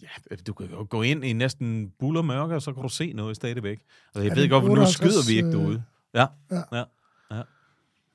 ja, 0.03 0.37
du 0.47 0.53
kan 0.53 0.69
gå 0.91 1.03
ind 1.03 1.25
i 1.25 1.33
næsten 1.33 1.93
bullermørke, 1.99 2.55
og 2.55 2.63
så 2.63 2.73
kan 2.73 2.83
du 2.83 2.89
se 2.89 3.13
noget 3.13 3.37
stadigvæk. 3.37 3.81
Altså, 4.15 4.29
jeg 4.29 4.37
ved 4.37 4.49
godt, 4.49 4.65
nu 4.65 4.87
skyder 4.87 5.29
vi 5.29 5.37
ikke 5.37 5.53
derude. 5.53 5.83
Ja, 6.17 6.27
ja. 6.51 6.63
ja. 6.73 6.85
ja. 7.31 7.43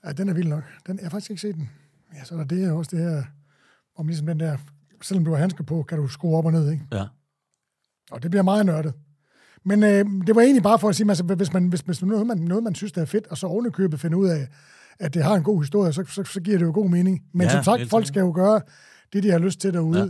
Ja, 0.05 0.11
den 0.11 0.29
er 0.29 0.33
vild 0.33 0.47
nok. 0.47 0.63
Den, 0.87 0.97
jeg 0.97 1.05
har 1.05 1.09
faktisk 1.09 1.29
ikke 1.29 1.41
set 1.41 1.55
den. 1.55 1.69
Ja, 2.15 2.23
så 2.23 2.33
er 2.33 2.37
der 2.37 2.45
det 2.45 2.71
også 2.71 2.95
det 2.95 2.99
her, 2.99 3.23
om 3.95 4.07
ligesom 4.07 4.27
den 4.27 4.39
der, 4.39 4.57
selvom 5.01 5.25
du 5.25 5.31
har 5.31 5.37
handsker 5.37 5.63
på, 5.63 5.83
kan 5.83 5.97
du 5.97 6.07
skrue 6.07 6.37
op 6.37 6.45
og 6.45 6.51
ned, 6.51 6.71
ikke? 6.71 6.85
Ja. 6.91 7.05
Og 8.11 8.23
det 8.23 8.31
bliver 8.31 8.43
meget 8.43 8.65
nørdet. 8.65 8.93
Men 9.63 9.83
øh, 9.83 10.05
det 10.27 10.35
var 10.35 10.41
egentlig 10.41 10.63
bare 10.63 10.79
for 10.79 10.89
at 10.89 10.95
sige, 10.95 11.09
altså, 11.09 11.23
hvis, 11.23 11.53
man, 11.53 11.67
hvis, 11.67 11.81
hvis 11.81 12.01
noget, 12.01 12.27
man, 12.27 12.37
noget, 12.37 12.63
man 12.63 12.75
synes, 12.75 12.91
der 12.91 13.01
er 13.01 13.05
fedt, 13.05 13.27
og 13.27 13.37
så 13.37 13.47
ovenikøbet 13.47 13.99
finde 13.99 14.17
ud 14.17 14.27
af, 14.27 14.47
at 14.99 15.13
det 15.13 15.23
har 15.23 15.35
en 15.35 15.43
god 15.43 15.61
historie, 15.61 15.93
så, 15.93 16.03
så, 16.07 16.23
så 16.23 16.41
giver 16.41 16.57
det 16.57 16.65
jo 16.65 16.71
god 16.73 16.89
mening. 16.89 17.23
Men 17.33 17.47
ja, 17.47 17.51
som 17.51 17.63
sagt, 17.63 17.89
folk 17.89 18.07
skal 18.07 18.19
jo 18.19 18.31
gøre 18.35 18.61
det, 19.13 19.23
de 19.23 19.31
har 19.31 19.39
lyst 19.39 19.59
til 19.59 19.73
derude. 19.73 19.99
Ja. 19.99 20.05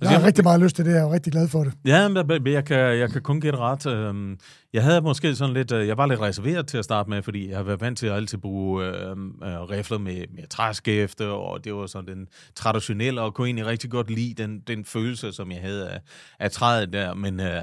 Jeg 0.00 0.08
har 0.08 0.18
jeg, 0.18 0.26
rigtig 0.26 0.44
meget 0.44 0.60
lyst 0.60 0.76
til 0.76 0.84
det, 0.84 0.90
jeg 0.90 1.00
er 1.00 1.12
rigtig 1.12 1.32
glad 1.32 1.48
for 1.48 1.64
det. 1.64 1.72
Ja, 1.84 2.08
men 2.08 2.46
jeg 2.46 2.64
kan, 2.64 2.78
jeg 2.78 3.10
kan 3.10 3.22
kun 3.22 3.40
gætte 3.40 3.58
ret. 3.58 3.86
Øhm, 3.86 4.38
jeg 4.72 4.82
havde 4.82 5.00
måske 5.00 5.34
sådan 5.34 5.54
lidt, 5.54 5.72
øh, 5.72 5.88
jeg 5.88 5.96
var 5.96 6.06
lidt 6.06 6.20
reserveret 6.20 6.66
til 6.66 6.78
at 6.78 6.84
starte 6.84 7.10
med, 7.10 7.22
fordi 7.22 7.48
jeg 7.48 7.56
har 7.56 7.64
været 7.64 7.80
vant 7.80 7.98
til 7.98 8.06
at 8.06 8.12
altid 8.14 8.38
bruge 8.38 8.84
øh, 8.84 9.10
øh, 9.10 9.60
rifler 9.60 9.98
med, 9.98 10.24
med 10.34 10.48
træskæfte, 10.50 11.28
og 11.28 11.64
det 11.64 11.74
var 11.74 11.86
sådan 11.86 12.16
den 12.16 12.26
traditionelle, 12.54 13.20
og 13.20 13.34
kunne 13.34 13.46
egentlig 13.46 13.66
rigtig 13.66 13.90
godt 13.90 14.10
lide 14.10 14.42
den, 14.42 14.60
den 14.60 14.84
følelse, 14.84 15.32
som 15.32 15.52
jeg 15.52 15.60
havde 15.60 15.88
af, 15.88 16.00
af 16.38 16.50
træet 16.50 16.92
der. 16.92 17.14
Men 17.14 17.40
øh, 17.40 17.62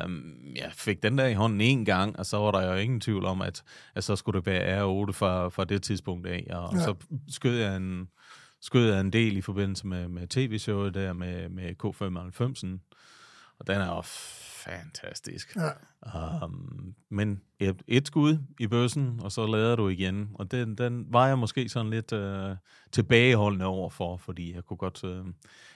jeg 0.56 0.72
fik 0.74 1.04
den 1.04 1.18
der 1.18 1.26
i 1.26 1.34
hånden 1.34 1.62
en 1.62 1.86
gang, 1.86 2.20
og 2.20 2.26
så 2.26 2.38
var 2.38 2.52
der 2.52 2.72
jo 2.72 2.74
ingen 2.74 3.02
tvivl 3.02 3.26
om, 3.26 3.42
at, 3.42 3.64
at 3.96 4.04
så 4.04 4.16
skulle 4.16 4.40
det 4.40 4.46
være 4.46 4.82
R8 4.82 5.12
fra, 5.12 5.50
fra 5.50 5.64
det 5.64 5.84
tidspunkt 5.84 6.28
af. 6.28 6.48
Og 6.50 6.74
ja. 6.74 6.80
så 6.80 6.96
skød 7.30 7.58
jeg 7.58 7.76
en 7.76 8.08
skød 8.66 8.92
jeg 8.92 9.00
en 9.00 9.14
del 9.14 9.38
i 9.38 9.42
forbindelse 9.42 9.88
med, 9.88 10.08
med 10.08 10.28
tv-showet 10.28 10.94
der 10.94 11.14
med, 11.14 11.50
med 11.50 11.76
K95'en. 11.84 12.96
Og 13.60 13.68
den 13.68 13.82
er 13.82 13.96
jo 13.96 14.02
fantastisk. 14.66 15.56
Ja. 15.56 16.46
Um, 16.46 16.96
men 17.10 17.42
et, 17.60 17.76
et 17.88 18.08
skud 18.08 18.38
i 18.60 18.68
bøssen, 18.68 19.20
og 19.24 19.32
så 19.32 19.48
lader 19.48 19.76
du 19.76 19.90
igen. 19.90 20.30
Og 20.34 20.52
den, 20.52 20.76
den 20.76 21.06
var 21.10 21.28
jeg 21.28 21.38
måske 21.38 21.70
sådan 21.70 21.90
lidt 21.90 22.12
uh, 22.12 22.56
tilbageholdende 22.92 23.66
over 23.66 23.90
for, 23.90 24.18
fordi 24.18 24.56
jeg 24.56 24.64
kunne 24.64 24.78
godt, 24.78 25.04
uh, 25.04 25.10
jeg 25.12 25.24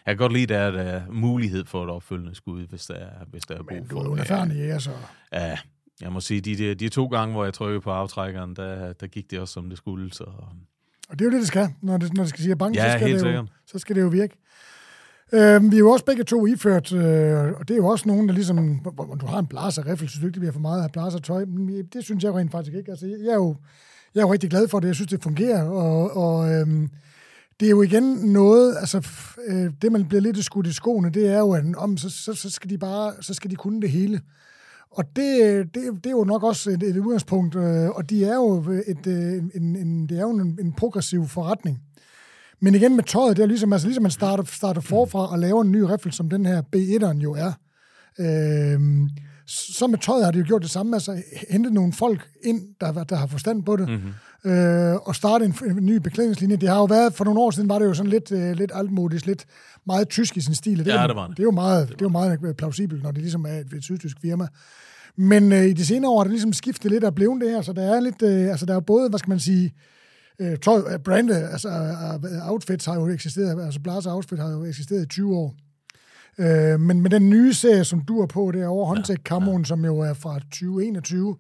kan 0.06 0.18
godt 0.18 0.34
lide, 0.34 0.56
at 0.56 0.74
der 0.74 0.82
er 0.82 1.10
mulighed 1.12 1.66
for 1.66 1.84
et 1.84 1.90
opfølgende 1.90 2.36
skud, 2.36 2.68
hvis 2.68 2.86
der 2.86 2.96
er, 2.96 3.26
hvis 3.26 3.44
der 3.44 3.56
er 3.56 3.64
brug 3.64 3.68
for 3.68 3.74
det. 3.76 3.94
Men 3.94 4.06
du 4.06 4.12
er 4.12 4.18
erfaren 4.18 4.52
ja, 4.52 4.80
så... 4.80 4.92
Ja, 5.32 5.58
jeg 6.02 6.12
må 6.12 6.20
sige, 6.20 6.42
de, 6.42 6.58
de, 6.58 6.76
de 6.76 6.90
to 6.90 7.08
gange, 7.08 7.34
hvor 7.34 7.44
jeg 7.44 7.54
trykkede 7.54 7.82
på 7.82 7.92
aftrækkeren, 7.92 8.56
der, 8.56 8.94
der 8.94 9.08
gik 9.08 9.32
det 9.32 9.40
også, 9.40 9.54
som 9.54 9.70
det 9.70 9.78
skulle, 9.78 10.14
så 10.14 10.26
og 11.10 11.20
det 11.20 11.26
er 11.26 11.26
jo 11.26 11.32
det, 11.32 11.40
det 11.40 11.48
skal. 11.48 11.68
Når 11.82 11.98
det, 11.98 12.14
når 12.14 12.24
det 12.24 12.30
skal 12.30 12.44
sige 12.44 12.56
bank, 12.56 12.76
ja, 12.76 12.92
så, 12.92 12.98
skal 12.98 13.14
det 13.14 13.36
jo, 13.36 13.48
så 13.66 13.80
skal 13.80 13.96
det 13.96 14.02
jo 14.02 14.08
virke. 14.08 14.38
Øh, 15.34 15.72
vi 15.72 15.76
er 15.76 15.80
jo 15.80 15.90
også 15.90 16.06
begge 16.06 16.24
to 16.24 16.46
iført, 16.46 16.94
øh, 16.94 17.54
og 17.60 17.68
det 17.68 17.74
er 17.74 17.78
jo 17.78 17.88
også 17.88 18.08
nogen, 18.08 18.28
der 18.28 18.34
ligesom, 18.34 18.80
du 19.22 19.26
har 19.26 19.40
en 19.40 19.48
blaser 19.48 19.88
riffel, 19.88 20.10
synes 20.10 20.22
du 20.22 20.28
ikke, 20.28 20.34
det 20.34 20.40
bliver 20.40 20.54
for 20.54 20.60
meget 20.60 20.78
at 20.78 20.82
have 20.82 20.90
blaser 20.90 21.20
tøj, 21.20 21.46
men 21.46 21.86
det 21.94 22.04
synes 22.04 22.24
jeg 22.24 22.34
rent 22.34 22.52
faktisk 22.52 22.76
ikke. 22.76 22.92
Altså, 22.92 23.06
jeg 23.06 23.32
er 23.32 23.36
jo, 23.36 23.56
jeg 24.16 24.22
er 24.22 24.26
jo 24.26 24.34
rigtig 24.34 24.50
glad 24.50 24.68
for 24.68 24.80
det, 24.80 24.88
jeg 24.88 24.96
synes, 24.96 25.10
det 25.10 25.24
fungerer, 25.24 25.64
og, 25.64 26.18
og 26.18 26.54
øh, 26.54 26.68
det 27.60 27.66
er 27.66 27.70
jo 27.70 27.82
igen 27.82 28.04
noget, 28.04 28.76
altså 28.80 29.08
øh, 29.48 29.72
det, 29.82 29.92
man 29.92 30.06
bliver 30.06 30.22
lidt 30.22 30.46
skudt 30.46 30.68
i 30.68 30.74
skoene, 30.74 31.10
det 31.10 31.28
er 31.28 31.40
jo, 31.40 31.52
at 31.52 31.64
om, 31.78 31.98
så, 31.98 32.10
så, 32.10 32.34
så, 32.34 32.50
skal 32.50 32.70
de 32.70 32.78
bare, 32.78 33.14
så 33.22 33.34
skal 33.34 33.52
de 33.52 33.56
kunne 33.56 33.82
det 33.82 33.90
hele. 33.90 34.22
Og 34.92 35.06
det, 35.16 35.66
det, 35.74 35.84
det 36.04 36.06
er 36.06 36.12
jo 36.12 36.24
nok 36.24 36.44
også 36.44 36.70
et, 36.70 36.84
et 36.84 36.98
udgangspunkt, 36.98 37.56
øh, 37.56 37.90
og 37.90 38.10
de 38.10 38.26
er 38.26 38.36
jo 38.36 38.58
et, 38.88 39.08
øh, 39.08 39.44
en, 39.56 39.76
en, 39.76 40.08
det 40.10 40.18
er 40.18 40.22
jo 40.22 40.30
en, 40.30 40.58
en 40.62 40.74
progressiv 40.74 41.28
forretning. 41.28 41.82
Men 42.62 42.76
igen 42.76 42.96
med 42.96 43.04
tøjet, 43.04 43.38
det 43.38 43.44
er 43.44 43.48
ligesom, 43.48 43.74
altså 43.74 43.88
ligesom 43.88 44.02
man 44.02 44.12
starter, 44.12 44.44
starter 44.44 44.82
forfra 44.82 45.32
og 45.32 45.40
laver 45.40 45.62
en 45.62 45.72
ny 45.72 45.82
riffel, 45.82 46.12
som 46.12 46.30
den 46.30 46.46
her 46.46 46.62
B1'eren 46.76 47.20
jo 47.24 47.34
er. 47.34 47.52
Øh, 48.20 48.80
så 49.50 49.88
med 49.88 49.98
tøjet 49.98 50.26
har 50.26 50.32
de 50.32 50.40
jo 50.40 50.46
gjort 50.48 50.62
det 50.62 50.72
samme, 50.72 50.96
altså 50.96 51.22
hentet 51.50 51.74
nogle 51.74 51.94
folk 51.94 52.30
ind, 52.44 52.62
der, 52.82 53.04
der 53.04 53.16
har 53.16 53.28
forstand 53.28 53.64
på 53.64 53.76
det, 53.76 53.90
mm-hmm. 53.90 54.52
øh, 54.52 54.96
og 54.96 55.16
starte 55.16 55.46
en, 55.46 55.56
en 55.66 55.86
ny 55.86 55.96
beklædningslinje. 55.96 56.56
Det 56.56 56.70
har 56.70 56.78
jo 56.78 56.86
været, 56.86 57.14
for 57.14 57.26
nogle 57.26 57.40
år 57.40 57.52
siden 57.52 57.70
var 57.70 57.80
det 57.80 57.86
jo 57.86 57.94
sådan 57.94 58.10
lidt, 58.10 58.32
øh, 58.32 58.52
lidt 58.52 58.72
altmodisk, 58.74 59.26
lidt 59.26 59.46
meget 59.86 60.10
tysk 60.10 60.38
i 60.38 60.42
sin 60.42 60.56
stil. 60.56 60.80
Det, 60.80 60.88
ja, 60.88 61.08
det, 61.08 61.16
var 61.16 61.28
det. 61.28 61.38
det 61.38 61.44
er 61.44 61.48
jo 61.48 61.52
meget, 61.52 61.90
det, 61.90 62.00
det 62.00 62.06
er 62.06 62.10
meget 62.10 62.58
plausibelt, 62.58 63.04
når 63.04 63.12
det 63.12 63.22
ligesom 63.22 63.46
er 63.46 63.54
et, 63.54 63.74
et 63.74 63.84
sydtysk 63.84 64.18
firma. 64.22 64.48
Men 65.16 65.52
øh, 65.52 65.66
i 65.66 65.74
de 65.74 65.86
senere 65.86 66.12
år 66.12 66.18
har 66.18 66.24
det 66.24 66.32
ligesom 66.32 66.54
skiftet 66.54 66.92
lidt 66.92 67.04
og 67.04 67.16
blevet 67.16 67.42
det 67.42 67.52
her, 67.52 67.62
så 67.62 67.74
der 67.74 67.96
er 67.96 68.00
lidt, 68.00 68.22
øh, 68.22 68.50
altså 68.50 68.66
der 68.66 68.76
er 68.76 68.80
både, 68.80 69.10
hvad 69.10 69.20
skal 69.20 69.30
man 69.30 69.40
sige, 69.40 69.74
øh, 70.40 70.58
tøj, 70.58 70.82
øh, 70.94 71.00
brande, 71.00 71.36
altså 71.36 71.70
uh, 71.70 72.52
outfits 72.52 72.86
har 72.86 72.96
jo 72.96 73.08
eksisteret, 73.08 73.66
altså 73.66 73.80
Blaser 73.80 74.12
Outfit 74.12 74.40
har 74.40 74.50
jo 74.50 74.66
eksisteret 74.66 75.04
i 75.04 75.08
20 75.08 75.38
år. 75.38 75.56
Øh, 76.40 76.80
men 76.80 77.02
med 77.02 77.10
den 77.10 77.30
nye 77.30 77.54
serie, 77.54 77.84
som 77.84 78.02
du 78.02 78.22
er 78.22 78.26
på, 78.26 78.52
det 78.54 78.62
er 78.62 78.68
over 78.68 78.86
Håndtæk 78.86 79.18
Camoen, 79.18 79.62
ja. 79.62 79.66
som 79.66 79.86
jo 79.86 80.00
er 80.00 80.14
fra 80.14 80.40
2021, 80.40 81.36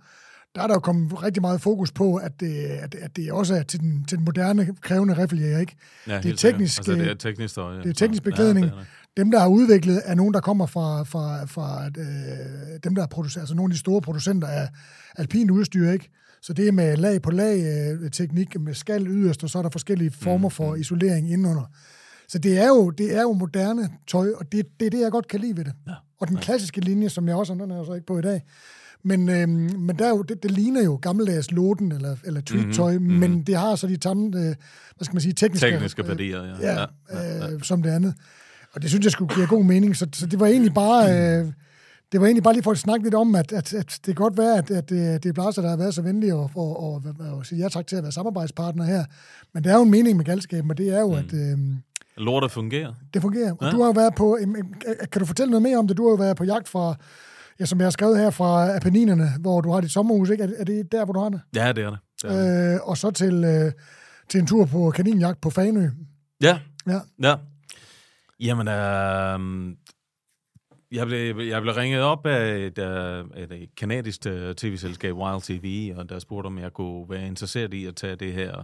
der 0.55 0.61
er 0.61 0.67
der 0.67 0.73
jo 0.73 0.79
kommet 0.79 1.23
rigtig 1.23 1.41
meget 1.41 1.61
fokus 1.61 1.91
på, 1.91 2.15
at 2.15 2.39
det, 2.39 2.55
at, 2.55 2.95
at 2.95 3.15
det 3.15 3.31
også 3.31 3.55
er 3.55 3.63
til 3.63 3.79
den, 3.79 4.05
til 4.05 4.17
den 4.17 4.25
moderne, 4.25 4.75
krævende 4.81 5.17
riffeljæger, 5.17 5.59
ikke? 5.59 5.75
Ja, 6.07 6.19
det 6.21 6.31
er 6.31 6.35
teknisk, 6.35 6.79
altså, 6.79 6.93
det 6.93 7.07
er 7.07 7.13
teknisk, 7.13 7.57
ja. 7.57 7.63
det 7.63 7.89
er 7.89 7.93
teknisk 7.93 8.23
beklædning. 8.23 8.65
Ja, 8.65 8.71
det 8.71 8.77
er 8.77 8.79
det 8.79 8.87
dem, 9.17 9.31
der 9.31 9.39
har 9.39 9.47
udviklet, 9.47 10.01
er 10.05 10.15
nogen, 10.15 10.33
der 10.33 10.39
kommer 10.39 10.65
fra, 10.65 11.03
fra, 11.03 11.45
fra 11.45 11.85
øh, 11.85 12.79
dem, 12.83 12.95
der 12.95 13.03
er 13.03 13.07
produceret, 13.07 13.41
altså 13.41 13.55
nogle 13.55 13.71
af 13.71 13.73
de 13.73 13.79
store 13.79 14.01
producenter 14.01 14.47
af 14.47 14.69
alpin 15.17 15.51
udstyr, 15.51 15.91
ikke? 15.91 16.09
Så 16.41 16.53
det 16.53 16.67
er 16.67 16.71
med 16.71 16.97
lag 16.97 17.21
på 17.21 17.31
lag 17.31 17.59
øh, 17.59 18.11
teknik, 18.11 18.59
med 18.59 18.73
skal 18.73 19.07
yderst, 19.07 19.43
og 19.43 19.49
så 19.49 19.57
er 19.57 19.61
der 19.61 19.69
forskellige 19.69 20.11
former 20.11 20.49
for 20.49 20.75
mm. 20.75 20.81
isolering 20.81 21.31
indenunder. 21.31 21.71
Så 22.29 22.37
det 22.37 22.57
er 22.57 22.67
jo, 22.67 22.89
det 22.89 23.15
er 23.17 23.21
jo 23.21 23.33
moderne 23.33 23.89
tøj, 24.07 24.31
og 24.35 24.51
det, 24.51 24.65
det 24.79 24.85
er 24.85 24.89
det, 24.89 24.99
jeg 24.99 25.11
godt 25.11 25.27
kan 25.27 25.39
lide 25.39 25.57
ved 25.57 25.65
det. 25.65 25.73
Ja. 25.87 25.93
Og 26.19 26.27
den 26.27 26.37
klassiske 26.37 26.81
linje, 26.81 27.09
som 27.09 27.27
jeg 27.27 27.35
også, 27.35 27.53
den 27.53 27.71
er 27.71 27.75
jeg 27.75 27.85
så 27.85 27.93
ikke 27.93 28.05
på 28.05 28.19
i 28.19 28.21
dag, 28.21 28.41
men, 29.03 29.29
øhm, 29.29 29.79
men 29.79 29.99
der 29.99 30.05
er 30.05 30.09
jo, 30.09 30.21
det, 30.21 30.43
det 30.43 30.51
ligner 30.51 30.83
jo 30.83 30.99
gammeldags 31.01 31.51
loden 31.51 31.91
eller, 31.91 32.15
eller 32.23 32.41
tweed-tøj, 32.41 32.97
mm-hmm. 32.97 33.19
men 33.19 33.43
det 33.43 33.55
har 33.55 33.75
så 33.75 33.87
de 33.87 33.97
samme, 34.03 34.25
øh, 34.27 34.55
hvad 34.95 35.05
skal 35.05 35.15
man 35.15 35.21
sige, 35.21 35.33
tekniske, 35.33 35.69
tekniske 35.69 36.07
værdier, 36.07 36.43
ja. 36.43 36.55
Ja, 36.61 36.79
ja, 36.81 36.85
ja, 37.13 37.45
ja. 37.45 37.53
Øh, 37.53 37.61
som 37.61 37.83
det 37.83 37.89
andet. 37.89 38.13
Og 38.73 38.81
det 38.81 38.89
synes 38.89 39.03
jeg 39.03 39.11
skulle 39.11 39.35
give 39.35 39.47
god 39.47 39.63
mening, 39.63 39.95
så, 39.95 40.07
så 40.13 40.25
det 40.25 40.39
var 40.39 40.47
egentlig 40.47 40.73
bare... 40.73 41.39
Øh, 41.39 41.51
det 42.11 42.19
var 42.21 42.25
egentlig 42.25 42.43
bare 42.43 42.53
lige 42.53 42.63
for 42.63 42.71
at 42.71 42.77
snakke 42.77 43.05
lidt 43.05 43.15
om, 43.15 43.35
at, 43.35 43.51
at, 43.51 43.73
at 43.73 43.85
det 43.85 44.03
kan 44.05 44.15
godt 44.15 44.37
være, 44.37 44.57
at, 44.57 44.71
at 44.71 44.89
det, 44.89 45.23
det 45.23 45.29
er 45.29 45.33
Blaser, 45.33 45.61
der 45.61 45.69
har 45.69 45.77
været 45.77 45.93
så 45.93 46.01
venlig 46.01 46.33
og, 46.33 46.51
og, 46.55 46.83
og, 46.83 47.03
og 47.19 47.45
sige 47.45 47.61
ja 47.61 47.69
tak 47.69 47.87
til 47.87 47.95
at 47.95 48.03
være 48.03 48.11
samarbejdspartner 48.11 48.83
her. 48.83 49.05
Men 49.53 49.63
det 49.63 49.71
er 49.71 49.75
jo 49.75 49.83
en 49.83 49.91
mening 49.91 50.17
med 50.17 50.25
galskaben, 50.25 50.71
og 50.71 50.77
det 50.77 50.89
er 50.89 50.99
jo, 50.99 51.07
mm. 51.07 51.17
at... 51.17 51.33
Øh, 51.33 51.57
Lortet 52.19 52.51
fungerer. 52.51 52.93
Det 53.13 53.21
fungerer. 53.21 53.51
Og 53.51 53.65
ja. 53.65 53.71
du 53.71 53.77
har 53.81 53.85
jo 53.85 53.91
været 53.91 54.15
på... 54.15 54.37
Kan 55.11 55.19
du 55.19 55.25
fortælle 55.25 55.51
noget 55.51 55.61
mere 55.61 55.77
om 55.77 55.87
det? 55.87 55.97
Du 55.97 56.03
har 56.03 56.09
jo 56.09 56.15
været 56.15 56.37
på 56.37 56.43
jagt 56.43 56.67
fra... 56.69 56.95
Ja, 57.59 57.65
som 57.65 57.79
jeg 57.79 57.85
har 57.85 57.91
skrevet 57.91 58.17
her 58.17 58.29
fra 58.29 58.75
Apenninerne, 58.75 59.29
hvor 59.39 59.61
du 59.61 59.71
har 59.71 59.81
dit 59.81 59.91
sommerhus, 59.91 60.29
ikke? 60.29 60.43
Er 60.57 60.63
det 60.63 60.91
der, 60.91 61.05
hvor 61.05 61.13
du 61.13 61.19
har 61.19 61.29
det? 61.29 61.41
Ja, 61.55 61.71
det 61.71 61.83
er 61.83 61.89
det. 61.89 61.99
det, 62.21 62.31
er 62.31 62.69
det. 62.69 62.73
Øh, 62.73 62.79
og 62.83 62.97
så 62.97 63.11
til, 63.11 63.43
øh, 63.43 63.71
til 64.29 64.39
en 64.39 64.47
tur 64.47 64.65
på 64.65 64.91
kaninjagt 64.91 65.41
på 65.41 65.49
Fanø. 65.49 65.89
Ja. 66.41 66.59
Ja. 66.87 66.99
ja. 67.23 67.35
Jamen, 68.39 68.67
øh, 68.67 69.75
jeg, 70.91 71.07
blev, 71.07 71.39
jeg 71.39 71.61
blev 71.61 71.73
ringet 71.73 72.01
op 72.01 72.25
af 72.25 72.57
et, 72.57 72.77
øh, 72.77 73.25
et, 73.37 73.51
et 73.51 73.75
kanadisk 73.77 74.25
øh, 74.25 74.55
tv-selskab, 74.55 75.15
Wild 75.15 75.41
TV, 75.41 75.93
og 75.97 76.09
der 76.09 76.19
spurgte, 76.19 76.47
om 76.47 76.59
jeg 76.59 76.73
kunne 76.73 77.09
være 77.09 77.27
interesseret 77.27 77.73
i 77.73 77.85
at 77.85 77.95
tage 77.95 78.15
det 78.15 78.33
her 78.33 78.63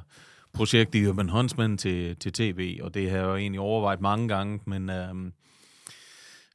projekt 0.55 0.95
i 0.95 1.07
Urban 1.07 1.29
Huntsman 1.29 1.77
til, 1.77 2.15
til 2.15 2.33
tv, 2.33 2.79
og 2.83 2.93
det 2.93 3.09
har 3.09 3.17
jeg 3.17 3.25
jo 3.25 3.35
egentlig 3.35 3.59
overvejet 3.59 4.01
mange 4.01 4.27
gange, 4.27 4.59
men 4.65 4.89
øhm, 4.89 5.33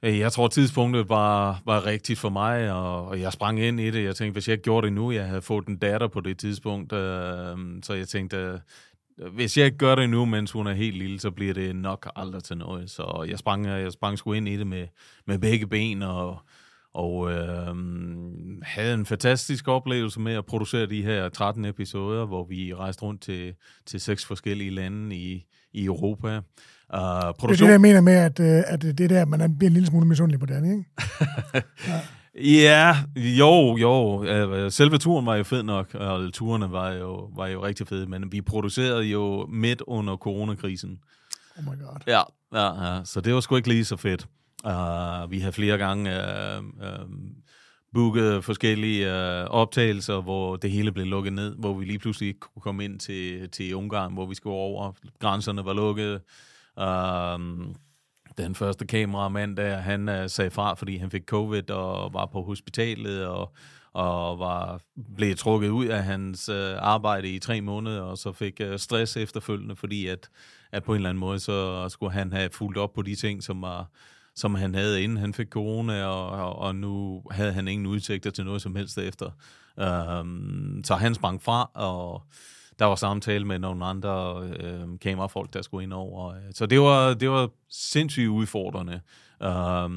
øh, 0.03 0.19
jeg 0.19 0.33
tror, 0.33 0.49
tidspunktet 0.49 1.09
var, 1.09 1.63
var 1.65 1.87
rigtigt 1.87 2.19
for 2.19 2.29
mig, 2.29 2.73
og, 2.73 3.07
og 3.07 3.21
jeg 3.21 3.33
sprang 3.33 3.61
ind 3.61 3.81
i 3.81 3.91
det. 3.91 4.05
Jeg 4.05 4.17
tænkte, 4.17 4.33
hvis 4.33 4.49
jeg 4.49 4.53
ikke 4.53 4.65
gjorde 4.65 4.87
det 4.87 4.93
nu, 4.93 5.11
jeg 5.11 5.27
havde 5.27 5.43
fået 5.43 5.67
en 5.67 5.77
datter 5.77 6.09
på 6.09 6.21
det 6.21 6.39
tidspunkt, 6.39 6.93
øh, 6.93 7.57
så 7.83 7.95
jeg 7.95 8.09
tænkte, 8.09 8.37
øh, 8.37 9.35
hvis 9.35 9.59
jeg 9.59 9.67
ikke 9.67 9.79
gør 9.79 9.95
det 9.95 10.11
nu, 10.11 10.25
mens 10.25 10.53
hun 10.53 10.67
er 10.67 10.73
helt 10.73 10.97
lille, 10.97 11.21
så 11.21 11.31
bliver 11.31 11.55
det 11.55 11.77
nok 11.77 12.13
aldrig 12.17 12.45
til 12.45 12.57
noget. 12.57 12.91
Så 12.91 13.27
jeg 13.29 13.39
sprang, 13.39 13.67
jeg 13.67 13.93
sprang 13.93 14.19
sgu 14.19 14.33
ind 14.33 14.49
i 14.49 14.57
det 14.57 14.67
med, 14.67 14.87
med 15.27 15.39
begge 15.39 15.67
ben, 15.67 16.03
og, 16.03 16.39
og 16.95 17.33
øh, 17.33 17.75
havde 18.63 18.95
en 18.95 19.07
fantastisk 19.07 19.69
oplevelse 19.69 20.21
med 20.21 20.35
at 20.35 20.47
producere 20.47 20.87
de 20.87 21.03
her 21.03 21.29
13 21.29 21.65
episoder, 21.65 22.27
hvor 22.27 22.45
vi 22.45 22.75
rejste 22.75 23.03
rundt 23.03 23.23
til, 23.23 23.55
til 23.87 24.01
seks 24.01 24.25
forskellige 24.25 24.71
lande 24.71 25.17
i, 25.17 25.47
i 25.73 25.85
Europa. 25.85 26.37
Uh, 26.37 27.01
produktion... 27.39 27.49
Det 27.49 27.61
er 27.61 27.67
det, 27.67 27.73
jeg 27.73 27.81
mener 27.81 28.01
med, 28.01 28.13
at, 28.13 28.41
øh, 28.41 28.63
at 28.67 28.83
det 28.83 29.11
der, 29.11 29.25
man 29.25 29.59
bliver 29.59 29.71
en 29.71 29.75
lille 29.75 29.87
smule 29.87 30.07
misundelig 30.07 30.41
på 30.41 30.47
det, 30.47 30.65
ikke? 30.65 30.85
ja. 31.89 32.01
Ja, 32.35 32.97
jo, 33.17 33.77
jo. 33.77 34.25
Øh, 34.25 34.73
selve 34.73 34.99
turen 34.99 35.27
var 35.27 35.37
jo 35.37 35.45
fed 35.45 35.63
nok, 35.63 35.95
og 35.95 36.33
turene 36.33 36.73
var 36.73 36.91
jo, 36.91 37.31
var 37.37 37.47
jo 37.47 37.65
rigtig 37.65 37.89
fede, 37.89 38.07
men 38.07 38.33
vi 38.33 38.41
producerede 38.41 39.05
jo 39.05 39.47
midt 39.47 39.83
under 39.87 40.17
coronakrisen. 40.17 40.99
Oh 41.59 41.65
my 41.65 41.83
god. 41.83 41.99
Ja, 42.07 42.23
ja, 42.55 42.85
ja. 42.85 43.05
så 43.05 43.21
det 43.21 43.35
var 43.35 43.41
sgu 43.41 43.57
ikke 43.57 43.69
lige 43.69 43.85
så 43.85 43.97
fedt. 43.97 44.27
Uh, 44.65 45.31
vi 45.31 45.39
har 45.39 45.51
flere 45.51 45.79
gange 45.79 46.11
uh, 46.11 46.65
uh, 46.65 47.11
booket 47.95 48.45
forskellige 48.45 49.07
uh, 49.07 49.51
optagelser, 49.51 50.21
hvor 50.21 50.57
det 50.57 50.71
hele 50.71 50.93
blev 50.93 51.07
lukket 51.07 51.33
ned, 51.33 51.55
hvor 51.57 51.75
vi 51.75 51.85
lige 51.85 51.99
pludselig 51.99 52.29
ikke 52.29 52.41
kunne 52.41 52.63
komme 52.63 52.85
ind 52.85 53.01
til, 53.01 53.51
til 53.51 53.75
Ungarn, 53.75 54.13
hvor 54.13 54.27
vi 54.27 54.35
skulle 54.35 54.57
over. 54.57 54.93
Grænserne 55.19 55.65
var 55.65 55.73
lukket. 55.73 56.21
Uh, 56.77 57.75
den 58.39 58.55
første 58.55 58.87
kameramand 58.87 59.57
der, 59.57 59.77
han 59.77 60.09
uh, 60.09 60.27
sagde 60.27 60.51
fra, 60.51 60.75
fordi 60.75 60.97
han 60.97 61.11
fik 61.11 61.25
covid 61.27 61.71
og 61.71 62.15
var 62.15 62.27
på 62.27 62.43
hospitalet 62.43 63.27
og, 63.27 63.53
og 63.93 64.39
var 64.39 64.81
blev 65.17 65.37
trukket 65.37 65.69
ud 65.69 65.87
af 65.87 66.05
hans 66.05 66.49
uh, 66.49 66.57
arbejde 66.79 67.29
i 67.29 67.39
tre 67.39 67.61
måneder, 67.61 68.03
og 68.03 68.19
så 68.19 68.33
fik 68.33 68.61
uh, 68.71 68.77
stress 68.77 69.17
efterfølgende, 69.17 69.77
fordi 69.77 70.07
at, 70.07 70.29
at 70.73 70.85
på 70.85 70.93
en 70.93 70.97
eller 70.97 71.11
anden 71.11 71.21
måde, 71.21 71.39
så 71.39 71.89
skulle 71.89 72.13
han 72.13 72.33
have 72.33 72.51
fulgt 72.53 72.79
op 72.79 72.93
på 72.93 73.03
de 73.03 73.15
ting, 73.15 73.43
som 73.43 73.63
var 73.63 73.91
som 74.37 74.55
han 74.55 74.75
havde 74.75 75.03
inden 75.03 75.19
han 75.19 75.35
fik 75.35 75.49
corona, 75.49 76.05
og, 76.05 76.29
og, 76.29 76.59
og 76.59 76.75
nu 76.75 77.23
havde 77.31 77.53
han 77.53 77.69
ingen 77.69 77.87
udsigter 77.87 78.31
til 78.31 78.45
noget 78.45 78.63
som 78.63 78.77
helst 78.77 78.99
efter. 78.99 79.31
Um, 80.21 80.81
så 80.85 80.95
han 80.95 81.15
sprang 81.15 81.43
fra, 81.43 81.71
og 81.75 82.23
der 82.79 82.85
var 82.85 82.95
samtale 82.95 83.45
med 83.45 83.59
nogle 83.59 83.85
andre 83.85 84.45
øh, 84.45 84.99
kamerafolk, 85.01 85.55
der 85.55 85.63
skulle 85.63 85.83
ind 85.83 85.93
over. 85.93 86.35
Øh, 86.35 86.41
så 86.55 86.67
det 86.67 86.81
var, 86.81 87.15
det 87.15 87.31
var 87.31 87.49
sindssygt 87.71 88.29
udfordrende. 88.29 89.01
Um, 89.85 89.91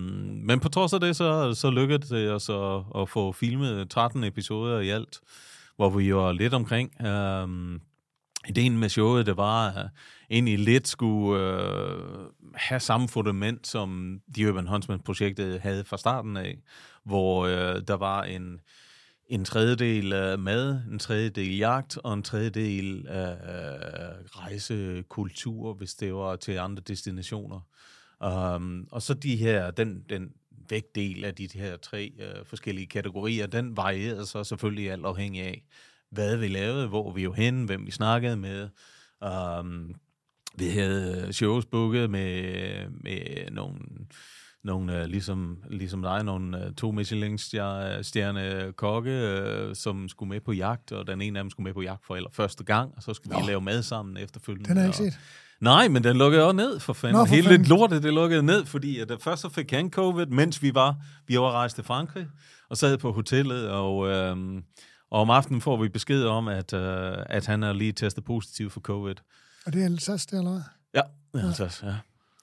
men 0.44 0.60
på 0.60 0.70
trods 0.70 0.94
af 0.94 1.00
det, 1.00 1.16
så, 1.16 1.54
så 1.54 1.70
lykkedes 1.70 2.10
det 2.10 2.32
os 2.32 2.50
at, 2.50 3.02
at 3.02 3.10
få 3.10 3.32
filmet 3.32 3.90
13 3.90 4.24
episoder 4.24 4.80
i 4.80 4.90
alt, 4.90 5.20
hvor 5.76 5.90
vi 5.90 6.16
var 6.16 6.32
lidt 6.32 6.54
omkring. 6.54 6.92
Um, 7.06 7.82
ideen 8.50 8.78
med 8.78 8.90
showet, 8.90 9.26
det 9.26 9.38
var 9.38 9.68
at 9.68 9.90
egentlig 10.30 10.60
lidt 10.60 10.88
skulle 10.88 11.40
Uh, 11.40 12.43
have 12.54 12.80
samme 12.80 13.08
fundament, 13.08 13.68
som 13.68 14.20
The 14.34 14.50
Urban 14.50 14.68
Huntsman-projektet 14.68 15.60
havde 15.60 15.84
fra 15.84 15.98
starten 15.98 16.38
af, 16.38 16.58
hvor 17.04 17.46
øh, 17.46 17.82
der 17.88 17.94
var 17.94 18.24
en 18.24 18.60
en 19.28 19.46
tredjedel 19.46 20.14
af 20.14 20.40
mad, 20.40 20.82
en 20.92 21.00
tredjedel 21.00 21.58
jagt 21.58 21.98
og 21.98 22.14
en 22.14 22.24
tredjedel 22.24 23.08
af 23.08 23.38
rejsekultur, 24.26 25.74
hvis 25.74 25.96
det 25.96 26.14
var 26.14 26.36
til 26.36 26.58
andre 26.58 26.84
destinationer. 26.88 27.60
Um, 28.56 28.88
og 28.92 29.02
så 29.02 29.14
de 29.14 29.36
her, 29.36 29.72
den, 29.72 30.04
den 30.10 30.30
vægtdel 30.70 31.26
af 31.26 31.36
de 31.36 31.48
her 31.54 31.78
tre 31.78 32.14
øh, 32.20 32.46
forskellige 32.46 32.88
kategorier, 32.88 33.48
den 33.48 33.78
varierede 33.78 34.26
så 34.26 34.44
selvfølgelig 34.44 34.92
alt 34.92 35.06
afhængig 35.06 35.42
af, 35.42 35.64
hvad 36.10 36.38
vi 36.38 36.48
lavede, 36.48 36.88
hvor 36.88 37.12
vi 37.12 37.24
jo 37.24 37.32
hen, 37.32 37.64
hvem 37.64 37.86
vi 37.86 37.92
snakkede 37.92 38.38
med. 38.38 38.70
Um, 39.60 39.96
vi 40.58 40.70
havde 40.70 41.28
shows 41.32 41.66
booket 41.66 42.10
med, 42.10 42.44
med 43.04 43.52
nogle 43.52 43.80
nogle, 44.64 45.02
øh, 45.02 45.06
ligesom, 45.06 45.58
ligesom 45.70 46.02
dig, 46.02 46.24
nogle 46.24 46.66
øh, 46.66 46.74
to 46.74 46.92
Michelin-stjerne 46.92 48.72
kokke, 48.72 49.12
øh, 49.12 49.76
som 49.76 50.10
skulle 50.10 50.30
med 50.30 50.40
på 50.40 50.52
jagt, 50.52 50.92
og 50.92 51.08
den 51.08 51.22
ene 51.22 51.40
af 51.40 51.44
dem 51.44 51.50
skulle 51.50 51.64
med 51.64 51.74
på 51.74 51.82
jagt 51.82 52.06
for 52.06 52.16
eller 52.16 52.30
første 52.34 52.64
gang, 52.64 52.94
og 52.96 53.04
så 53.04 53.14
skulle 53.14 53.36
Nå. 53.36 53.42
vi 53.42 53.48
lave 53.48 53.62
mad 53.62 53.84
sammen 53.84 54.18
efterfølgende. 54.18 54.70
Den 54.70 54.78
har 54.78 54.84
jeg 54.84 54.90
ikke 55.02 55.12
set. 55.12 55.20
Nej, 55.60 55.88
men 55.88 56.04
den 56.04 56.18
lukkede 56.18 56.44
også 56.44 56.56
ned 56.56 56.80
for 56.80 56.94
fanden. 56.94 57.18
Nå, 57.18 57.26
for 57.26 57.36
Hele 57.36 57.48
fanden. 57.48 57.68
lortet, 57.68 58.04
det 58.04 58.14
lukkede 58.14 58.44
ned, 58.44 58.66
fordi 58.66 59.00
at 59.00 59.12
først 59.20 59.42
så 59.42 59.50
fik 59.50 59.72
han 59.72 59.92
covid, 59.92 60.26
mens 60.26 60.62
vi 60.62 60.76
var, 60.76 60.96
vi 61.28 61.38
var 61.38 61.52
rejst 61.52 61.76
til 61.76 61.84
Frankrig, 61.84 62.28
og 62.70 62.78
sad 62.78 62.98
på 62.98 63.12
hotellet, 63.12 63.70
og, 63.70 64.08
øh, 64.10 64.38
og 65.12 65.22
om 65.22 65.30
aftenen 65.30 65.62
får 65.62 65.82
vi 65.82 65.90
besked 65.90 66.26
om, 66.26 66.48
at, 66.48 66.74
øh, 66.74 67.14
at 67.26 67.46
han 67.46 67.64
er 67.64 67.74
lige 67.74 67.92
testet 67.92 68.24
positiv 68.24 68.70
for 68.70 68.80
covid. 68.80 69.16
Og 69.66 69.74
det 69.74 69.82
er 69.82 69.86
Alsace, 69.86 70.28
det 70.32 70.38
eller 70.38 70.52
hvad? 70.52 70.62
Ja, 70.94 71.02
det 71.34 71.44
er 71.44 71.48
Alsace, 71.48 71.86
ja. 71.86 71.96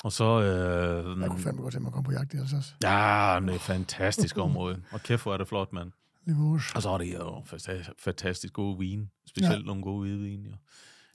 Og 0.05 0.13
så... 0.13 0.25
Øh, 0.25 1.21
jeg 1.21 1.29
kunne 1.31 1.41
fandme 1.41 1.63
godt 1.63 1.73
tænke 1.73 1.83
mig 1.83 1.89
at 1.89 1.93
komme 1.93 2.05
på 2.05 2.13
jagt 2.13 2.35
i 2.35 2.37
Alsace. 2.37 2.75
Ja, 2.83 3.39
det 3.43 3.51
er 3.51 3.55
et 3.55 3.61
fantastisk 3.61 4.39
område. 4.47 4.83
Og 4.91 5.01
kæft, 5.01 5.23
hvor 5.23 5.33
er 5.33 5.37
det 5.37 5.49
flot, 5.49 5.73
mand. 5.73 5.93
Livos. 6.27 6.75
Og 6.75 6.83
så 6.83 6.91
er 6.91 6.99
det 6.99 7.15
jo 7.15 7.43
fantastisk 7.99 8.53
gode 8.53 8.79
vin. 8.79 9.11
Specielt 9.27 9.61
ja. 9.61 9.67
nogle 9.67 9.83
gode 9.83 10.01
hvidvin, 10.01 10.47
jo. 10.47 10.53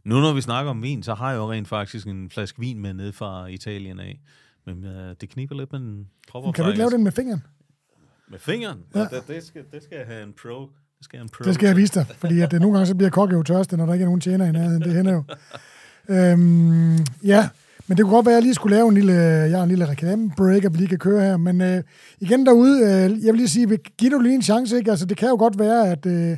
Nu 0.03 0.19
når 0.19 0.33
vi 0.33 0.41
snakker 0.41 0.71
om 0.71 0.81
vin, 0.81 1.03
så 1.03 1.13
har 1.13 1.29
jeg 1.29 1.37
jo 1.37 1.51
rent 1.51 1.67
faktisk 1.67 2.07
en 2.07 2.29
flaske 2.29 2.59
vin 2.59 2.79
med 2.79 2.93
ned 2.93 3.11
fra 3.11 3.45
Italien 3.45 3.99
af. 3.99 4.21
Men 4.65 4.83
uh, 4.83 4.91
det 5.21 5.29
kniber 5.29 5.55
lidt 5.55 5.71
med 5.71 5.79
den 5.79 6.07
propper 6.27 6.51
Kan 6.51 6.63
du 6.63 6.69
ikke 6.69 6.77
lave 6.77 6.89
den 6.89 7.03
med 7.03 7.11
fingeren? 7.11 7.43
Med 8.27 8.39
fingeren? 8.39 8.79
Ja. 8.95 8.99
Det, 8.99 9.27
det, 9.27 9.43
skal, 9.43 9.63
det 9.71 9.83
skal 9.83 9.97
jeg 9.97 10.07
have 10.07 10.23
en 10.23 10.33
pro. 10.41 10.61
Det 10.61 11.05
skal 11.05 11.17
jeg, 11.17 11.23
en 11.23 11.29
pro 11.29 11.43
det 11.43 11.55
skal 11.55 11.67
jeg 11.67 11.75
vise 11.75 11.99
dig, 11.99 12.07
fordi 12.17 12.41
at 12.41 12.51
det, 12.51 12.61
nogle 12.61 12.77
gange 12.77 12.87
så 12.87 12.95
bliver 12.95 13.09
kokke 13.09 13.35
jo 13.35 13.43
tørste, 13.43 13.77
når 13.77 13.85
der 13.85 13.93
ikke 13.93 14.03
er 14.03 14.07
nogen 14.07 14.21
tjener 14.21 14.45
i 14.45 14.51
nærheden. 14.51 14.81
Det 14.81 14.93
hænder 14.93 15.13
jo. 15.13 15.23
øhm, 16.09 16.97
ja, 17.23 17.49
men 17.87 17.97
det 17.97 18.03
kunne 18.05 18.15
godt 18.15 18.25
være, 18.25 18.33
at 18.33 18.37
jeg 18.37 18.43
lige 18.43 18.53
skulle 18.53 18.75
lave 18.75 18.87
en 18.87 18.93
lille, 18.93 19.13
jeg 19.13 19.57
har 19.57 19.63
en 19.63 19.69
lille 19.69 19.89
reklame-break, 19.89 20.63
at 20.65 20.73
vi 20.73 20.77
lige 20.77 20.87
kan 20.87 20.97
køre 20.97 21.21
her. 21.21 21.37
Men 21.37 21.61
øh, 21.61 21.83
igen 22.19 22.45
derude, 22.45 22.79
øh, 22.81 23.25
jeg 23.25 23.33
vil 23.33 23.35
lige 23.35 23.49
sige, 23.49 23.77
giv 23.97 24.11
du 24.11 24.19
lige 24.19 24.35
en 24.35 24.41
chance, 24.41 24.77
ikke? 24.77 24.91
Altså, 24.91 25.05
det 25.05 25.17
kan 25.17 25.29
jo 25.29 25.35
godt 25.35 25.59
være, 25.59 25.89
at, 25.91 26.05
øh, 26.05 26.37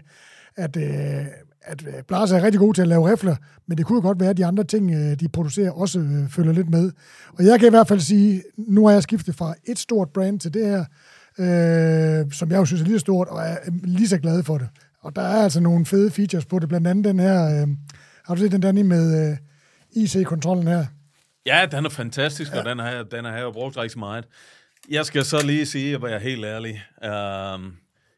at, 0.55 0.77
øh, 0.77 1.25
at 1.61 1.83
øh, 1.87 2.03
Blase 2.07 2.35
er 2.35 2.43
rigtig 2.43 2.59
god 2.59 2.73
til 2.73 2.81
at 2.81 2.87
lave 2.87 3.11
rifler, 3.11 3.35
men 3.67 3.77
det 3.77 3.85
kunne 3.85 3.95
jo 3.95 4.01
godt 4.01 4.19
være, 4.19 4.29
at 4.29 4.37
de 4.37 4.45
andre 4.45 4.63
ting, 4.63 4.91
øh, 4.91 5.19
de 5.19 5.27
producerer, 5.29 5.71
også 5.71 5.99
øh, 5.99 6.29
følger 6.29 6.53
lidt 6.53 6.69
med. 6.69 6.91
Og 7.33 7.45
jeg 7.45 7.59
kan 7.59 7.67
i 7.67 7.69
hvert 7.69 7.87
fald 7.87 7.99
sige, 7.99 8.43
nu 8.57 8.85
har 8.85 8.93
jeg 8.93 9.03
skiftet 9.03 9.35
fra 9.35 9.53
et 9.65 9.79
stort 9.79 10.09
brand 10.09 10.39
til 10.39 10.53
det 10.53 10.65
her, 10.65 10.85
øh, 11.39 12.31
som 12.31 12.51
jeg 12.51 12.57
jo 12.57 12.65
synes 12.65 12.81
er 12.81 12.85
lige 12.85 12.99
stort, 12.99 13.27
og 13.27 13.41
er 13.41 13.57
øh, 13.67 13.73
lige 13.83 14.07
så 14.07 14.17
glad 14.17 14.43
for 14.43 14.57
det. 14.57 14.67
Og 15.01 15.15
der 15.15 15.21
er 15.21 15.43
altså 15.43 15.59
nogle 15.59 15.85
fede 15.85 16.11
features 16.11 16.45
på 16.45 16.59
det, 16.59 16.69
blandt 16.69 16.87
andet 16.87 17.05
den 17.05 17.19
her, 17.19 17.45
øh, 17.45 17.67
har 18.25 18.35
du 18.35 18.41
set 18.41 18.51
den 18.51 18.61
der 18.61 18.83
med 18.83 19.29
øh, 19.29 19.37
IC-kontrollen 19.91 20.67
her? 20.67 20.85
Ja, 21.45 21.65
den 21.71 21.85
er 21.85 21.89
fantastisk, 21.89 22.51
ja. 22.51 22.59
og 22.59 22.65
den 22.65 22.79
har, 22.79 23.03
den 23.03 23.25
har 23.25 23.37
jeg 23.37 23.53
brugt 23.53 23.77
rigtig 23.77 23.99
meget. 23.99 24.25
Jeg 24.89 25.05
skal 25.05 25.25
så 25.25 25.45
lige 25.45 25.65
sige, 25.65 25.95
at 25.95 26.01
jeg 26.01 26.11
er 26.11 26.19
helt 26.19 26.45
ærlig. 26.45 26.83
Uh, 27.03 27.73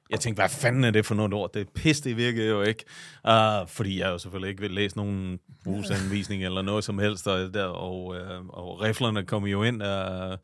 jeg 0.09 0.19
tænkte, 0.19 0.41
hvad 0.41 0.49
fanden 0.49 0.83
er 0.83 0.91
det 0.91 1.05
for 1.05 1.15
noget 1.15 1.33
ord? 1.33 1.53
Det 1.53 1.61
er 1.61 1.65
pisse, 1.75 2.03
det 2.03 2.17
virkede 2.17 2.47
jo 2.47 2.61
ikke. 2.61 2.85
Uh, 3.27 3.67
fordi 3.67 3.99
jeg 3.99 4.07
jo 4.07 4.17
selvfølgelig 4.17 4.49
ikke 4.49 4.61
vil 4.61 4.71
læse 4.71 4.97
nogen 4.97 5.39
brugsanvisning 5.63 6.45
eller 6.45 6.61
noget 6.61 6.83
som 6.83 6.99
helst. 6.99 7.27
Og, 7.27 7.53
der, 7.53 7.63
og, 7.63 8.05
uh, 8.05 8.47
og 8.47 8.81
riflerne 8.81 9.25
kom 9.25 9.45
jo 9.45 9.63
ind 9.63 9.83
uh, 9.83 10.37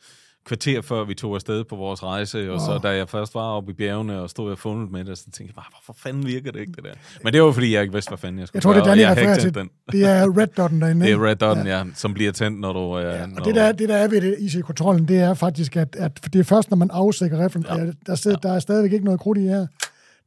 kvarter 0.46 0.82
før 0.82 1.04
vi 1.04 1.14
tog 1.14 1.36
afsted 1.36 1.64
på 1.64 1.76
vores 1.76 2.04
rejse, 2.04 2.50
og 2.50 2.56
oh. 2.56 2.60
så 2.60 2.80
da 2.84 2.90
jeg 2.90 3.10
først 3.10 3.36
var 3.36 3.42
oppe 3.42 3.72
i 3.72 3.76
bjergene 3.76 4.22
og 4.22 4.30
stod 4.30 4.52
og 4.52 4.58
fundet 4.58 4.92
med 4.92 5.06
det, 5.06 5.18
så 5.18 5.24
tænkte 5.24 5.44
jeg 5.44 5.56
bare, 5.56 5.66
hvorfor 5.72 6.00
fanden 6.02 6.26
virker 6.26 6.52
det 6.52 6.60
ikke 6.60 6.72
det 6.72 6.84
der? 6.84 6.94
Men 7.24 7.34
det 7.34 7.44
var 7.44 7.52
fordi, 7.52 7.74
jeg 7.74 7.82
ikke 7.82 7.94
vidste, 7.94 8.10
hvad 8.10 8.18
fanden 8.18 8.40
jeg 8.40 8.48
skulle 8.48 8.58
Jeg 8.58 8.64
tror, 8.64 8.74
det 8.74 8.82
er 8.82 8.90
den, 8.90 9.00
jeg 9.00 9.12
refererer 9.12 9.40
til. 9.40 9.54
Den. 9.56 9.70
Det 9.92 10.04
er 10.04 10.38
red 10.38 10.48
dot'en 10.60 10.80
derinde. 10.80 11.06
Det 11.06 11.12
er 11.14 11.26
red 11.26 11.44
dot'en, 11.44 11.68
ja. 11.68 11.78
ja, 11.78 11.84
som 11.94 12.14
bliver 12.14 12.32
tændt, 12.32 12.60
når 12.60 12.74
du... 12.74 12.98
Ja, 12.98 13.10
ja, 13.10 13.26
når 13.26 13.40
og 13.40 13.46
det 13.46 13.56
der, 13.56 13.72
det 13.72 13.90
der 13.90 13.96
er 13.96 14.08
ved 14.08 14.22
det 14.22 14.36
IC-kontrollen, 14.40 15.08
det 15.08 15.20
er 15.20 15.34
faktisk, 15.34 15.76
at, 15.76 15.96
at 15.96 16.34
det 16.34 16.40
er 16.40 16.44
først, 16.44 16.70
når 16.70 16.78
man 16.78 16.90
afsikker 16.92 17.46
riflen. 17.46 17.66
Ja. 17.70 17.76
Der, 17.76 17.92
der, 18.06 18.22
ja. 18.26 18.36
der 18.44 18.54
er 18.54 18.60
stadigvæk 18.60 18.94
ikke 18.94 19.06
noget 19.06 19.20
krudt 19.20 19.38
i 19.38 19.42
her. 19.42 19.68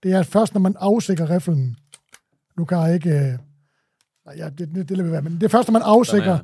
Det 0.03 0.13
er 0.13 0.23
først, 0.23 0.55
når 0.55 0.61
man 0.61 0.75
afsikker 0.79 1.31
riflen. 1.31 1.77
Nu 2.59 2.65
kan 2.65 2.79
jeg 2.79 2.95
ikke... 2.95 3.11
Øh, 3.11 4.39
ja, 4.39 4.45
det, 4.45 4.59
det, 4.59 4.89
det, 4.89 4.99
det 4.99 5.13
være, 5.13 5.23
men 5.23 5.35
det 5.35 5.43
er 5.43 5.49
først, 5.49 5.69
når 5.69 5.73
man 5.73 5.83
afsikker 5.83 6.39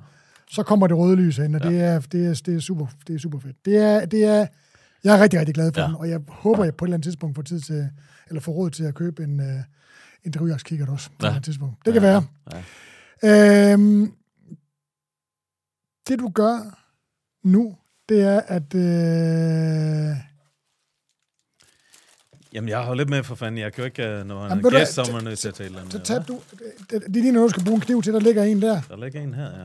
så 0.51 0.63
kommer 0.63 0.87
det 0.87 0.97
røde 0.97 1.17
lys 1.17 1.39
ind, 1.39 1.57
og 1.57 1.63
ja. 1.65 1.69
det, 1.69 1.81
er, 1.81 2.01
det, 2.01 2.27
er, 2.27 2.43
det, 2.47 2.57
er 2.57 2.61
super, 2.61 2.87
det 3.07 3.15
er 3.15 3.19
super 3.19 3.39
fedt. 3.39 3.65
Det 3.65 3.77
er, 3.77 4.05
det 4.05 4.25
er, 4.25 4.47
jeg 5.05 5.17
er 5.17 5.23
rigtig, 5.23 5.41
rigtig 5.41 5.55
glad 5.55 5.73
for 5.73 5.81
ja. 5.81 5.87
den, 5.87 5.95
og 5.95 6.09
jeg 6.09 6.21
håber, 6.29 6.65
jeg 6.65 6.75
på 6.75 6.85
et 6.85 6.87
eller 6.87 6.97
andet 6.97 7.05
tidspunkt 7.05 7.37
får 7.37 7.43
tid 7.43 7.61
til, 7.61 7.91
eller 8.29 8.41
får 8.41 8.53
råd 8.53 8.71
til 8.71 8.85
at 8.85 8.95
købe 8.95 9.23
en, 9.23 9.41
uh, 9.41 9.47
en 10.25 10.33
drivjagtskikkert 10.33 10.89
også 10.89 11.11
på 11.19 11.27
ja. 11.27 11.37
et 11.37 11.45
tidspunkt. 11.45 11.77
Det 11.85 11.93
kan 11.93 12.03
ja. 12.03 12.09
være. 12.09 12.25
Ja. 13.23 13.73
Øhm, 13.73 14.13
det 16.09 16.19
du 16.19 16.29
gør 16.29 16.81
nu, 17.45 17.77
det 18.09 18.23
er, 18.23 18.41
at... 18.41 18.75
Øh, 18.75 20.17
Jamen, 22.53 22.69
jeg 22.69 22.85
har 22.85 22.95
lidt 22.95 23.11
med 23.11 23.23
for 23.23 23.35
fanden. 23.35 23.61
Jeg 23.61 23.73
kan 23.73 23.83
jo 23.83 23.85
ikke, 23.85 24.07
øh, 24.07 24.27
når 24.27 24.49
han 24.49 24.65
er 24.65 24.71
gæst, 24.71 24.93
så 24.93 25.03
er 25.03 25.13
man 25.13 25.25
nødt 25.25 25.39
til 25.39 25.49
at 25.49 25.55
tage 25.55 25.67
et 25.67 25.71
eller 25.71 25.83
andet. 25.83 26.05
Tag, 26.05 26.29
du, 26.29 26.41
det, 26.51 26.61
det, 26.91 26.91
det 26.91 27.03
er 27.07 27.11
lige 27.11 27.33
noget, 27.33 27.49
du 27.49 27.51
skal 27.51 27.65
bruge 27.65 27.75
en 27.75 27.81
kniv 27.81 28.03
til. 28.03 28.13
Der 28.13 28.21
ligger 28.21 28.43
en 28.43 28.63
der. 28.63 28.81
Der 28.89 28.97
ligger 28.97 29.21
en 29.21 29.35
her, 29.35 29.45
ja. 29.45 29.65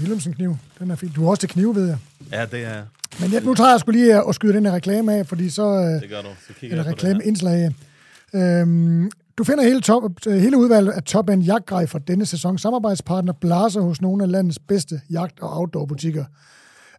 Willemsen 0.00 0.32
kniv. 0.32 0.56
Den 0.78 0.90
er 0.90 0.96
fin. 0.96 1.08
Du 1.08 1.22
har 1.22 1.30
også 1.30 1.40
til 1.40 1.48
kniv, 1.48 1.74
ved 1.74 1.86
jeg. 1.86 1.98
Ja, 2.32 2.46
det 2.46 2.64
er... 2.64 2.82
Men 3.20 3.32
jeg, 3.32 3.42
nu 3.42 3.54
tager 3.54 3.70
jeg 3.70 3.80
skulle 3.80 4.00
lige 4.00 4.28
at 4.28 4.34
skyde 4.34 4.52
den 4.52 4.66
her 4.66 4.72
reklame 4.72 5.14
af, 5.14 5.26
fordi 5.26 5.50
så... 5.50 5.62
Øh, 5.62 6.02
det 6.02 6.08
gør 6.08 6.22
du. 6.22 6.28
Så 6.46 6.52
kigger 6.60 6.76
jeg 6.76 6.86
reklameindslag 6.86 7.70
af. 8.34 8.60
Øhm, 8.60 9.10
du 9.38 9.44
finder 9.44 9.64
hele, 9.64 9.80
top, 9.80 10.02
hele 10.26 10.58
udvalget 10.58 10.92
af 10.92 11.02
top 11.02 11.28
end 11.28 11.42
jagtgrej 11.42 11.86
for 11.86 11.98
denne 11.98 12.26
sæson. 12.26 12.58
Samarbejdspartner 12.58 13.32
Blaser 13.32 13.80
hos 13.80 14.00
nogle 14.00 14.22
af 14.22 14.30
landets 14.30 14.58
bedste 14.58 15.00
jagt- 15.10 15.40
og 15.40 15.58
outdoor-butikker. 15.58 16.24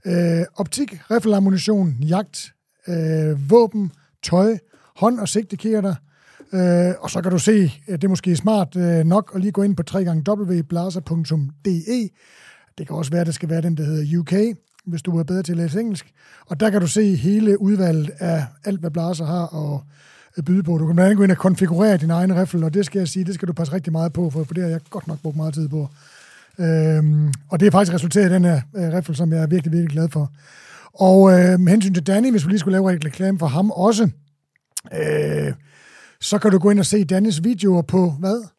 Øh, 0.06 0.46
optik, 0.56 1.02
riffelammunition, 1.12 1.96
jagt, 2.02 2.54
øh, 2.88 3.50
våben, 3.50 3.92
tøj, 4.24 4.58
hånd- 4.96 5.20
og 5.20 5.30
sigtekirter. 5.30 5.96
Øh, 6.54 6.94
og 7.00 7.10
så 7.10 7.22
kan 7.22 7.32
du 7.32 7.40
se, 7.40 7.72
det 7.88 8.04
er 8.04 8.08
måske 8.08 8.36
smart 8.36 8.76
øh, 8.76 9.06
nok 9.06 9.32
at 9.36 9.42
lige 9.42 9.52
gå 9.52 9.64
ind 9.64 9.76
på 9.76 9.84
www.blaser.de 9.98 12.10
det 12.78 12.88
kan 12.88 12.96
også 12.96 13.12
være, 13.12 13.22
at 13.22 13.28
det 13.28 13.36
skal 13.36 13.50
være 13.50 13.62
den, 13.62 13.78
der 13.78 13.84
hedder 13.84 14.20
UK. 14.20 14.34
hvis 14.86 15.02
du 15.02 15.20
er 15.20 15.24
bedre 15.24 15.44
til 15.44 15.52
at 15.52 15.58
læse 15.58 15.80
engelsk. 15.80 16.14
Og 16.48 16.60
der 16.60 16.70
kan 16.70 16.82
du 16.82 16.88
se 16.88 17.16
hele 17.16 17.62
udvalget 17.62 18.10
af 18.20 18.46
alt, 18.66 18.80
hvad 18.80 18.92
Blaser 18.92 19.26
har 19.26 19.46
og 19.46 19.84
byde 20.46 20.64
på. 20.64 20.78
Du 20.78 20.86
kan 20.86 20.96
blandt 20.96 21.06
andet 21.06 21.18
gå 21.18 21.24
ind 21.24 21.32
og 21.32 21.38
konfigurere 21.38 21.98
din 21.98 22.10
egen 22.10 22.36
riffel, 22.36 22.64
og 22.64 22.74
det 22.74 22.86
skal 22.86 23.00
jeg 23.00 23.08
sige, 23.08 23.26
det 23.26 23.34
skal 23.34 23.48
du 23.48 23.54
passe 23.54 23.74
rigtig 23.74 23.92
meget 23.92 24.14
på, 24.14 24.30
for, 24.30 24.44
for 24.44 24.54
det 24.54 24.64
har 24.64 24.70
jeg 24.70 24.80
godt 24.90 25.08
nok 25.08 25.20
brugt 25.22 25.36
meget 25.36 25.54
tid 25.54 25.70
på. 25.70 25.90
Øhm, 26.60 27.34
og 27.50 27.60
det 27.60 27.68
er 27.68 27.72
faktisk 27.72 27.94
resulteret 27.94 28.30
i 28.30 28.34
den 28.34 28.46
her 28.46 28.62
øh, 28.76 28.94
riffel, 28.94 29.16
som 29.16 29.34
jeg 29.34 29.42
er 29.42 29.48
virkelig, 29.48 29.72
virkelig 29.72 29.92
glad 29.92 30.10
for. 30.10 30.32
Og 30.94 31.32
øh, 31.32 31.60
med 31.60 31.72
hensyn 31.72 31.94
til 31.94 32.08
Danny, 32.08 32.32
hvis 32.32 32.46
vi 32.46 32.50
lige 32.52 32.60
skulle 32.60 32.76
lave 32.80 32.94
en 32.94 33.06
reklame 33.06 33.40
for 33.40 33.48
ham 33.48 33.72
også, 33.72 34.10
øh, 34.94 35.54
så 36.22 36.38
kan 36.38 36.52
du 36.52 36.60
gå 36.60 36.70
ind 36.70 36.80
og 36.80 36.86
se 36.86 37.04
Dannys 37.04 37.44
videoer 37.44 37.82
på, 37.82 38.10
hvad? 38.20 38.57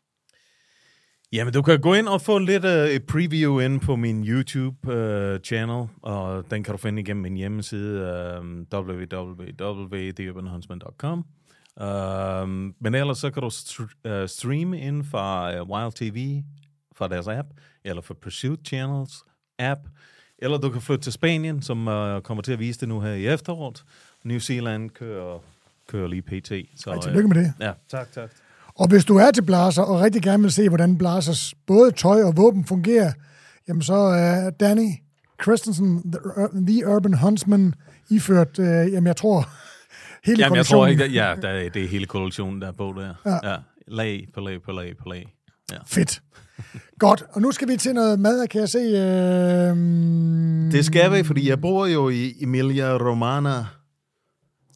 Jamen, 1.33 1.53
du 1.53 1.63
kan 1.63 1.81
gå 1.81 1.95
ind 1.95 2.09
og 2.09 2.21
få 2.21 2.39
lidt 2.39 2.65
uh, 2.65 2.71
et 2.71 3.07
preview 3.07 3.59
ind 3.61 3.81
på 3.81 3.97
min 3.97 4.25
YouTube-channel, 4.25 5.81
uh, 5.81 5.89
og 6.03 6.45
den 6.51 6.63
kan 6.63 6.73
du 6.73 6.79
finde 6.79 7.03
igennem 7.03 7.23
min 7.23 7.37
hjemmeside, 7.37 8.39
uh, 8.41 8.47
www.theurbanhuntsman.com. 8.73 11.25
Uh, 11.81 12.49
men 12.83 12.95
ellers 12.95 13.19
så 13.19 13.31
kan 13.31 13.43
du 13.43 13.49
st- 13.49 14.11
uh, 14.11 14.27
streame 14.27 14.81
ind 14.81 15.05
fra 15.05 15.61
uh, 15.63 15.69
Wild 15.71 15.93
TV, 15.93 16.43
fra 16.97 17.09
deres 17.09 17.29
app, 17.29 17.49
eller 17.85 18.03
fra 18.03 18.15
Pursuit 18.23 18.61
Channels 18.67 19.23
app, 19.59 19.81
eller 20.39 20.59
du 20.59 20.71
kan 20.71 20.81
flytte 20.81 21.05
til 21.05 21.13
Spanien, 21.13 21.63
som 21.63 21.89
uh, 21.89 22.21
kommer 22.21 22.43
til 22.43 22.53
at 22.53 22.59
vise 22.59 22.81
det 22.81 22.89
nu 22.89 23.01
her 23.01 23.13
i 23.13 23.27
efteråret. 23.27 23.85
New 24.25 24.39
Zealand 24.39 24.91
kører, 24.91 25.39
kører 25.89 26.09
lige 26.09 26.23
PT. 26.23 26.53
Så, 26.81 26.91
Ej, 26.91 27.01
tillykke 27.01 27.29
med 27.29 27.37
det. 27.37 27.53
Ja, 27.61 27.73
tak, 27.89 28.13
tak. 28.13 28.31
Og 28.79 28.89
hvis 28.89 29.05
du 29.05 29.17
er 29.17 29.31
til 29.31 29.43
Blaser 29.43 29.83
og 29.83 30.01
rigtig 30.01 30.23
gerne 30.23 30.43
vil 30.43 30.53
se, 30.53 30.69
hvordan 30.69 30.99
Blasers 30.99 31.55
både 31.67 31.91
tøj 31.91 32.23
og 32.23 32.37
våben 32.37 32.65
fungerer, 32.65 33.13
jamen 33.69 33.83
så 33.83 33.95
er 33.95 34.51
Danny 34.51 34.89
Christensen, 35.43 36.03
the, 36.13 36.21
the 36.67 36.89
Urban 36.89 37.15
Huntsman, 37.15 37.75
iført, 38.11 38.59
øh, 38.59 38.67
jamen 38.67 39.07
jeg 39.07 39.17
tror, 39.17 39.49
hele 40.27 40.43
Jamen, 40.43 40.57
jeg 40.57 40.67
tror 40.67 40.79
kollektionen. 40.79 41.09
ikke, 41.11 41.25
ja, 41.25 41.35
der, 41.43 41.49
er- 41.49 41.69
det 41.69 41.85
er 41.85 41.89
hele 41.89 42.07
kollektionen, 42.07 42.61
der 42.63 42.69
er 42.69 42.73
på 42.73 42.95
der. 42.97 43.15
Ja. 43.43 43.51
Ja. 43.51 43.57
Lag 43.89 44.27
på 44.35 44.41
lag 44.41 44.63
på 44.65 44.73
lag 44.73 44.93
på 45.03 45.09
lag. 45.09 45.27
Ja. 45.73 45.77
Fedt. 45.87 46.23
Godt, 46.99 47.25
og 47.33 47.41
nu 47.43 47.53
skal 47.53 47.69
vi 47.69 47.77
til 47.77 47.95
noget 47.95 48.21
mad, 48.21 48.47
kan 48.49 48.61
jeg 48.61 48.69
se. 48.69 48.79
Øh, 48.79 49.77
Det 50.73 50.85
skal 50.85 51.13
vi, 51.13 51.23
fordi 51.25 51.49
jeg 51.49 51.61
bor 51.61 51.87
jo 51.87 52.09
i 52.09 52.35
Emilia 52.41 52.97
Romana. 52.97 53.65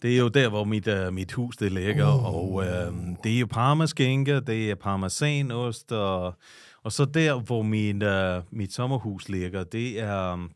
Det 0.03 0.15
er 0.15 0.19
jo 0.19 0.29
der, 0.29 0.49
hvor 0.49 0.65
mit, 0.65 0.89
uh, 0.89 1.13
mit 1.13 1.33
hus 1.33 1.57
det 1.57 1.73
ligger, 1.73 2.07
oh. 2.07 2.35
og 2.35 2.53
uh, 2.53 3.17
det 3.25 3.35
er 3.35 3.39
jo 3.41 3.47
parmaskinke, 3.47 4.41
det 4.41 4.71
er 4.71 4.75
parmesanost, 4.75 5.93
og, 5.93 6.35
og 6.83 6.93
så 6.93 7.05
der, 7.05 7.41
hvor 7.41 7.63
min, 7.63 8.03
uh, 8.03 8.43
mit 8.59 8.73
sommerhus 8.73 9.29
ligger, 9.29 9.65
det 9.65 10.01
er... 10.01 10.33
Um, 10.33 10.53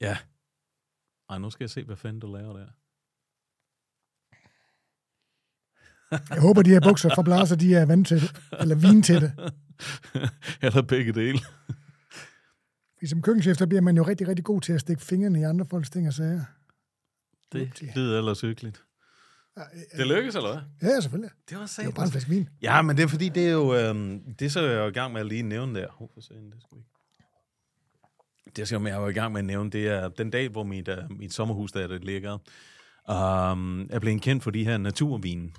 ja. 0.00 0.16
Ej, 1.30 1.38
nu 1.38 1.50
skal 1.50 1.64
jeg 1.64 1.70
se, 1.70 1.84
hvad 1.84 1.96
fanden 1.96 2.20
du 2.20 2.32
laver 2.32 2.52
der. 2.52 2.66
jeg 6.34 6.42
håber, 6.42 6.62
de 6.62 6.70
her 6.70 6.80
bukser 6.80 7.10
fra 7.14 7.22
Blaser, 7.22 7.56
de 7.56 7.74
er 7.74 7.86
vandtætte, 7.86 8.26
eller 8.60 8.74
vintætte. 8.74 9.32
Eller 10.62 10.82
begge 10.82 11.12
dele. 11.12 11.38
Fordi 12.94 13.06
som 13.06 13.22
køkkenchef, 13.22 13.56
der 13.56 13.66
bliver 13.66 13.80
man 13.80 13.96
jo 13.96 14.02
rigtig, 14.02 14.28
rigtig 14.28 14.44
god 14.44 14.60
til 14.60 14.72
at 14.72 14.80
stikke 14.80 15.02
fingrene 15.02 15.40
i 15.40 15.42
andre 15.42 15.66
folks 15.70 15.90
ting 15.90 16.06
og 16.08 16.12
sager. 16.12 16.44
Det 17.60 17.96
lyder 17.96 18.18
ellers 18.18 18.40
hyggeligt. 18.40 18.82
Det 19.96 20.06
lykkes, 20.06 20.34
eller 20.34 20.52
hvad? 20.52 20.90
Ja, 20.90 21.00
selvfølgelig. 21.00 21.30
Det 21.50 21.58
var 21.58 21.74
Det 21.78 21.84
jo 21.84 21.90
bare 21.90 22.04
en 22.04 22.10
flaske 22.10 22.30
vin. 22.30 22.48
Ja, 22.62 22.82
men 22.82 22.96
det 22.96 23.02
er 23.02 23.08
fordi, 23.08 23.28
det 23.28 23.46
er 23.46 23.52
jo... 23.52 23.74
Øhm, 23.74 24.34
det 24.38 24.52
så 24.52 24.60
jeg 24.60 24.78
jo 24.78 24.86
i 24.86 24.92
gang 24.92 25.12
med 25.12 25.20
at 25.20 25.26
lige 25.26 25.42
nævne 25.42 25.80
der. 25.80 25.88
Hvorfor 25.98 26.14
det 26.14 26.24
skal 26.24 26.36
ikke. 26.36 26.88
Det 28.56 28.68
som 28.68 28.86
jeg 28.86 28.96
jo 28.96 29.08
i 29.08 29.12
gang 29.12 29.32
med 29.32 29.38
at 29.38 29.44
nævne, 29.44 29.70
det 29.70 29.88
er 29.88 30.08
den 30.08 30.30
dag, 30.30 30.48
hvor 30.48 30.64
mit, 30.64 30.88
uh, 30.88 31.18
mit 31.18 31.32
sommerhus, 31.32 31.72
der 31.72 31.86
det 31.86 32.04
ligger, 32.04 32.32
um, 33.08 33.88
er 33.90 33.98
blevet 34.00 34.22
kendt 34.22 34.42
for 34.42 34.50
de 34.50 34.64
her 34.64 34.78
naturvine. 34.78 35.50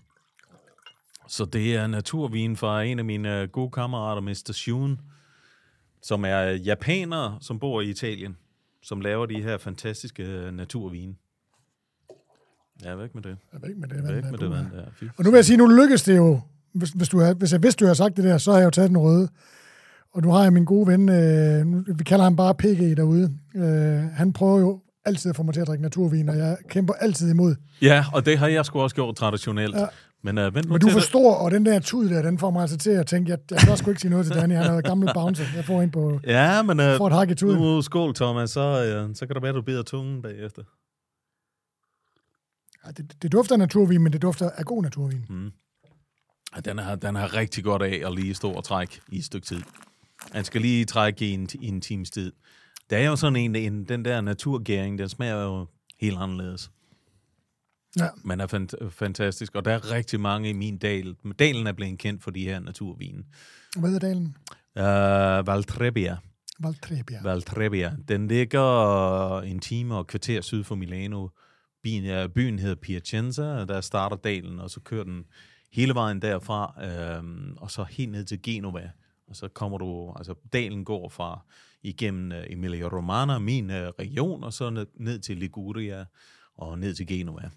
Så 1.27 1.45
det 1.45 1.75
er 1.75 1.87
naturvin 1.87 2.57
fra 2.57 2.83
en 2.83 2.99
af 2.99 3.05
mine 3.05 3.47
gode 3.47 3.71
kammerater, 3.71 4.21
Mr. 4.21 4.51
Shun, 4.53 4.99
som 6.01 6.25
er 6.25 6.41
japaner, 6.41 7.37
som 7.41 7.59
bor 7.59 7.81
i 7.81 7.89
Italien, 7.89 8.37
som 8.83 9.01
laver 9.01 9.25
de 9.25 9.43
her 9.43 9.57
fantastiske 9.57 10.49
naturvine. 10.53 11.15
Ja, 12.83 12.95
væk 12.95 13.15
med 13.15 13.23
det. 13.23 13.37
Jeg 13.53 13.61
ved 13.61 13.69
ikke 13.69 13.81
med 13.81 13.89
det 13.89 13.97
Væk 13.97 14.23
der 14.23 14.31
med 14.31 14.37
du 14.39 14.45
det 14.45 14.51
vand 14.51 14.71
der. 14.71 14.85
Fy 14.95 15.03
Og 15.17 15.23
nu 15.23 15.29
vil 15.31 15.37
jeg 15.37 15.45
sige, 15.45 15.57
nu 15.57 15.67
lykkes 15.67 16.03
det 16.03 16.17
jo. 16.17 16.39
Hvis, 16.73 16.89
hvis, 16.89 17.09
du 17.09 17.19
har, 17.19 17.33
hvis 17.33 17.51
jeg 17.51 17.63
vidste, 17.63 17.79
du 17.79 17.85
havde 17.85 17.95
sagt 17.95 18.17
det 18.17 18.23
der, 18.23 18.37
så 18.37 18.51
har 18.51 18.57
jeg 18.57 18.65
jo 18.65 18.69
taget 18.69 18.89
den 18.89 18.97
røde. 18.97 19.29
Og 20.13 20.21
nu 20.21 20.31
har 20.31 20.43
jeg 20.43 20.53
min 20.53 20.65
gode 20.65 20.87
ven, 20.87 21.09
øh, 21.09 21.97
vi 21.99 22.03
kalder 22.03 22.23
ham 22.23 22.35
bare 22.35 22.55
PG 22.55 22.97
derude. 22.97 23.37
Øh, 23.55 23.63
han 24.13 24.33
prøver 24.33 24.59
jo 24.59 24.81
altid 25.05 25.29
at 25.29 25.35
få 25.35 25.43
mig 25.43 25.53
til 25.53 25.61
at 25.61 25.67
drikke 25.67 25.81
naturvin, 25.81 26.29
og 26.29 26.37
jeg 26.37 26.57
kæmper 26.69 26.93
altid 26.93 27.29
imod. 27.29 27.55
Ja, 27.81 28.05
og 28.13 28.25
det 28.25 28.37
har 28.37 28.47
jeg 28.47 28.65
sgu 28.65 28.79
også 28.79 28.95
gjort 28.95 29.15
traditionelt. 29.15 29.75
Ja. 29.75 29.81
Ja. 29.81 29.87
Men 30.23 30.37
uh, 30.37 30.55
vent 30.55 30.65
nu 30.67 30.73
Men 30.73 30.81
du 30.81 30.89
forstår, 30.89 31.35
og 31.35 31.51
den 31.51 31.65
der 31.65 31.79
tud 31.79 32.09
der, 32.09 32.21
den 32.21 32.39
får 32.39 32.49
mig 32.51 32.61
altså 32.61 32.77
til 32.77 32.89
at 32.89 33.07
tænke, 33.07 33.33
at 33.33 33.39
jeg 33.51 33.59
kan 33.59 33.77
sgu 33.77 33.89
ikke 33.91 34.01
sige 34.01 34.11
noget 34.11 34.25
til 34.25 34.35
Danny. 34.35 34.55
Han 34.55 34.65
er 34.65 34.81
gammel 34.81 35.09
bouncer. 35.13 35.43
Jeg 35.55 35.65
får 35.65 35.81
ind 35.81 35.91
på 35.91 36.19
Ja, 36.27 36.61
men 36.61 36.79
uh, 36.79 36.85
for 36.97 37.07
et 37.07 37.13
hak 37.13 37.29
i 37.29 37.35
tuden. 37.35 37.61
nu 37.61 37.81
skål, 37.81 38.15
Thomas, 38.15 38.49
så, 38.49 39.05
uh, 39.07 39.15
så 39.15 39.27
kan 39.27 39.35
det 39.35 39.43
være, 39.43 39.49
at 39.49 39.55
du 39.55 39.61
bider 39.61 39.83
tungen 39.83 40.21
bagefter. 40.21 40.61
Ja, 42.85 42.91
det, 42.91 43.21
det 43.21 43.31
dufter 43.31 43.55
af 43.55 43.59
naturvin, 43.59 44.01
men 44.01 44.13
det 44.13 44.21
dufter 44.21 44.49
af 44.49 44.65
god 44.65 44.83
naturvin. 44.83 45.25
Mm. 45.29 45.51
Ja, 46.55 46.59
Den 46.61 46.77
har, 46.77 46.95
den 46.95 47.15
har 47.15 47.33
rigtig 47.33 47.63
godt 47.63 47.81
af 47.81 48.01
at 48.05 48.13
lige 48.15 48.33
stå 48.33 48.51
og 48.51 48.63
trække 48.63 49.01
i 49.11 49.17
et 49.17 49.25
stykke 49.25 49.47
tid. 49.47 49.61
Han 50.31 50.45
skal 50.45 50.61
lige 50.61 50.85
trække 50.85 51.25
i 51.27 51.31
en, 51.31 51.49
i 51.61 51.67
en 51.67 51.81
times 51.81 52.09
tid. 52.11 52.31
Der 52.89 52.97
er 52.97 53.05
jo 53.05 53.15
sådan 53.15 53.35
en, 53.35 53.55
en 53.55 53.83
den 53.83 54.05
der 54.05 54.21
naturgæring, 54.21 54.99
den 54.99 55.09
smager 55.09 55.43
jo 55.43 55.67
helt 55.99 56.17
anderledes. 56.17 56.71
Ja. 57.99 58.07
Men 58.23 58.41
er 58.41 58.47
fant- 58.47 58.89
fantastisk, 58.89 59.55
og 59.55 59.65
der 59.65 59.71
er 59.71 59.91
rigtig 59.91 60.19
mange 60.19 60.49
i 60.49 60.53
min 60.53 60.77
dal. 60.77 61.15
Dalen 61.39 61.67
er 61.67 61.71
blevet 61.71 61.99
kendt 61.99 62.23
for 62.23 62.31
de 62.31 62.43
her 62.43 62.59
naturvine. 62.59 63.23
Hvad 63.79 63.95
er 63.95 63.99
dalen? 63.99 64.35
Uh, 64.75 65.47
Valtrebbia. 65.47 66.17
Valtrebia. 66.59 67.19
Valtrebbia. 67.23 67.95
Den 68.07 68.27
ligger 68.27 69.41
en 69.41 69.59
time 69.59 69.95
og 69.95 70.07
kvarter 70.07 70.41
syd 70.41 70.63
for 70.63 70.75
Milano. 70.75 71.27
Byen, 71.85 72.05
øh, 72.05 72.29
byen 72.29 72.59
hedder 72.59 72.75
Piacenza, 72.75 73.43
og 73.43 73.67
der 73.67 73.81
starter 73.81 74.15
dalen, 74.15 74.59
og 74.59 74.69
så 74.69 74.79
kører 74.79 75.03
den 75.03 75.25
hele 75.73 75.93
vejen 75.93 76.21
derfra, 76.21 76.83
øhm, 76.85 77.53
og 77.57 77.71
så 77.71 77.83
helt 77.83 78.11
ned 78.11 78.25
til 78.25 78.41
Genova. 78.41 78.91
Og 79.27 79.35
så 79.35 79.47
kommer 79.47 79.77
du, 79.77 80.13
altså 80.15 80.33
dalen 80.53 80.85
går 80.85 81.09
fra 81.09 81.39
igennem 81.83 82.31
øh, 82.31 82.43
Emilia 82.49 82.85
Romagna, 82.87 83.39
min 83.39 83.69
øh, 83.71 83.87
region, 83.99 84.43
og 84.43 84.53
så 84.53 84.69
ned, 84.69 84.85
ned 84.99 85.19
til 85.19 85.37
Liguria 85.37 86.05
og 86.57 86.79
ned 86.79 86.93
til 86.95 87.07
Genova. 87.07 87.49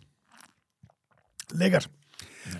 Lækkert. 1.54 1.90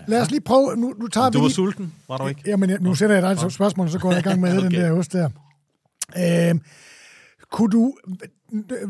Lad 0.07 0.21
os 0.21 0.31
lige 0.31 0.41
prøve, 0.41 0.75
nu, 0.77 0.93
nu 0.99 1.07
tager 1.07 1.29
Du 1.29 1.37
vi 1.37 1.41
var 1.41 1.47
lige... 1.47 1.55
sulten, 1.55 1.93
var 2.07 2.17
du 2.17 2.27
ikke? 2.27 2.41
Jamen, 2.45 2.69
jeg- 2.69 2.79
nu 2.79 2.95
sætter 2.95 3.15
jeg 3.15 3.23
dig 3.37 3.45
et 3.45 3.53
spørgsmål, 3.53 3.85
og 3.85 3.91
så 3.91 3.99
går 3.99 4.11
jeg 4.11 4.19
i 4.19 4.23
gang 4.23 4.41
med 4.41 4.57
okay. 4.57 4.63
den 4.63 4.71
der 4.71 4.91
ost 4.91 5.13
der. 5.13 5.29
Øh, 6.17 6.59
kunne 7.51 7.69
du... 7.69 7.93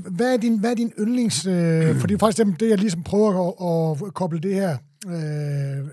Hvad 0.10 0.34
er 0.34 0.38
din, 0.38 0.60
hvad 0.60 0.72
er 0.72 0.76
din 0.76 0.94
yndlings... 1.00 1.46
Øh, 1.46 1.96
for 1.96 2.08
det 2.08 2.20
faktisk 2.20 2.48
det, 2.48 2.60
det, 2.60 2.70
jeg 2.70 2.78
ligesom 2.78 3.04
prøver 3.04 3.32
at, 3.92 4.08
at 4.08 4.14
koble 4.14 4.40
det 4.40 4.54
her... 4.56 4.78
Øh, 5.08 5.88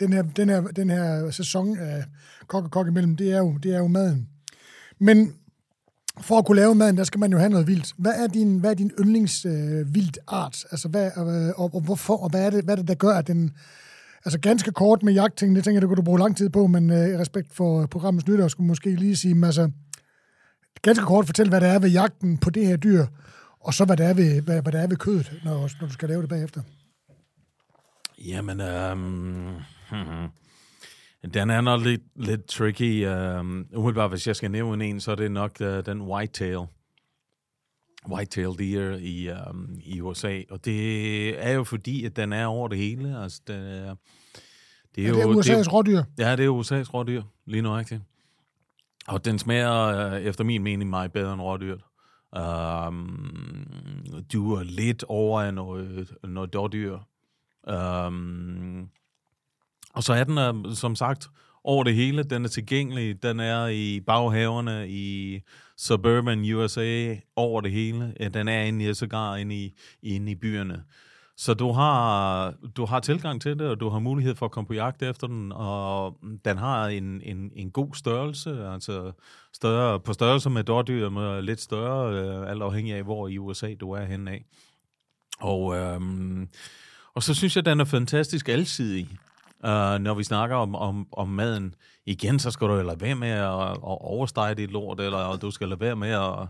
den 0.00 0.12
her, 0.12 0.22
den 0.22 0.48
her, 0.48 0.60
den 0.60 0.90
her 0.90 1.30
sæson 1.30 1.78
af 1.78 2.04
kok 2.46 2.64
og 2.64 2.70
kok 2.70 2.86
imellem, 2.86 3.16
det 3.16 3.32
er 3.32 3.38
jo, 3.38 3.58
det 3.62 3.74
er 3.74 3.78
jo 3.78 3.86
maden. 3.86 4.28
Men 4.98 5.32
for 6.20 6.38
at 6.38 6.46
kunne 6.46 6.56
lave 6.56 6.74
maden, 6.74 6.96
der 6.96 7.04
skal 7.04 7.20
man 7.20 7.32
jo 7.32 7.38
have 7.38 7.50
noget 7.50 7.66
vildt. 7.66 7.92
Hvad 7.98 8.12
er 8.12 8.26
din, 8.26 8.58
hvad 8.58 8.70
er 8.70 8.74
din 8.74 8.90
yndlings 9.00 9.44
øh, 9.44 9.94
vildt 9.94 10.18
art? 10.26 10.64
Altså, 10.70 10.88
hvad, 10.88 11.06
øh, 11.06 11.60
og, 11.60 11.74
og, 11.74 11.80
hvorfor, 11.80 12.16
og 12.16 12.30
hvad 12.30 12.46
er, 12.46 12.50
det, 12.50 12.64
hvad 12.64 12.74
er 12.74 12.76
det, 12.76 12.88
der 12.88 12.94
gør, 12.94 13.14
at 13.14 13.26
den... 13.26 13.50
Altså, 14.24 14.38
ganske 14.38 14.72
kort 14.72 15.02
med 15.02 15.12
jagtting, 15.12 15.56
det 15.56 15.64
tænker 15.64 15.76
jeg, 15.76 15.82
det 15.82 15.88
kunne 15.88 15.96
du 15.96 16.02
bruge 16.02 16.18
lang 16.18 16.36
tid 16.36 16.48
på, 16.48 16.66
men 16.66 16.90
øh, 16.90 17.08
i 17.08 17.16
respekt 17.16 17.54
for 17.54 17.86
programmets 17.86 18.26
nytår, 18.26 18.48
skulle 18.48 18.66
måske 18.66 18.94
lige 18.94 19.16
sige, 19.16 19.34
men 19.34 19.44
altså, 19.44 19.70
ganske 20.84 21.04
kort 21.04 21.26
fortæl, 21.26 21.48
hvad 21.48 21.60
der 21.60 21.66
er 21.66 21.78
ved 21.78 21.90
jagten 21.90 22.38
på 22.38 22.50
det 22.50 22.66
her 22.66 22.76
dyr, 22.76 23.06
og 23.60 23.74
så 23.74 23.84
hvad 23.84 23.96
der 23.96 24.08
er 24.08 24.14
ved, 24.14 24.42
hvad, 24.42 24.62
hvad 24.62 24.72
der 24.72 24.78
er 24.78 24.86
ved 24.86 24.96
kødet, 24.96 25.40
når, 25.44 25.70
når 25.80 25.86
du 25.86 25.92
skal 25.92 26.08
lave 26.08 26.22
det 26.22 26.28
bagefter. 26.28 26.62
Jamen, 28.18 28.60
øhm, 28.60 29.54
hmm, 29.90 30.28
den 31.34 31.50
er 31.50 31.60
nok 31.60 31.84
lidt, 31.84 32.02
lidt 32.16 32.46
tricky. 32.46 33.06
Øhm, 33.06 33.66
umiddelbart, 33.74 34.10
hvis 34.10 34.26
jeg 34.26 34.36
skal 34.36 34.50
nævne 34.50 34.84
en, 34.84 35.00
så 35.00 35.10
er 35.10 35.14
det 35.14 35.30
nok 35.32 35.56
uh, 35.60 35.66
den 35.66 36.00
whitetail. 36.00 36.66
Whitetail 38.08 38.58
deer 38.58 38.96
i, 38.96 39.30
um, 39.50 39.78
i 39.84 40.00
USA. 40.00 40.40
Og 40.50 40.64
det 40.64 41.46
er 41.46 41.52
jo 41.52 41.64
fordi, 41.64 42.04
at 42.04 42.16
den 42.16 42.32
er 42.32 42.46
over 42.46 42.68
det 42.68 42.78
hele. 42.78 43.22
Altså, 43.22 43.40
er, 43.48 43.52
det 44.94 45.06
Er 45.06 45.12
det 45.12 45.22
er 45.22 45.26
USA's 45.26 45.72
rådyr. 45.72 46.02
Ja, 46.18 46.36
det 46.36 46.44
er 46.44 46.60
USA's 46.60 46.94
rådyr, 46.94 47.22
lige 47.46 47.62
nøjagtigt. 47.62 48.00
Og 49.08 49.24
den 49.24 49.38
smager, 49.38 49.86
øh, 49.86 50.22
efter 50.22 50.44
min 50.44 50.62
mening, 50.62 50.90
meget 50.90 51.12
bedre 51.12 51.32
end 51.32 51.42
rådyrt. 51.42 51.84
Um, 52.36 53.66
du 54.32 54.54
er 54.54 54.62
lidt 54.62 55.04
over 55.08 55.42
af 55.42 55.54
noget, 55.54 56.10
noget 56.24 56.52
dårdyr. 56.52 56.98
Um, 58.06 58.88
og 59.94 60.02
så 60.02 60.12
er 60.12 60.24
den, 60.24 60.38
øh, 60.38 60.74
som 60.74 60.96
sagt, 60.96 61.28
over 61.64 61.84
det 61.84 61.94
hele. 61.94 62.22
Den 62.22 62.44
er 62.44 62.48
tilgængelig. 62.48 63.22
Den 63.22 63.40
er 63.40 63.66
i 63.66 64.00
baghaverne 64.00 64.88
i 64.88 65.40
suburban 65.76 66.52
USA 66.54 67.16
over 67.36 67.60
det 67.60 67.72
hele. 67.72 68.14
Den 68.34 68.48
er 68.48 68.62
inde 68.62 68.90
i, 68.90 68.94
sågar 68.94 69.36
inde 69.36 69.54
i, 69.54 69.74
inde 70.02 70.32
i 70.32 70.34
byerne. 70.34 70.84
Så 71.36 71.54
du 71.54 71.72
har, 71.72 72.54
du 72.76 72.84
har 72.84 73.00
tilgang 73.00 73.42
til 73.42 73.58
det, 73.58 73.68
og 73.68 73.80
du 73.80 73.88
har 73.88 73.98
mulighed 73.98 74.34
for 74.34 74.46
at 74.46 74.52
komme 74.52 74.66
på 74.66 74.74
jagt 74.74 75.02
efter 75.02 75.26
den, 75.26 75.52
og 75.52 76.16
den 76.44 76.58
har 76.58 76.86
en, 76.86 77.20
en, 77.22 77.50
en 77.56 77.70
god 77.70 77.94
størrelse, 77.94 78.68
altså 78.68 79.12
større, 79.52 80.00
på 80.00 80.12
størrelse 80.12 80.50
med 80.50 80.64
dårdyr, 80.64 81.08
med 81.08 81.42
lidt 81.42 81.60
større, 81.60 82.14
øh, 82.14 82.50
alt 82.50 82.62
afhængig 82.62 82.94
af, 82.94 83.02
hvor 83.02 83.28
i 83.28 83.38
USA 83.38 83.74
du 83.74 83.92
er 83.92 84.04
henne 84.04 84.30
af. 84.30 84.44
Og, 85.40 85.76
øhm, 85.76 86.48
og 87.14 87.22
så 87.22 87.34
synes 87.34 87.56
jeg, 87.56 87.62
at 87.62 87.66
den 87.66 87.80
er 87.80 87.84
fantastisk 87.84 88.48
alsidig, 88.48 89.08
Uh, 89.64 89.70
når 90.00 90.14
vi 90.14 90.24
snakker 90.24 90.56
om, 90.56 90.74
om, 90.74 91.06
om 91.12 91.28
maden. 91.28 91.74
Igen, 92.06 92.38
så 92.38 92.50
skal 92.50 92.66
du 92.66 92.82
lade 92.82 93.00
være 93.00 93.14
med 93.14 93.28
at, 93.28 93.70
at 93.70 93.78
overstege 93.82 94.54
dit 94.54 94.70
lort, 94.70 95.00
eller 95.00 95.36
du 95.36 95.50
skal 95.50 95.68
lade 95.68 95.80
være 95.80 95.96
med 95.96 96.10
at 96.10 96.48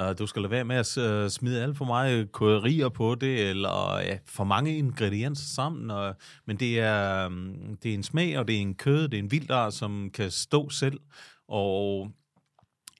Uh, 0.00 0.18
du 0.18 0.26
skal 0.26 0.42
lade 0.42 0.50
være 0.50 0.64
med 0.64 0.76
at 0.76 0.96
uh, 0.96 1.30
smide 1.30 1.62
alt 1.62 1.76
for 1.76 1.84
meget 1.84 2.32
krydderier 2.32 2.88
på 2.88 3.14
det, 3.14 3.48
eller 3.48 3.98
ja, 3.98 4.18
for 4.26 4.44
mange 4.44 4.78
ingredienser 4.78 5.44
sammen. 5.54 5.90
Og, 5.90 6.14
men 6.46 6.56
det 6.56 6.80
er, 6.80 7.26
um, 7.26 7.76
det 7.82 7.90
er 7.90 7.94
en 7.94 8.02
smag, 8.02 8.38
og 8.38 8.48
det 8.48 8.56
er 8.56 8.60
en 8.60 8.74
kød, 8.74 9.08
det 9.08 9.18
er 9.18 9.22
en 9.22 9.30
vildart, 9.30 9.74
som 9.74 10.10
kan 10.14 10.30
stå 10.30 10.70
selv, 10.70 11.00
og 11.48 12.10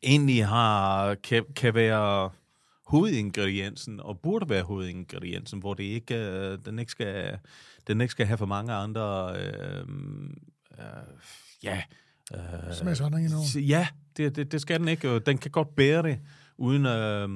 egentlig 0.02 0.46
har, 0.46 1.14
kan, 1.14 1.44
kan 1.56 1.74
være 1.74 2.30
hovedingrediensen, 2.86 4.00
og 4.00 4.20
burde 4.20 4.48
være 4.48 4.62
hovedingrediensen, 4.62 5.60
hvor 5.60 5.74
det 5.74 5.84
ikke, 5.84 6.56
den, 6.56 6.78
ikke 6.78 6.92
skal, 6.92 7.38
den 7.86 8.00
ikke 8.00 8.12
skal 8.12 8.26
have 8.26 8.38
for 8.38 8.46
mange 8.46 8.72
andre... 8.72 9.36
Uh, 9.84 9.88
uh, 10.78 10.84
ja... 11.62 11.82
Uh, 12.34 12.74
Smagsretninger 12.74 13.60
Ja, 13.68 13.86
det, 14.16 14.36
det, 14.36 14.52
det 14.52 14.60
skal 14.60 14.80
den 14.80 14.88
ikke. 14.88 15.18
Den 15.18 15.38
kan 15.38 15.50
godt 15.50 15.76
bære 15.76 16.02
det, 16.02 16.18
uden, 16.58 16.86
øh, 16.86 17.28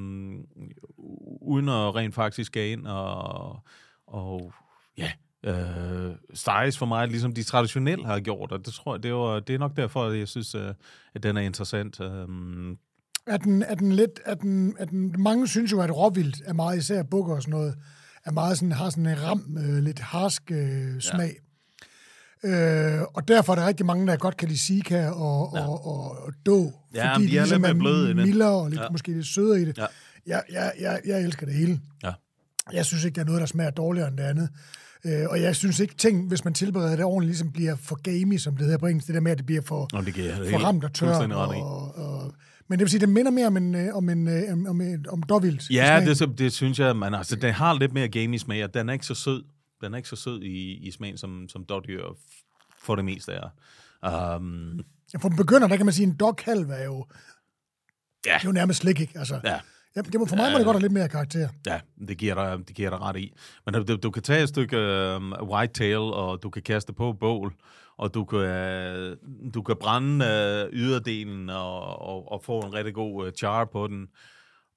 uden 1.40 1.68
at 1.68 1.94
rent 1.94 2.14
faktisk 2.14 2.54
gå 2.54 2.60
ind 2.60 2.86
og, 2.86 3.60
og 4.06 4.52
ja, 4.98 5.12
øh, 5.44 6.14
steges 6.34 6.78
for 6.78 6.86
mig, 6.86 7.08
ligesom 7.08 7.32
de 7.34 7.42
traditionelle 7.42 8.06
har 8.06 8.20
gjort, 8.20 8.52
og 8.52 8.66
det 8.66 8.74
tror 8.74 8.94
jeg, 8.94 9.02
det 9.02 9.10
er, 9.10 9.40
det 9.40 9.54
er 9.54 9.58
nok 9.58 9.76
derfor, 9.76 10.04
at 10.04 10.18
jeg 10.18 10.28
synes, 10.28 10.54
øh, 10.54 10.74
at 11.14 11.22
den 11.22 11.36
er 11.36 11.40
interessant. 11.40 12.00
Øh. 12.00 12.28
Er 13.26 13.36
den, 13.36 13.62
er 13.62 13.74
den 13.74 13.92
lidt, 13.92 14.20
er 14.24 14.34
den, 14.34 14.76
er 14.78 14.84
den, 14.84 15.14
mange 15.18 15.48
synes 15.48 15.72
jo, 15.72 15.80
at 15.80 15.96
råvildt 15.96 16.42
er 16.44 16.52
meget, 16.52 16.78
især 16.78 17.02
bukker 17.02 17.34
og 17.34 17.42
sådan 17.42 17.58
noget, 17.58 17.74
er 18.24 18.30
meget 18.30 18.58
sådan, 18.58 18.72
har 18.72 18.90
sådan 18.90 19.06
en 19.06 19.22
ram, 19.22 19.58
øh, 19.58 19.82
lidt 19.82 19.98
harsk 19.98 20.50
øh, 20.50 21.00
smag. 21.00 21.28
Ja. 21.28 21.51
Øh, 22.44 23.00
og 23.14 23.28
derfor 23.28 23.52
er 23.52 23.56
der 23.56 23.66
rigtig 23.66 23.86
mange, 23.86 24.06
der 24.06 24.16
godt 24.16 24.36
kan 24.36 24.48
lide 24.48 24.58
Sika 24.58 25.08
og, 25.08 25.52
ja. 25.54 25.68
og, 25.68 25.86
og, 25.86 26.24
og 26.26 26.32
Då, 26.46 26.72
ja, 26.94 27.14
fordi 27.14 27.26
de 27.26 27.36
er, 27.36 27.42
ligesom 27.42 27.62
lidt 27.62 27.78
bløde 27.78 28.10
er 28.10 28.14
mildere 28.14 28.50
og 28.50 28.70
lidt, 28.70 28.80
ja. 28.80 28.86
måske 28.90 29.12
lidt 29.12 29.26
sødere 29.26 29.60
i 29.60 29.64
det. 29.64 29.78
Ja. 29.78 29.86
Jeg, 30.26 30.42
jeg, 30.52 30.72
jeg, 30.80 31.00
jeg 31.06 31.22
elsker 31.22 31.46
det 31.46 31.54
hele. 31.54 31.80
Ja. 32.04 32.12
Jeg 32.72 32.86
synes 32.86 33.04
ikke, 33.04 33.14
der 33.14 33.20
er 33.20 33.26
noget, 33.26 33.40
der 33.40 33.46
smager 33.46 33.70
dårligere 33.70 34.08
end 34.08 34.16
det 34.16 34.22
andet. 34.22 34.48
Øh, 35.04 35.26
og 35.30 35.40
jeg 35.40 35.56
synes 35.56 35.80
ikke, 35.80 35.94
ting, 35.94 36.28
hvis 36.28 36.44
man 36.44 36.54
tilbereder 36.54 36.96
det 36.96 37.04
ordentligt, 37.04 37.28
ligesom 37.28 37.52
bliver 37.52 37.76
for 37.76 38.02
gamey, 38.02 38.38
som 38.38 38.56
det 38.56 38.64
hedder 38.64 38.78
på 38.78 38.86
engelsk, 38.86 39.06
det 39.06 39.14
der 39.14 39.20
med, 39.20 39.32
at 39.32 39.38
det 39.38 39.46
bliver 39.46 39.62
for, 39.62 39.88
Nå, 39.92 40.00
det 40.00 40.14
for 40.50 40.58
ramt 40.58 40.84
og 40.84 40.92
tørt. 40.94 41.32
Og, 41.32 41.96
og, 41.96 42.34
men 42.68 42.78
det 42.78 42.84
vil 42.84 42.90
sige, 42.90 43.00
det 43.00 43.08
minder 43.08 43.30
mere 43.30 43.46
om 43.46 43.56
en, 43.56 43.74
øh, 43.74 43.96
om 43.96 44.08
en, 44.08 44.28
øh, 44.28 44.52
om, 44.52 44.66
om, 44.66 44.80
om 45.08 45.22
dovildt. 45.22 45.70
Ja, 45.70 46.04
det, 46.06 46.38
det 46.38 46.52
synes 46.52 46.78
jeg, 46.78 46.96
men 46.96 47.14
altså, 47.14 47.36
det 47.36 47.52
har 47.52 47.78
lidt 47.78 47.92
mere 47.92 48.08
gamey 48.08 48.38
smag, 48.38 48.64
og 48.64 48.74
den 48.74 48.88
er 48.88 48.92
ikke 48.92 49.06
så 49.06 49.14
sød. 49.14 49.42
Den 49.82 49.94
er 49.94 49.96
ikke 49.96 50.08
så 50.08 50.16
sød 50.16 50.42
i, 50.42 50.72
i 50.72 50.90
smagen, 50.90 51.18
som, 51.18 51.48
som 51.48 51.64
dårdyr 51.64 52.04
for 52.78 52.96
det 52.96 53.04
meste 53.04 53.32
er. 53.32 53.48
Um, 54.36 54.80
ja, 55.12 55.18
for 55.18 55.28
en 55.28 55.36
begynder, 55.36 55.68
der 55.68 55.76
kan 55.76 55.86
man 55.86 55.92
sige, 55.92 56.06
en 56.06 56.16
doghalv 56.16 56.70
er 56.70 56.84
jo, 56.84 57.06
ja. 58.26 58.34
det 58.34 58.44
er 58.44 58.48
jo 58.48 58.52
nærmest 58.52 58.80
slik, 58.80 59.00
ikke? 59.00 59.18
Altså, 59.18 59.40
ja. 59.44 59.60
Ja, 59.96 60.00
det 60.00 60.20
må, 60.20 60.26
for 60.26 60.36
mig 60.36 60.52
må 60.52 60.58
det 60.58 60.64
godt 60.64 60.74
have 60.74 60.82
lidt 60.82 60.92
mere 60.92 61.08
karakter. 61.08 61.48
Ja, 61.66 61.80
det 62.08 62.18
giver 62.18 62.34
dig, 62.34 62.68
det 62.68 62.76
giver 62.76 62.90
dig 62.90 63.00
ret 63.00 63.16
i. 63.16 63.32
Men 63.66 63.74
du, 63.74 63.96
du 63.96 64.10
kan 64.10 64.22
tage 64.22 64.42
et 64.42 64.48
stykke 64.48 64.78
um, 65.16 65.34
whitetail, 65.42 65.98
og 65.98 66.42
du 66.42 66.50
kan 66.50 66.62
kaste 66.62 66.92
på 66.92 67.12
bål, 67.12 67.54
og 67.96 68.14
du 68.14 68.24
kan, 68.24 69.16
du 69.54 69.62
kan 69.62 69.76
brænde 69.80 70.24
uh, 70.24 70.78
yderdelen 70.78 71.50
og, 71.50 72.02
og, 72.02 72.32
og 72.32 72.44
få 72.44 72.60
en 72.60 72.74
rigtig 72.74 72.94
god 72.94 73.26
uh, 73.26 73.32
char 73.32 73.64
på 73.64 73.86
den, 73.86 74.08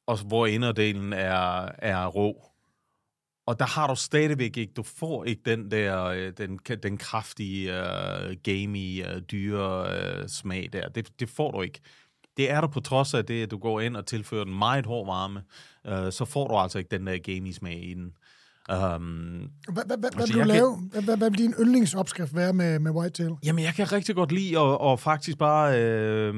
og 0.07 0.18
hvor 0.27 0.45
inderdelen 0.45 1.14
er, 1.14 1.69
er 1.77 2.06
rå. 2.07 2.55
Og 3.45 3.59
der 3.59 3.65
har 3.65 3.88
du 3.88 3.95
stadigvæk 3.95 4.57
ikke, 4.57 4.73
du 4.73 4.84
får 4.84 5.26
ikke 5.26 5.41
den 5.45 5.72
der, 5.72 6.03
øh, 6.03 6.34
den, 6.38 6.59
den 6.84 6.97
kraftige, 6.97 7.72
uh, 7.72 8.35
gamey, 8.43 9.15
uh, 9.15 9.22
dyre 9.22 9.88
uh, 10.22 10.27
smag 10.27 10.69
der. 10.73 10.89
Det, 10.89 11.19
det 11.19 11.30
får 11.30 11.51
du 11.51 11.61
ikke. 11.61 11.80
Det 12.38 12.51
er 12.51 12.61
der 12.61 12.67
på 12.67 12.80
trods 12.80 13.13
af 13.13 13.26
det, 13.26 13.43
at 13.43 13.51
du 13.51 13.57
går 13.57 13.81
ind 13.81 13.97
og 13.97 14.05
tilfører 14.05 14.43
den 14.43 14.57
meget 14.57 14.85
hård 14.85 15.05
varme, 15.05 15.43
uh, 15.89 16.11
så 16.11 16.26
får 16.26 16.47
du 16.47 16.55
altså 16.57 16.77
ikke 16.77 16.97
den 16.97 17.07
der 17.07 17.17
gamey 17.17 17.51
smag 17.51 17.84
i 17.84 17.93
den. 17.93 18.17
Um, 18.72 19.50
hvad, 19.74 19.84
hvad, 19.86 19.98
hvad, 19.98 20.10
hvad 20.16 20.28
vil 20.28 20.36
du 20.36 20.48
lave? 20.48 20.78
Kan, 20.94 21.04
hvad, 21.04 21.18
hvad 21.18 21.30
vil 21.30 21.40
din 21.40 21.54
yndlingsopskrift 21.60 22.36
være 22.36 22.54
med, 22.54 22.80
med 22.80 22.92
Whitetail? 22.92 23.32
Jamen, 23.46 23.64
jeg 23.64 23.74
kan 23.74 23.92
rigtig 23.92 24.16
godt 24.16 24.32
lide 24.32 24.60
at, 24.60 24.78
at 24.92 25.00
faktisk 25.00 25.38
bare 25.38 25.82
øh, 25.82 26.34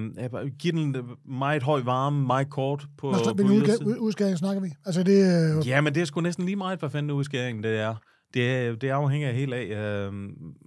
give 0.59 0.73
den 0.73 0.95
meget 1.25 1.63
høj 1.63 1.81
varme, 1.81 2.25
meget 2.27 2.49
kort 2.49 2.85
på, 2.97 3.11
Nå, 3.11 3.33
på 3.33 3.43
udga- 3.43 3.97
udskæring 3.99 4.37
snakker 4.37 4.61
vi? 4.61 4.69
Altså, 4.85 5.03
det, 5.03 5.57
øh... 5.57 5.67
Ja, 5.67 5.81
men 5.81 5.95
det 5.95 6.01
er 6.01 6.05
sgu 6.05 6.21
næsten 6.21 6.45
lige 6.45 6.55
meget, 6.55 6.79
hvad 6.79 6.89
fanden 6.89 7.11
udskæring 7.11 7.63
det 7.63 7.79
er. 7.79 7.95
Det, 8.33 8.81
det 8.81 8.89
afhænger 8.89 9.31
helt 9.31 9.53
af, 9.53 9.65
øh, 9.65 10.13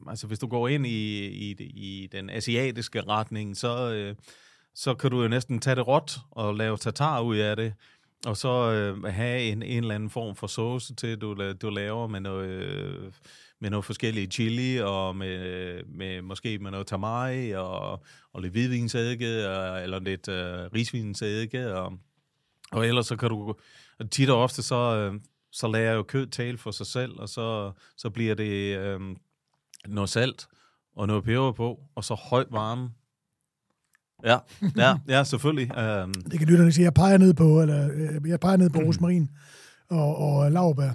altså 0.09 0.27
hvis 0.27 0.39
du 0.39 0.47
går 0.47 0.69
ind 0.69 0.87
i, 0.87 1.27
i, 1.27 1.51
i 1.61 2.09
den 2.13 2.31
asiatiske 2.31 3.01
retning, 3.01 3.57
så, 3.57 3.93
øh, 3.93 4.15
så 4.75 4.95
kan 4.95 5.11
du 5.11 5.23
jo 5.23 5.29
næsten 5.29 5.59
tage 5.59 5.77
det 5.77 5.87
råt 5.87 6.19
og 6.31 6.55
lave 6.55 6.77
tatar 6.77 7.21
ud 7.21 7.37
af 7.37 7.57
det. 7.57 7.73
Og 8.27 8.37
så 8.37 8.49
øh, 8.49 9.05
have 9.05 9.43
en, 9.43 9.63
en 9.63 9.83
eller 9.83 9.95
anden 9.95 10.11
form 10.11 10.37
for 10.37 10.47
sauce 10.47 10.95
til, 10.95 11.19
du, 11.19 11.53
du 11.53 11.71
laver 11.71 12.07
med 12.07 12.21
noget, 12.21 12.49
øh, 12.49 13.13
med 13.61 13.71
noget 13.71 13.85
forskellige 13.85 14.27
chili, 14.27 14.79
og 14.79 15.17
med, 15.17 15.85
med 15.85 16.23
måske 16.23 16.59
med 16.59 16.71
noget 16.71 16.87
tamari, 16.87 17.53
og, 17.53 18.05
og 18.33 18.43
lidt 18.43 18.53
hvidvinsedike, 18.53 19.27
eller 19.83 19.99
lidt 19.99 20.29
øh, 20.29 20.71
risvinsedike, 20.75 21.75
og, 21.75 21.99
og 22.73 22.87
ellers 22.87 23.07
så 23.07 23.17
kan 23.17 23.29
du, 23.29 23.55
tit 24.11 24.31
og 24.31 24.43
ofte 24.43 24.63
så, 24.63 24.97
øh, 24.97 25.21
så 25.53 25.69
lader 25.69 25.85
jeg 25.85 25.95
jo 25.95 26.03
kød 26.03 26.27
tale 26.27 26.59
for 26.59 26.71
sig 26.71 26.87
selv, 26.87 27.21
og 27.21 27.29
så, 27.29 27.73
så 27.97 28.11
bliver 28.11 28.35
det 28.35 28.79
øh, 28.79 29.01
noget 29.89 30.11
salt 30.11 30.49
og 30.97 31.07
noget 31.07 31.25
peber 31.25 31.53
på, 31.53 31.81
og 31.95 32.05
så 32.05 32.15
højt 32.15 32.47
varme, 32.51 32.91
Ja, 34.25 34.39
ja, 34.77 34.95
ja 35.09 35.25
selvfølgelig. 35.25 35.71
Um, 35.79 36.15
det 36.15 36.39
kan 36.39 36.49
lytterne 36.49 36.73
sige, 36.73 36.85
jeg 36.85 36.95
peger 36.95 37.19
ned 37.19 37.35
på, 37.35 37.63
eller 37.63 37.89
øh, 37.95 38.29
jeg 38.29 38.41
peger 38.41 38.57
ned 38.57 38.71
på 38.71 38.81
mm. 38.81 38.87
rosmarin 38.87 39.31
og, 39.91 40.17
og 40.17 40.53
lavbær. 40.53 40.91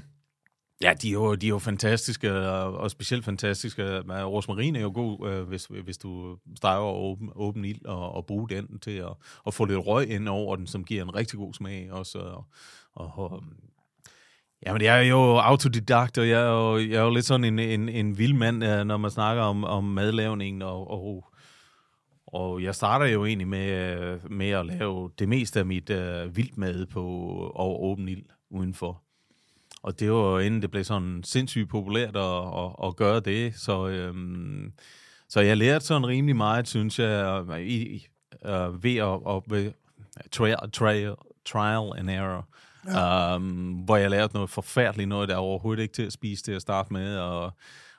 Ja, 0.82 0.94
de 1.02 1.08
er 1.08 1.12
jo, 1.12 1.36
de 1.36 1.46
er 1.46 1.50
jo 1.50 1.60
fantastiske, 1.60 2.34
og 2.50 2.92
specielt 2.92 3.26
fantastiske. 3.26 4.00
Rosmarin 4.10 4.76
er 4.76 4.82
jo 4.82 4.92
god, 4.94 5.30
øh, 5.30 5.48
hvis, 5.48 5.68
hvis 5.84 5.98
du 5.98 6.38
steger 6.56 6.80
åben, 6.80 7.30
åben 7.36 7.66
ild 7.66 7.86
og, 7.86 8.16
og 8.16 8.26
bruger 8.26 8.48
den 8.48 8.80
til 8.80 8.92
at, 8.92 9.14
at 9.48 9.54
få 9.54 9.66
lidt 9.66 9.88
røg 9.88 10.10
ind 10.10 10.30
over 10.30 10.56
den, 10.56 10.68
som 10.68 10.84
giver 10.84 11.04
en 11.04 11.16
rigtig 11.16 11.40
god 11.40 11.54
smag 11.54 11.92
også. 11.92 12.20
Og, 12.20 12.46
og, 12.94 13.44
Jamen, 14.66 14.82
jeg 14.82 14.98
er 14.98 15.10
jo 15.10 15.38
autodidakt, 15.38 16.18
og 16.18 16.30
jeg 16.30 16.42
er 16.42 16.52
jo, 16.52 16.78
jeg 16.78 16.96
er 16.96 17.02
jo 17.02 17.10
lidt 17.10 17.26
sådan 17.26 17.44
en, 17.44 17.60
en, 17.60 17.90
en 17.90 18.18
vild 18.18 18.34
mand, 18.34 18.58
når 18.84 18.98
man 18.98 19.12
snakker 19.12 19.44
om, 19.44 19.64
om 19.64 19.84
madlavningen, 19.84 20.62
og, 20.62 20.92
og 20.92 21.32
og 22.36 22.64
jeg 22.64 22.76
starter 22.76 23.06
jo 23.06 23.26
egentlig 23.26 23.48
med, 23.48 24.20
med 24.30 24.50
at 24.50 24.66
lave 24.66 25.12
det 25.20 25.30
meste 25.30 25.60
af 25.60 25.66
mit 25.66 25.90
uh, 25.90 26.38
vildmad 26.38 26.86
på 26.86 27.02
over 27.56 27.80
åben 27.80 28.10
ild 28.10 28.24
udenfor. 28.50 29.02
Og 29.84 30.00
det 30.00 30.12
var 30.12 30.40
inden 30.40 30.62
det 30.62 30.72
blev 30.72 30.84
sådan 30.84 31.22
sindssygt 31.24 31.70
populært 31.70 32.16
at, 32.16 32.48
at, 32.64 32.88
at 32.88 32.96
gøre 32.96 33.20
det. 33.20 33.56
Så, 33.56 33.88
øhm, 33.88 34.74
så 35.30 35.42
jeg 35.42 35.58
lærte 35.58 35.86
sådan 35.86 36.08
rimelig 36.08 36.36
meget, 36.36 36.68
synes 36.68 37.00
jeg, 37.00 37.46
i, 37.62 38.08
uh, 38.42 38.84
ved 38.84 38.96
at, 38.96 39.20
at 39.36 39.42
ved, 39.48 39.72
trial, 40.32 40.72
trial, 40.72 41.16
trial 41.46 42.00
and 42.00 42.10
error. 42.10 42.48
Ja. 42.88 43.36
Um, 43.36 43.74
hvor 43.74 43.98
jeg 43.98 44.10
lærte 44.10 44.34
noget 44.34 44.50
forfærdeligt 44.50 45.10
noget, 45.10 45.30
der 45.30 45.36
overhovedet 45.36 45.84
ikke 45.84 45.94
til 45.94 46.06
at 46.06 46.14
spise 46.14 46.44
til 46.44 46.52
at 46.52 46.62
starte 46.62 46.94
med, 46.94 47.18
og 47.18 47.54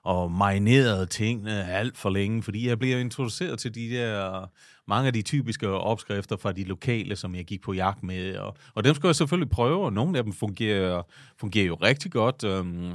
og 0.07 0.33
marinerede 0.33 1.07
tingene 1.07 1.71
alt 1.71 1.97
for 1.97 2.11
længe, 2.11 2.43
fordi 2.43 2.69
jeg 2.69 2.79
bliver 2.79 2.99
introduceret 2.99 3.59
til 3.59 3.75
de 3.75 3.91
der, 3.91 4.47
mange 4.89 5.07
af 5.07 5.13
de 5.13 5.23
typiske 5.23 5.69
opskrifter 5.69 6.37
fra 6.37 6.53
de 6.53 6.65
lokale, 6.65 7.17
som 7.17 7.35
jeg 7.35 7.45
gik 7.45 7.63
på 7.63 7.73
jagt 7.73 8.03
med, 8.03 8.37
og, 8.37 8.57
og 8.75 8.85
dem 8.85 8.95
skal 8.95 9.09
jeg 9.09 9.17
selvfølgelig 9.17 9.51
prøve, 9.51 9.85
og 9.85 9.93
nogle 9.93 10.19
af 10.19 10.25
dem 10.25 10.33
fungerer, 10.33 11.03
fungerer 11.37 11.67
jo 11.67 11.75
rigtig 11.75 12.13
godt. 12.13 12.45
Øhm, 12.45 12.93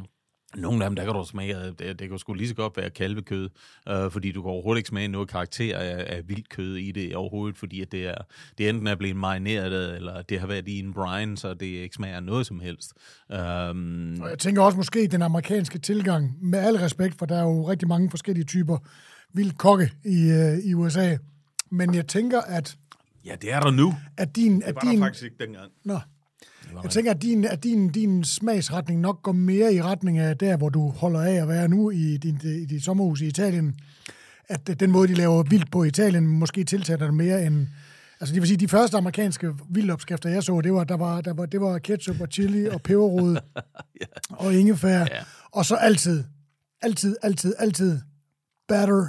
nogle 0.56 0.84
af 0.84 0.90
dem, 0.90 0.96
der 0.96 1.06
kan 1.06 1.14
du 1.14 1.26
smage, 1.26 1.56
det, 1.80 2.00
det 2.00 2.10
kan 2.10 2.18
sgu 2.20 2.34
lige 2.34 2.48
så 2.48 2.56
godt 2.56 2.78
være 2.78 2.90
kalvekød, 2.90 3.50
øh, 3.90 4.12
fordi 4.12 4.32
du 4.32 4.42
kan 4.42 4.52
overhovedet 4.52 4.80
ikke 4.80 4.88
smage 4.88 5.08
noget 5.08 5.30
karakter 5.30 5.78
af, 5.78 6.06
af 6.16 6.30
vildt 6.30 6.50
kød 6.50 6.76
i 6.76 6.92
det 6.92 7.16
overhovedet, 7.16 7.58
fordi 7.58 7.82
at 7.82 7.92
det, 7.92 8.08
er, 8.08 8.16
det 8.58 8.70
enten 8.70 8.88
er 8.88 8.96
blevet 8.96 9.16
marineret, 9.16 9.96
eller 9.96 10.22
det 10.22 10.40
har 10.40 10.48
været 10.48 10.68
i 10.68 10.80
en 10.80 10.94
brine, 10.94 11.38
så 11.38 11.54
det 11.54 11.66
ikke 11.66 11.96
smager 11.96 12.20
noget 12.20 12.46
som 12.46 12.60
helst. 12.60 12.94
Um, 13.30 14.18
og 14.22 14.30
jeg 14.30 14.40
tænker 14.40 14.62
også 14.62 14.78
måske 14.78 15.08
den 15.08 15.22
amerikanske 15.22 15.80
tilgang, 15.80 16.38
med 16.42 16.60
al 16.60 16.76
respekt, 16.76 17.18
for 17.18 17.26
der 17.26 17.36
er 17.38 17.44
jo 17.44 17.70
rigtig 17.70 17.88
mange 17.88 18.10
forskellige 18.10 18.46
typer 18.46 18.78
vild 19.34 19.52
kokke 19.52 19.92
i, 20.06 20.30
øh, 20.30 20.58
i 20.58 20.74
USA. 20.74 21.18
Men 21.70 21.96
jeg 21.96 22.08
tænker, 22.08 22.42
at, 22.42 22.78
Ja, 23.26 23.36
det 23.42 23.54
er 23.54 23.60
der 23.60 23.72
nu. 23.72 23.94
at 24.18 24.36
din... 24.36 24.64
At 24.64 24.68
Det 24.68 24.76
var 24.76 24.82
der 24.82 24.90
din 24.92 25.00
faktisk 25.00 25.24
ikke 25.24 25.36
dengang. 25.40 25.72
nå, 25.86 26.00
jeg 26.84 26.92
tænker, 26.92 27.12
at 27.12 27.22
din, 27.22 27.46
at 27.46 27.64
din, 27.64 27.90
din 27.90 28.24
smagsretning 28.24 29.00
nok 29.00 29.22
går 29.24 29.32
mere 29.32 29.74
i 29.74 29.82
retning 29.82 30.18
af 30.18 30.38
der, 30.38 30.58
hvor 30.58 30.70
du 30.70 30.90
holder 30.90 31.22
af 31.22 31.34
at 31.34 31.48
være 31.48 31.68
nu 31.68 31.90
i 31.90 32.18
din, 32.18 32.40
i 32.44 32.66
dit 32.66 32.84
sommerhus 32.84 33.22
i 33.22 33.28
Italien. 33.28 33.76
At 34.48 34.70
øh, 34.70 34.76
den 34.76 34.92
måde, 34.92 35.08
de 35.08 35.14
laver 35.14 35.44
vildt 35.44 35.72
på 35.72 35.84
i 35.84 35.88
Italien, 35.88 36.28
måske 36.28 36.64
tiltaler 36.64 37.06
det 37.06 37.14
mere 37.14 37.46
end... 37.46 37.68
Altså, 38.20 38.34
det 38.34 38.42
vil 38.42 38.48
sige, 38.48 38.58
de 38.58 38.68
første 38.68 38.98
amerikanske 38.98 39.54
vildopskrifter, 39.70 40.30
jeg 40.30 40.44
så, 40.44 40.62
det 40.62 40.74
var, 40.74 40.84
der 40.84 40.98
var, 40.98 41.22
der 41.22 41.34
var, 41.34 41.46
det 41.46 41.62
var 41.62 41.80
ketchup 41.80 42.22
og 42.22 42.28
chili 42.32 42.66
og 42.66 42.82
peberrod 42.88 43.38
og 44.30 44.54
ingefær. 44.54 45.00
Ja. 45.00 45.06
Og 45.52 45.66
så 45.66 45.76
altid, 45.76 46.24
altid, 46.82 47.16
altid, 47.24 47.56
altid 47.60 48.00
batter 48.68 49.08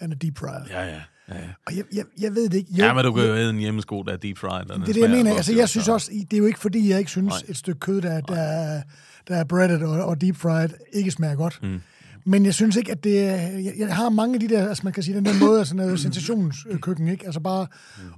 and 0.00 0.12
a 0.12 0.16
deep 0.16 0.38
fryer. 0.38 0.64
Ja, 0.70 0.84
ja. 0.84 1.00
Ja. 1.28 1.34
Og 1.66 1.76
jeg, 1.76 1.84
jeg, 1.94 2.04
jeg 2.20 2.34
ved 2.34 2.48
det 2.48 2.54
ikke. 2.54 2.72
Jo, 2.72 2.84
Ja, 2.84 2.94
men 2.94 3.04
du 3.04 3.12
kan 3.12 3.24
jo 3.26 3.34
æde 3.36 3.50
en 3.50 3.58
hjemmesko, 3.58 4.02
der 4.02 4.12
er 4.12 4.16
deep 4.16 4.38
fried. 4.38 4.64
det 4.64 4.74
er 4.74 4.84
det, 4.92 4.96
jeg 5.00 5.10
mener. 5.10 5.34
Altså, 5.36 5.52
jo, 5.52 5.58
jeg 5.58 5.68
synes 5.68 5.84
så- 5.84 5.92
også, 5.92 6.10
det 6.30 6.32
er 6.32 6.38
jo 6.38 6.46
ikke 6.46 6.58
fordi, 6.60 6.88
jeg 6.90 6.98
ikke 6.98 7.10
synes, 7.10 7.28
Nej. 7.28 7.42
et 7.48 7.56
stykke 7.56 7.80
kød, 7.80 8.00
der, 8.02 8.20
der, 8.20 8.36
er- 8.40 8.82
der 9.28 9.36
er 9.36 9.44
breaded 9.44 9.82
og, 9.82 10.04
og 10.04 10.20
deep 10.20 10.36
fried, 10.36 10.70
ikke 10.92 11.10
smager 11.10 11.34
godt. 11.34 11.58
Mm. 11.62 11.80
Men 12.28 12.44
jeg 12.44 12.54
synes 12.54 12.76
ikke, 12.76 12.92
at 12.92 13.04
det. 13.04 13.14
Jeg, 13.24 13.72
jeg 13.78 13.96
har 13.96 14.08
mange 14.08 14.34
af 14.34 14.40
de 14.40 14.48
der, 14.48 14.68
altså 14.68 14.84
man 14.84 14.92
kan 14.92 15.02
sige, 15.02 15.16
den 15.16 15.24
der 15.24 15.38
måde, 15.46 15.58
altså 15.58 15.76
noget 15.76 16.00
sensationskøkken, 16.00 17.08
ikke? 17.08 17.24
Altså 17.26 17.40
bare 17.40 17.66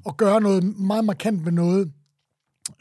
at 0.08 0.16
gøre 0.16 0.40
noget 0.40 0.64
meget 0.80 1.04
markant 1.04 1.44
med 1.44 1.52
noget. 1.52 1.92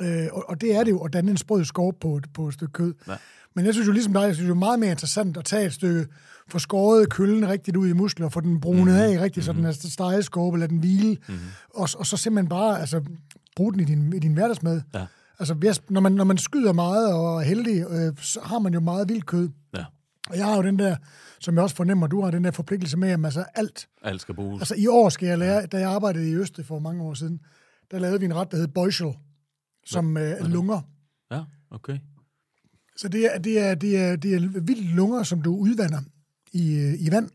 Øh, 0.02 0.28
og, 0.32 0.44
og 0.50 0.62
det 0.62 0.76
er 0.76 0.84
det 0.84 0.92
jo, 0.92 1.00
at 1.00 1.14
danne 1.14 1.32
en 1.32 1.38
sprød 1.38 1.66
skov 1.66 1.94
på, 2.02 2.18
et- 2.18 2.26
på 2.34 2.48
et 2.48 2.54
stykke 2.54 2.74
kød. 2.74 2.94
Ja. 3.08 3.14
Men 3.56 3.66
jeg 3.66 3.74
synes 3.74 3.88
jo 3.88 3.92
ligesom 3.92 4.14
dig, 4.14 4.22
jeg 4.22 4.36
synes 4.36 4.50
er 4.50 4.54
meget 4.54 4.80
mere 4.80 4.92
interessant 4.92 5.38
at 5.38 5.46
tage 5.46 5.66
et 5.66 5.74
stykke, 5.74 6.06
få 6.50 6.60
skåret 6.60 7.10
køllen 7.10 7.48
rigtigt 7.50 7.78
ud 7.78 7.88
i 7.88 7.94
muskler, 7.94 8.30
få 8.30 8.40
den 8.40 8.60
brunet 8.62 8.84
Mhm. 8.94 8.96
af 8.96 9.22
rigtigt, 9.22 9.46
så 9.46 9.54
den 9.54 9.66
er 9.66 9.72
stegeskorpe, 9.72 10.58
lade 10.60 10.70
den 10.70 10.78
hvile, 10.80 11.18
og, 11.70 11.90
og 11.98 12.06
så 12.06 12.18
simpelthen 12.18 12.50
bare 12.50 12.80
altså, 12.80 13.04
bruge 13.56 13.74
den 13.74 13.80
i 13.82 13.84
din, 13.84 14.14
i 14.14 14.20
din 14.20 14.34
hverdagsmad. 14.34 14.82
Ja. 14.94 15.06
Altså, 15.40 15.82
når 15.90 16.02
man, 16.02 16.12
når 16.12 16.24
man 16.24 16.38
skyder 16.38 16.74
meget 16.74 17.14
og 17.14 17.38
er 17.42 17.46
heldig, 17.46 17.86
øh, 17.90 18.14
så 18.22 18.40
har 18.44 18.60
man 18.60 18.74
jo 18.74 18.80
meget 18.80 19.10
vildt 19.10 19.26
kød. 19.26 19.50
Ja, 19.76 19.86
Og 20.30 20.38
jeg 20.38 20.46
har 20.46 20.56
jo 20.56 20.62
den 20.64 20.80
der, 20.80 20.96
som 21.40 21.56
jeg 21.56 21.64
også 21.64 21.76
fornemmer, 21.76 22.08
du 22.08 22.22
har 22.24 22.32
den 22.32 22.44
der 22.44 22.52
forpligtelse 22.52 22.98
med, 22.98 23.10
at 23.10 23.26
altså 23.26 23.46
alt. 23.56 23.88
alt 24.04 24.22
skal 24.22 24.36
bruges. 24.36 24.62
Altså 24.62 24.76
i 24.76 24.88
år 24.88 25.10
skal 25.10 25.28
jeg 25.28 25.38
lære, 25.38 25.66
da 25.66 25.78
jeg 25.78 25.90
arbejdede 25.90 26.30
i 26.30 26.34
Østrig 26.36 26.66
for 26.66 26.80
mange 26.80 27.04
år 27.04 27.14
siden, 27.14 27.40
der 27.92 28.00
lavede 28.00 28.20
vi 28.20 28.26
en 28.26 28.36
ret, 28.36 28.52
der 28.52 28.58
hed 28.58 28.68
Beuschel, 28.68 29.14
som 29.86 30.18
øh, 30.18 30.24
er 30.24 30.48
lunger. 30.48 30.82
Ja, 31.32 31.42
okay. 31.72 31.98
Så 32.98 33.08
det 33.08 33.36
er, 33.36 33.38
det 33.40 33.60
er, 33.60 33.76
det 33.76 33.98
er, 33.98 34.16
det 34.16 34.34
er 34.34 34.40
vildt 34.62 34.96
lunger, 34.96 35.24
som 35.24 35.42
du 35.42 35.56
udvander 35.56 36.00
i, 36.52 36.80
øh, 36.80 36.94
i 37.00 37.12
vand, 37.12 37.30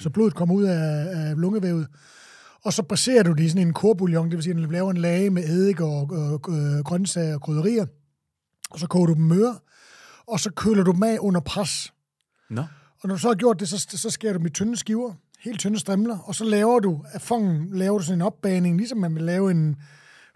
så 0.00 0.10
blodet 0.10 0.34
kommer 0.34 0.54
ud 0.54 0.64
af, 0.64 1.06
af 1.14 1.36
lungevævet. 1.36 1.86
Og 2.64 2.72
så 2.72 2.82
baserer 2.82 3.22
du 3.22 3.32
det 3.32 3.44
i 3.44 3.48
sådan 3.48 3.66
en 3.66 3.72
korbouillon, 3.72 4.28
det 4.28 4.36
vil 4.36 4.42
sige, 4.42 4.56
at 4.56 4.64
du 4.64 4.70
laver 4.70 4.90
en 4.90 4.96
lage 4.96 5.30
med 5.30 5.44
eddike 5.44 5.84
og, 5.84 6.10
og, 6.10 6.32
og 6.32 6.84
grøntsager 6.84 7.34
og 7.34 7.40
krydderier. 7.42 7.86
Og 8.70 8.78
så 8.78 8.86
koger 8.86 9.06
du 9.06 9.14
dem 9.14 9.22
møre, 9.22 9.58
og 10.26 10.40
så 10.40 10.50
køler 10.50 10.84
du 10.84 10.92
dem 10.92 11.02
af 11.02 11.18
under 11.20 11.40
pres. 11.40 11.92
Nå, 12.50 12.64
Og 13.00 13.08
når 13.08 13.14
du 13.14 13.20
så 13.20 13.28
har 13.28 13.34
gjort 13.34 13.60
det, 13.60 13.68
så, 13.68 13.86
så 13.90 14.10
skærer 14.10 14.32
du 14.32 14.38
dem 14.38 14.46
i 14.46 14.50
tynde 14.50 14.76
skiver, 14.76 15.12
helt 15.40 15.60
tynde 15.60 15.78
strimler, 15.78 16.18
og 16.18 16.34
så 16.34 16.44
laver 16.44 16.80
du 16.80 17.04
af 17.12 17.20
fongen, 17.20 17.78
laver 17.78 17.98
du 17.98 18.04
sådan 18.04 18.18
en 18.18 18.22
opbaning, 18.22 18.76
ligesom 18.76 18.98
man 18.98 19.14
vil 19.14 19.22
lave 19.22 19.50
en 19.50 19.76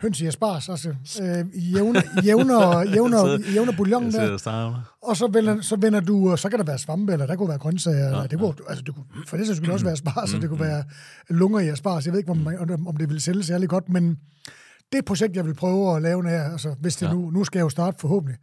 høns 0.02 0.20
i 0.20 0.26
asparges, 0.26 0.68
altså 0.68 0.88
øh, 1.22 1.74
jævner, 1.74 2.02
jævner, 2.24 2.82
jævner, 2.94 3.38
jævner 3.54 3.72
bouillon 3.76 4.12
der. 4.12 4.80
og 5.02 5.16
så 5.16 5.26
vender, 5.32 5.60
så 5.60 5.76
vender 5.76 6.00
du, 6.00 6.34
så 6.36 6.48
kan 6.48 6.58
der 6.58 6.64
være 6.64 6.78
svampe, 6.78 7.12
eller 7.12 7.26
der 7.26 7.36
kunne 7.36 7.48
være 7.48 7.58
grøntsager, 7.58 8.06
eller 8.06 8.26
det 8.26 8.38
kunne, 8.38 8.54
altså 8.68 8.84
det 8.84 8.94
kunne, 8.94 9.04
for 9.26 9.36
det 9.36 9.46
så 9.46 9.54
skulle 9.54 9.72
også 9.72 9.84
være 9.84 9.92
asparges, 9.92 10.34
og 10.34 10.40
det 10.40 10.48
kunne 10.48 10.60
være 10.60 10.84
lunger 11.28 11.60
i 11.60 11.68
asparges. 11.68 12.04
Jeg 12.06 12.12
ved 12.12 12.18
ikke, 12.20 12.30
om, 12.30 12.36
man, 12.36 12.86
om 12.86 12.96
det 12.96 13.08
ville 13.08 13.20
sælge 13.20 13.42
særlig 13.44 13.68
godt, 13.68 13.88
men 13.88 14.08
det 14.08 14.94
er 14.94 14.98
et 14.98 15.04
projekt, 15.04 15.36
jeg 15.36 15.46
vil 15.46 15.54
prøve 15.54 15.96
at 15.96 16.02
lave, 16.02 16.28
jeg, 16.28 16.52
altså, 16.52 16.74
hvis 16.80 16.96
det 16.96 17.06
Ja. 17.06 17.12
nu, 17.12 17.30
nu 17.30 17.44
skal 17.44 17.58
jeg 17.58 17.64
jo 17.64 17.68
starte 17.68 17.96
forhåbentlig. 18.00 18.38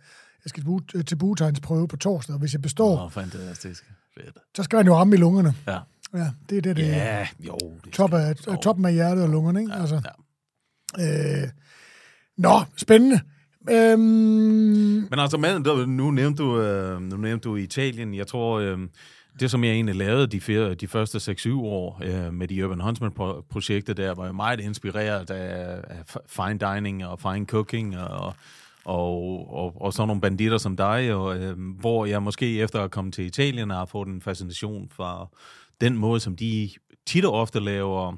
Jeg 0.45 0.49
skal 0.49 1.03
til 1.07 1.15
buetegnsprøve 1.15 1.87
på 1.87 1.97
torsdag, 1.97 2.33
og 2.33 2.39
hvis 2.39 2.53
jeg 2.53 2.61
består, 2.61 3.03
Åh, 3.05 3.11
fantastisk. 3.11 3.83
Fedt. 4.17 4.37
så 4.55 4.63
skal 4.63 4.77
han 4.77 4.85
jo 4.85 4.95
ramme 4.95 5.15
i 5.15 5.19
lungerne. 5.19 5.53
Ja. 5.67 5.77
Ja, 6.13 6.27
det 6.49 6.57
er 6.57 6.61
det, 6.61 6.75
det 6.75 6.89
er. 6.89 6.95
Ja, 7.19 7.27
jo. 7.39 7.57
Det 7.85 7.93
Top 7.93 8.13
af, 8.13 8.33
jo. 8.47 8.55
toppen 8.55 8.85
af 8.85 8.93
hjertet 8.93 9.23
og 9.23 9.29
lungerne, 9.29 9.59
ikke? 9.61 9.73
Altså, 9.73 9.95
Ja 9.95 10.09
øh, 10.99 11.47
nå, 12.37 12.61
spændende. 12.77 13.19
Øhm, 13.71 13.99
Men 15.09 15.19
altså, 15.19 15.37
maden, 15.37 15.65
der, 15.65 15.85
nu, 15.85 16.11
nævnte 16.11 16.43
du, 16.43 16.61
øh, 16.61 17.01
nu 17.01 17.17
nævnte 17.17 17.49
du 17.49 17.55
Italien. 17.55 18.13
Jeg 18.13 18.27
tror, 18.27 18.59
øh, 18.59 18.79
det 19.39 19.51
som 19.51 19.63
jeg 19.63 19.71
egentlig 19.73 19.95
lavede 19.95 20.27
de, 20.27 20.41
fire, 20.41 20.73
de 20.73 20.87
første 20.87 21.31
6-7 21.31 21.53
år 21.53 22.01
øh, 22.03 22.33
med 22.33 22.47
de 22.47 22.65
Urban 22.65 22.79
Huntsman-projekter 22.79 23.93
der, 23.93 24.13
var 24.13 24.25
jeg 24.25 24.35
meget 24.35 24.59
inspireret 24.59 25.29
af, 25.29 25.81
af 25.87 26.17
fine 26.27 26.57
dining 26.57 27.05
og 27.05 27.19
fine 27.19 27.45
cooking 27.45 27.97
og, 27.97 28.33
og, 28.85 29.53
og, 29.53 29.81
og 29.81 29.93
sådan 29.93 30.07
nogle 30.07 30.21
banditter 30.21 30.57
som 30.57 30.77
dig, 30.77 31.13
og, 31.13 31.37
øh, 31.37 31.57
hvor 31.79 32.05
jeg 32.05 32.23
måske 32.23 32.59
efter 32.59 32.81
at 32.83 32.91
komme 32.91 33.11
til 33.11 33.25
Italien 33.25 33.69
har 33.69 33.85
fået 33.85 34.07
en 34.07 34.21
fascination 34.21 34.89
for 34.91 35.33
den 35.81 35.97
måde, 35.97 36.19
som 36.19 36.35
de 36.35 36.69
tit 37.05 37.25
og 37.25 37.33
ofte 37.33 37.59
laver 37.59 38.17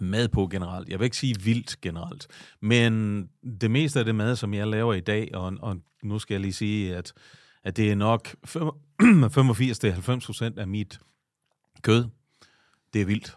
mad 0.00 0.28
på 0.28 0.46
generelt. 0.46 0.88
Jeg 0.88 0.98
vil 0.98 1.04
ikke 1.04 1.16
sige 1.16 1.36
vildt 1.44 1.80
generelt, 1.80 2.26
men 2.62 3.22
det 3.60 3.70
meste 3.70 3.98
af 3.98 4.04
det 4.04 4.14
mad, 4.14 4.36
som 4.36 4.54
jeg 4.54 4.66
laver 4.66 4.94
i 4.94 5.00
dag, 5.00 5.30
og, 5.34 5.52
og 5.60 5.76
nu 6.02 6.18
skal 6.18 6.34
jeg 6.34 6.40
lige 6.40 6.52
sige, 6.52 6.96
at, 6.96 7.12
at 7.64 7.76
det 7.76 7.90
er 7.90 7.94
nok 7.94 8.28
85-90% 8.28 10.58
af 10.60 10.68
mit 10.68 11.00
kød, 11.82 12.04
det 12.92 13.02
er 13.02 13.06
vildt. 13.06 13.36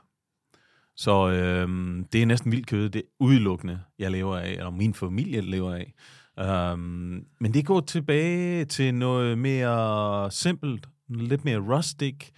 Så 0.95 1.29
øhm, 1.29 2.05
det 2.11 2.21
er 2.21 2.25
næsten 2.25 2.51
vildt 2.51 2.67
kød, 2.67 2.89
det 2.89 2.99
er 2.99 3.05
udelukkende, 3.19 3.79
jeg 3.99 4.11
lever 4.11 4.37
af, 4.37 4.51
eller 4.51 4.69
min 4.69 4.93
familie 4.93 5.41
lever 5.41 5.75
af. 5.75 5.93
Øhm, 6.39 7.25
men 7.39 7.53
det 7.53 7.65
går 7.65 7.79
tilbage 7.79 8.65
til 8.65 8.93
noget 8.93 9.37
mere 9.37 10.31
simpelt, 10.31 10.87
lidt 11.09 11.45
mere 11.45 11.57
rustic. 11.57 12.29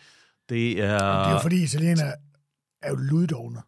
Det 0.50 0.84
er... 0.84 0.98
det 0.98 1.28
er 1.28 1.32
jo 1.32 1.40
fordi, 1.40 1.64
italiener 1.64 2.12
er 2.82 2.90
jo 2.90 2.96
luddogne. 2.96 3.62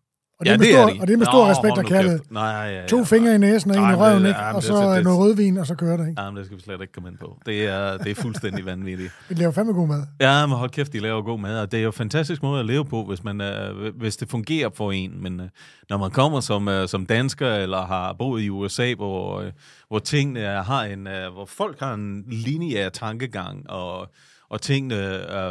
Og 0.53 0.59
det, 0.59 0.65
ja, 0.69 0.81
er 0.81 0.85
det 0.85 0.89
stor, 0.89 0.89
er 0.89 0.93
de. 0.93 0.99
og 1.01 1.07
det 1.07 1.13
er 1.13 1.17
med 1.17 1.25
Nå, 1.25 1.31
stor 1.31 1.47
respekt 1.49 1.75
hold 1.75 1.85
og 1.85 1.89
kærlighed. 1.91 2.19
kæft. 2.19 2.31
Nej, 2.31 2.43
ja, 2.43 2.79
ja. 2.81 2.87
To 2.87 3.03
fingre 3.03 3.35
i 3.35 3.37
næsen 3.37 3.71
og 3.71 3.77
en 3.77 3.83
i 3.83 3.85
Nej, 3.85 3.95
røven, 3.95 4.21
det- 4.23 4.27
ikke? 4.29 4.39
og 4.39 4.55
det- 4.55 4.63
så 4.63 4.95
det- 4.95 5.03
noget 5.03 5.19
rødvin, 5.19 5.57
og 5.57 5.67
så 5.67 5.75
kører 5.75 5.97
det, 5.97 6.07
ikke? 6.09 6.21
Jamen, 6.21 6.37
det 6.37 6.45
skal 6.45 6.57
vi 6.57 6.61
slet 6.63 6.81
ikke 6.81 6.93
komme 6.93 7.09
ind 7.09 7.17
på. 7.17 7.37
Det 7.45 7.65
er, 7.67 7.97
det 7.97 8.11
er 8.11 8.15
fuldstændig 8.15 8.65
vanvittigt. 8.71 9.11
Vi 9.29 9.35
laver 9.35 9.51
fandme 9.51 9.73
god 9.73 9.87
mad. 9.87 10.03
Ja, 10.21 10.45
men 10.45 10.57
hold 10.57 10.69
kæft, 10.69 10.93
de 10.93 10.99
laver 10.99 11.21
god 11.21 11.39
mad, 11.39 11.59
og 11.59 11.71
det 11.71 11.77
er 11.79 11.83
jo 11.83 11.89
en 11.89 11.93
fantastisk 11.93 12.43
måde 12.43 12.59
at 12.59 12.65
leve 12.65 12.85
på, 12.85 13.03
hvis, 13.05 13.23
man, 13.23 13.41
øh, 13.41 13.95
hvis 13.97 14.17
det 14.17 14.29
fungerer 14.29 14.69
for 14.75 14.91
en. 14.91 15.23
Men 15.23 15.39
øh, 15.39 15.45
når 15.89 15.97
man 15.97 16.11
kommer 16.11 16.39
som, 16.39 16.67
øh, 16.67 16.87
som 16.87 17.05
dansker, 17.05 17.53
eller 17.55 17.85
har 17.85 18.15
boet 18.19 18.41
i 18.41 18.49
USA, 18.49 18.93
hvor, 18.93 19.39
øh, 19.41 19.51
hvor 19.87 19.99
tingene 19.99 20.39
er- 20.39 20.63
har 20.63 20.83
en, 20.83 21.07
øh, 21.07 21.33
hvor 21.33 21.45
folk 21.45 21.79
har 21.79 21.93
en 21.93 22.23
lineær 22.27 22.89
tankegang, 22.89 23.69
og, 23.69 24.07
og 24.49 24.61
tingene 24.61 24.95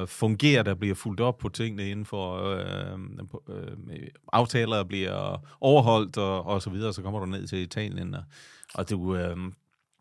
øh, 0.00 0.08
fungerer, 0.08 0.62
der 0.62 0.74
bliver 0.74 0.94
fuldt 0.94 1.20
op 1.20 1.38
på 1.38 1.48
tingene 1.48 1.90
inden 1.90 2.06
for 2.06 2.44
øh, 2.44 2.98
øh, 3.48 4.08
aftaler 4.32 4.84
bliver 4.84 5.40
overholdt, 5.60 6.16
og, 6.18 6.46
og 6.46 6.62
så 6.62 6.70
videre, 6.70 6.92
så 6.92 7.02
kommer 7.02 7.20
du 7.20 7.26
ned 7.26 7.46
til 7.46 7.58
Italien, 7.58 8.14
og, 8.14 8.22
og 8.74 8.90
du... 8.90 9.16
Øh, 9.16 9.36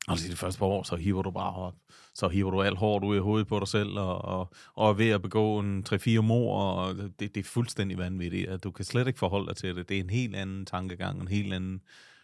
Altså 0.07 0.32
de 0.32 0.36
første 0.36 0.60
par 0.60 0.65
år, 0.65 0.84
så 0.84 0.95
hiver 0.95 1.22
du 1.22 1.32
bare 1.32 1.53
op. 1.56 1.74
Så 2.15 2.28
hiver 2.28 2.52
du 2.52 2.61
alt 2.61 2.78
hårdt 2.78 3.06
ud 3.06 3.15
i 3.15 3.20
hovedet 3.20 3.48
på 3.48 3.60
dig 3.60 3.68
selv, 3.68 3.90
og, 3.99 4.26
og, 4.26 4.52
og 4.76 4.90
er 4.90 4.94
ved 4.94 5.10
at 5.10 5.22
begå 5.22 5.60
en 5.60 5.86
3-4 5.90 6.22
mor, 6.22 6.57
og 6.57 6.95
det, 6.95 7.20
det 7.20 7.38
er 7.38 7.44
fuldstændig 7.44 7.98
vanvittigt. 7.98 8.49
At 8.49 8.64
du 8.64 8.72
kan 8.72 8.86
slet 8.86 9.07
ikke 9.07 9.20
forholde 9.20 9.48
dig 9.48 9.56
til 9.56 9.76
det. 9.76 9.90
Det 9.90 9.98
er 9.98 10.02
en 10.03 10.10
helt 10.10 10.36
anden 10.36 10.65
tankegang, 10.65 11.22
en 11.22 11.28
helt 11.28 11.53
anden 11.53 11.82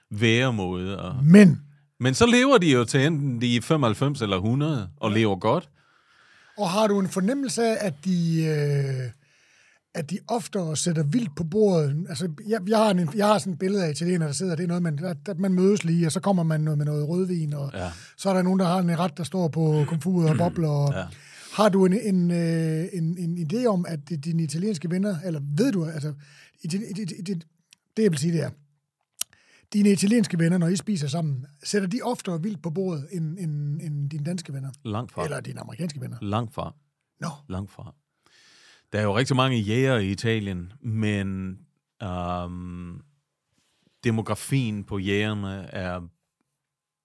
væremåde. 0.09 1.01
Og, 1.01 1.15
Men, 1.23 1.61
men 1.99 2.13
så 2.13 2.25
lever 2.25 2.57
de 2.57 2.71
jo 2.71 2.85
til 2.85 3.05
enten 3.05 3.41
de 3.41 3.55
er 3.55 3.61
95 3.61 4.21
eller 4.21 4.35
100, 4.35 4.89
og 4.97 5.11
lever 5.11 5.35
godt. 5.35 5.69
Og 6.59 6.69
har 6.69 6.87
du 6.87 6.99
en 6.99 7.07
fornemmelse 7.07 7.63
af, 7.63 7.77
at 7.87 7.93
de, 8.05 8.43
øh, 8.45 9.11
at 9.93 10.09
de 10.09 10.17
oftere 10.27 10.77
sætter 10.77 11.03
vildt 11.03 11.35
på 11.35 11.43
bordet? 11.43 12.05
Altså, 12.09 12.29
jeg, 12.47 12.59
jeg, 12.67 12.77
har, 12.77 12.89
en, 12.91 13.09
jeg 13.15 13.27
har 13.27 13.37
sådan 13.37 13.53
et 13.53 13.59
billede 13.59 13.85
af 13.85 13.91
italiener, 13.91 14.25
der 14.25 14.33
sidder, 14.33 14.55
det 14.55 14.63
er 14.63 14.67
noget, 14.67 14.83
man, 14.83 14.97
der, 14.97 15.13
der, 15.13 15.33
man 15.33 15.53
mødes 15.53 15.83
lige, 15.83 16.05
og 16.05 16.11
så 16.11 16.19
kommer 16.19 16.43
man 16.43 16.61
noget 16.61 16.77
med 16.77 16.85
noget 16.85 17.07
rødvin, 17.09 17.53
og 17.53 17.71
Ja. 17.73 17.89
så 18.17 18.29
er 18.29 18.33
der 18.33 18.41
nogen, 18.41 18.59
der 18.59 18.65
har 18.65 18.79
en 18.79 18.99
ret, 18.99 19.17
der 19.17 19.23
står 19.23 19.47
på 19.47 19.83
komfuret 19.87 20.29
og 20.29 20.37
bobler. 20.37 20.69
Og, 20.69 20.93
Ja. 20.93 21.03
Har 21.53 21.69
du 21.69 21.85
en, 21.85 21.93
en, 21.93 22.31
øh, 22.31 22.85
en, 22.93 23.17
en 23.17 23.47
idé 23.51 23.65
om, 23.65 23.85
at 23.87 23.99
dine 24.25 24.43
italienske 24.43 24.91
venner, 24.91 25.15
eller 25.25 25.39
ved 25.57 25.71
du, 25.71 25.85
altså, 25.85 26.13
det, 26.63 26.71
det, 26.71 27.09
det, 27.27 27.43
det 27.97 28.03
jeg 28.03 28.11
vil 28.11 28.19
sige, 28.19 28.33
det 28.33 28.43
er, 28.43 28.49
dine 29.73 29.89
italienske 29.89 30.39
venner, 30.39 30.57
når 30.57 30.67
I 30.67 30.75
spiser 30.75 31.07
sammen, 31.07 31.45
sætter 31.63 31.87
de 31.87 32.01
oftere 32.03 32.41
vildt 32.41 32.63
på 32.63 32.69
bordet 32.69 33.07
end, 33.11 33.39
end, 33.39 33.81
end 33.81 34.09
dine 34.09 34.23
danske 34.23 34.53
venner? 34.53 34.71
Langt 34.85 35.11
fra. 35.11 35.23
Eller 35.23 35.39
dine 35.39 35.59
amerikanske 35.59 36.01
venner? 36.01 36.17
Langt 36.21 36.53
fra. 36.53 36.75
Nå, 37.19 37.29
Langt 37.49 37.71
fra. 37.71 37.95
Der 38.93 38.99
er 38.99 39.03
jo 39.03 39.17
rigtig 39.17 39.35
mange 39.35 39.57
jæger 39.57 39.97
i 39.97 40.11
Italien, 40.11 40.73
men 40.81 41.59
um, 42.03 43.01
demografien 44.03 44.83
på 44.83 44.97
jægerne 44.97 45.65
er 45.73 46.01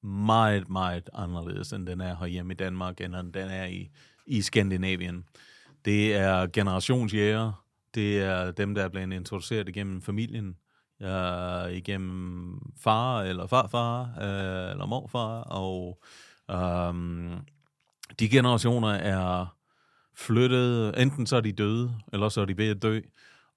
meget, 0.07 0.69
meget 0.69 1.11
anderledes, 1.12 1.73
end 1.73 1.86
den 1.86 2.01
er 2.01 2.16
herhjemme 2.16 2.53
i 2.53 2.57
Danmark, 2.57 3.01
end 3.01 3.12
den 3.12 3.49
er 3.49 3.65
i, 3.65 3.91
i 4.27 4.43
Skandinavien. 4.43 5.24
Det 5.85 6.15
er 6.15 6.47
generationsjæger 6.47 7.65
Det 7.95 8.19
er 8.19 8.51
dem, 8.51 8.74
der 8.74 8.85
er 8.85 8.89
blevet 8.89 9.12
introduceret 9.12 9.69
igennem 9.69 10.03
familien, 10.03 10.57
øh, 11.05 11.72
igennem 11.72 12.59
far 12.81 13.22
eller 13.22 13.47
farfar 13.47 14.01
øh, 14.01 14.70
eller 14.70 14.86
morfar, 14.86 15.40
og 15.40 15.98
øh, 16.51 16.94
de 18.18 18.28
generationer 18.28 18.89
er 18.89 19.56
flyttet, 20.16 21.02
enten 21.02 21.26
så 21.26 21.36
er 21.36 21.40
de 21.40 21.52
døde, 21.52 21.94
eller 22.12 22.28
så 22.28 22.40
er 22.40 22.44
de 22.44 22.59
ved 22.59 22.68
at 22.68 22.82
dø, 22.82 23.01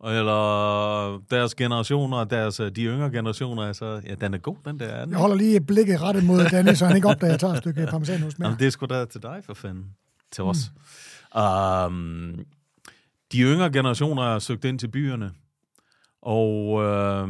eller 0.06 1.22
deres 1.32 1.56
generationer, 1.56 2.24
deres, 2.24 2.61
de 2.76 2.84
yngre 2.84 3.11
generationer, 3.11 3.64
altså, 3.64 4.02
ja, 4.06 4.15
den 4.15 4.34
er 4.34 4.38
god, 4.38 4.56
den 4.65 4.80
der. 4.80 5.02
Den. 5.02 5.10
Jeg 5.11 5.19
holder 5.19 5.36
lige 5.36 5.61
blikket 5.61 6.02
rettet 6.02 6.24
mod 6.24 6.45
Danny, 6.52 6.74
så 6.74 6.86
han 6.86 6.95
ikke 6.95 7.07
opdager, 7.07 7.34
at 7.34 7.34
jeg 7.34 7.40
tager 7.40 7.53
et 7.53 7.60
stykke 7.60 7.88
parmesanost 7.90 8.40
med. 8.40 8.48
Jamen, 8.48 8.60
det 8.60 8.68
er 8.68 8.72
sgu 8.72 8.86
da 8.86 9.06
til 9.06 9.24
dig, 9.24 9.41
for 9.45 9.53
fanden. 9.53 9.86
Til 10.32 10.44
os. 10.44 10.72
Mm. 11.36 11.41
Um, 11.41 12.45
de 13.32 13.41
yngre 13.41 13.72
generationer 13.72 14.24
er 14.24 14.40
søgt 14.40 14.65
ind 14.65 14.80
til 14.80 14.88
byerne, 14.88 15.32
og 16.28 16.84
øh, 16.84 17.28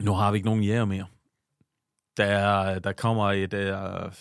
nu 0.00 0.12
har 0.12 0.30
vi 0.30 0.36
ikke 0.36 0.48
nogen 0.48 0.62
jæger 0.62 0.84
mere. 0.84 1.06
Der, 2.16 2.78
der 2.78 2.92
kommer 2.92 3.32
et... 3.32 3.54
Øh, 3.54 4.12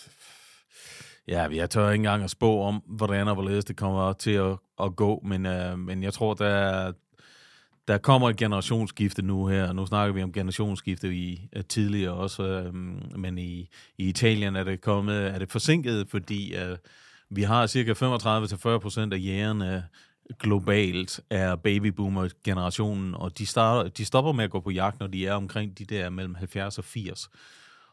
ja, 1.28 1.48
jeg 1.52 1.70
tør 1.70 1.90
ikke 1.90 2.00
engang 2.00 2.24
at 2.24 2.30
spå 2.30 2.62
om, 2.62 2.76
hvordan 2.76 3.28
og 3.28 3.34
hvorledes 3.34 3.66
det 3.66 3.78
kommer 3.78 4.14
til 4.14 4.32
at, 4.32 4.58
at 4.82 4.96
gå, 4.96 5.22
men, 5.26 5.46
øh, 5.46 5.80
men 5.80 6.04
jeg 6.04 6.14
tror, 6.14 6.34
der, 6.34 6.92
der 7.88 7.98
kommer 7.98 8.30
et 8.30 8.38
generationsskifte 8.38 9.22
nu 9.22 9.48
her. 9.48 9.74
Nu 9.74 9.86
snakker 9.86 10.14
vi 10.14 10.24
om 10.24 10.34
generationsskifte 10.34 11.16
i 11.16 11.50
uh, 11.56 11.62
tidligere 11.62 12.14
også, 12.14 12.44
øh, 12.44 12.74
men 13.20 13.38
i, 13.38 13.70
i 13.98 14.10
Italien 14.10 14.56
er 14.56 14.64
det 14.64 14.82
kommet, 14.82 15.28
er 15.28 15.40
det 15.40 15.52
forsinket, 15.52 16.08
fordi 16.10 16.56
uh, 16.56 16.78
vi 17.30 17.44
har 17.44 17.68
cirka 17.68 17.92
35-40% 17.92 19.14
af 19.14 19.26
jægerne 19.26 19.84
globalt 20.40 21.20
er 21.30 21.56
babyboomer-generationen, 21.56 23.16
og 23.16 23.38
de, 23.38 23.46
starter, 23.46 23.90
de 23.90 24.06
stopper 24.06 24.32
med 24.32 24.44
at 24.44 24.52
gå 24.52 24.60
på 24.60 24.72
jagt, 24.72 25.00
når 25.00 25.08
de 25.08 25.28
er 25.28 25.34
omkring 25.34 25.78
de 25.78 25.86
der 25.86 26.10
mellem 26.10 26.36
70 26.36 26.78
og 26.78 26.84
80. 26.84 27.30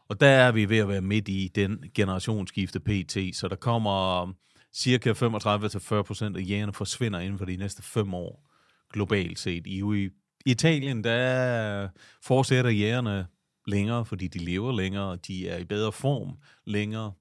Og 0.09 0.19
der 0.19 0.27
er 0.27 0.51
vi 0.51 0.69
ved 0.69 0.77
at 0.77 0.87
være 0.87 1.01
midt 1.01 1.27
i 1.27 1.51
den 1.55 1.83
generationsskifte 1.93 2.79
PT, 2.79 3.17
så 3.33 3.47
der 3.47 3.55
kommer 3.55 4.27
cirka 4.73 5.11
35-40% 5.11 6.37
af 6.37 6.49
jægerne 6.49 6.73
forsvinder 6.73 7.19
inden 7.19 7.37
for 7.37 7.45
de 7.45 7.57
næste 7.57 7.83
fem 7.83 8.13
år 8.13 8.51
globalt 8.93 9.39
set. 9.39 9.67
I, 9.67 9.81
I 9.95 10.09
Italien, 10.45 11.03
der 11.03 11.89
fortsætter 12.23 12.71
jægerne 12.71 13.27
længere, 13.67 14.05
fordi 14.05 14.27
de 14.27 14.39
lever 14.39 14.71
længere, 14.71 15.11
og 15.11 15.27
de 15.27 15.49
er 15.49 15.57
i 15.57 15.63
bedre 15.63 15.91
form 15.91 16.37
længere. 16.65 17.11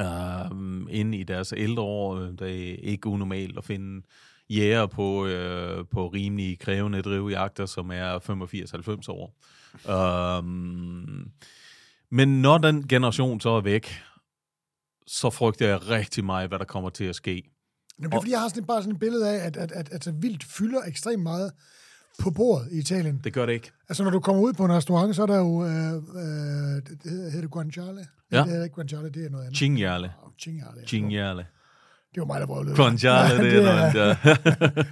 Uh, 0.00 0.86
inde 0.90 1.18
i 1.18 1.22
deres 1.22 1.54
ældre 1.56 1.82
år, 1.82 2.16
det 2.16 2.70
er 2.70 2.76
ikke 2.82 3.08
unormalt 3.08 3.58
at 3.58 3.64
finde 3.64 4.06
jæger 4.50 4.86
på, 4.86 5.24
uh, 5.24 5.86
på 5.90 6.08
rimelig 6.08 6.58
krævende 6.58 7.02
drivjagter, 7.02 7.66
som 7.66 7.90
er 7.90 8.18
85-90 8.18 9.10
år. 9.10 9.34
Uh, 9.88 10.44
men 12.10 12.42
når 12.42 12.58
den 12.58 12.88
generation 12.88 13.40
så 13.40 13.50
er 13.50 13.60
væk, 13.60 14.02
så 15.06 15.30
frygter 15.30 15.68
jeg 15.68 15.88
rigtig 15.88 16.24
meget, 16.24 16.48
hvad 16.48 16.58
der 16.58 16.64
kommer 16.64 16.90
til 16.90 17.04
at 17.04 17.16
ske. 17.16 17.42
Det 17.96 18.04
er 18.04 18.10
fordi, 18.10 18.30
jeg 18.30 18.40
har 18.40 18.48
sådan, 18.48 18.64
bare 18.64 18.82
sådan 18.82 18.94
et 18.94 19.00
billede 19.00 19.30
af, 19.30 19.46
at, 19.46 19.56
at, 19.56 19.72
at, 19.72 19.88
at, 19.92 20.06
at 20.06 20.22
vildt 20.22 20.44
fylder 20.44 20.82
ekstremt 20.82 21.22
meget 21.22 21.52
på 22.18 22.30
bordet 22.30 22.68
i 22.72 22.78
Italien. 22.78 23.20
Det 23.24 23.32
gør 23.32 23.46
det 23.46 23.52
ikke. 23.52 23.70
Altså, 23.88 24.04
når 24.04 24.10
du 24.10 24.20
kommer 24.20 24.42
ud 24.42 24.52
på 24.52 24.64
en 24.64 24.72
restaurant, 24.72 25.16
så 25.16 25.22
er 25.22 25.26
der 25.26 25.36
jo... 25.38 25.64
Øh, 25.64 25.92
øh, 25.92 26.02
det 27.02 27.10
hedder 27.10 27.40
det 27.40 27.50
guanciale? 27.50 28.06
Ja. 28.32 28.38
Det 28.38 28.46
hedder 28.46 28.64
ikke 28.64 28.74
guanciale, 28.74 29.10
det 29.10 29.24
er 29.26 29.30
noget 29.30 29.44
andet. 29.44 29.58
Cinghiale. 29.58 30.12
Oh, 30.22 30.30
Cinghiale. 30.42 30.80
Cinghiale. 30.86 31.46
Det 32.14 32.20
var 32.20 32.24
mig, 32.26 32.40
der 32.40 32.46
brøvlede. 32.46 32.76
Guanciale, 32.76 33.44
det 33.44 33.56
er 33.58 33.62
noget 33.62 33.78
andet. 33.80 33.94
ja. 33.94 34.34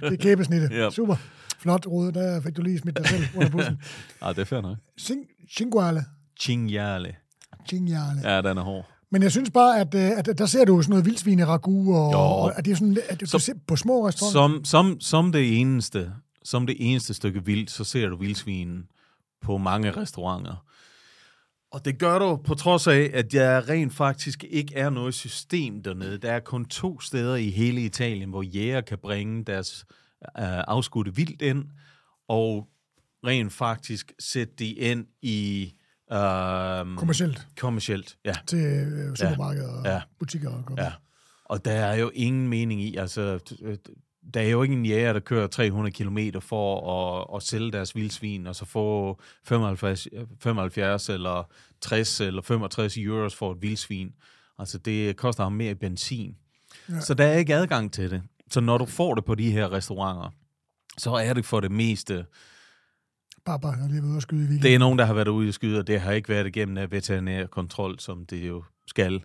det 0.09 0.13
er 0.13 0.17
kæbesnittet. 0.21 0.71
Ja. 0.71 0.89
Super. 0.89 1.15
Flot, 1.59 1.87
Rode. 1.87 2.11
Der 2.13 2.41
fik 2.41 2.57
du 2.57 2.61
lige 2.61 2.79
smidt 2.79 2.97
dig 2.97 3.07
selv 3.07 3.23
under 3.35 3.49
bussen. 3.49 3.77
Ah, 4.21 4.35
det 4.35 4.41
er 4.41 4.45
fair 4.45 4.61
nok. 4.61 4.77
Cing- 5.01 5.55
Cinguale. 5.57 6.05
Cinghiale. 6.41 7.15
Cinghiale. 7.69 8.29
Ja, 8.31 8.41
den 8.41 8.57
er 8.57 8.61
hård. 8.61 8.85
Men 9.11 9.23
jeg 9.23 9.31
synes 9.31 9.51
bare, 9.51 9.79
at, 9.79 9.95
øh, 9.95 10.11
at 10.17 10.37
der 10.37 10.45
ser 10.45 10.65
du 10.65 10.81
sådan 10.81 10.89
noget 10.89 11.05
vildsvin 11.05 11.39
i 11.39 11.43
ragu, 11.43 11.95
og, 11.95 12.13
Jo. 12.13 12.17
og 12.19 12.57
at 12.57 12.65
det 12.65 12.71
er 12.71 12.75
sådan, 12.75 12.97
at 13.09 13.21
du 13.21 13.25
Så- 13.25 13.39
ser 13.39 13.53
på 13.67 13.75
små 13.75 14.07
restauranter. 14.07 14.65
Som, 14.65 14.65
som, 14.65 14.99
som 14.99 15.31
det 15.31 15.59
eneste, 15.59 16.11
som 16.45 16.67
det 16.67 16.75
eneste 16.79 17.13
stykke 17.13 17.45
vildt, 17.45 17.71
så 17.71 17.83
ser 17.83 18.07
du 18.09 18.15
vildsvinen 18.17 18.87
på 19.41 19.57
mange 19.57 19.91
restauranter. 19.91 20.65
Og 21.71 21.85
det 21.85 21.99
gør 21.99 22.19
du 22.19 22.35
på 22.35 22.53
trods 22.55 22.87
af, 22.87 23.11
at 23.13 23.31
der 23.31 23.69
rent 23.69 23.93
faktisk 23.93 24.43
ikke 24.49 24.75
er 24.75 24.89
noget 24.89 25.13
system 25.13 25.83
dernede. 25.83 26.17
Der 26.17 26.31
er 26.31 26.39
kun 26.39 26.65
to 26.65 26.99
steder 26.99 27.35
i 27.35 27.49
hele 27.49 27.81
Italien, 27.81 28.29
hvor 28.29 28.41
jæger 28.43 28.81
kan 28.81 28.97
bringe 28.97 29.43
deres 29.43 29.85
øh, 30.21 30.23
afskudte 30.67 31.15
vildt 31.15 31.41
ind, 31.41 31.65
og 32.27 32.67
rent 33.25 33.53
faktisk 33.53 34.13
sætte 34.19 34.53
de 34.59 34.71
ind 34.73 35.05
i 35.21 35.73
øh, 36.11 36.17
Kommercielt 36.97 37.47
kommercielt. 37.57 38.17
Ja. 38.25 38.33
til 38.47 38.59
øh, 38.65 39.15
supermarkeder 39.15 39.79
og 39.79 39.85
Ja. 39.85 40.01
butikker. 40.19 40.49
Og 40.49 40.77
Ja, 40.77 40.91
og 41.45 41.65
der 41.65 41.71
er 41.71 41.95
jo 41.95 42.09
ingen 42.13 42.47
mening 42.47 42.81
i, 42.81 42.95
altså, 42.95 43.39
øh, 43.61 43.77
der 44.33 44.41
er 44.41 44.49
jo 44.49 44.63
ikke 44.63 44.75
en 44.75 44.85
jæger, 44.85 45.13
der 45.13 45.19
kører 45.19 45.47
300 45.47 45.93
km 45.93 46.39
for 46.39 46.91
at, 46.91 47.35
at 47.35 47.43
sælge 47.43 47.71
deres 47.71 47.95
vildsvin, 47.95 48.47
og 48.47 48.55
så 48.55 48.65
få 48.65 49.19
75, 49.43 50.07
75 50.39 51.09
eller 51.09 51.49
60 51.81 52.21
eller 52.21 52.41
65 52.41 52.97
euros 52.97 53.35
for 53.35 53.51
et 53.51 53.61
vildsvin. 53.61 54.13
Altså, 54.59 54.77
det 54.77 55.17
koster 55.17 55.43
ham 55.43 55.51
mere 55.51 55.71
i 55.71 55.73
benzin. 55.73 56.35
Ja. 56.89 56.99
Så 56.99 57.13
der 57.13 57.25
er 57.25 57.37
ikke 57.37 57.55
adgang 57.55 57.93
til 57.93 58.11
det. 58.11 58.21
Så 58.51 58.61
når 58.61 58.77
du 58.77 58.85
får 58.85 59.15
det 59.15 59.25
på 59.25 59.35
de 59.35 59.51
her 59.51 59.71
restauranter, 59.71 60.29
så 60.97 61.11
er 61.11 61.33
det 61.33 61.45
for 61.45 61.59
det 61.59 61.71
meste 61.71 62.25
bare, 63.45 63.59
jeg 63.63 63.81
har 63.81 63.87
lige 63.87 64.01
været 64.01 64.09
ude 64.09 64.17
og 64.17 64.21
skyde 64.21 64.39
i 64.39 64.43
weekenden. 64.43 64.63
det 64.63 64.75
er 64.75 64.79
nogen, 64.79 64.99
der 64.99 65.05
har 65.05 65.13
været 65.13 65.27
ude 65.27 65.49
i 65.49 65.51
skyde, 65.51 65.79
og 65.79 65.87
det 65.87 66.01
har 66.01 66.11
ikke 66.11 66.29
været 66.29 66.47
igennem 66.47 66.77
af 66.77 66.91
veterinær 66.91 67.45
kontrol, 67.45 67.99
som 67.99 68.25
det 68.25 68.47
jo 68.47 68.63
skal. 68.87 69.23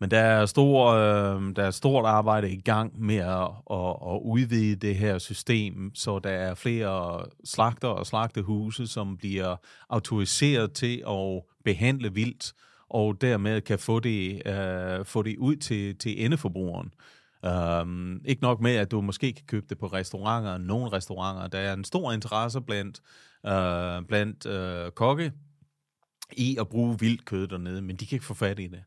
Men 0.00 0.10
der 0.10 0.18
er, 0.18 0.46
stor, 0.46 0.86
øh, 0.86 1.56
der 1.56 1.64
er 1.64 1.70
stort 1.70 2.04
arbejde 2.04 2.50
i 2.50 2.60
gang 2.60 3.00
med 3.00 3.16
at, 3.16 3.50
at, 3.70 3.96
at 4.14 4.20
udvide 4.24 4.76
det 4.76 4.96
her 4.96 5.18
system, 5.18 5.94
så 5.94 6.18
der 6.18 6.30
er 6.30 6.54
flere 6.54 7.24
slagter 7.44 7.88
og 7.88 8.06
slagtehuse, 8.06 8.86
som 8.86 9.16
bliver 9.16 9.56
autoriseret 9.88 10.72
til 10.72 11.02
at 11.08 11.42
behandle 11.64 12.14
vildt, 12.14 12.52
og 12.90 13.20
dermed 13.20 13.60
kan 13.60 13.78
få 13.78 14.00
det, 14.00 14.42
øh, 14.46 15.04
få 15.04 15.22
det 15.22 15.36
ud 15.38 15.56
til, 15.56 15.98
til 15.98 16.24
endeforbrugeren. 16.24 16.92
Um, 17.82 18.20
ikke 18.24 18.42
nok 18.42 18.60
med, 18.60 18.74
at 18.74 18.90
du 18.90 19.00
måske 19.00 19.32
kan 19.32 19.44
købe 19.46 19.66
det 19.68 19.78
på 19.78 19.86
restauranter, 19.86 20.58
nogle 20.58 20.92
restauranter. 20.92 21.48
Der 21.48 21.58
er 21.58 21.72
en 21.72 21.84
stor 21.84 22.12
interesse 22.12 22.60
blandt, 22.60 23.00
uh, 23.44 24.06
blandt 24.06 24.46
uh, 24.46 24.92
kokke 24.92 25.32
i 26.36 26.56
at 26.60 26.68
bruge 26.68 26.98
vildt 27.00 27.24
kød 27.24 27.48
dernede, 27.48 27.82
men 27.82 27.96
de 27.96 28.06
kan 28.06 28.16
ikke 28.16 28.26
få 28.26 28.34
fat 28.34 28.58
i 28.58 28.66
det. 28.66 28.82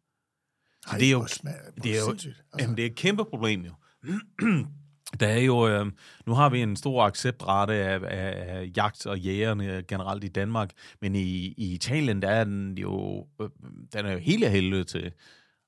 Så 0.85 0.91
Ej, 0.91 0.97
det 0.97 1.07
er 1.07 1.11
jo, 1.11 1.17
hvor 1.17 1.27
smag- 1.27 1.53
hvor 1.73 1.83
det 1.83 1.97
er 1.97 1.99
jo. 1.99 2.09
Altså, 2.11 2.29
jamen, 2.59 2.77
det 2.77 2.85
er 2.85 2.89
et 2.89 2.95
kæmpe 2.95 3.25
problem 3.25 3.61
jo. 3.65 3.71
Der 5.19 5.27
er 5.27 5.39
jo, 5.39 5.67
øh, 5.67 5.85
nu 6.27 6.33
har 6.33 6.49
vi 6.49 6.61
en 6.61 6.75
stor 6.75 7.03
acceptrate 7.03 7.73
af, 7.73 7.99
af, 8.03 8.55
af 8.57 8.71
jagt 8.77 9.05
og 9.05 9.19
jægerne 9.19 9.83
generelt 9.87 10.23
i 10.23 10.27
Danmark, 10.27 10.69
men 11.01 11.15
i, 11.15 11.53
i 11.57 11.73
Italien, 11.73 12.21
der 12.21 12.29
er 12.29 12.43
den 12.43 12.77
jo, 12.77 13.25
øh, 13.41 13.49
den 13.93 14.05
er 14.05 14.11
jo 14.11 14.17
helt 14.17 14.43
af 14.43 14.51
helvede 14.51 14.83
til. 14.83 15.11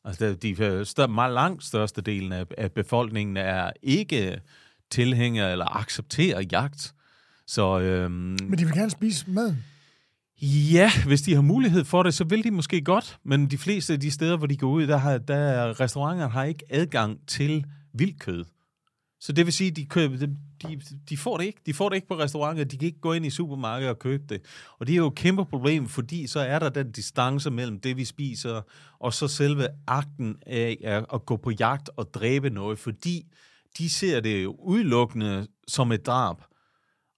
Altså, 0.06 0.34
de 0.34 0.85
stør, 0.85 1.07
meget 1.07 1.34
langt 1.34 1.64
største 1.64 2.02
delen 2.02 2.31
af, 2.31 2.45
af 2.57 2.72
befolkningen 2.72 3.38
er 3.38 3.72
ikke 3.81 4.41
tilhængere 4.91 5.52
eller 5.52 5.77
accepterer 5.77 6.41
jagt. 6.52 6.94
Så 7.48 7.80
øhm, 7.80 8.11
Men 8.14 8.57
de 8.60 8.65
vil 8.65 8.73
gerne 8.73 8.91
spise 8.91 9.30
maden. 9.30 9.64
Ja, 10.45 10.91
hvis 11.06 11.22
de 11.22 11.36
har 11.36 11.41
mulighed 11.41 11.86
for 11.86 12.03
det, 12.03 12.14
så 12.14 12.24
vil 12.24 12.44
de 12.44 12.52
måske 12.52 12.82
godt, 12.82 13.18
men 13.24 13.52
de 13.52 13.57
fleste 13.57 13.94
af 13.94 13.99
de 13.99 14.11
steder, 14.11 14.38
hvor 14.38 14.48
de 14.48 14.57
går 14.57 14.70
ud, 14.70 14.88
der 14.88 14.98
har 14.98 15.18
der 15.18 15.80
restauranter 15.80 16.30
har 16.30 16.44
ikke 16.44 16.65
adgang 16.70 17.28
til 17.28 17.65
vildkød. 17.94 18.45
Så 19.20 19.32
det 19.32 19.45
vil 19.45 19.53
sige, 19.53 19.72
de, 19.72 19.86
køber, 19.86 20.18
de, 20.18 20.82
de, 21.10 21.18
får 21.18 21.38
det 21.38 21.45
ikke. 21.45 21.61
De 21.65 21.74
får 21.74 21.90
det 21.90 21.95
ikke 21.95 22.07
på 22.07 22.20
restauranter. 22.20 22.64
De 22.64 22.78
kan 22.78 22.86
ikke 22.86 22.99
gå 22.99 23.14
ind 23.14 23.26
i 23.26 23.30
supermarkedet 23.30 23.90
og 23.90 23.99
købe 23.99 24.24
det. 24.30 24.41
Og 24.80 24.88
det 24.88 24.94
er 24.94 24.98
jo 24.98 25.07
et 25.07 25.15
kæmpe 25.15 25.45
problem, 25.45 25.88
fordi 25.88 26.28
så 26.28 26.40
er 26.40 26.60
der 26.60 26.70
den 26.70 26.91
distance 26.91 27.52
mellem 27.52 27.80
det, 27.80 27.98
vi 27.98 28.06
spiser, 28.06 28.61
og 28.99 29.14
så 29.14 29.28
selve 29.28 29.68
akten 29.88 30.36
af 30.45 31.03
at 31.14 31.26
gå 31.26 31.38
på 31.38 31.52
jagt 31.52 31.90
og 31.98 32.14
dræbe 32.14 32.49
noget, 32.49 32.80
fordi 32.80 33.26
de 33.78 33.90
ser 33.90 34.20
det 34.20 34.44
jo 34.44 34.56
udelukkende 34.60 35.48
som 35.68 35.91
et 35.91 36.06
drab. 36.06 36.38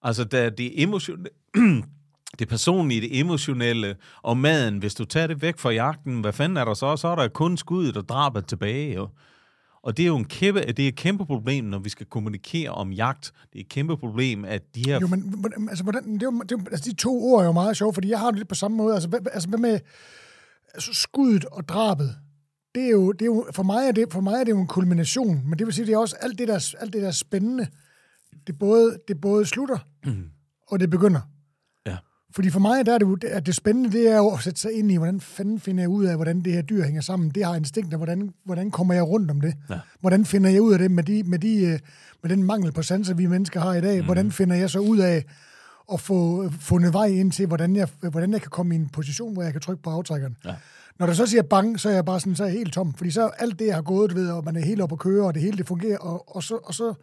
Altså, 0.02 0.24
der 0.24 0.50
det 0.50 0.82
emotionelle, 0.82 1.30
det 2.40 2.48
personlige, 2.48 3.02
det 3.02 3.20
emotionelle 3.20 3.96
og 4.22 4.38
maden, 4.38 4.78
hvis 4.78 4.96
du 4.96 5.06
tager 5.06 5.28
det 5.28 5.42
væk 5.42 5.58
fra 5.58 5.70
jagten, 5.70 6.22
hvad 6.22 6.34
fanden 6.34 6.58
er 6.58 6.66
der 6.66 6.74
så? 6.74 6.98
Så 6.98 7.08
er 7.08 7.16
der 7.16 7.28
kun 7.28 7.58
skuddet 7.58 7.98
og 7.98 8.10
drabet 8.10 8.48
tilbage, 8.48 8.94
jo. 8.94 9.10
Og 9.84 9.98
det 9.98 10.04
er 10.04 10.08
jo 10.08 10.18
en 10.18 10.26
kæmpe, 10.26 10.62
det 10.62 10.80
er 10.80 10.88
et 10.88 10.96
kæmpe 10.96 11.26
problem, 11.26 11.66
når 11.66 11.80
vi 11.80 11.90
skal 11.90 12.06
kommunikere 12.06 12.70
om 12.70 12.92
jagt. 12.92 13.32
Det 13.54 13.60
er 13.60 13.64
et 13.64 13.70
kæmpe 13.70 13.98
problem, 13.98 14.46
at 14.46 14.62
de 14.76 14.84
her... 14.88 15.00
Jo, 15.00 15.08
men 15.08 15.44
altså, 15.70 15.84
hvordan, 15.84 16.14
det 16.14 16.24
er 16.24 16.26
jo, 16.26 16.42
det 16.42 16.52
er, 16.52 16.58
altså, 16.72 16.90
de 16.92 16.96
to 16.96 17.24
ord 17.24 17.42
er 17.42 17.46
jo 17.46 17.52
meget 17.52 17.78
sjove, 17.78 17.94
fordi 17.94 18.10
jeg 18.10 18.20
har 18.20 18.32
det 18.32 18.38
lidt 18.38 18.48
på 18.50 18.56
samme 18.56 18.78
måde. 18.78 18.94
Altså, 18.94 19.10
hvad, 19.10 19.20
altså, 19.34 19.50
hvad 19.50 19.60
med 19.60 19.80
altså, 20.74 20.94
skuddet 20.94 21.46
og 21.46 21.68
drabet? 21.70 22.16
Det 22.76 22.84
er 22.86 22.90
jo, 22.90 23.12
det 23.12 23.22
er 23.22 23.26
jo, 23.26 23.46
for, 23.52 23.64
mig 23.64 23.88
er 23.88 23.92
det, 23.92 24.06
for 24.12 24.22
mig 24.22 24.34
er 24.40 24.44
det 24.44 24.52
jo 24.52 24.60
en 24.60 24.68
kulmination, 24.68 25.42
men 25.46 25.60
det 25.60 25.68
vil 25.68 25.74
sige, 25.74 25.86
det 25.86 25.94
er 25.94 25.98
også 25.98 26.16
alt 26.22 26.40
det, 26.40 26.48
der, 26.48 26.76
alt 26.80 26.94
det 26.94 27.02
der 27.02 27.12
spændende, 27.12 27.68
det, 28.48 28.60
både, 28.60 28.98
det 29.08 29.22
både 29.22 29.46
slutter, 29.46 29.78
Mm. 30.06 30.24
og 30.68 30.80
det 30.80 30.90
begynder. 30.90 31.22
Fordi 32.36 32.50
for 32.50 32.60
mig 32.60 32.86
der 32.86 32.94
er 32.94 32.98
det, 32.98 33.06
jo- 33.06 33.18
at 33.28 33.46
det 33.46 33.56
spændende, 33.56 33.92
det 33.92 34.12
er 34.12 34.18
jo 34.18 34.30
at 34.30 34.40
sætte 34.40 34.60
sig 34.62 34.72
ind 34.74 34.92
i, 34.92 34.96
hvordan 34.96 35.20
fanden 35.22 35.60
finder 35.60 35.84
jeg 35.84 35.90
ud 35.90 36.06
af, 36.06 36.16
hvordan 36.16 36.42
det 36.42 36.54
her 36.54 36.62
dyr 36.62 36.84
hænger 36.84 37.02
sammen. 37.02 37.30
Det 37.30 37.46
har 37.46 37.56
instinkter, 37.56 37.98
hvordan, 37.98 38.34
hvordan 38.46 38.72
kommer 38.72 38.94
jeg 38.94 39.04
rundt 39.04 39.32
om 39.32 39.42
det? 39.42 39.54
Ja. 39.70 39.80
Hvordan 40.02 40.26
finder 40.26 40.50
jeg 40.50 40.62
ud 40.62 40.74
af 40.74 40.80
det 40.80 40.92
med, 40.92 41.04
de, 41.04 41.24
med, 41.24 41.40
de, 41.40 41.56
øh, 41.66 41.80
med 42.24 42.30
den 42.30 42.44
mangel 42.44 42.72
på 42.72 42.82
sanser, 42.82 43.14
vi 43.14 43.26
mennesker 43.26 43.60
har 43.60 43.74
i 43.74 43.82
dag? 43.82 44.00
Mm. 44.00 44.06
Hvordan 44.06 44.32
finder 44.32 44.56
jeg 44.56 44.70
så 44.70 44.80
ud 44.80 44.98
af 44.98 45.24
at 45.94 46.00
få 46.00 46.50
fundet 46.60 46.94
vej 46.94 47.06
ind 47.06 47.32
til, 47.32 47.48
hvordan 47.48 47.76
jeg, 47.76 47.88
hvordan 48.02 48.32
jeg 48.32 48.42
kan 48.42 48.50
komme 48.52 48.76
i 48.76 48.78
en 48.78 48.90
position, 48.90 49.34
hvor 49.34 49.44
jeg 49.44 49.52
kan 49.52 49.62
trykke 49.62 49.84
på 49.84 49.90
aftrækkeren? 49.90 50.38
Ja. 50.46 50.56
Når 51.00 51.06
du 51.06 51.14
så 51.16 51.26
siger 51.26 51.44
bang, 51.44 51.80
så 51.80 51.90
er 51.90 51.94
jeg 51.94 52.06
bare 52.06 52.20
sådan, 52.20 52.36
så 52.36 52.44
er 52.44 52.48
jeg 52.48 52.58
helt 52.58 52.74
tom. 52.74 52.94
Fordi 52.94 53.12
så 53.12 53.28
alt 53.38 53.60
det, 53.60 53.66
jeg 53.68 53.76
har 53.76 53.82
gået, 53.82 54.10
du 54.12 54.16
ved, 54.16 54.30
og 54.30 54.44
man 54.46 54.56
er 54.56 54.66
helt 54.66 54.82
oppe 54.82 54.94
at 54.96 55.00
køre, 55.00 55.26
og 55.26 55.34
det 55.34 55.42
hele 55.42 55.58
det 55.58 55.68
fungerer, 55.68 55.98
og, 55.98 56.36
og, 56.36 56.44
så, 56.44 56.56
og 56.64 56.74
så, 56.74 56.94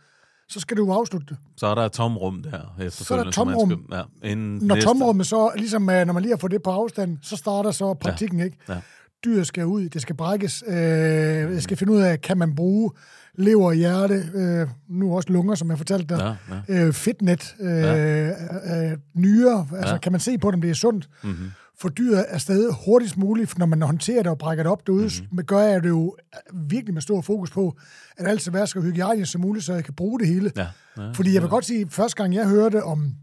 så 0.48 0.60
skal 0.60 0.76
du 0.76 0.92
afslutte 0.92 1.26
det. 1.28 1.36
Så 1.56 1.66
er 1.66 1.74
der 1.74 1.82
et 1.82 1.92
tomrum 1.92 2.42
der. 2.42 2.76
efterfølgende, 2.80 3.32
som 3.32 3.46
man 3.46 3.54
tomrum. 3.56 3.84
Skal, 3.88 3.96
ja, 4.22 4.30
inden 4.30 4.58
Når 4.62 4.74
næste- 4.74 4.88
tomrummet 4.88 5.26
så, 5.26 5.50
ligesom 5.56 5.90
øh, 5.90 6.06
når 6.06 6.12
man 6.12 6.22
lige 6.22 6.32
har 6.32 6.38
fået 6.38 6.50
det 6.52 6.62
på 6.62 6.70
afstand, 6.70 7.18
så 7.22 7.36
starter 7.36 7.70
så 7.70 7.94
praktikken, 7.94 8.38
ja. 8.38 8.44
ikke? 8.44 8.56
Ja. 8.68 8.80
Dyret 9.24 9.46
skal 9.46 9.66
ud, 9.66 9.88
det 9.88 10.02
skal 10.02 10.16
brækkes, 10.16 10.64
øh, 10.66 10.74
jeg 10.76 11.62
skal 11.62 11.76
finde 11.76 11.92
ud 11.92 12.00
af, 12.00 12.20
kan 12.20 12.38
man 12.38 12.54
bruge 12.54 12.90
lever, 13.34 13.72
hjerte, 13.72 14.24
øh, 14.34 14.68
nu 14.88 15.16
også 15.16 15.32
lunger, 15.32 15.54
som 15.54 15.70
jeg 15.70 15.78
fortalte 15.78 16.06
dig, 16.16 16.36
Ja, 16.50 16.54
ja. 16.74 16.86
øh, 16.86 16.92
fedtnet, 16.92 17.54
øh, 17.60 17.68
ja. 17.70 18.30
øh, 18.90 18.98
nyere, 19.14 19.66
altså 19.76 19.94
Ja. 19.94 19.98
kan 19.98 20.12
man 20.12 20.20
se 20.20 20.38
på, 20.38 20.48
om 20.48 20.60
det 20.60 20.70
er 20.70 20.74
sundt, 20.74 21.08
Mm-hmm. 21.22 21.50
Få 21.82 21.88
dyret 21.88 22.24
afsted 22.28 22.72
hurtigst 22.84 23.16
muligt, 23.16 23.58
når 23.58 23.66
man 23.66 23.82
håndterer 23.82 24.22
det 24.22 24.30
og 24.30 24.38
brækker 24.38 24.64
det 24.64 24.72
op 24.72 24.86
derude, 24.86 25.04
mm-hmm. 25.04 25.44
gør 25.44 25.58
jeg 25.58 25.82
det 25.82 25.88
jo 25.88 26.16
virkelig 26.54 26.94
med 26.94 27.02
stor 27.02 27.20
fokus 27.20 27.50
på, 27.50 27.76
at 28.16 28.28
alt 28.28 28.40
skal 28.40 28.52
være 28.52 28.66
så 28.66 28.80
hygiejnisk 28.80 29.32
som 29.32 29.40
muligt, 29.40 29.64
så 29.64 29.74
jeg 29.74 29.84
kan 29.84 29.94
bruge 29.94 30.20
det 30.20 30.28
hele. 30.28 30.52
Ja, 30.56 30.66
ja. 30.98 31.10
Fordi 31.10 31.34
jeg 31.34 31.42
vil 31.42 31.50
godt 31.50 31.64
sige, 31.64 31.90
første 31.90 32.16
gang 32.16 32.34
jeg 32.34 32.48
hørte 32.48 32.84
om, 32.84 33.14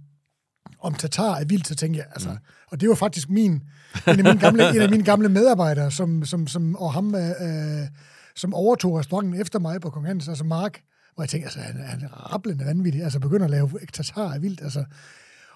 om 0.82 0.94
tatar 0.94 1.36
er 1.36 1.46
vildt, 1.46 1.68
så 1.68 1.76
tænkte 1.76 1.98
jeg, 1.98 2.08
altså, 2.12 2.30
mm. 2.30 2.38
og 2.72 2.82
det 2.82 2.90
var 2.90 2.96
faktisk 2.96 3.30
min, 3.30 3.52
en 3.52 3.62
af 4.08 4.16
mine 4.16 4.40
gamle, 4.40 4.70
en 4.70 4.82
af 4.82 4.90
mine 4.90 5.04
gamle 5.04 5.30
medarbejdere, 5.30 5.92
som, 5.92 6.26
som, 6.26 6.48
som, 6.48 6.76
og 6.76 6.94
ham, 6.94 7.16
øh, 7.16 7.30
øh, 7.30 7.88
som 8.36 8.54
overtog 8.54 9.00
restauranten 9.00 9.42
efter 9.42 9.60
mig 9.60 9.82
på 9.82 9.90
Kong 9.90 10.08
Hans, 10.08 10.28
altså 10.28 10.44
Mark, 10.44 10.82
hvor 11.16 11.24
jeg 11.24 11.30
tænkte, 11.30 11.46
altså, 11.46 11.60
han, 11.60 11.76
han 11.76 12.02
er 12.02 12.34
rablende 12.34 12.66
vanvittig, 12.66 13.04
altså 13.04 13.20
begynder 13.20 13.46
at 13.46 13.52
lave 13.52 13.70
tatar 13.94 14.34
er 14.34 14.40
vildt, 14.40 14.62
altså. 14.62 14.86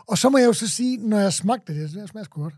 Og 0.07 0.17
så 0.17 0.29
må 0.29 0.37
jeg 0.37 0.47
jo 0.47 0.53
så 0.53 0.67
sige, 0.67 0.97
når 0.97 1.19
jeg 1.19 1.33
smagte 1.33 1.73
det, 1.73 1.93
det 1.93 2.09
smager 2.09 2.23
sgu 2.23 2.41
godt, 2.41 2.53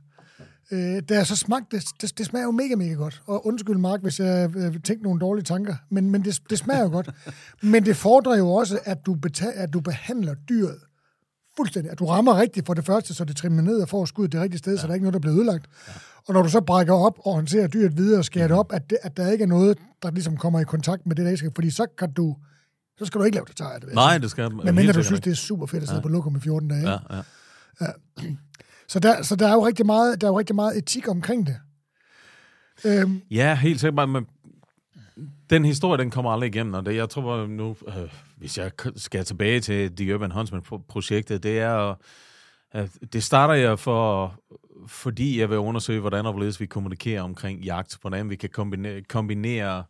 Øh, 0.71 1.01
da 1.09 1.13
jeg 1.13 1.27
så 1.27 1.35
smagte 1.35 1.77
det, 1.77 1.85
det, 2.01 2.17
det 2.17 2.25
smager 2.25 2.45
jo 2.45 2.51
mega, 2.51 2.75
mega 2.75 2.93
godt. 2.93 3.21
Og 3.25 3.47
undskyld, 3.47 3.77
Mark, 3.77 4.01
hvis 4.01 4.19
jeg 4.19 4.55
øh, 4.55 4.73
tænkte 4.73 5.03
nogle 5.03 5.19
dårlige 5.19 5.43
tanker, 5.43 5.75
men, 5.89 6.11
men 6.11 6.25
det, 6.25 6.41
det 6.49 6.57
smager 6.57 6.81
jo 6.81 6.89
godt. 6.89 7.09
Men 7.61 7.85
det 7.85 7.97
fordrer 7.97 8.37
jo 8.37 8.49
også, 8.49 8.79
at 8.83 9.05
du, 9.05 9.17
beta- 9.25 9.61
at 9.61 9.73
du 9.73 9.79
behandler 9.79 10.33
dyret 10.49 10.79
fuldstændig. 11.57 11.91
At 11.91 11.99
du 11.99 12.05
rammer 12.05 12.39
rigtigt 12.39 12.65
for 12.65 12.73
det 12.73 12.85
første, 12.85 13.13
så 13.13 13.25
det 13.25 13.35
trimmer 13.35 13.61
ned 13.61 13.81
og 13.81 13.89
får 13.89 14.05
skuddet 14.05 14.31
det 14.31 14.41
rigtige 14.41 14.57
sted, 14.57 14.73
ja. 14.73 14.81
så 14.81 14.87
der 14.87 14.91
er 14.91 14.95
ikke 14.95 15.03
noget, 15.03 15.13
der 15.13 15.19
bliver 15.19 15.35
ødelagt. 15.35 15.69
Ja. 15.87 15.93
Og 16.27 16.33
når 16.33 16.41
du 16.41 16.49
så 16.49 16.61
brækker 16.61 16.93
op 16.93 17.19
og 17.19 17.33
håndterer 17.33 17.67
dyret 17.67 17.97
videre 17.97 18.19
og 18.19 18.25
skærer 18.25 18.47
det 18.47 18.57
op, 18.57 18.73
at, 18.73 18.89
det, 18.89 18.97
at 19.01 19.17
der 19.17 19.31
ikke 19.31 19.43
er 19.43 19.47
noget, 19.47 19.77
der 20.03 20.11
ligesom 20.11 20.37
kommer 20.37 20.59
i 20.59 20.63
kontakt 20.63 21.05
med 21.05 21.15
det, 21.15 21.25
der 21.25 21.31
ikke 21.31 21.37
skal. 21.37 21.51
Fordi 21.55 21.69
så 21.69 21.85
kan 21.97 22.11
du, 22.11 22.35
så 22.97 23.05
skal 23.05 23.19
du 23.19 23.25
ikke 23.25 23.35
lave 23.35 23.45
det 23.45 23.55
tager, 23.55 23.79
det 23.79 23.93
Nej, 23.93 24.17
det 24.17 24.31
skal 24.31 24.51
Men 24.51 24.75
mindre 24.75 24.93
du 24.93 25.03
synes, 25.03 25.21
det 25.21 25.31
er 25.31 25.35
super 25.35 25.65
fedt 25.65 25.83
at 25.83 25.89
sidde 25.89 25.99
ja. 25.99 26.01
på 26.01 26.09
lokum 26.09 26.35
i 26.35 26.39
14 26.39 26.69
dage. 26.69 26.89
Ja, 26.89 26.97
ja. 27.81 27.87
Så, 28.87 28.99
der, 28.99 29.21
så 29.21 29.35
der 29.35 29.47
er 29.47 29.53
jo 29.53 29.65
rigtig 29.65 29.85
meget, 29.85 30.21
der 30.21 30.27
er 30.27 30.31
jo 30.31 30.39
rigtig 30.39 30.55
meget 30.55 30.77
etik 30.77 31.07
omkring 31.07 31.47
det. 31.47 31.57
Øhm, 32.85 33.21
Ja, 33.31 33.55
helt 33.55 33.79
sikkert. 33.79 34.09
Men 34.09 34.25
den 35.49 35.65
historie, 35.65 35.97
den 35.97 36.11
kommer 36.11 36.31
aldrig 36.31 36.47
igennem, 36.55 36.73
og 36.73 36.85
det, 36.85 36.95
jeg 36.95 37.09
tror 37.09 37.37
øh, 37.37 37.49
nu, 37.49 37.75
øh, 37.87 37.93
hvis 38.37 38.57
jeg 38.57 38.71
skal 38.95 39.25
tilbage 39.25 39.59
til 39.59 39.95
The 39.95 40.15
Urban 40.15 40.31
Huntsman-projektet, 40.31 41.43
det 41.43 41.59
er, 41.59 41.89
øh, 41.89 41.95
at 42.71 42.89
det 43.13 43.23
starter 43.23 43.53
jeg 43.53 43.79
for, 43.79 44.33
fordi 44.87 45.39
jeg 45.39 45.49
vil 45.49 45.57
undersøge, 45.57 45.99
hvordan 45.99 46.25
og 46.25 46.31
hvorledes 46.31 46.59
vi 46.59 46.65
kommunikerer 46.65 47.21
omkring 47.21 47.63
jagt, 47.63 47.97
hvordan 48.01 48.29
vi 48.29 48.35
kan 48.35 48.49
kombinere, 48.49 49.01
kombinere 49.01 49.83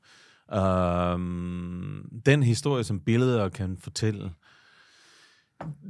øh, 0.53 1.19
den 2.25 2.43
historie, 2.43 2.83
som 2.83 2.99
billeder 2.99 3.49
kan 3.49 3.77
fortælle. 3.79 4.31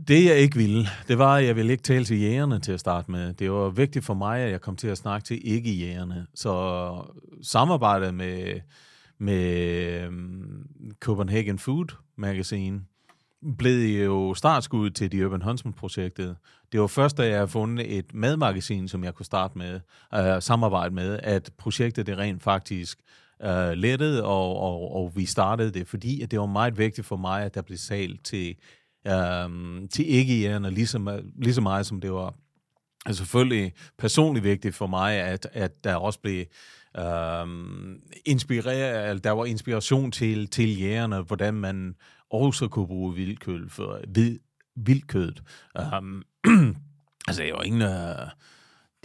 Det 0.08 0.26
jeg 0.26 0.38
ikke 0.38 0.56
ville, 0.56 0.88
det 1.08 1.18
var, 1.18 1.36
at 1.36 1.46
jeg 1.46 1.56
ville 1.56 1.72
ikke 1.72 1.84
tale 1.84 2.06
til 2.06 2.22
jægerne 2.22 2.60
til 2.60 2.72
at 2.72 2.80
starte 2.80 3.12
med. 3.12 3.34
Det 3.34 3.52
var 3.52 3.70
vigtigt 3.70 4.06
for 4.06 4.14
mig, 4.14 4.40
at 4.40 4.52
jeg 4.52 4.62
kom 4.62 4.76
til 4.76 4.88
at 4.88 4.98
snakke 4.98 5.26
til 5.26 5.42
ikke-jægerne. 5.44 6.28
Så 6.36 7.06
samarbejdet 7.42 8.14
med, 8.14 8.60
med 9.18 10.04
øhm, 10.04 10.68
Copenhagen 11.00 11.60
Food 11.60 11.96
Magazine 12.16 12.82
blev 13.58 14.06
jo 14.06 14.34
startskuddet 14.34 14.96
til 14.96 15.10
The 15.10 15.26
Urban 15.26 15.42
Huntsman-projektet. 15.42 16.36
Det 16.72 16.82
var 16.82 16.88
først, 16.88 17.18
da 17.18 17.28
jeg 17.28 17.36
havde 17.36 17.48
fundet 17.48 17.98
et 17.98 18.14
madmagasin, 18.14 18.88
som 18.88 19.04
jeg 19.04 19.14
kunne 19.14 19.26
starte 19.26 19.58
med, 19.58 19.80
øh, 20.16 20.42
samarbejde 20.42 20.96
med, 20.96 21.20
at 21.24 21.52
projektet 21.58 22.08
det 22.08 22.18
rent 22.18 22.44
faktisk 22.44 23.00
øh, 23.44 23.72
lettede, 23.72 24.24
og, 24.24 24.60
og, 24.60 24.96
og 24.96 25.12
vi 25.16 25.26
startede 25.26 25.72
det, 25.72 25.88
fordi 25.88 26.22
at 26.22 26.32
det 26.32 26.40
var 26.40 26.46
meget 26.46 26.78
vigtigt 26.78 27.08
for 27.08 27.18
mig, 27.18 27.44
at 27.44 27.56
der 27.56 27.62
blev 27.62 27.78
salt 27.78 28.26
til 28.26 28.56
øhm, 29.08 29.88
til 29.88 30.10
ikke-jægerne, 30.10 30.72
lige 30.72 30.88
så, 30.88 31.22
lige 31.36 31.54
så 31.54 31.62
meget 31.62 31.86
som 31.86 32.02
det 32.02 32.12
var 32.12 32.34
altså 33.06 33.24
selvfølgelig 33.24 33.74
personligt 33.98 34.44
vigtigt 34.44 34.76
for 34.76 34.88
mig, 34.88 35.16
at, 35.16 35.48
at 35.54 35.84
der 35.84 35.96
også 35.96 36.20
blev 36.20 36.46
øhm, 37.00 38.02
inspireret, 38.26 39.24
der 39.24 39.32
var 39.32 39.46
inspiration 39.46 40.12
til, 40.12 40.48
til 40.48 40.80
jægerne, 40.80 41.22
hvordan 41.22 41.54
man 41.54 41.96
også 42.32 42.68
kunne 42.68 42.88
bruge 42.88 43.16
vildkød 43.16 43.70
for 43.70 44.00
vid, 44.08 44.40
vildkødet. 44.76 45.44
Um, 45.98 46.24
altså, 47.28 47.44
jeg 47.44 47.54
var 47.56 47.64
ingen... 47.64 47.82
Uh, 47.82 48.30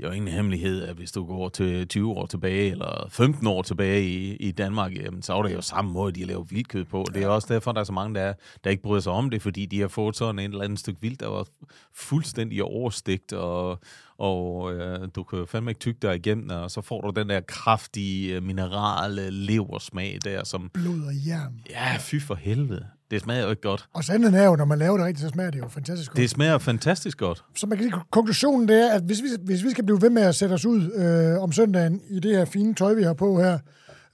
det 0.01 0.07
er 0.07 0.11
jo 0.11 0.17
ingen 0.17 0.35
hemmelighed, 0.35 0.83
at 0.83 0.97
hvis 0.97 1.13
du 1.13 1.27
går 1.27 1.49
til 1.49 1.89
20 1.89 2.11
år 2.11 2.27
tilbage, 2.27 2.71
eller 2.71 3.07
15 3.09 3.47
år 3.47 3.63
tilbage 3.63 4.05
i, 4.05 4.37
i 4.37 4.51
Danmark, 4.51 4.95
jamen, 4.97 5.23
så 5.23 5.35
er 5.35 5.43
det 5.43 5.55
jo 5.55 5.61
samme 5.61 5.93
måde, 5.93 6.13
de 6.13 6.25
laver 6.25 6.43
vildkød 6.43 6.85
på. 6.85 7.07
Det 7.15 7.23
er 7.23 7.29
også 7.29 7.55
derfor, 7.55 7.73
der 7.73 7.81
er 7.81 7.85
så 7.85 7.93
mange, 7.93 8.15
der, 8.15 8.21
er, 8.21 8.35
der 8.65 8.71
ikke 8.71 8.83
bryder 8.83 9.01
sig 9.01 9.13
om 9.13 9.31
det, 9.31 9.43
fordi 9.43 9.67
de 9.67 9.81
har 9.81 9.89
fået 9.89 10.17
sådan 10.17 10.39
en 10.39 10.51
eller 10.51 10.65
anden 10.65 10.77
stykke 10.77 11.01
vildt, 11.01 11.21
der 11.21 11.29
var 11.29 11.47
fuldstændig 11.95 12.63
overstegt, 12.63 13.33
og, 13.33 13.79
og 14.19 14.73
øh, 14.75 15.09
du 15.15 15.23
kan 15.23 15.47
fandme 15.47 15.71
ikke 15.71 15.81
tygge 15.81 15.99
dig 16.03 16.17
igennem, 16.17 16.51
og 16.51 16.71
så 16.71 16.81
får 16.81 17.01
du 17.01 17.21
den 17.21 17.29
der 17.29 17.41
kraftige, 17.41 18.41
minerale 18.41 19.31
leversmag 19.31 20.19
der, 20.25 20.45
som... 20.45 20.71
blod 20.75 21.01
og 21.01 21.27
jern. 21.27 21.61
Ja, 21.71 21.97
fy 22.01 22.21
for 22.21 22.35
helvede. 22.35 22.87
Det 23.11 23.21
smager 23.21 23.45
jo 23.45 23.51
ikke 23.51 23.63
godt. 23.63 23.89
Og 23.95 24.05
sandheden 24.05 24.35
er 24.35 24.45
jo, 24.45 24.57
når 24.57 24.65
man 24.65 24.79
laver 24.79 24.97
det 24.97 25.07
rigtigt, 25.07 25.23
så 25.23 25.29
smager 25.29 25.51
det 25.51 25.59
jo 25.59 25.69
fantastisk 25.69 26.11
godt. 26.11 26.17
Det 26.17 26.31
smager 26.31 26.59
fantastisk 26.59 27.19
godt. 27.19 27.45
Så 27.57 27.67
man 27.67 27.79
kan 27.79 27.91
sige, 27.91 28.01
konklusionen 28.11 28.69
det 28.69 28.87
er, 28.87 28.93
at 28.93 29.03
hvis 29.03 29.23
vi, 29.23 29.29
hvis 29.45 29.65
vi 29.65 29.71
skal 29.71 29.85
blive 29.85 30.03
ved 30.03 30.11
med 30.11 30.23
at 30.23 30.35
sætte 30.35 30.53
os 30.53 30.67
ud 30.67 30.93
øh, 30.93 31.43
om 31.43 31.53
søndagen 31.53 32.01
i 32.11 32.21
det 32.21 32.37
her 32.37 32.45
fine 32.45 32.75
tøj, 32.75 32.95
vi 32.95 33.03
har 33.03 33.15
på 33.15 33.41
her, 33.41 33.59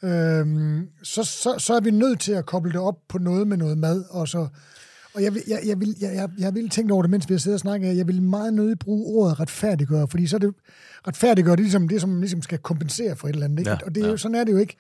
øh, 0.02 0.47
så, 1.02 1.24
så, 1.24 1.55
så 1.59 1.74
er 1.74 1.81
vi 1.81 1.90
nødt 1.90 2.20
til 2.20 2.32
at 2.32 2.47
koble 2.47 2.73
det 2.73 2.81
op 2.81 2.98
på 3.09 3.18
noget 3.18 3.48
med 3.48 3.56
noget 3.56 3.78
mad. 3.78 4.05
Og, 4.10 4.28
så, 4.28 4.48
og 5.14 5.23
jeg, 5.23 5.32
jeg, 5.48 5.60
jeg, 5.66 5.81
vil, 5.81 5.94
jeg, 6.01 6.14
jeg, 6.14 6.28
jeg 6.39 6.55
vil 6.55 6.68
tænke 6.68 6.93
over 6.93 7.02
det, 7.02 7.10
mens 7.10 7.28
vi 7.28 7.35
har 7.35 7.39
siddet 7.39 7.56
og 7.56 7.60
snakket. 7.60 7.97
Jeg 7.97 8.06
vil 8.06 8.23
meget 8.23 8.55
nødig 8.55 8.78
bruge 8.78 9.06
ordet 9.06 9.40
retfærdiggøre, 9.40 10.09
fordi 10.09 10.27
så 10.27 10.36
er 10.36 10.40
det 10.40 10.55
retfærdiggøre 11.06 11.56
det, 11.56 11.60
er 11.60 11.64
ligesom, 11.64 11.89
det, 11.89 12.01
som 12.01 12.20
ligesom 12.20 12.43
skal 12.43 12.59
kompensere 12.59 13.16
for 13.16 13.28
et 13.28 13.32
eller 13.32 13.47
andet. 13.47 13.59
Ikke? 13.59 13.70
Ja, 13.70 13.78
og 13.86 13.94
det 13.94 14.02
ja. 14.02 14.16
sådan 14.16 14.35
er 14.35 14.44
det 14.44 14.52
jo 14.52 14.59
ikke. 14.59 14.77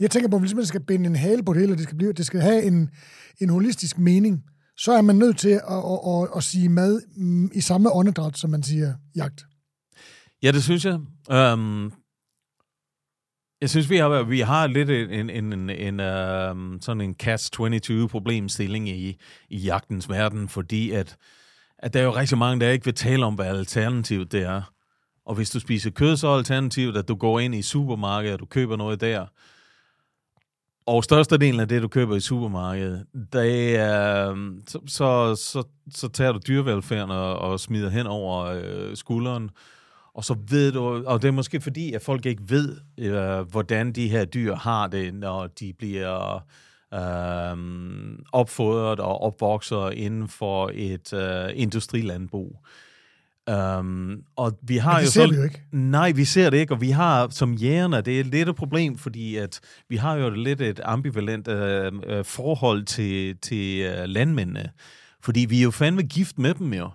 Jeg 0.00 0.10
tænker 0.10 0.28
på, 0.28 0.36
at 0.36 0.42
hvis 0.42 0.54
man 0.54 0.66
skal 0.66 0.80
binde 0.80 1.06
en 1.06 1.16
hale 1.16 1.42
på 1.42 1.52
det 1.52 1.60
hele, 1.60 1.72
og 1.72 1.78
det 1.78 1.84
skal, 1.84 1.96
blive, 1.96 2.12
det 2.12 2.26
skal 2.26 2.40
have 2.40 2.62
en, 2.62 2.90
en 3.40 3.48
holistisk 3.48 3.98
mening, 3.98 4.44
så 4.76 4.92
er 4.92 5.02
man 5.02 5.16
nødt 5.16 5.38
til 5.38 5.48
at, 5.48 5.60
at, 5.68 5.98
at, 6.08 6.28
at 6.36 6.42
sige 6.42 6.68
mad 6.68 7.02
mm, 7.16 7.50
i 7.54 7.60
samme 7.60 7.92
åndedræt, 7.92 8.38
som 8.38 8.50
man 8.50 8.62
siger 8.62 8.94
jagt. 9.16 9.44
Ja, 10.42 10.52
det 10.52 10.62
synes 10.62 10.84
jeg. 10.84 11.00
Um, 11.52 11.92
jeg 13.60 13.70
synes, 13.70 13.90
vi 13.90 13.96
har, 13.96 14.22
vi 14.22 14.40
har 14.40 14.66
lidt 14.66 14.90
en, 14.90 15.30
en, 15.30 15.52
en, 15.52 15.70
en 15.70 16.00
um, 16.00 16.78
sådan 16.80 17.00
en 17.00 17.14
catch-22-problemstilling 17.22 18.88
i, 18.88 19.16
i 19.48 19.56
jagtens 19.56 20.08
verden, 20.08 20.48
fordi 20.48 20.90
at, 20.90 21.16
at 21.78 21.94
der 21.94 22.00
er 22.00 22.04
jo 22.04 22.16
rigtig 22.16 22.38
mange, 22.38 22.60
der 22.60 22.70
ikke 22.70 22.84
vil 22.84 22.94
tale 22.94 23.26
om, 23.26 23.34
hvad 23.34 23.46
alternativet 23.46 24.32
det 24.32 24.42
er. 24.42 24.62
Og 25.26 25.34
hvis 25.34 25.50
du 25.50 25.60
spiser 25.60 25.90
kød, 25.90 26.16
så 26.16 26.28
er 26.28 26.36
alternativet, 26.36 26.96
at 26.96 27.08
du 27.08 27.14
går 27.14 27.40
ind 27.40 27.54
i 27.54 27.62
supermarkedet, 27.62 28.34
og 28.34 28.40
du 28.40 28.46
køber 28.46 28.76
noget 28.76 29.00
der. 29.00 29.26
Og 30.86 31.04
størstedelen 31.04 31.60
af 31.60 31.68
det, 31.68 31.82
du 31.82 31.88
køber 31.88 32.16
i 32.16 32.20
supermarkedet, 32.20 33.06
det 33.32 33.76
er, 33.76 34.30
øhm, 34.30 34.62
så, 34.68 34.78
så, 34.86 35.34
så, 35.34 35.62
så 35.90 36.08
tager 36.08 36.32
du 36.32 36.40
dyrevelfærden 36.48 37.10
og, 37.10 37.38
og 37.38 37.60
smider 37.60 37.90
hen 37.90 38.06
over 38.06 38.44
øh, 38.44 38.96
skulderen. 38.96 39.50
Og 40.14 40.24
så 40.24 40.36
ved 40.50 40.72
du, 40.72 41.04
og 41.06 41.22
det 41.22 41.28
er 41.28 41.32
måske 41.32 41.60
fordi, 41.60 41.92
at 41.92 42.02
folk 42.02 42.26
ikke 42.26 42.42
ved, 42.48 42.76
øh, 42.98 43.40
hvordan 43.50 43.92
de 43.92 44.08
her 44.08 44.24
dyr 44.24 44.54
har 44.54 44.86
det, 44.86 45.14
når 45.14 45.46
de 45.46 45.72
bliver 45.72 46.34
øh, 46.94 47.56
opfodret 48.32 49.00
og 49.00 49.22
opvokser 49.22 49.90
inden 49.90 50.28
for 50.28 50.70
et 50.74 51.12
øh, 51.12 51.50
industrilandbrug. 51.54 52.58
Um, 53.50 54.22
og 54.36 54.58
vi 54.62 54.76
har 54.76 54.92
Men 54.92 55.00
det 55.00 55.06
jo 55.06 55.10
ser 55.10 55.26
så, 55.26 55.30
vi 55.30 55.36
jo 55.36 55.42
ikke. 55.42 55.62
Nej, 55.72 56.12
vi 56.12 56.24
ser 56.24 56.50
det 56.50 56.58
ikke, 56.58 56.74
og 56.74 56.80
vi 56.80 56.90
har 56.90 57.28
som 57.30 57.54
jægerne, 57.54 58.00
det 58.00 58.20
er 58.20 58.24
lidt 58.24 58.48
et 58.48 58.56
problem, 58.56 58.98
fordi 58.98 59.36
at 59.36 59.60
vi 59.88 59.96
har 59.96 60.14
jo 60.14 60.30
lidt 60.30 60.60
et 60.60 60.80
ambivalent 60.84 61.48
øh, 61.48 61.92
øh, 62.06 62.24
forhold 62.24 62.84
til, 62.84 63.36
til 63.36 63.80
øh, 63.80 64.04
landmændene. 64.04 64.70
Fordi 65.22 65.40
vi 65.40 65.58
er 65.58 65.62
jo 65.62 65.70
fandme 65.70 66.02
gift 66.02 66.38
med 66.38 66.54
dem 66.54 66.74
jo. 66.74 66.90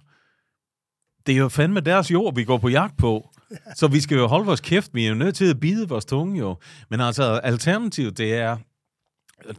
Det 1.25 1.33
er 1.33 1.37
jo 1.37 1.49
fandme 1.49 1.79
deres 1.79 2.11
jord, 2.11 2.35
vi 2.35 2.43
går 2.43 2.57
på 2.57 2.69
jagt 2.69 2.97
på. 2.97 3.29
Så 3.75 3.87
vi 3.87 3.99
skal 3.99 4.17
jo 4.17 4.27
holde 4.27 4.45
vores 4.45 4.61
kæft. 4.61 4.93
Vi 4.93 5.05
er 5.05 5.09
jo 5.09 5.15
nødt 5.15 5.35
til 5.35 5.49
at 5.49 5.59
bide 5.59 5.89
vores 5.89 6.05
tunge 6.05 6.39
jo. 6.39 6.57
Men 6.89 7.01
altså, 7.01 7.23
alternativet, 7.23 8.17
det 8.17 8.33
er, 8.33 8.57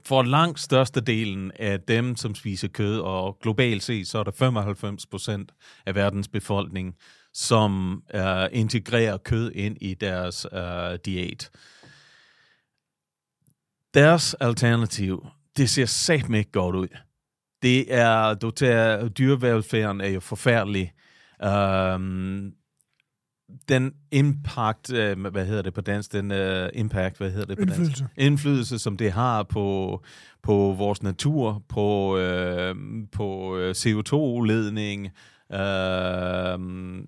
for 0.05 0.23
langt 0.23 0.61
størstedelen 0.61 1.53
af 1.59 1.81
dem, 1.81 2.17
som 2.17 2.35
spiser 2.35 2.69
kød, 2.69 3.01
og 3.01 3.39
globalt 3.43 3.83
set, 3.83 4.09
så 4.09 4.19
er 4.19 4.23
der 4.25 4.31
95 4.31 5.07
procent 5.07 5.53
af 5.87 5.95
verdens 5.95 6.29
befolkning, 6.29 6.95
som 7.33 8.03
uh, 8.15 8.21
integrerer 8.53 9.17
kød 9.17 9.53
ind 9.55 9.77
i 9.81 9.95
deres 9.95 10.47
uh, 10.53 10.95
diæt. 11.05 11.51
Deres 13.95 14.35
alternativ, 14.35 15.27
det 15.57 15.71
ser 15.71 15.87
satme 15.87 16.39
ikke 16.39 16.53
godt 16.53 16.77
ud. 16.77 16.89
Det 17.63 17.95
er, 17.95 18.35
du 18.35 18.51
tager, 18.51 19.09
dyrevelfærden 19.09 20.01
er 20.01 20.09
jo 20.09 20.21
forfærdelig. 20.21 20.93
Um, 21.45 22.53
den 23.69 23.93
impact, 24.11 24.93
uh, 24.93 25.27
hvad 25.27 25.47
hedder 25.47 25.63
det 25.63 25.75
på 25.75 25.81
dansk, 25.81 26.13
den 26.13 26.33
impact, 26.75 27.19
hvad 27.19 27.31
hedder 27.31 27.47
det 27.47 27.57
på 27.57 27.63
Indflydelse. 27.63 28.03
dansk? 28.03 28.15
Indflydelse, 28.17 28.79
som 28.79 28.97
det 28.97 29.13
har 29.13 29.43
på, 29.43 30.01
på 30.43 30.75
vores 30.79 31.03
natur, 31.03 31.63
på, 31.69 32.17
uh, 32.17 32.77
på 33.13 33.57
CO2-ledning, 33.71 35.11
uh, 35.51 37.05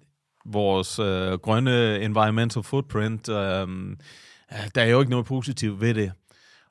vores 0.52 0.98
uh, 0.98 1.32
grønne 1.42 2.00
environmental 2.00 2.62
footprint. 2.62 3.28
Uh, 3.28 3.34
der 4.74 4.82
er 4.82 4.86
jo 4.86 5.00
ikke 5.00 5.10
noget 5.10 5.26
positivt 5.26 5.80
ved 5.80 5.94
det. 5.94 6.12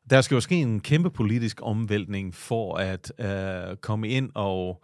Der 0.09 0.21
skal 0.21 0.35
jo 0.35 0.41
ske 0.41 0.55
en 0.55 0.79
kæmpe 0.79 1.09
politisk 1.09 1.59
omvæltning 1.61 2.35
for 2.35 2.75
at 2.75 3.13
uh, 3.19 3.77
komme 3.77 4.07
ind 4.07 4.29
og 4.35 4.83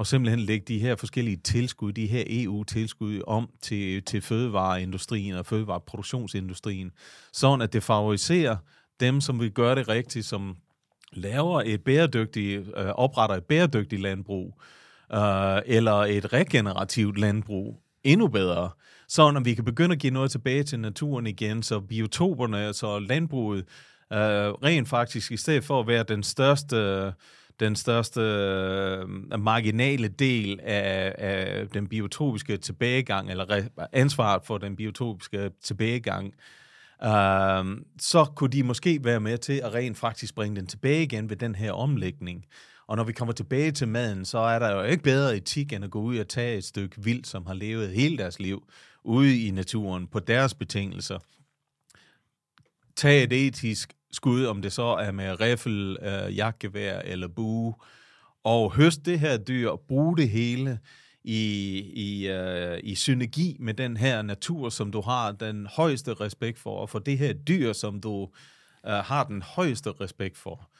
og 0.00 0.06
simpelthen 0.06 0.40
lægge 0.40 0.64
de 0.68 0.78
her 0.78 0.96
forskellige 0.96 1.36
tilskud, 1.36 1.92
de 1.92 2.06
her 2.06 2.24
EU-tilskud 2.26 3.22
om 3.26 3.50
til, 3.62 4.02
til 4.02 4.22
fødevareindustrien 4.22 5.34
og 5.34 5.46
fødevareproduktionsindustrien, 5.46 6.90
sådan 7.32 7.60
at 7.60 7.72
det 7.72 7.82
favoriserer 7.82 8.56
dem, 9.00 9.20
som 9.20 9.40
vil 9.40 9.50
gøre 9.50 9.74
det 9.74 9.88
rigtigt, 9.88 10.26
som 10.26 10.56
laver 11.12 11.62
et 11.66 11.84
bæredygtigt, 11.84 12.60
øh, 12.76 12.86
opretter 12.86 13.36
et 13.36 13.44
bæredygtigt 13.44 14.02
landbrug, 14.02 14.60
øh, 15.12 15.58
eller 15.66 15.94
et 15.94 16.32
regenerativt 16.32 17.18
landbrug, 17.18 17.82
endnu 18.04 18.28
bedre, 18.28 18.70
så 19.08 19.30
når 19.30 19.40
vi 19.40 19.54
kan 19.54 19.64
begynde 19.64 19.92
at 19.92 19.98
give 20.00 20.12
noget 20.12 20.30
tilbage 20.30 20.62
til 20.62 20.80
naturen 20.80 21.26
igen, 21.26 21.62
så 21.62 21.80
biotoperne, 21.80 22.72
så 22.72 22.98
landbruget, 22.98 23.64
øh, 24.12 24.18
rent 24.18 24.88
faktisk, 24.88 25.32
i 25.32 25.36
stedet 25.36 25.64
for 25.64 25.80
at 25.80 25.86
være 25.86 26.02
den 26.02 26.22
største 26.22 26.76
øh, 26.76 27.12
den 27.60 27.76
største 27.76 28.20
øh, 28.20 29.08
marginale 29.40 30.08
del 30.08 30.60
af, 30.62 31.14
af 31.18 31.68
den 31.68 31.88
biotopiske 31.88 32.56
tilbagegang, 32.56 33.30
eller 33.30 33.50
re, 33.50 33.68
ansvaret 33.92 34.42
for 34.44 34.58
den 34.58 34.76
biotopiske 34.76 35.50
tilbagegang, 35.62 36.34
øh, 37.04 37.64
så 37.98 38.24
kunne 38.36 38.50
de 38.50 38.62
måske 38.62 39.00
være 39.04 39.20
med 39.20 39.38
til 39.38 39.60
at 39.64 39.74
rent 39.74 39.98
faktisk 39.98 40.34
bringe 40.34 40.56
den 40.56 40.66
tilbage 40.66 41.02
igen 41.02 41.30
ved 41.30 41.36
den 41.36 41.54
her 41.54 41.72
omlægning. 41.72 42.44
Og 42.86 42.96
når 42.96 43.04
vi 43.04 43.12
kommer 43.12 43.32
tilbage 43.32 43.72
til 43.72 43.88
maden, 43.88 44.24
så 44.24 44.38
er 44.38 44.58
der 44.58 44.72
jo 44.76 44.82
ikke 44.82 45.02
bedre 45.02 45.36
etik 45.36 45.72
end 45.72 45.84
at 45.84 45.90
gå 45.90 46.00
ud 46.00 46.18
og 46.18 46.28
tage 46.28 46.58
et 46.58 46.64
stykke 46.64 47.04
vildt, 47.04 47.26
som 47.26 47.46
har 47.46 47.54
levet 47.54 47.88
hele 47.88 48.18
deres 48.18 48.40
liv 48.40 48.62
ude 49.04 49.46
i 49.46 49.50
naturen 49.50 50.06
på 50.06 50.20
deres 50.20 50.54
betingelser. 50.54 51.18
Tag 52.96 53.22
et 53.22 53.32
etisk 53.32 53.92
skud, 54.12 54.46
om 54.46 54.62
det 54.62 54.72
så 54.72 54.82
er 54.82 55.10
med 55.12 55.40
riffel, 55.40 55.98
øh, 56.02 56.36
jagtgevær 56.36 57.00
eller 57.00 57.28
bue, 57.28 57.74
og 58.44 58.72
høste 58.72 59.02
det 59.02 59.20
her 59.20 59.36
dyr 59.36 59.68
og 59.68 59.80
bruge 59.80 60.16
det 60.16 60.28
hele 60.28 60.78
i, 61.24 61.78
i, 61.94 62.28
øh, 62.28 62.80
i 62.82 62.94
synergi 62.94 63.56
med 63.60 63.74
den 63.74 63.96
her 63.96 64.22
natur, 64.22 64.68
som 64.68 64.92
du 64.92 65.00
har 65.00 65.32
den 65.32 65.66
højeste 65.66 66.14
respekt 66.14 66.58
for, 66.58 66.76
og 66.76 66.90
for 66.90 66.98
det 66.98 67.18
her 67.18 67.32
dyr, 67.32 67.72
som 67.72 68.00
du 68.00 68.28
øh, 68.86 68.92
har 68.92 69.24
den 69.24 69.42
højeste 69.42 69.92
respekt 69.92 70.38
for. 70.38 70.70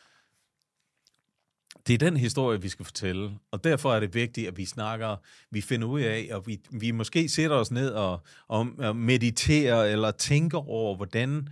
Det 1.86 1.94
er 1.94 1.98
den 1.98 2.16
historie, 2.16 2.62
vi 2.62 2.68
skal 2.68 2.84
fortælle, 2.84 3.38
og 3.50 3.64
derfor 3.64 3.94
er 3.94 4.00
det 4.00 4.14
vigtigt, 4.14 4.48
at 4.48 4.56
vi 4.56 4.64
snakker, 4.64 5.16
vi 5.50 5.60
finder 5.60 5.88
ud 5.88 6.00
af, 6.00 6.28
og 6.32 6.46
vi, 6.46 6.60
vi 6.70 6.90
måske 6.90 7.28
sætter 7.28 7.56
os 7.56 7.70
ned 7.70 7.90
og, 7.90 8.20
og 8.48 8.96
mediterer 8.96 9.84
eller 9.84 10.10
tænker 10.10 10.68
over, 10.68 10.96
hvordan 10.96 11.48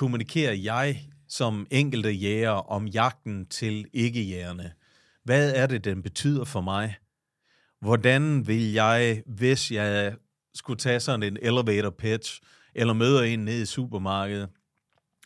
kommunikerer 0.00 0.52
jeg 0.52 1.02
som 1.28 1.66
enkelte 1.70 2.10
jæger 2.10 2.50
om 2.50 2.86
jagten 2.86 3.46
til 3.46 3.86
ikke-jægerne? 3.92 4.72
Hvad 5.24 5.54
er 5.54 5.66
det, 5.66 5.84
den 5.84 6.02
betyder 6.02 6.44
for 6.44 6.60
mig? 6.60 6.94
Hvordan 7.80 8.46
vil 8.46 8.72
jeg, 8.72 9.22
hvis 9.26 9.72
jeg 9.72 10.16
skulle 10.54 10.78
tage 10.78 11.00
sådan 11.00 11.22
en 11.22 11.38
elevator 11.42 11.90
pitch, 11.90 12.40
eller 12.74 12.94
møder 12.94 13.22
en 13.22 13.38
nede 13.38 13.62
i 13.62 13.66
supermarkedet, 13.66 14.48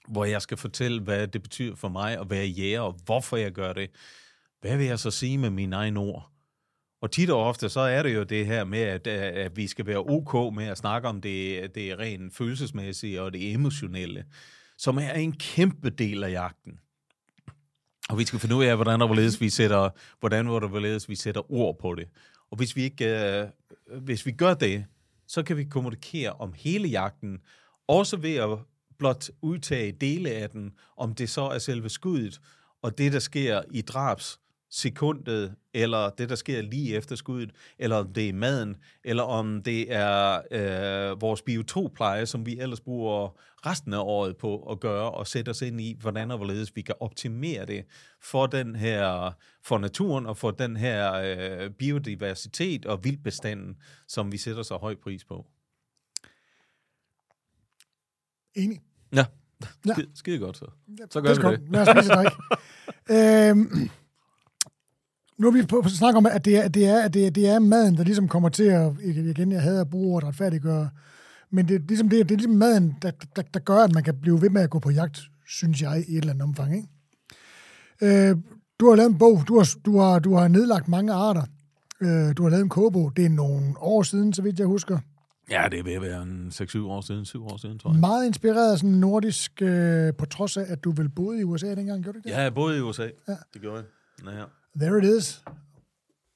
hvor 0.09 0.25
jeg 0.25 0.43
skal 0.43 0.57
fortælle, 0.57 1.01
hvad 1.01 1.29
det 1.29 1.43
betyder 1.43 1.77
for 1.77 1.89
mig 1.89 2.21
at 2.21 2.31
være 2.31 2.47
jæger, 2.47 2.81
og 2.81 2.99
hvorfor 3.05 3.37
jeg 3.37 3.53
gør 3.53 3.73
det, 3.73 3.91
hvad 4.61 4.77
vil 4.77 4.87
jeg 4.87 4.99
så 4.99 5.11
sige 5.11 5.39
med 5.39 5.51
mine 5.51 5.77
egne 5.77 6.01
ord? 6.01 6.31
Og 7.03 7.11
tit 7.11 7.31
og 7.31 7.45
ofte, 7.45 7.69
så 7.69 7.81
er 7.81 8.03
det 8.03 8.15
jo 8.15 8.23
det 8.23 8.47
her 8.47 8.65
med, 8.65 8.81
at, 8.83 9.07
at 9.07 9.57
vi 9.57 9.67
skal 9.67 9.87
være 9.87 10.05
ok 10.07 10.55
med 10.55 10.67
at 10.67 10.79
snakke 10.79 11.09
om 11.09 11.21
det, 11.21 11.75
det 11.75 11.99
rent 11.99 12.35
følelsesmæssige 12.35 13.23
og 13.23 13.33
det 13.33 13.53
emotionelle 13.53 14.25
som 14.79 14.99
er 14.99 15.13
en 15.13 15.33
kæmpe 15.33 15.91
del 15.91 16.25
af 16.25 16.31
jagten. 16.31 16.81
Og 18.09 18.19
vi 18.19 18.25
skal 18.25 18.41
finde 18.41 18.57
ud 18.57 18.65
af, 18.65 18.77
hvordan 18.77 19.03
og 19.03 19.09
hvorledes 19.09 19.41
vi 19.41 19.51
sætter, 19.51 19.91
hvordan 20.21 20.49
og 20.49 20.69
hvorledes 20.69 21.09
vi 21.09 21.15
sætter 21.15 21.53
ord 21.53 21.79
på 21.79 21.95
det. 21.95 22.09
Og 22.51 22.57
hvis 22.57 22.77
vi 22.77 22.83
ikke, 22.83 23.35
øh, 23.41 23.49
hvis 24.01 24.27
vi 24.27 24.33
gør 24.33 24.55
det, 24.55 24.85
så 25.27 25.43
kan 25.43 25.57
vi 25.57 25.65
kommunikere 25.65 26.33
om 26.33 26.53
hele 26.57 26.89
jagten, 26.89 27.39
også 27.89 28.17
ved 28.17 28.35
at 28.35 28.59
blot 28.99 29.31
udtage 29.43 29.93
dele 29.93 30.31
af 30.31 30.51
den, 30.51 30.73
om 30.97 31.15
det 31.15 31.31
så 31.31 31.43
er 31.43 31.59
selve 31.59 31.89
skuddet, 31.89 32.41
og 32.83 32.99
det, 32.99 33.13
der 33.13 33.19
sker 33.19 33.63
i 33.71 33.83
drabs 33.83 34.41
sekundet, 34.75 35.55
eller 35.75 36.11
det, 36.11 36.29
der 36.29 36.35
sker 36.35 36.63
lige 36.63 36.97
efter 36.97 37.17
skuddet, 37.17 37.53
eller 37.79 37.97
om 37.97 38.13
det 38.13 38.29
er 38.29 38.33
maden, 38.33 38.77
eller 39.05 39.23
om 39.23 39.63
det 39.63 39.93
er 39.93 40.41
øh, 40.51 41.21
vores 41.21 41.43
biotopleje, 41.43 42.27
som 42.27 42.47
vi 42.47 42.59
ellers 42.59 42.81
bruger 42.81 43.29
resten 43.67 43.93
af 43.93 43.99
året 43.99 44.37
på 44.37 44.63
at 44.63 44.81
gøre, 44.81 45.11
og 45.11 45.27
sætte 45.27 45.51
os 45.51 45.63
ind 45.63 45.81
i, 45.81 45.97
hvordan 46.01 46.31
og 46.31 46.37
hvorledes 46.37 46.77
vi 46.77 46.83
kan 46.83 46.95
optimere 47.01 47.67
det 47.67 47.85
for 48.23 48.47
den 48.47 48.77
her, 48.77 49.33
for 49.63 49.79
naturen 49.79 50.27
og 50.27 50.37
for 50.37 50.51
den 50.51 50.77
her 50.77 51.13
øh, 51.15 51.71
biodiversitet 51.71 52.87
og 52.87 53.05
vildbestanden, 53.05 53.77
som 54.09 54.33
vi 54.33 54.37
sætter 54.37 54.63
så 54.63 54.77
høj 54.77 54.95
pris 55.03 55.25
på. 55.25 55.47
Enig. 58.55 58.81
Ja, 59.13 59.25
ja. 59.87 59.93
Skide, 59.93 60.11
skide 60.15 60.39
godt 60.39 60.57
så. 60.57 60.67
Så 61.11 61.21
gør 61.21 61.51
vi 61.51 61.57
det. 61.57 61.71
Lad 61.71 61.81
os 61.81 61.89
spise 61.89 62.13
øhm, 63.51 63.91
nu 65.39 65.47
er 65.47 65.53
vi 65.53 65.63
på 65.63 65.79
at 65.79 65.91
snakke 65.91 66.17
om, 66.17 66.27
at 66.27 66.45
det 66.45 66.57
er, 66.57 66.69
det 66.69 66.87
er, 66.87 67.03
at 67.03 67.15
det 67.15 67.27
er, 67.27 67.31
det 67.31 67.49
er 67.49 67.59
maden, 67.59 67.97
der 67.97 68.05
ligesom 68.05 68.29
kommer 68.29 68.49
til 68.49 68.65
at, 68.65 68.93
igen, 69.03 69.53
jeg 69.53 69.63
havde 69.63 69.81
at 69.81 69.91
bruge 69.91 70.15
ordet 70.15 70.29
retfærdiggøre, 70.29 70.91
men 71.51 71.69
det 71.69 71.75
er 71.75 71.81
ligesom, 71.89 72.09
det, 72.09 72.29
det 72.29 72.35
er 72.35 72.37
ligesom 72.37 72.55
maden, 72.55 72.97
der, 73.03 73.11
der, 73.37 73.43
der 73.43 73.61
gør, 73.61 73.79
at 73.79 73.95
man 73.95 74.03
kan 74.03 74.21
blive 74.21 74.43
ved 74.43 74.51
med 74.51 74.63
at 74.63 74.71
gå 74.71 74.79
på 74.79 74.91
jagt, 74.91 75.21
synes 75.49 75.83
jeg, 75.83 76.05
i 76.09 76.13
et 76.13 76.19
eller 76.19 76.33
andet 76.33 76.43
omfang. 76.43 76.75
Ikke? 76.77 76.89
Øh, 78.31 78.37
du 78.81 78.89
har 78.89 78.97
lavet 78.97 79.11
en 79.11 79.19
bog, 79.19 79.43
du 79.49 79.59
har, 79.59 79.77
du 79.85 79.99
har, 79.99 80.19
du 80.19 80.35
har 80.35 80.49
nedlagt 80.49 80.89
mange 80.89 81.13
arter, 81.13 81.43
øh, 82.01 82.37
du 82.37 82.43
har 82.43 82.51
lavet 82.51 82.63
en 82.63 82.69
kogebog, 82.69 83.17
det 83.17 83.25
er 83.25 83.29
nogle 83.29 83.75
år 83.79 84.03
siden, 84.03 84.33
så 84.33 84.43
vidt 84.43 84.59
jeg 84.59 84.67
husker. 84.67 84.99
Ja, 85.51 85.67
det 85.71 85.79
er 85.79 85.85
ved 85.85 85.93
at 85.93 86.03
være 86.03 86.23
en 86.23 86.53
6-7 86.55 86.79
år 86.87 87.01
siden, 87.01 87.25
7 87.25 87.47
år 87.47 87.57
siden, 87.57 87.79
tror 87.79 87.91
jeg. 87.91 88.01
Meget 88.01 88.27
inspireret 88.27 88.73
af 88.73 88.79
sådan 88.79 88.91
nordisk, 88.91 89.63
øh, 89.63 90.15
på 90.15 90.27
trods 90.27 90.57
af, 90.57 90.65
at 90.69 90.85
du 90.85 90.91
vel 90.91 91.09
boede 91.09 91.41
i 91.41 91.45
USA 91.45 91.75
dengang, 91.75 92.03
gjorde 92.03 92.19
du 92.19 92.23
det? 92.23 92.31
Ja, 92.31 92.43
jeg 92.43 92.55
boede 92.55 92.79
i 92.79 92.81
USA. 92.81 93.09
Ja. 93.29 93.37
Det 93.55 93.61
gjorde 93.61 93.85
jeg. 94.25 94.35
Ja. 94.35 94.45
There 94.81 94.99
it 94.99 95.05
is. 95.19 95.43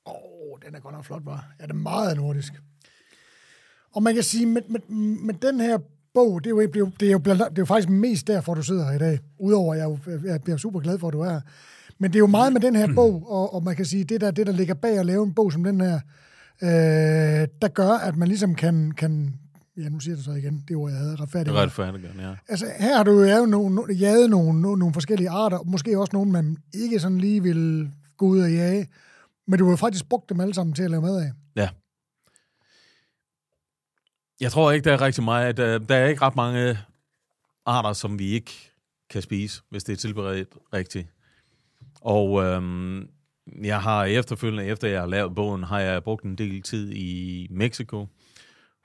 Åh, 0.06 0.14
oh, 0.14 0.58
den 0.66 0.74
er 0.74 0.80
godt 0.80 0.94
nok 0.94 1.04
flot, 1.04 1.24
var. 1.24 1.54
Ja, 1.60 1.64
det 1.64 1.70
er 1.70 1.74
meget 1.74 2.16
nordisk. 2.16 2.52
Og 3.94 4.02
man 4.02 4.14
kan 4.14 4.22
sige, 4.22 4.46
med, 4.46 4.62
med, 4.68 4.80
med 5.20 5.34
den 5.34 5.60
her 5.60 5.78
bog, 6.14 6.44
det 6.44 6.50
er, 6.50 6.54
jo, 6.54 6.60
det, 6.60 6.76
er 6.76 6.80
jo, 6.80 6.90
det, 7.00 7.08
er 7.08 7.12
jo, 7.12 7.18
det 7.18 7.40
er 7.40 7.50
jo 7.58 7.64
faktisk 7.64 7.88
mest 7.88 8.26
derfor, 8.26 8.54
du 8.54 8.62
sidder 8.62 8.86
her 8.86 8.94
i 8.94 8.98
dag. 8.98 9.18
Udover, 9.38 9.74
at 9.74 9.80
jeg, 9.80 9.98
jeg, 10.24 10.40
jeg 10.46 10.52
er 10.52 10.56
super 10.56 10.80
glad 10.80 10.98
for, 10.98 11.08
at 11.08 11.12
du 11.12 11.20
er 11.20 11.30
her. 11.30 11.40
Men 11.98 12.10
det 12.10 12.16
er 12.16 12.20
jo 12.20 12.26
meget 12.26 12.52
med 12.52 12.60
den 12.60 12.76
her 12.76 12.94
bog, 12.94 13.30
og, 13.30 13.54
og 13.54 13.62
man 13.62 13.76
kan 13.76 13.84
sige, 13.84 14.04
det 14.04 14.20
der, 14.20 14.30
det 14.30 14.46
der 14.46 14.52
ligger 14.52 14.74
bag 14.74 14.98
at 14.98 15.06
lave 15.06 15.24
en 15.24 15.34
bog 15.34 15.52
som 15.52 15.64
den 15.64 15.80
her, 15.80 16.00
øh, 16.62 17.48
der 17.62 17.68
gør, 17.68 17.90
at 17.90 18.16
man 18.16 18.28
ligesom 18.28 18.54
kan, 18.54 18.92
kan 18.92 19.34
ja, 19.76 19.88
nu 19.88 20.00
siger 20.00 20.14
det 20.14 20.24
så 20.24 20.32
igen, 20.32 20.64
det 20.68 20.76
ord, 20.76 20.90
jeg 20.90 20.98
havde, 20.98 21.16
retfærdigt. 21.16 21.56
Retfærdigt, 21.56 22.04
ja. 22.04 22.34
Altså, 22.48 22.66
her 22.78 22.96
har 22.96 23.04
du 23.04 23.22
jo 23.22 23.46
nogle, 23.46 23.94
jaget 23.94 24.30
nogle, 24.30 24.60
nogle, 24.60 24.78
nogle 24.78 24.94
forskellige 24.94 25.30
arter, 25.30 25.58
måske 25.66 25.98
også 25.98 26.10
nogle, 26.12 26.32
man 26.32 26.56
ikke 26.74 27.00
sådan 27.00 27.18
lige 27.18 27.42
vil 27.42 27.90
gå 28.18 28.26
ud 28.26 28.40
og 28.40 28.52
jage, 28.52 28.88
men 29.46 29.58
du 29.58 29.68
har 29.68 29.76
faktisk 29.76 30.08
brugt 30.08 30.28
dem 30.28 30.40
alle 30.40 30.54
sammen 30.54 30.74
til 30.74 30.82
at 30.82 30.90
lave 30.90 31.02
mad 31.02 31.20
af. 31.20 31.32
Ja. 31.56 31.68
Jeg 34.40 34.52
tror 34.52 34.72
ikke, 34.72 34.84
der 34.84 34.92
er 34.92 35.00
rigtig 35.00 35.24
meget. 35.24 35.56
Der, 35.56 35.74
øh, 35.74 35.88
der 35.88 35.96
er 35.96 36.08
ikke 36.08 36.22
ret 36.22 36.36
mange 36.36 36.78
arter, 37.66 37.92
som 37.92 38.18
vi 38.18 38.28
ikke 38.28 38.52
kan 39.10 39.22
spise, 39.22 39.62
hvis 39.70 39.84
det 39.84 39.92
er 39.92 39.96
tilberedt 39.96 40.48
rigtigt. 40.74 41.08
Og 42.00 42.44
øhm, 42.44 43.08
jeg 43.62 43.82
har 43.82 44.04
efterfølgende, 44.04 44.64
efter 44.64 44.88
jeg 44.88 45.00
har 45.00 45.06
lavet 45.06 45.34
bogen, 45.34 45.62
har 45.62 45.80
jeg 45.80 46.02
brugt 46.02 46.24
en 46.24 46.38
del 46.38 46.62
tid 46.62 46.92
i 46.92 47.46
Mexico, 47.50 48.06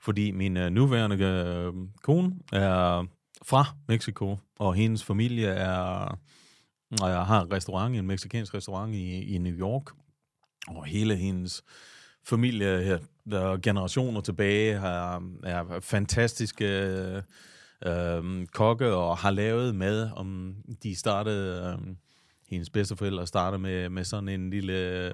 fordi 0.00 0.30
min 0.30 0.56
øh, 0.56 0.70
nuværende 0.70 1.24
øh, 1.24 1.72
kone 2.02 2.34
er 2.52 3.06
fra 3.42 3.64
Mexico, 3.88 4.38
og 4.58 4.74
hendes 4.74 5.04
familie 5.04 5.46
er, 5.46 6.18
og 7.02 7.10
jeg 7.10 7.26
har 7.26 7.42
en 7.42 7.52
restaurant, 7.52 7.96
en 7.96 8.06
mexicansk 8.06 8.54
restaurant 8.54 8.94
i, 8.94 9.34
i 9.34 9.38
New 9.38 9.54
York, 9.54 9.82
og 10.68 10.84
hele 10.84 11.16
hendes 11.16 11.62
familie 12.24 12.82
her, 12.82 12.98
der 13.30 13.56
generationer 13.56 14.20
tilbage, 14.20 14.72
er, 14.72 15.20
er 15.44 15.80
fantastiske 15.80 16.66
øh, 17.86 18.46
kokke 18.46 18.94
og 18.94 19.18
har 19.18 19.30
lavet 19.30 19.74
mad. 19.74 20.10
Om 20.16 20.56
de 20.82 20.96
startede, 20.96 21.76
øh, 21.80 21.94
hendes 22.48 22.70
bedsteforældre 22.70 23.26
startede 23.26 23.62
med, 23.62 23.88
med 23.88 24.04
sådan 24.04 24.28
en 24.28 24.50
lille... 24.50 25.12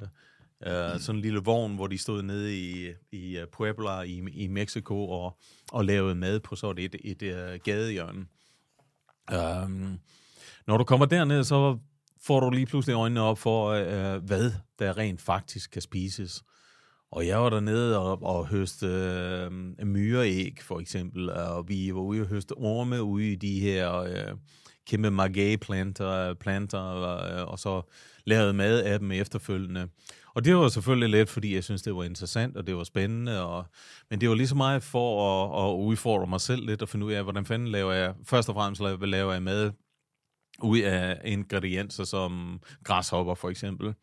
Uh, 0.67 1.01
sådan 1.01 1.17
en 1.17 1.23
lille 1.23 1.41
vogn, 1.45 1.75
hvor 1.75 1.87
de 1.87 1.99
stod 1.99 2.23
nede 2.23 2.59
i, 2.59 2.93
i 3.13 3.39
øh, 3.39 3.47
Puebla 3.53 4.01
i, 4.01 4.23
i 4.33 4.49
Mexico 4.49 5.09
og, 5.09 5.39
og 5.73 5.85
lavede 5.85 6.15
mad 6.15 6.41
på 6.41 6.57
sådan 6.57 6.85
et, 6.85 6.97
et, 7.05 7.23
et 7.23 7.53
uh, 7.53 7.61
gadehjørne. 7.65 8.27
Um, 9.33 10.01
når 10.67 10.77
du 10.77 10.85
kommer 10.85 11.07
derned, 11.07 11.45
så 11.45 11.79
får 12.27 12.41
du 12.41 12.51
lige 12.51 12.67
pludselig 12.67 12.95
øjnene 12.95 13.21
op 13.21 13.39
for, 13.39 13.69
øh, 13.69 14.15
øh, 14.15 14.23
hvad 14.23 14.53
der 14.79 14.97
rent 14.99 15.21
faktisk 15.21 15.71
kan 15.71 15.83
spises. 15.83 16.43
Og 17.13 17.27
jeg 17.27 17.43
var 17.43 17.51
dernede 17.51 17.99
og, 17.99 18.23
og 18.23 18.47
høste 18.47 18.87
øh, 18.87 19.51
myreæg, 19.87 20.59
for 20.63 20.81
eksempel, 20.81 21.31
og 21.31 21.69
vi 21.69 21.95
var 21.95 22.01
ude 22.01 22.21
og 22.21 22.27
høste 22.27 22.53
orme 22.53 23.03
ude 23.03 23.33
i 23.33 23.37
de 23.37 23.61
her 23.61 23.95
øh, 23.95 24.37
kæmpe 24.87 25.11
magage-planter, 25.11 26.35
planter, 26.35 26.83
øh, 26.83 27.49
og 27.49 27.59
så 27.59 27.83
lavede 28.27 28.53
mad 28.53 28.83
af 28.83 28.99
dem 28.99 29.13
efterfølgende. 29.13 29.89
Og 30.35 30.45
det 30.45 30.57
var 30.57 30.69
selvfølgelig 30.69 31.09
lidt, 31.09 31.31
fordi 31.31 31.55
jeg 31.55 31.65
synes 31.65 31.83
det 31.83 31.97
var 31.97 32.05
interessant, 32.05 32.57
og 32.57 32.67
det 32.67 32.77
var 32.77 32.85
spændende, 32.85 33.45
og, 33.47 33.65
men 34.11 34.21
det 34.21 34.29
var 34.29 34.35
lige 34.35 34.49
så 34.49 34.55
meget 34.55 34.83
for 34.83 35.11
at, 35.31 35.71
at 35.71 35.75
udfordre 35.75 36.27
mig 36.27 36.41
selv 36.41 36.67
lidt, 36.67 36.83
og 36.83 36.89
finde 36.89 37.07
ud 37.07 37.13
af, 37.13 37.23
hvordan 37.23 37.47
fanden 37.47 37.69
laver 37.69 37.93
jeg, 37.93 38.15
først 38.25 38.49
og 38.49 38.55
fremmest 38.55 38.83
laver, 38.83 39.07
laver 39.07 39.33
jeg 39.33 39.43
mad 39.43 39.71
ud 40.63 40.79
af 40.79 41.21
ingredienser 41.25 42.05
som 42.05 42.61
græshopper 42.85 43.35
for 43.35 43.51
eksempel 43.51 43.95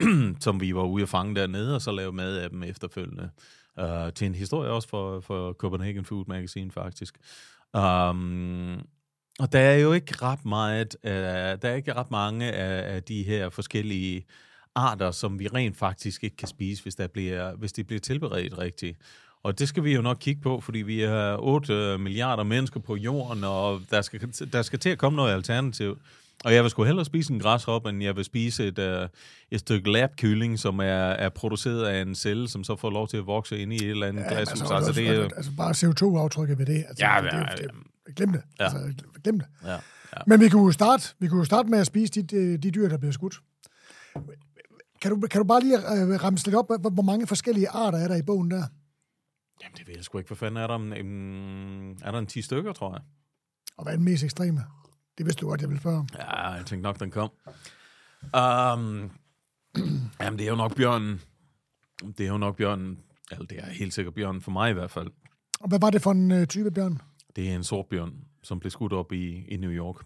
som 0.44 0.60
vi 0.60 0.74
var 0.74 0.82
ude 0.82 1.02
at 1.02 1.08
fange 1.08 1.34
dernede, 1.34 1.74
og 1.74 1.82
så 1.82 1.92
lave 1.92 2.12
mad 2.12 2.36
af 2.36 2.50
dem 2.50 2.62
efterfølgende. 2.62 3.30
Uh, 3.80 4.12
til 4.14 4.26
en 4.26 4.34
historie 4.34 4.70
også 4.70 4.88
for, 4.88 5.20
for 5.20 5.52
Copenhagen 5.52 6.04
Food 6.04 6.24
Magazine, 6.28 6.70
faktisk. 6.70 7.18
Um, 7.74 8.74
og 9.38 9.52
der 9.52 9.58
er 9.58 9.76
jo 9.76 9.92
ikke 9.92 10.14
ret 10.22 10.44
meget, 10.44 10.96
uh, 11.04 11.10
der 11.10 11.68
er 11.68 11.74
ikke 11.74 11.94
ret 11.94 12.10
mange 12.10 12.52
af, 12.52 12.94
af 12.94 13.02
de 13.02 13.22
her 13.22 13.48
forskellige 13.48 14.26
arter, 14.74 15.10
som 15.10 15.38
vi 15.38 15.48
rent 15.48 15.76
faktisk 15.76 16.24
ikke 16.24 16.36
kan 16.36 16.48
spise, 16.48 16.82
hvis, 16.82 16.94
der 16.94 17.06
bliver, 17.06 17.54
hvis 17.54 17.72
det 17.72 17.86
bliver 17.86 18.00
tilberedt 18.00 18.58
rigtigt. 18.58 18.98
Og 19.44 19.58
det 19.58 19.68
skal 19.68 19.84
vi 19.84 19.94
jo 19.94 20.02
nok 20.02 20.16
kigge 20.20 20.42
på, 20.42 20.60
fordi 20.60 20.78
vi 20.78 21.02
er 21.02 21.36
8 21.40 21.98
milliarder 21.98 22.42
mennesker 22.42 22.80
på 22.80 22.96
jorden, 22.96 23.44
og 23.44 23.80
der 23.90 24.02
skal, 24.02 24.20
der 24.52 24.62
skal 24.62 24.78
til 24.78 24.90
at 24.90 24.98
komme 24.98 25.16
noget 25.16 25.32
alternativ. 25.32 25.98
Og 26.44 26.54
jeg 26.54 26.62
vil 26.62 26.70
sgu 26.70 26.84
hellere 26.84 27.04
spise 27.04 27.32
en 27.32 27.40
græshop, 27.40 27.86
end 27.86 28.02
jeg 28.02 28.16
vil 28.16 28.24
spise 28.24 28.66
et, 28.66 28.78
uh, 28.78 29.08
et 29.50 29.60
stykke 29.60 29.92
labkylling, 29.92 30.58
som 30.58 30.78
er, 30.78 30.84
er 30.84 31.28
produceret 31.28 31.84
af 31.84 32.02
en 32.02 32.14
celle, 32.14 32.48
som 32.48 32.64
så 32.64 32.76
får 32.76 32.90
lov 32.90 33.08
til 33.08 33.16
at 33.16 33.26
vokse 33.26 33.58
ind 33.58 33.72
i 33.72 33.76
et 33.76 33.90
eller 33.90 34.06
andet 34.06 34.22
ja, 34.22 34.28
glashus. 34.28 34.60
Altså, 34.60 34.74
altså, 34.74 34.92
det 34.92 35.08
er, 35.08 35.28
altså 35.36 35.52
bare 35.56 35.70
CO2-aftrykket 35.70 36.58
ved 36.58 36.66
det. 36.66 36.84
Altså, 36.88 37.06
ja, 37.06 37.20
det, 37.22 37.32
ja, 37.32 37.38
det, 37.38 37.58
det, 37.58 37.70
det, 38.06 38.16
glem 38.16 38.32
det. 38.32 38.42
Ja. 38.60 38.64
Altså, 38.64 38.78
glem 39.24 39.38
det. 39.38 39.48
Ja, 39.64 39.72
ja. 39.72 39.78
Men 40.26 40.40
vi 40.40 40.48
kunne 40.48 40.64
jo 40.64 40.72
starte, 40.72 41.14
vi 41.18 41.28
kunne 41.28 41.38
jo 41.38 41.44
starte 41.44 41.68
med 41.68 41.78
at 41.78 41.86
spise 41.86 42.22
de, 42.22 42.56
de, 42.58 42.70
dyr, 42.70 42.88
der 42.88 42.98
bliver 42.98 43.12
skudt. 43.12 43.40
Kan 45.02 45.10
du, 45.10 45.20
kan 45.20 45.40
du 45.40 45.44
bare 45.44 45.60
lige 45.60 45.76
uh, 45.76 46.22
ramse 46.24 46.46
lidt 46.46 46.56
op, 46.56 46.66
hvor, 46.66 46.90
hvor 46.90 47.02
mange 47.02 47.26
forskellige 47.26 47.68
arter 47.68 47.98
er 47.98 48.08
der 48.08 48.16
i 48.16 48.22
bogen 48.22 48.50
der? 48.50 48.64
Jamen, 49.64 49.76
det 49.78 49.86
ved 49.88 49.94
jeg 49.96 50.04
sgu 50.04 50.18
ikke. 50.18 50.28
Hvad 50.28 50.36
fanden 50.36 50.62
er 50.62 50.66
der? 50.66 50.74
Um, 50.74 51.90
er 51.90 52.10
der 52.10 52.18
en 52.18 52.26
10 52.26 52.42
stykker, 52.42 52.72
tror 52.72 52.92
jeg? 52.92 53.02
Og 53.76 53.84
hvad 53.84 53.92
er 53.92 53.96
den 53.96 54.04
mest 54.04 54.24
ekstreme? 54.24 54.60
Det 55.18 55.26
vidste 55.26 55.40
du 55.40 55.48
godt, 55.48 55.60
jeg 55.60 55.68
ville 55.68 55.80
spørge 55.80 55.98
om. 55.98 56.08
Ja, 56.14 56.48
jeg 56.50 56.66
tænkte 56.66 56.82
nok, 56.82 57.00
den 57.00 57.10
kom. 57.10 57.30
Um, 58.22 59.10
jamen, 60.20 60.38
det 60.38 60.44
er 60.44 60.50
jo 60.50 60.56
nok 60.56 60.76
bjørnen. 60.76 61.20
Det 62.18 62.20
er 62.20 62.28
jo 62.28 62.38
nok 62.38 62.56
bjørnen. 62.56 62.98
Eller 63.30 63.46
det 63.46 63.58
er 63.58 63.66
helt 63.66 63.94
sikkert 63.94 64.14
bjørnen 64.14 64.42
for 64.42 64.50
mig 64.50 64.70
i 64.70 64.72
hvert 64.72 64.90
fald. 64.90 65.10
Og 65.60 65.68
hvad 65.68 65.78
var 65.80 65.90
det 65.90 66.02
for 66.02 66.10
en 66.10 66.32
uh, 66.32 66.44
type 66.44 66.70
bjørn? 66.70 67.00
Det 67.36 67.50
er 67.50 67.54
en 67.54 67.64
sort 67.64 67.86
bjørn, 67.86 68.24
som 68.42 68.60
blev 68.60 68.70
skudt 68.70 68.92
op 68.92 69.12
i, 69.12 69.44
i 69.48 69.56
New 69.56 69.70
York. 69.70 69.96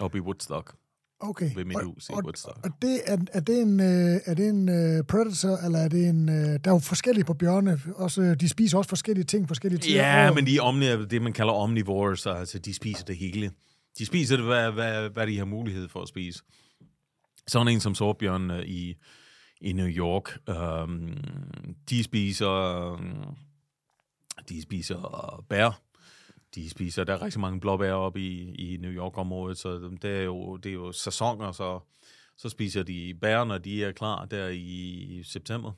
Op 0.00 0.14
i 0.14 0.20
Woodstock. 0.20 0.74
Okay. 1.20 1.50
Ved 1.54 1.64
mit 1.64 1.82
hus 1.84 2.08
i 2.08 2.12
og, 2.12 2.20
Woodstock. 2.24 2.58
Og 2.64 2.70
det, 2.82 3.00
er, 3.06 3.18
er 3.32 3.40
det 3.40 3.62
en, 3.62 3.80
øh, 3.80 4.20
er 4.26 4.34
det 4.34 4.48
en 4.48 4.68
uh, 4.68 5.06
predator, 5.06 5.66
eller 5.66 5.78
er 5.78 5.88
det 5.88 6.08
en... 6.08 6.28
Uh, 6.28 6.34
der 6.34 6.60
er 6.64 6.70
jo 6.70 6.78
forskellige 6.78 7.24
på 7.24 7.34
bjørne. 7.34 7.80
Også, 7.94 8.34
de 8.34 8.48
spiser 8.48 8.78
også 8.78 8.88
forskellige 8.88 9.24
ting, 9.24 9.48
forskellige 9.48 9.80
tider. 9.80 9.96
Ja, 9.96 10.32
men 10.32 10.46
de 10.46 10.56
er 10.56 10.62
omni, 10.62 11.06
det, 11.06 11.22
man 11.22 11.32
kalder 11.32 11.52
omnivores, 11.52 12.26
altså 12.26 12.58
de 12.58 12.74
spiser 12.74 13.04
det 13.04 13.16
hele. 13.16 13.50
De 13.98 14.06
spiser 14.06 14.36
det, 14.36 14.44
hvad, 14.44 14.72
hvad, 14.72 15.10
hvad 15.10 15.26
de 15.26 15.38
har 15.38 15.44
mulighed 15.44 15.88
for 15.88 16.02
at 16.02 16.08
spise. 16.08 16.42
Sådan 17.46 17.68
en 17.68 17.80
som 17.80 17.94
Sorbjørn 17.94 18.50
uh, 18.50 18.58
i, 18.58 18.96
i 19.60 19.72
New 19.72 19.88
York, 19.88 20.38
um, 20.48 21.16
de 21.90 22.04
spiser 22.04 22.96
de 24.48 24.62
spiser 24.62 25.44
bær. 25.48 25.80
De 26.54 26.70
spiser, 26.70 27.04
der 27.04 27.12
er 27.12 27.22
rigtig 27.22 27.40
mange 27.40 27.60
blåbær 27.60 27.92
op 27.92 28.16
i, 28.16 28.54
i 28.54 28.76
New 28.76 28.90
York-området, 28.90 29.58
så 29.58 29.96
det 30.02 30.10
er 30.10 30.22
jo, 30.22 30.56
det 30.56 30.68
er 30.68 30.74
jo 30.74 30.92
sæsoner, 30.92 31.52
så, 31.52 31.80
så 32.36 32.48
spiser 32.48 32.82
de 32.82 33.14
bær, 33.20 33.44
når 33.44 33.58
de 33.58 33.84
er 33.84 33.92
klar 33.92 34.24
der 34.24 34.48
i 34.48 35.22
september. 35.24 35.72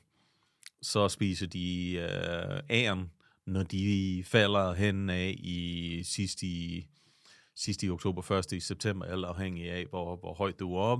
Så 0.81 1.09
spiser 1.09 1.47
de 1.47 1.95
uh, 1.97 2.59
æren, 2.69 3.11
når 3.45 3.63
de 3.63 4.23
falder 4.25 4.73
hen 4.73 5.09
af 5.09 5.35
i 5.39 6.01
sidst 6.03 6.43
i 6.43 6.87
sidst 7.55 7.83
i 7.83 7.89
oktober, 7.89 8.21
først 8.21 8.51
i 8.51 8.59
september, 8.59 9.05
alt 9.05 9.25
afhængig 9.25 9.71
af, 9.71 9.85
hvor, 9.89 10.15
hvor 10.15 10.33
højt 10.33 10.59
du 10.59 10.75
er 10.75 10.81
op. 10.81 10.99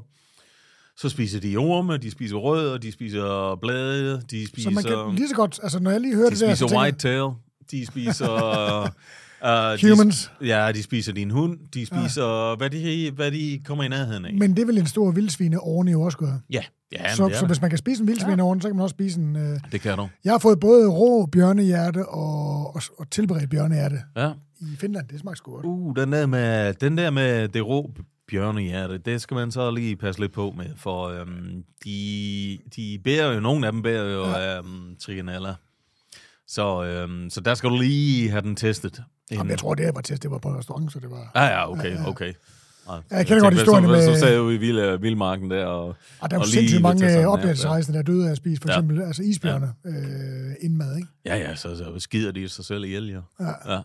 Så 0.98 1.10
spiser 1.10 1.40
de 1.40 1.58
orme, 1.58 1.98
de 1.98 2.12
spiser 2.12 2.36
rødder, 2.36 2.78
de 2.78 2.92
spiser 2.92 3.58
blade, 3.62 4.22
de 4.32 4.48
spiser... 4.48 4.70
Så 4.70 4.74
man 4.74 4.84
kan 4.84 5.16
lige 5.16 5.30
så 5.30 5.36
godt, 5.36 5.60
altså 5.64 5.80
når 5.80 5.92
jeg 5.92 6.02
lige 6.02 6.16
hører 6.16 6.30
de 6.30 6.36
det 6.36 6.40
der... 6.40 6.50
De 6.50 6.56
spiser 6.56 6.78
whitetail, 6.78 7.32
de 7.72 7.86
spiser... 7.86 8.90
Uh, 9.44 9.90
Humans. 9.90 10.32
De, 10.42 10.46
ja, 10.46 10.72
de 10.72 10.84
spiser 10.84 11.14
din 11.14 11.32
hund. 11.32 11.60
De 11.74 11.86
spiser, 11.86 12.50
ja. 12.50 12.56
hvad, 12.56 12.70
de, 12.70 13.12
hvad 13.16 13.32
de 13.32 13.62
kommer 13.66 13.84
i 13.84 13.88
nærheden 13.88 14.26
af. 14.26 14.34
Men 14.34 14.58
det 14.58 14.68
vil 14.68 14.78
en 14.78 14.88
stor 14.88 15.12
vildsvine 15.12 15.60
oven 15.60 15.88
i 15.88 15.96
også 15.96 16.18
gøre. 16.18 16.40
Ja. 16.50 16.64
ja 16.92 17.16
så, 17.16 17.30
så 17.40 17.46
hvis 17.46 17.62
man 17.62 17.70
kan 17.70 17.78
spise 17.78 18.02
en 18.02 18.08
vildsvine 18.08 18.38
ja. 18.38 18.44
oven, 18.44 18.62
så 18.62 18.68
kan 18.68 18.76
man 18.76 18.84
også 18.84 18.94
spise 18.94 19.20
en... 19.20 19.36
Uh... 19.36 19.42
Det 19.72 19.82
kan 19.82 19.98
du. 19.98 20.10
Jeg 20.24 20.34
har 20.34 20.40
fået 20.40 20.60
både 20.60 20.88
rå 20.88 21.26
bjørnehjerte 21.26 22.06
og, 22.06 22.76
og, 22.76 22.82
og 22.98 23.10
tilberedt 23.12 23.50
bjørnehjerte. 23.50 24.02
Ja 24.18 24.32
i 24.62 24.76
Finland. 24.76 25.08
Det 25.08 25.20
smager 25.20 25.36
sgu 25.36 25.52
godt. 25.52 25.66
Uh, 25.66 25.96
den 25.96 26.12
der 26.12 26.26
med, 26.26 26.74
den 26.74 26.98
der 26.98 27.10
med 27.10 27.48
det 27.48 27.68
rå 27.68 27.92
bjørnehjerte, 28.28 28.98
det 28.98 29.22
skal 29.22 29.36
man 29.36 29.52
så 29.52 29.72
lige 29.72 29.96
passe 29.96 30.22
lidt 30.22 30.32
på 30.32 30.54
med, 30.58 30.66
for 30.76 31.08
øhm, 31.08 31.64
de, 31.84 32.58
de 32.76 33.00
bærer 33.04 33.34
jo, 33.34 33.40
nogle 33.40 33.66
af 33.66 33.72
dem 33.72 33.82
bærer 33.82 34.14
jo 34.14 34.26
ja. 34.26 34.58
øhm, 34.58 34.96
trigonella. 35.00 35.54
Så, 36.50 36.84
øhm, 36.84 37.30
så 37.30 37.42
der 37.42 37.54
skal 37.54 37.70
du 37.70 37.80
lige 37.80 38.30
have 38.30 38.42
den 38.42 38.56
testet. 38.56 39.04
Jamen, 39.32 39.50
jeg 39.50 39.60
tror, 39.60 39.76
det 39.76 39.96
var 39.96 40.02
testet, 40.02 40.24
det 40.24 40.32
var 40.32 40.38
på 40.38 40.56
restaurant, 40.58 40.94
så 40.94 41.00
det 41.00 41.12
var... 41.12 41.32
Ja, 41.36 41.44
ja, 41.44 41.72
okay, 41.72 41.92
ja, 41.92 42.02
ja. 42.02 42.08
okay. 42.08 42.34
Ja, 42.88 42.94
jeg, 42.94 43.04
jeg 43.12 43.28
kender 43.28 43.44
godt 43.44 43.54
historien 43.54 43.88
med... 43.88 44.06
Så 44.06 44.20
sad 44.20 44.38
jo 44.38 44.50
i 44.50 44.58
vild, 44.58 45.00
vildmarken 45.00 45.52
der, 45.52 45.66
og... 45.66 45.96
Og 46.20 46.32
der 46.32 46.38
er 46.38 46.42
jo 46.42 46.46
sindssygt 46.46 46.82
mange 46.82 47.28
opdagelsesrejsende, 47.28 47.98
der 47.98 48.04
døde 48.04 48.28
af 48.28 48.32
at 48.32 48.38
spise, 48.38 48.62
for 48.62 48.70
eksempel 48.70 48.98
ja. 48.98 49.06
altså 49.06 49.24
isbjørne 49.24 49.74
ja. 49.86 49.90
øh, 49.90 50.56
inden 50.62 50.78
mad, 50.78 50.96
ikke? 50.96 51.08
Ja, 51.26 51.36
ja, 51.36 51.56
så, 51.56 51.78
så 51.78 51.94
skider 51.98 52.32
de 52.32 52.50
sig 52.50 52.66
selv 52.66 52.84
ihjel, 52.84 53.10
ja. 53.10 53.46
ja. 53.46 53.74
ja. 53.74 53.82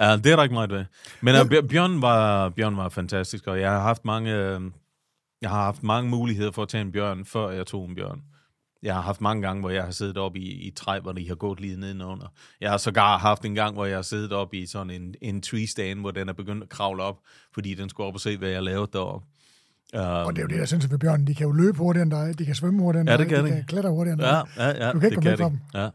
Ja, 0.00 0.16
det 0.16 0.32
er 0.32 0.36
der 0.36 0.42
ikke 0.42 0.54
meget 0.54 0.70
ved. 0.70 0.84
Men 1.20 1.34
ja. 1.34 1.42
uh, 1.42 1.68
Bjørn, 1.68 2.02
var, 2.02 2.48
Bjørn 2.48 2.76
var 2.76 2.88
fantastisk, 2.88 3.46
og 3.46 3.60
jeg 3.60 3.70
har 3.70 3.80
haft 3.80 4.04
mange... 4.04 4.30
Jeg 5.42 5.50
har 5.50 5.62
haft 5.62 5.82
mange 5.82 6.10
muligheder 6.10 6.50
for 6.50 6.62
at 6.62 6.68
tage 6.68 6.82
en 6.82 6.92
bjørn, 6.92 7.24
før 7.24 7.50
jeg 7.50 7.66
tog 7.66 7.88
en 7.88 7.94
bjørn. 7.94 8.22
Jeg 8.82 8.94
har 8.94 9.00
haft 9.00 9.20
mange 9.20 9.42
gange, 9.42 9.60
hvor 9.60 9.70
jeg 9.70 9.84
har 9.84 9.90
siddet 9.90 10.16
op 10.16 10.36
i, 10.36 10.66
i 10.66 10.70
træ, 10.70 11.00
hvor 11.00 11.12
de 11.12 11.28
har 11.28 11.34
gået 11.34 11.60
lige 11.60 11.80
nedenunder. 11.80 12.26
Jeg 12.60 12.70
har 12.70 12.76
sågar 12.76 13.18
haft 13.18 13.44
en 13.44 13.54
gang, 13.54 13.74
hvor 13.74 13.84
jeg 13.84 13.96
har 13.96 14.02
siddet 14.02 14.32
op 14.32 14.54
i 14.54 14.66
sådan 14.66 14.90
en, 14.90 15.14
en 15.22 15.42
tree 15.42 15.66
stand, 15.66 16.00
hvor 16.00 16.10
den 16.10 16.28
er 16.28 16.32
begyndt 16.32 16.62
at 16.62 16.68
kravle 16.68 17.02
op, 17.02 17.16
fordi 17.54 17.74
den 17.74 17.88
skulle 17.88 18.06
op 18.06 18.14
og 18.14 18.20
se, 18.20 18.36
hvad 18.36 18.48
jeg 18.48 18.62
lavede 18.62 18.90
deroppe. 18.92 19.26
Um, 19.94 20.00
og 20.00 20.36
det 20.36 20.38
er 20.38 20.42
jo 20.42 20.48
det, 20.48 20.56
jeg 20.56 20.68
synes 20.68 20.90
ved 20.90 20.98
bjørn. 20.98 21.26
De 21.26 21.34
kan 21.34 21.46
jo 21.46 21.52
løbe 21.52 21.78
hurtigere 21.78 22.02
end 22.02 22.10
dig, 22.10 22.38
de 22.38 22.44
kan 22.44 22.54
svømme 22.54 22.82
hurtigere 22.82 23.00
end 23.00 23.10
ja, 23.10 23.16
dig, 23.16 23.30
det 23.30 23.38
de, 23.38 23.44
de 23.44 23.50
kan 23.50 23.64
klatre 23.64 23.90
hurtigere 23.90 24.12
end 24.12 24.22
dig. 24.22 24.44
Ja, 24.56 24.68
ja, 24.68 24.86
ja, 24.86 24.92
du 24.92 24.98
kan 24.98 25.06
ikke 25.06 25.14
komme 25.14 25.30
væk 25.30 25.38
fra 25.38 25.48
dem. 25.48 25.58
Ja. 25.74 25.88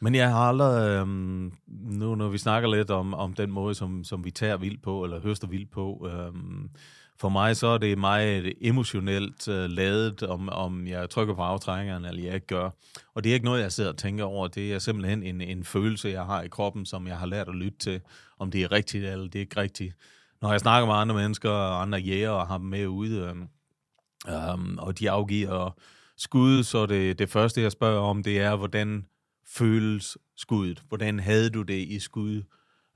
Men 0.00 0.14
jeg 0.14 0.30
har 0.30 0.48
aldrig, 0.48 0.88
øhm, 0.88 1.52
nu 1.68 2.14
når 2.14 2.28
vi 2.28 2.38
snakker 2.38 2.70
lidt 2.70 2.90
om, 2.90 3.14
om 3.14 3.32
den 3.32 3.50
måde, 3.50 3.74
som, 3.74 4.04
som 4.04 4.24
vi 4.24 4.30
tager 4.30 4.56
vild 4.56 4.78
på, 4.82 5.04
eller 5.04 5.20
høster 5.20 5.48
vild 5.48 5.66
på, 5.66 6.08
øhm, 6.10 6.70
for 7.22 7.28
mig 7.28 7.56
så 7.56 7.66
er 7.66 7.78
det 7.78 7.98
meget 7.98 8.52
emotionelt 8.60 9.48
øh, 9.48 9.70
ladet, 9.70 10.22
om, 10.22 10.48
om 10.48 10.86
jeg 10.86 11.10
trykker 11.10 11.34
på 11.34 11.42
aftrækkeren, 11.42 12.04
eller 12.04 12.22
jeg 12.22 12.34
ikke 12.34 12.46
gør. 12.46 12.70
Og 13.14 13.24
det 13.24 13.30
er 13.30 13.34
ikke 13.34 13.44
noget, 13.44 13.62
jeg 13.62 13.72
sidder 13.72 13.90
og 13.90 13.96
tænker 13.96 14.24
over. 14.24 14.48
Det 14.48 14.72
er 14.72 14.78
simpelthen 14.78 15.22
en, 15.22 15.40
en 15.40 15.64
følelse, 15.64 16.08
jeg 16.08 16.24
har 16.24 16.42
i 16.42 16.48
kroppen, 16.48 16.86
som 16.86 17.06
jeg 17.06 17.18
har 17.18 17.26
lært 17.26 17.48
at 17.48 17.54
lytte 17.54 17.78
til, 17.78 18.00
om 18.38 18.50
det 18.50 18.62
er 18.62 18.72
rigtigt, 18.72 19.04
eller 19.04 19.24
det 19.24 19.34
er 19.34 19.40
ikke 19.40 19.60
rigtigt. 19.60 19.94
Når 20.42 20.50
jeg 20.50 20.60
snakker 20.60 20.86
med 20.86 20.94
andre 20.94 21.14
mennesker 21.14 21.50
og 21.50 21.82
andre 21.82 21.98
jæger 21.98 22.30
og 22.30 22.46
har 22.46 22.58
dem 22.58 22.66
med 22.66 22.86
ude, 22.86 23.20
øh, 23.20 23.34
Um, 24.54 24.78
og 24.78 24.98
de 24.98 25.10
afgiver 25.10 25.70
skud, 26.16 26.62
så 26.62 26.86
det, 26.86 27.18
det 27.18 27.30
første, 27.30 27.62
jeg 27.62 27.72
spørger 27.72 28.00
om, 28.00 28.22
det 28.22 28.40
er, 28.40 28.56
hvordan 28.56 29.06
føles 29.46 30.18
skuddet? 30.36 30.82
Hvordan 30.88 31.20
havde 31.20 31.50
du 31.50 31.62
det 31.62 31.88
i 31.88 31.98
skud? 31.98 32.42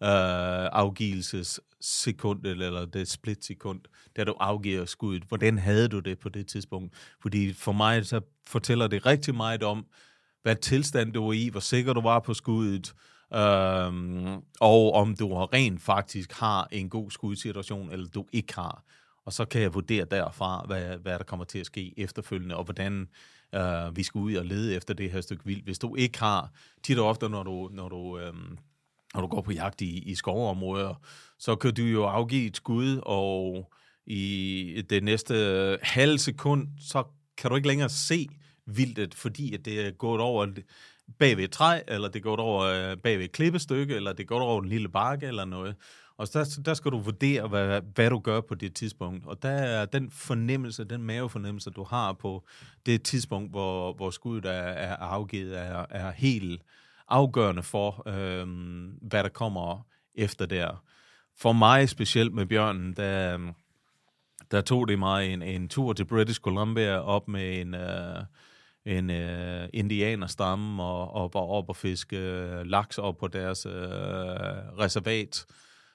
Øh, 0.02 0.66
afgivelsessekund, 0.72 2.46
eller 2.46 2.84
det 2.84 3.08
splitsekund, 3.08 3.80
da 4.16 4.24
du 4.24 4.34
afgiver 4.40 4.84
skuddet. 4.84 5.22
Hvordan 5.22 5.58
havde 5.58 5.88
du 5.88 5.98
det 5.98 6.18
på 6.18 6.28
det 6.28 6.46
tidspunkt? 6.46 6.94
Fordi 7.22 7.52
for 7.52 7.72
mig, 7.72 8.06
så 8.06 8.20
fortæller 8.46 8.86
det 8.86 9.06
rigtig 9.06 9.34
meget 9.34 9.62
om, 9.62 9.86
hvad 10.42 10.56
tilstand 10.56 11.12
du 11.12 11.26
var 11.26 11.32
i, 11.32 11.48
hvor 11.48 11.60
sikker 11.60 11.92
du 11.92 12.00
var 12.00 12.20
på 12.20 12.34
skuddet, 12.34 12.94
øhm, 13.34 14.42
og 14.60 14.92
om 14.92 15.16
du 15.16 15.44
rent 15.44 15.82
faktisk 15.82 16.32
har 16.32 16.68
en 16.72 16.88
god 16.88 17.10
skudsituation, 17.10 17.90
eller 17.92 18.08
du 18.08 18.26
ikke 18.32 18.54
har. 18.54 18.82
Og 19.24 19.32
så 19.32 19.44
kan 19.44 19.62
jeg 19.62 19.74
vurdere 19.74 20.04
derfra, 20.04 20.64
hvad, 20.66 20.98
hvad 20.98 21.18
der 21.18 21.24
kommer 21.24 21.44
til 21.44 21.58
at 21.58 21.66
ske 21.66 21.94
efterfølgende, 21.96 22.56
og 22.56 22.64
hvordan 22.64 23.08
øh, 23.54 23.96
vi 23.96 24.02
skal 24.02 24.18
ud 24.18 24.34
og 24.34 24.44
lede 24.44 24.74
efter 24.74 24.94
det 24.94 25.10
her 25.10 25.20
stykke 25.20 25.44
vildt. 25.44 25.64
Hvis 25.64 25.78
du 25.78 25.94
ikke 25.94 26.18
har, 26.18 26.50
tit 26.82 26.98
og 26.98 27.08
ofte, 27.08 27.28
når 27.28 27.42
du, 27.42 27.70
når 27.72 27.88
du, 27.88 28.18
øhm, 28.18 28.58
når 29.16 29.22
du 29.22 29.28
går 29.28 29.40
på 29.40 29.52
jagt 29.52 29.80
i, 29.80 29.98
i 29.98 30.14
skovområder, 30.14 30.94
så 31.38 31.56
kan 31.56 31.74
du 31.74 31.82
jo 31.82 32.04
afgive 32.04 32.46
et 32.46 32.56
skud, 32.56 33.00
og 33.02 33.72
i 34.06 34.82
det 34.90 35.04
næste 35.04 35.78
halv 35.82 36.18
sekund, 36.18 36.68
så 36.80 37.04
kan 37.38 37.50
du 37.50 37.56
ikke 37.56 37.68
længere 37.68 37.88
se 37.88 38.28
vildtet, 38.66 39.14
fordi 39.14 39.54
at 39.54 39.64
det 39.64 39.86
er 39.86 39.90
gået 39.90 40.20
over 40.20 40.46
bag 41.18 41.36
ved 41.36 41.44
et 41.44 41.50
træ, 41.50 41.80
eller 41.88 42.08
det 42.08 42.16
er 42.16 42.22
gået 42.22 42.40
over 42.40 42.62
øh, 42.62 42.96
bag 42.96 43.18
ved 43.18 43.24
et 43.24 43.32
klippestykke, 43.32 43.94
eller 43.94 44.12
det 44.12 44.22
er 44.22 44.26
gået 44.26 44.42
over 44.42 44.62
en 44.62 44.68
lille 44.68 44.88
bakke, 44.88 45.26
eller 45.26 45.44
noget. 45.44 45.76
Og 46.18 46.32
der, 46.32 46.58
der 46.64 46.74
skal 46.74 46.90
du 46.90 46.98
vurdere, 46.98 47.48
hvad, 47.48 47.80
hvad 47.94 48.10
du 48.10 48.18
gør 48.18 48.40
på 48.40 48.54
det 48.54 48.74
tidspunkt. 48.74 49.26
Og 49.26 49.42
der 49.42 49.48
er 49.48 49.84
den 49.84 50.10
fornemmelse, 50.10 50.84
den 50.84 51.02
mavefornemmelse, 51.02 51.70
du 51.70 51.84
har 51.84 52.12
på 52.12 52.44
det 52.86 53.02
tidspunkt, 53.02 53.50
hvor, 53.50 53.92
hvor 53.92 54.10
skuddet 54.10 54.50
er, 54.50 54.52
er 54.52 54.96
afgivet, 54.96 55.58
er, 55.58 55.86
er 55.90 56.10
helt 56.10 56.62
afgørende 57.08 57.62
for, 57.62 58.02
øh, 58.06 58.46
hvad 59.02 59.22
der 59.22 59.28
kommer 59.28 59.86
efter 60.14 60.46
der. 60.46 60.82
For 61.38 61.52
mig 61.52 61.88
specielt 61.88 62.34
med 62.34 62.46
bjørnen, 62.46 62.92
der, 62.92 63.38
der 64.50 64.60
tog 64.60 64.88
det 64.88 64.98
mig 64.98 65.32
en, 65.32 65.42
en 65.42 65.68
tur 65.68 65.92
til 65.92 66.04
British 66.04 66.40
Columbia 66.40 66.98
op 66.98 67.28
med 67.28 67.60
en... 67.60 67.74
Øh, 67.74 68.22
en 68.86 69.10
øh, 69.10 69.68
indianerstamme 69.72 70.82
og, 70.82 71.14
og 71.14 71.30
var 71.34 71.40
op 71.40 71.68
og 71.68 71.76
fiske 71.76 72.18
øh, 72.18 72.66
laks 72.66 72.98
op 72.98 73.16
på 73.16 73.28
deres 73.28 73.66
øh, 73.66 73.72
reservat 74.78 75.46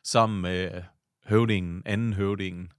sammen 0.03 0.41
med 0.41 0.83
høvdingen, 1.25 1.81
anden 1.85 2.13
høvdingen, 2.13 2.71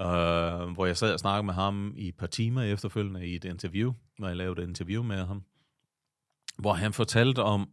øh, 0.00 0.70
hvor 0.74 0.86
jeg 0.86 0.96
sad 0.96 1.12
og 1.12 1.18
snakkede 1.18 1.46
med 1.46 1.54
ham 1.54 1.94
i 1.96 2.08
et 2.08 2.16
par 2.16 2.26
timer 2.26 2.62
efterfølgende 2.62 3.26
i 3.26 3.36
et 3.36 3.44
interview, 3.44 3.92
når 4.18 4.28
jeg 4.28 4.36
lavede 4.36 4.62
et 4.62 4.68
interview 4.68 5.02
med 5.02 5.24
ham, 5.24 5.42
hvor 6.58 6.72
han 6.72 6.92
fortalte 6.92 7.42
om, 7.42 7.68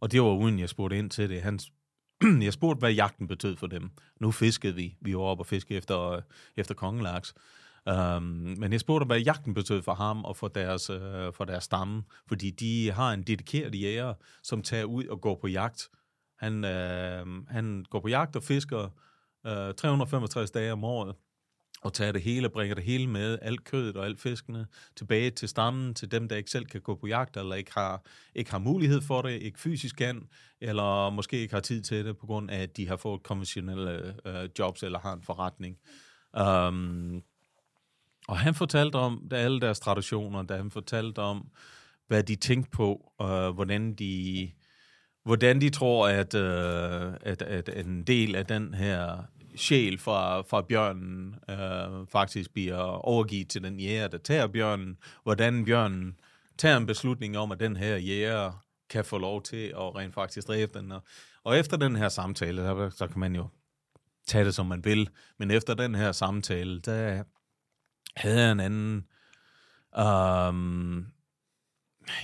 og 0.00 0.12
det 0.12 0.22
var 0.22 0.28
uden 0.28 0.58
jeg 0.58 0.68
spurgte 0.68 0.98
ind 0.98 1.10
til 1.10 1.30
det, 1.30 1.42
han, 1.42 1.58
jeg 2.46 2.52
spurgte, 2.52 2.78
hvad 2.78 2.92
jagten 2.92 3.28
betød 3.28 3.56
for 3.56 3.66
dem. 3.66 3.90
Nu 4.20 4.30
fiskede 4.30 4.74
vi, 4.74 4.96
vi 5.00 5.16
var 5.16 5.22
oppe 5.22 5.42
og 5.42 5.46
fiskede 5.46 5.78
efter, 5.78 6.10
øh, 6.10 6.22
efter 6.56 6.74
kongelaks, 6.74 7.34
Um, 7.90 8.22
men 8.58 8.72
jeg 8.72 8.80
spurgte, 8.80 9.06
hvad 9.06 9.18
jagten 9.18 9.54
betød 9.54 9.82
for 9.82 9.94
ham 9.94 10.24
og 10.24 10.36
for 10.36 10.48
deres, 10.48 10.90
uh, 10.90 10.98
for 11.34 11.44
deres 11.44 11.64
stamme, 11.64 12.02
fordi 12.28 12.50
de 12.50 12.90
har 12.90 13.12
en 13.12 13.22
dedikeret 13.22 13.74
jæger, 13.82 14.14
som 14.42 14.62
tager 14.62 14.84
ud 14.84 15.06
og 15.06 15.20
går 15.20 15.38
på 15.40 15.46
jagt. 15.46 15.88
Han, 16.38 16.64
uh, 16.64 17.48
han 17.48 17.84
går 17.90 18.00
på 18.00 18.08
jagt 18.08 18.36
og 18.36 18.42
fisker 18.42 18.84
uh, 19.44 19.74
365 19.76 20.50
dage 20.50 20.72
om 20.72 20.84
året, 20.84 21.14
og 21.82 21.92
tager 21.92 22.12
det 22.12 22.22
hele, 22.22 22.48
bringer 22.48 22.74
det 22.74 22.84
hele 22.84 23.06
med, 23.06 23.38
alt 23.42 23.64
kødet 23.64 23.96
og 23.96 24.06
alt 24.06 24.20
fiskene, 24.20 24.66
tilbage 24.96 25.30
til 25.30 25.48
stammen, 25.48 25.94
til 25.94 26.10
dem, 26.10 26.28
der 26.28 26.36
ikke 26.36 26.50
selv 26.50 26.66
kan 26.66 26.80
gå 26.80 26.94
på 26.94 27.06
jagt, 27.06 27.36
eller 27.36 27.54
ikke 27.54 27.72
har, 27.74 28.02
ikke 28.34 28.50
har 28.50 28.58
mulighed 28.58 29.00
for 29.00 29.22
det, 29.22 29.42
ikke 29.42 29.60
fysisk 29.60 29.96
kan, 29.96 30.28
eller 30.60 31.10
måske 31.10 31.38
ikke 31.38 31.54
har 31.54 31.60
tid 31.60 31.82
til 31.82 32.04
det, 32.04 32.18
på 32.18 32.26
grund 32.26 32.50
af, 32.50 32.62
at 32.62 32.76
de 32.76 32.88
har 32.88 32.96
fået 32.96 33.22
konventionelle 33.22 34.14
øh, 34.26 34.48
jobs, 34.58 34.82
eller 34.82 34.98
har 34.98 35.12
en 35.12 35.22
forretning. 35.22 35.76
Um, 36.40 37.22
og 38.28 38.38
han 38.38 38.54
fortalte 38.54 38.96
om 38.96 39.26
der 39.30 39.36
alle 39.36 39.60
deres 39.60 39.80
traditioner, 39.80 40.42
da 40.42 40.56
han 40.56 40.70
fortalte 40.70 41.18
om, 41.18 41.48
hvad 42.08 42.22
de 42.22 42.36
tænkte 42.36 42.70
på, 42.70 43.12
og 43.18 43.52
hvordan 43.52 43.94
de, 43.94 44.50
hvordan 45.24 45.60
de 45.60 45.70
tror, 45.70 46.08
at, 46.08 46.34
øh, 46.34 47.12
at, 47.20 47.42
at 47.42 47.86
en 47.86 48.02
del 48.02 48.34
af 48.34 48.46
den 48.46 48.74
her 48.74 49.22
sjæl 49.56 49.98
fra, 49.98 50.40
fra 50.40 50.62
bjørnen 50.62 51.34
øh, 51.50 52.06
faktisk 52.08 52.52
bliver 52.52 52.78
overgivet 52.82 53.48
til 53.48 53.62
den 53.62 53.80
jæger, 53.80 54.08
der 54.08 54.18
tager 54.18 54.46
bjørnen, 54.46 54.98
hvordan 55.22 55.64
bjørnen 55.64 56.16
tager 56.58 56.76
en 56.76 56.86
beslutning 56.86 57.38
om, 57.38 57.52
at 57.52 57.60
den 57.60 57.76
her 57.76 57.96
jæger 57.96 58.64
kan 58.90 59.04
få 59.04 59.18
lov 59.18 59.42
til 59.42 59.66
at 59.66 59.96
rent 59.96 60.14
faktisk 60.14 60.48
dræbe 60.48 60.78
den. 60.78 60.92
Og, 60.92 61.02
og 61.44 61.58
efter 61.58 61.76
den 61.76 61.96
her 61.96 62.08
samtale, 62.08 62.62
så, 62.62 62.90
så 62.90 63.06
kan 63.06 63.20
man 63.20 63.36
jo 63.36 63.48
tage 64.26 64.44
det, 64.44 64.54
som 64.54 64.66
man 64.66 64.84
vil, 64.84 65.08
men 65.38 65.50
efter 65.50 65.74
den 65.74 65.94
her 65.94 66.12
samtale, 66.12 66.80
der 66.80 67.22
havde 68.16 68.42
jeg 68.42 68.52
en 68.52 68.60
anden... 68.60 69.06
Um, 69.98 71.06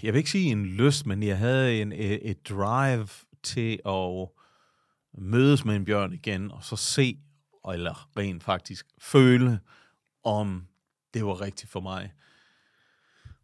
jeg 0.02 0.12
vil 0.12 0.18
ikke 0.18 0.30
sige 0.30 0.50
en 0.50 0.66
lyst, 0.66 1.06
men 1.06 1.22
jeg 1.22 1.38
havde 1.38 1.80
en, 1.80 1.92
et, 1.92 2.30
et 2.30 2.48
drive 2.48 3.08
til 3.42 3.80
at 3.86 4.28
mødes 5.20 5.64
med 5.64 5.76
en 5.76 5.84
bjørn 5.84 6.12
igen, 6.12 6.50
og 6.50 6.64
så 6.64 6.76
se, 6.76 7.18
eller 7.72 8.08
rent 8.16 8.44
faktisk 8.44 8.86
føle, 8.98 9.60
om 10.24 10.66
det 11.14 11.24
var 11.24 11.40
rigtigt 11.40 11.70
for 11.70 11.80
mig. 11.80 12.12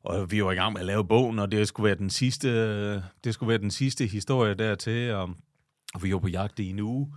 Og 0.02 0.30
vi 0.30 0.44
var 0.44 0.52
i 0.52 0.54
gang 0.54 0.72
med 0.72 0.80
at 0.80 0.86
lave 0.86 1.08
bogen, 1.08 1.38
og 1.38 1.52
det 1.52 1.68
skulle 1.68 1.84
være 1.84 1.98
den 1.98 2.10
sidste, 2.10 2.94
det 2.94 3.34
skulle 3.34 3.48
være 3.48 3.58
den 3.58 3.70
sidste 3.70 4.06
historie 4.06 4.54
dertil, 4.54 5.12
og 5.12 5.34
vi 6.02 6.12
var 6.12 6.18
på 6.18 6.28
jagt 6.28 6.58
i 6.58 6.70
en 6.70 6.78
uge, 6.78 7.14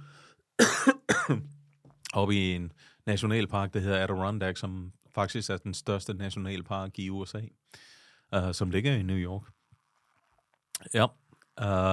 oppe 2.13 2.35
i 2.35 2.55
en 2.55 2.71
nationalpark, 3.05 3.73
der 3.73 3.79
hedder 3.79 4.03
Adirondack, 4.03 4.57
som 4.57 4.91
faktisk 5.15 5.49
er 5.49 5.57
den 5.57 5.73
største 5.73 6.13
nationalpark 6.13 6.99
i 6.99 7.09
USA, 7.09 7.41
uh, 8.35 8.47
øh, 8.47 8.53
som 8.53 8.71
ligger 8.71 8.93
i 8.93 9.03
New 9.03 9.17
York. 9.17 9.43
Ja. 10.93 11.05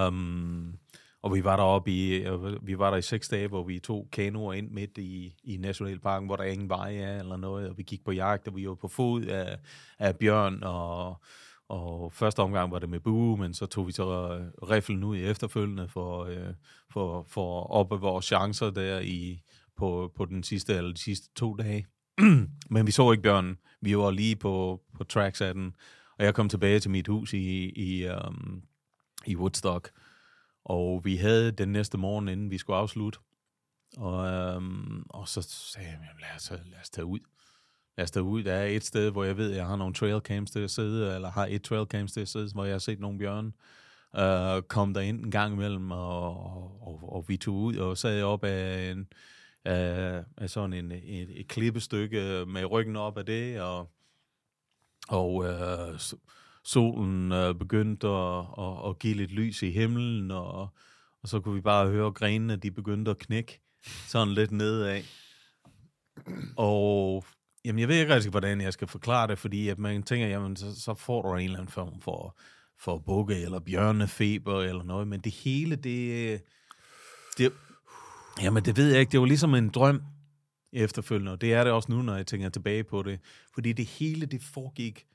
Um, 0.09 0.79
og 1.25 1.35
vi 1.35 1.45
var 1.45 1.57
deroppe 1.57 1.91
i, 1.91 2.15
øh, 2.15 2.67
vi 2.67 2.79
var 2.79 2.91
der 2.91 2.97
i 2.97 3.03
seks 3.03 3.29
dage, 3.29 3.49
hvor 3.49 3.63
vi 3.63 3.79
tog 3.79 4.09
kanoer 4.13 4.53
ind 4.53 4.71
midt 4.71 4.99
i, 4.99 5.35
i 5.45 5.57
nationalparken, 5.57 6.27
hvor 6.27 6.37
der 6.37 6.45
ingen 6.45 6.69
veje 6.69 6.97
er 6.97 7.21
eller 7.21 7.37
noget, 7.37 7.69
og 7.69 7.79
vi 7.79 7.83
gik 7.83 8.05
på 8.05 8.13
jagt, 8.13 8.49
og 8.49 8.57
vi 8.57 8.69
var 8.69 8.75
på 8.75 8.89
fod 8.89 9.23
af, 9.23 9.59
af 9.99 10.17
bjørn, 10.17 10.63
og, 10.63 11.17
og 11.69 12.13
første 12.13 12.41
omgang 12.41 12.71
var 12.71 12.79
det 12.79 12.89
med 12.89 13.01
bue, 13.01 13.37
men 13.37 13.55
så 13.55 13.67
tog 13.67 13.87
vi 13.87 13.93
så 13.93 14.05
øh, 14.05 14.69
riflen 14.71 15.05
ud 15.05 15.17
i 15.17 15.25
efterfølgende 15.25 15.89
for, 15.89 16.25
øh, 16.25 16.55
for, 16.93 17.27
for 17.29 17.61
at 17.61 17.71
oppe 17.71 17.97
vores 17.97 18.25
chancer 18.25 18.71
der 18.71 19.01
i, 19.01 19.41
på, 19.77 20.13
på 20.17 20.25
den 20.25 20.43
sidste 20.43 20.75
eller 20.75 20.93
de 20.93 21.01
sidste 21.01 21.29
to 21.37 21.55
dage. 21.55 21.87
Men 22.71 22.87
vi 22.87 22.91
så 22.91 23.13
ikke 23.13 23.23
bjørnen. 23.23 23.59
Vi 23.81 23.97
var 23.97 24.11
lige 24.11 24.37
på, 24.37 24.81
på 24.97 25.05
tracks 25.05 25.41
af 25.41 25.55
den. 25.55 25.75
Og 26.19 26.25
jeg 26.25 26.35
kom 26.35 26.49
tilbage 26.49 26.81
til 26.81 26.91
mit 26.91 27.09
hus 27.09 27.33
i, 27.33 27.69
i, 27.69 28.09
um, 28.09 28.63
i 29.27 29.37
Woodstock. 29.37 29.91
Og 30.65 31.05
vi 31.05 31.17
havde 31.17 31.51
den 31.53 31.69
næste 31.69 31.99
morgen, 31.99 32.29
inden 32.29 32.51
vi 32.51 32.59
skulle 32.59 32.77
afslutte. 32.77 33.19
Og, 33.97 34.27
øhm, 34.27 35.03
og 35.11 35.29
så 35.29 35.43
sagde 35.43 35.89
jeg, 35.89 35.99
lad 36.21 36.29
os, 36.37 36.51
lad 36.51 36.81
os 36.81 36.91
tage 36.91 37.05
ud. 37.05 37.19
Lad 37.97 38.05
os 38.05 38.11
tage 38.11 38.23
ud. 38.23 38.43
Der 38.43 38.53
er 38.53 38.67
et 38.67 38.85
sted, 38.85 39.11
hvor 39.11 39.25
jeg 39.25 39.37
ved, 39.37 39.51
at 39.51 39.57
jeg 39.57 39.67
har 39.67 39.77
nogle 39.77 39.95
trail 39.95 40.21
cams 40.21 40.51
til 40.51 40.61
at 40.61 40.71
sidde, 40.71 41.15
eller 41.15 41.31
har 41.31 41.47
et 41.51 41.63
trail 41.63 41.87
cams 41.87 42.13
til 42.13 42.21
at 42.21 42.29
sidde, 42.29 42.53
hvor 42.53 42.65
jeg 42.65 42.75
har 42.75 42.79
set 42.79 43.01
nogle 43.01 43.19
bjørne. 43.19 43.53
Øh, 44.17 44.63
kom 44.63 44.95
der 44.95 45.01
ind 45.01 45.25
en 45.25 45.31
gang 45.31 45.55
imellem, 45.55 45.91
og, 45.91 46.37
og, 46.45 46.83
og, 46.83 47.13
og 47.13 47.25
vi 47.29 47.37
tog 47.37 47.55
ud 47.55 47.77
og 47.77 47.99
sad 47.99 48.23
op 48.23 48.45
af 48.45 48.91
en, 48.91 49.09
af, 49.65 50.25
af 50.37 50.51
sådan 50.51 50.73
en, 50.73 50.93
et, 50.93 51.41
et 51.41 51.49
klippestykke 51.49 52.45
med 52.47 52.65
ryggen 52.65 52.97
op 52.97 53.19
af 53.19 53.27
det, 53.27 53.61
og, 53.61 53.91
og 55.09 55.45
øh, 55.45 56.01
solen 56.65 57.33
øh, 57.33 57.55
begyndte 57.55 58.09
at, 58.09 58.45
at, 58.59 58.89
at 58.89 58.99
give 58.99 59.15
lidt 59.15 59.33
lys 59.33 59.63
i 59.63 59.71
himlen, 59.71 60.31
og, 60.31 60.69
og 61.23 61.29
så 61.29 61.41
kunne 61.41 61.55
vi 61.55 61.61
bare 61.61 61.89
høre 61.89 62.13
grenene, 62.13 62.57
de 62.57 62.71
begyndte 62.71 63.11
at 63.11 63.19
knække 63.19 63.61
sådan 64.07 64.35
lidt 64.35 64.53
nedad. 64.53 65.03
Og 66.57 67.25
jamen, 67.65 67.79
jeg 67.79 67.89
ved 67.89 67.97
ikke 68.01 68.15
rigtig, 68.15 68.31
hvordan 68.31 68.61
jeg 68.61 68.73
skal 68.73 68.89
forklare 68.89 69.29
det, 69.29 69.39
fordi 69.39 69.69
at 69.69 69.79
man 69.79 70.03
tænker, 70.03 70.27
jamen, 70.27 70.57
så, 70.57 70.81
så 70.81 70.95
får 70.95 71.23
du 71.23 71.35
en 71.35 71.45
eller 71.45 71.59
anden 71.59 71.73
form 71.73 72.01
for, 72.01 72.39
for 72.81 72.99
bukke 72.99 73.43
eller 73.43 73.61
bjørnefeber 73.61 74.63
eller 74.63 74.83
noget, 74.83 75.09
men 75.09 75.21
det 75.21 75.33
hele, 75.33 75.77
det, 75.77 76.41
det, 77.39 77.53
Jamen, 78.43 78.65
det 78.65 78.77
ved 78.77 78.91
jeg 78.91 79.01
ikke. 79.01 79.13
Det 79.13 79.21
var 79.21 79.27
ligesom 79.27 79.55
en 79.55 79.69
drøm 79.69 80.03
efterfølgende, 80.73 81.33
og 81.33 81.41
det 81.41 81.53
er 81.53 81.65
det 81.65 81.73
også 81.73 81.93
nu, 81.93 82.03
når 82.03 82.17
jeg 82.17 82.27
tænker 82.27 82.49
tilbage 82.49 82.85
på 82.85 83.03
det. 83.03 83.21
Fordi 83.55 83.73
det 83.73 83.87
hele, 83.87 84.27
det 84.27 84.43
foregik 84.43 85.07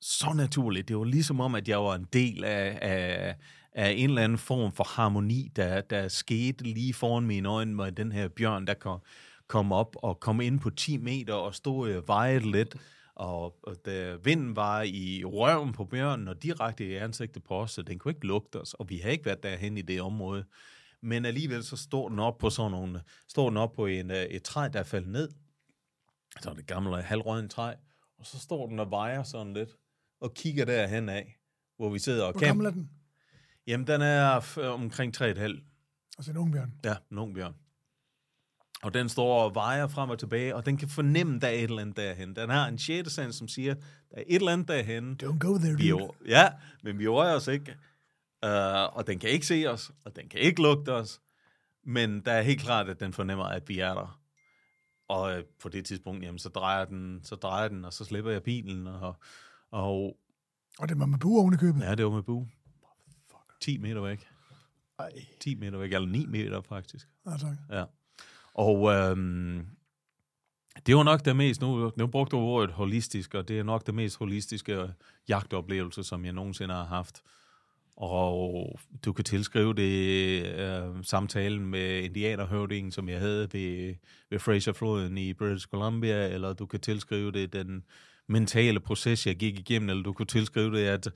så 0.00 0.32
naturligt. 0.32 0.88
Det 0.88 0.98
var 0.98 1.04
ligesom 1.04 1.40
om, 1.40 1.54
at 1.54 1.68
jeg 1.68 1.78
var 1.78 1.94
en 1.94 2.06
del 2.12 2.44
af, 2.44 2.78
af, 2.82 3.36
af 3.72 3.90
en 3.90 4.08
eller 4.08 4.22
anden 4.22 4.38
form 4.38 4.72
for 4.72 4.84
harmoni, 4.84 5.50
der, 5.56 5.80
der 5.80 6.08
skete 6.08 6.64
lige 6.64 6.94
foran 6.94 7.26
mine 7.26 7.48
øjne 7.48 7.74
med 7.74 7.92
den 7.92 8.12
her 8.12 8.28
bjørn, 8.28 8.66
der 8.66 8.74
kom, 8.74 9.00
kom 9.46 9.72
op 9.72 9.96
og 10.02 10.20
kom 10.20 10.40
ind 10.40 10.60
på 10.60 10.70
10 10.70 10.96
meter 10.96 11.34
og 11.34 11.54
stod 11.54 11.90
øh, 11.90 12.08
vejet 12.08 12.46
lidt. 12.46 12.76
Og, 13.14 13.58
og 13.62 13.76
da 13.86 14.16
vinden 14.24 14.56
var 14.56 14.82
i 14.82 15.24
røven 15.24 15.72
på 15.72 15.84
bjørnen 15.84 16.28
og 16.28 16.42
direkte 16.42 16.86
i 16.86 16.94
ansigtet 16.94 17.42
på 17.42 17.54
os, 17.54 17.70
så 17.70 17.82
den 17.82 17.98
kunne 17.98 18.12
ikke 18.12 18.26
lugte 18.26 18.60
os, 18.60 18.74
og 18.74 18.90
vi 18.90 18.98
havde 18.98 19.12
ikke 19.12 19.26
været 19.26 19.42
derhen 19.42 19.78
i 19.78 19.82
det 19.82 20.00
område. 20.00 20.44
Men 21.02 21.24
alligevel 21.24 21.64
så 21.64 21.76
står 21.76 22.08
den 22.08 22.18
op 22.18 22.38
på 22.38 22.50
sådan 22.50 22.70
nogle, 22.70 23.02
står 23.28 23.48
den 23.48 23.56
op 23.56 23.72
på 23.72 23.86
en, 23.86 24.10
øh, 24.10 24.16
et 24.16 24.42
træ, 24.42 24.68
der 24.68 24.82
faldt 24.82 25.08
ned. 25.08 25.28
Så 26.40 26.54
det 26.56 26.66
gamle 26.66 27.02
halvrøden 27.02 27.48
træ. 27.48 27.74
Og 28.18 28.26
så 28.26 28.38
står 28.38 28.66
den 28.66 28.78
og 28.78 28.90
vejer 28.90 29.22
sådan 29.22 29.54
lidt, 29.54 29.76
og 30.20 30.34
kigger 30.34 30.64
derhen 30.64 31.08
af, 31.08 31.38
hvor 31.76 31.90
vi 31.90 31.98
sidder 31.98 32.24
og 32.24 32.32
Hvor 32.32 32.40
gammel 32.40 32.66
er 32.66 32.70
den? 32.70 32.90
Jamen, 33.66 33.86
den 33.86 34.02
er 34.02 34.40
f- 34.40 34.60
omkring 34.60 35.16
3,5. 35.16 35.22
Altså 36.18 36.30
en 36.30 36.36
ung 36.36 36.52
bjørn. 36.52 36.72
Ja, 36.84 36.94
en 37.12 37.18
ung 37.18 37.34
bjørn. 37.34 37.54
Og 38.82 38.94
den 38.94 39.08
står 39.08 39.44
og 39.44 39.54
vejer 39.54 39.88
frem 39.88 40.10
og 40.10 40.18
tilbage, 40.18 40.56
og 40.56 40.66
den 40.66 40.76
kan 40.76 40.88
fornemme, 40.88 41.40
der 41.40 41.46
er 41.48 41.52
et 41.52 41.62
eller 41.62 41.82
andet 41.82 41.96
derhen. 41.96 42.36
Den 42.36 42.50
har 42.50 42.68
en 42.68 42.78
sjette 42.78 43.10
sans, 43.10 43.36
som 43.36 43.48
siger, 43.48 43.74
der 43.74 44.16
er 44.16 44.22
et 44.26 44.34
eller 44.36 44.52
andet 44.52 44.68
derhen. 44.68 45.18
Don't 45.22 45.38
go 45.38 45.58
there, 45.58 45.76
Vi 45.76 45.88
dude. 45.90 46.08
ja, 46.26 46.48
men 46.82 46.98
vi 46.98 47.08
rører 47.08 47.36
os 47.36 47.46
ikke. 47.48 47.76
Uh, 48.46 48.96
og 48.96 49.06
den 49.06 49.18
kan 49.18 49.30
ikke 49.30 49.46
se 49.46 49.66
os, 49.68 49.90
og 50.04 50.16
den 50.16 50.28
kan 50.28 50.40
ikke 50.40 50.62
lugte 50.62 50.92
os. 50.94 51.20
Men 51.84 52.20
der 52.20 52.32
er 52.32 52.42
helt 52.42 52.60
klart, 52.60 52.88
at 52.88 53.00
den 53.00 53.12
fornemmer, 53.12 53.44
at 53.44 53.68
vi 53.68 53.78
er 53.78 53.94
der. 53.94 54.20
Og 55.08 55.38
øh, 55.38 55.44
på 55.62 55.68
det 55.68 55.84
tidspunkt, 55.86 56.24
jamen, 56.24 56.38
så 56.38 56.48
drejer 56.48 56.84
den, 56.84 57.20
så 57.24 57.34
drejer 57.34 57.68
den, 57.68 57.84
og 57.84 57.92
så 57.92 58.04
slipper 58.04 58.30
jeg 58.30 58.42
bilen, 58.42 58.86
og, 58.86 59.16
og 59.70 60.16
Og 60.78 60.88
det 60.88 60.98
var 60.98 61.06
med 61.06 61.18
buer 61.18 61.42
oven 61.42 61.54
i 61.54 61.56
købet. 61.56 61.80
ja, 61.80 61.94
det 61.94 62.04
var 62.04 62.10
med 62.10 62.22
bu. 62.22 62.46
10 63.60 63.78
meter 63.78 64.00
væk. 64.00 64.26
Ej, 64.98 65.10
10 65.40 65.54
meter 65.54 65.78
væk, 65.78 65.92
eller 65.92 66.08
9 66.08 66.26
meter 66.26 66.60
faktisk. 66.60 67.08
ja, 67.26 67.36
tak. 67.36 67.56
Ja. 67.70 67.84
Og 68.54 68.92
øhm, 68.92 69.66
det 70.86 70.96
var 70.96 71.02
nok 71.02 71.24
det 71.24 71.36
mest, 71.36 71.60
nu, 71.60 71.92
nu 71.96 72.06
brugte 72.06 72.36
du 72.36 72.40
ordet 72.40 72.70
holistisk, 72.74 73.34
og 73.34 73.48
det 73.48 73.58
er 73.58 73.62
nok 73.62 73.86
det 73.86 73.94
mest 73.94 74.16
holistiske 74.18 74.94
jagtoplevelse, 75.28 76.04
som 76.04 76.24
jeg 76.24 76.32
nogensinde 76.32 76.74
har 76.74 76.84
haft. 76.84 77.22
Og 77.96 78.80
du 79.04 79.12
kan 79.12 79.24
tilskrive 79.24 79.74
det 79.74 80.42
øh, 80.58 81.04
samtalen 81.04 81.66
med 81.66 82.02
indianerhøvdingen, 82.02 82.92
som 82.92 83.08
jeg 83.08 83.20
havde 83.20 83.48
ved, 83.52 83.94
ved 84.30 84.38
Fraser-floden 84.38 85.18
i 85.18 85.32
British 85.34 85.68
Columbia, 85.68 86.28
eller 86.28 86.52
du 86.52 86.66
kan 86.66 86.80
tilskrive 86.80 87.32
det 87.32 87.52
den 87.52 87.84
mentale 88.30 88.80
proces, 88.80 89.26
jeg 89.26 89.36
gik 89.36 89.58
igennem, 89.58 89.88
eller 89.88 90.02
du 90.02 90.12
kunne 90.12 90.26
tilskrive 90.26 90.76
det, 90.78 90.86
at, 90.86 91.08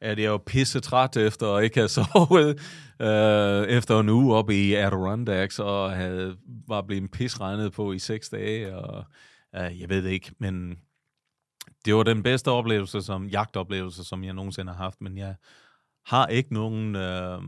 at 0.00 0.18
jeg 0.18 0.30
var 0.30 0.38
pisse 0.38 0.80
træt 0.80 1.16
efter 1.16 1.54
at 1.54 1.64
ikke 1.64 1.76
have 1.76 1.88
sovet 1.98 2.60
øh, 3.00 3.76
efter 3.76 4.00
en 4.00 4.08
uge 4.08 4.36
oppe 4.36 4.54
i 4.54 4.74
Adirondacks, 4.74 5.58
og 5.58 5.92
havde, 5.92 6.36
var 6.68 6.82
blevet 6.82 7.10
pisregnet 7.10 7.72
på 7.72 7.92
i 7.92 7.98
seks 7.98 8.28
dage, 8.28 8.76
og 8.76 9.04
øh, 9.56 9.80
jeg 9.80 9.88
ved 9.88 10.02
det 10.02 10.10
ikke, 10.10 10.32
men 10.38 10.78
det 11.84 11.94
var 11.94 12.02
den 12.02 12.22
bedste 12.22 12.50
oplevelse, 12.50 13.02
som 13.02 13.26
jagtoplevelse, 13.26 14.04
som 14.04 14.24
jeg 14.24 14.34
nogensinde 14.34 14.72
har 14.72 14.82
haft, 14.82 15.00
men 15.00 15.18
jeg 15.18 15.34
har 16.06 16.26
ikke 16.26 16.54
nogen... 16.54 16.96
Øh, 16.96 17.42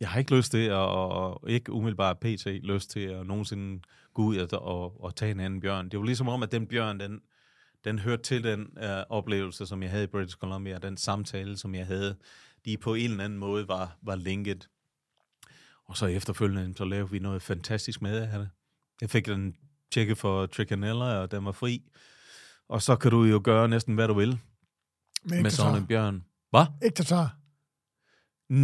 jeg 0.00 0.08
har 0.08 0.18
ikke 0.18 0.36
lyst 0.36 0.50
til, 0.50 0.66
at, 0.66 0.76
og 0.76 1.50
ikke 1.50 1.72
umiddelbart 1.72 2.18
pt. 2.18 2.46
lyst 2.46 2.90
til 2.90 3.00
at 3.00 3.26
nogensinde 3.26 3.80
gå 4.14 4.22
ud 4.22 4.36
og, 4.36 4.62
og, 4.62 5.04
og 5.04 5.16
tage 5.16 5.30
en 5.30 5.40
anden 5.40 5.60
bjørn. 5.60 5.88
Det 5.88 5.98
var 5.98 6.04
ligesom 6.04 6.28
om, 6.28 6.42
at 6.42 6.52
den 6.52 6.66
bjørn, 6.66 7.00
den, 7.00 7.20
den 7.86 7.98
hørte 7.98 8.22
til 8.22 8.44
den 8.44 8.68
øh, 8.82 9.02
oplevelse, 9.08 9.66
som 9.66 9.82
jeg 9.82 9.90
havde 9.90 10.04
i 10.04 10.06
British 10.06 10.36
Columbia, 10.36 10.78
den 10.78 10.96
samtale, 10.96 11.56
som 11.56 11.74
jeg 11.74 11.86
havde, 11.86 12.16
de 12.64 12.76
på 12.76 12.94
en 12.94 13.10
eller 13.10 13.24
anden 13.24 13.38
måde 13.38 13.68
var, 13.68 13.96
var 14.02 14.16
linket. 14.16 14.68
Og 15.84 15.96
så 15.96 16.06
efterfølgende, 16.06 16.76
så 16.76 16.84
lavede 16.84 17.10
vi 17.10 17.18
noget 17.18 17.42
fantastisk 17.42 18.02
med 18.02 18.20
af 18.20 18.38
det. 18.38 18.48
Jeg 19.00 19.10
fik 19.10 19.26
den 19.26 19.56
tjekket 19.92 20.18
for 20.18 20.46
trichinella, 20.46 21.04
og 21.04 21.30
den 21.30 21.44
var 21.44 21.52
fri. 21.52 21.82
Og 22.68 22.82
så 22.82 22.96
kan 22.96 23.10
du 23.10 23.24
jo 23.24 23.40
gøre 23.44 23.68
næsten, 23.68 23.94
hvad 23.94 24.08
du 24.08 24.14
vil 24.14 24.38
Men 25.24 25.42
med 25.42 25.50
sådan 25.50 25.76
en 25.76 25.86
bjørn. 25.86 26.24
Hvad? 26.50 26.64
Ikke 26.84 26.94
tatar. 26.94 27.36
Mm, 28.50 28.56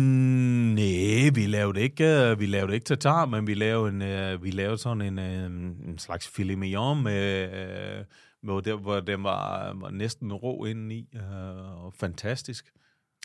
nej, 0.75 1.31
vi 1.35 1.47
lavede 1.47 1.81
ikke, 1.81 2.33
uh, 2.33 2.41
vi 2.41 2.47
lavede 2.47 2.75
ikke 2.75 2.85
tatar, 2.85 3.27
men 3.27 3.47
vi 3.47 3.55
lavede, 3.55 3.89
en, 3.89 4.35
uh, 4.35 4.43
vi 4.43 4.51
lavede 4.51 4.79
sådan 4.79 5.19
en, 5.19 5.19
uh, 5.19 5.89
en 5.89 5.99
slags 5.99 6.29
filet 6.29 6.59
mignon, 6.59 7.03
med, 7.03 8.05
hvor, 8.43 8.61
der, 8.61 8.77
hvor 8.77 9.01
den 9.01 9.25
var, 9.25 9.73
var 9.75 9.91
næsten 9.91 10.33
rå 10.33 10.65
indeni, 10.65 11.09
uh, 11.15 11.85
og 11.85 11.95
fantastisk. 11.95 12.73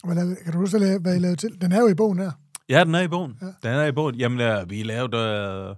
Hvad 0.03 0.35
kan 0.43 0.53
du 0.53 0.59
huske, 0.59 0.77
hvad 1.01 1.15
I- 1.15 1.19
lavede 1.19 1.35
til? 1.35 1.61
Den 1.61 1.71
er 1.71 1.79
jo 1.79 1.87
i 1.87 1.93
bogen 1.95 2.19
her. 2.19 2.31
Ja, 2.69 2.83
den 2.83 2.95
er 2.95 3.01
i 3.01 3.07
bogen. 3.07 3.37
Ja. 3.41 3.45
Ja. 3.45 3.69
Den 3.69 3.79
er 3.79 3.85
i 3.85 3.91
bogen. 3.91 4.15
Jamen, 4.15 4.61
uh, 4.61 4.69
vi 4.69 4.83
lavede, 4.83 5.17
uh, 5.69 5.75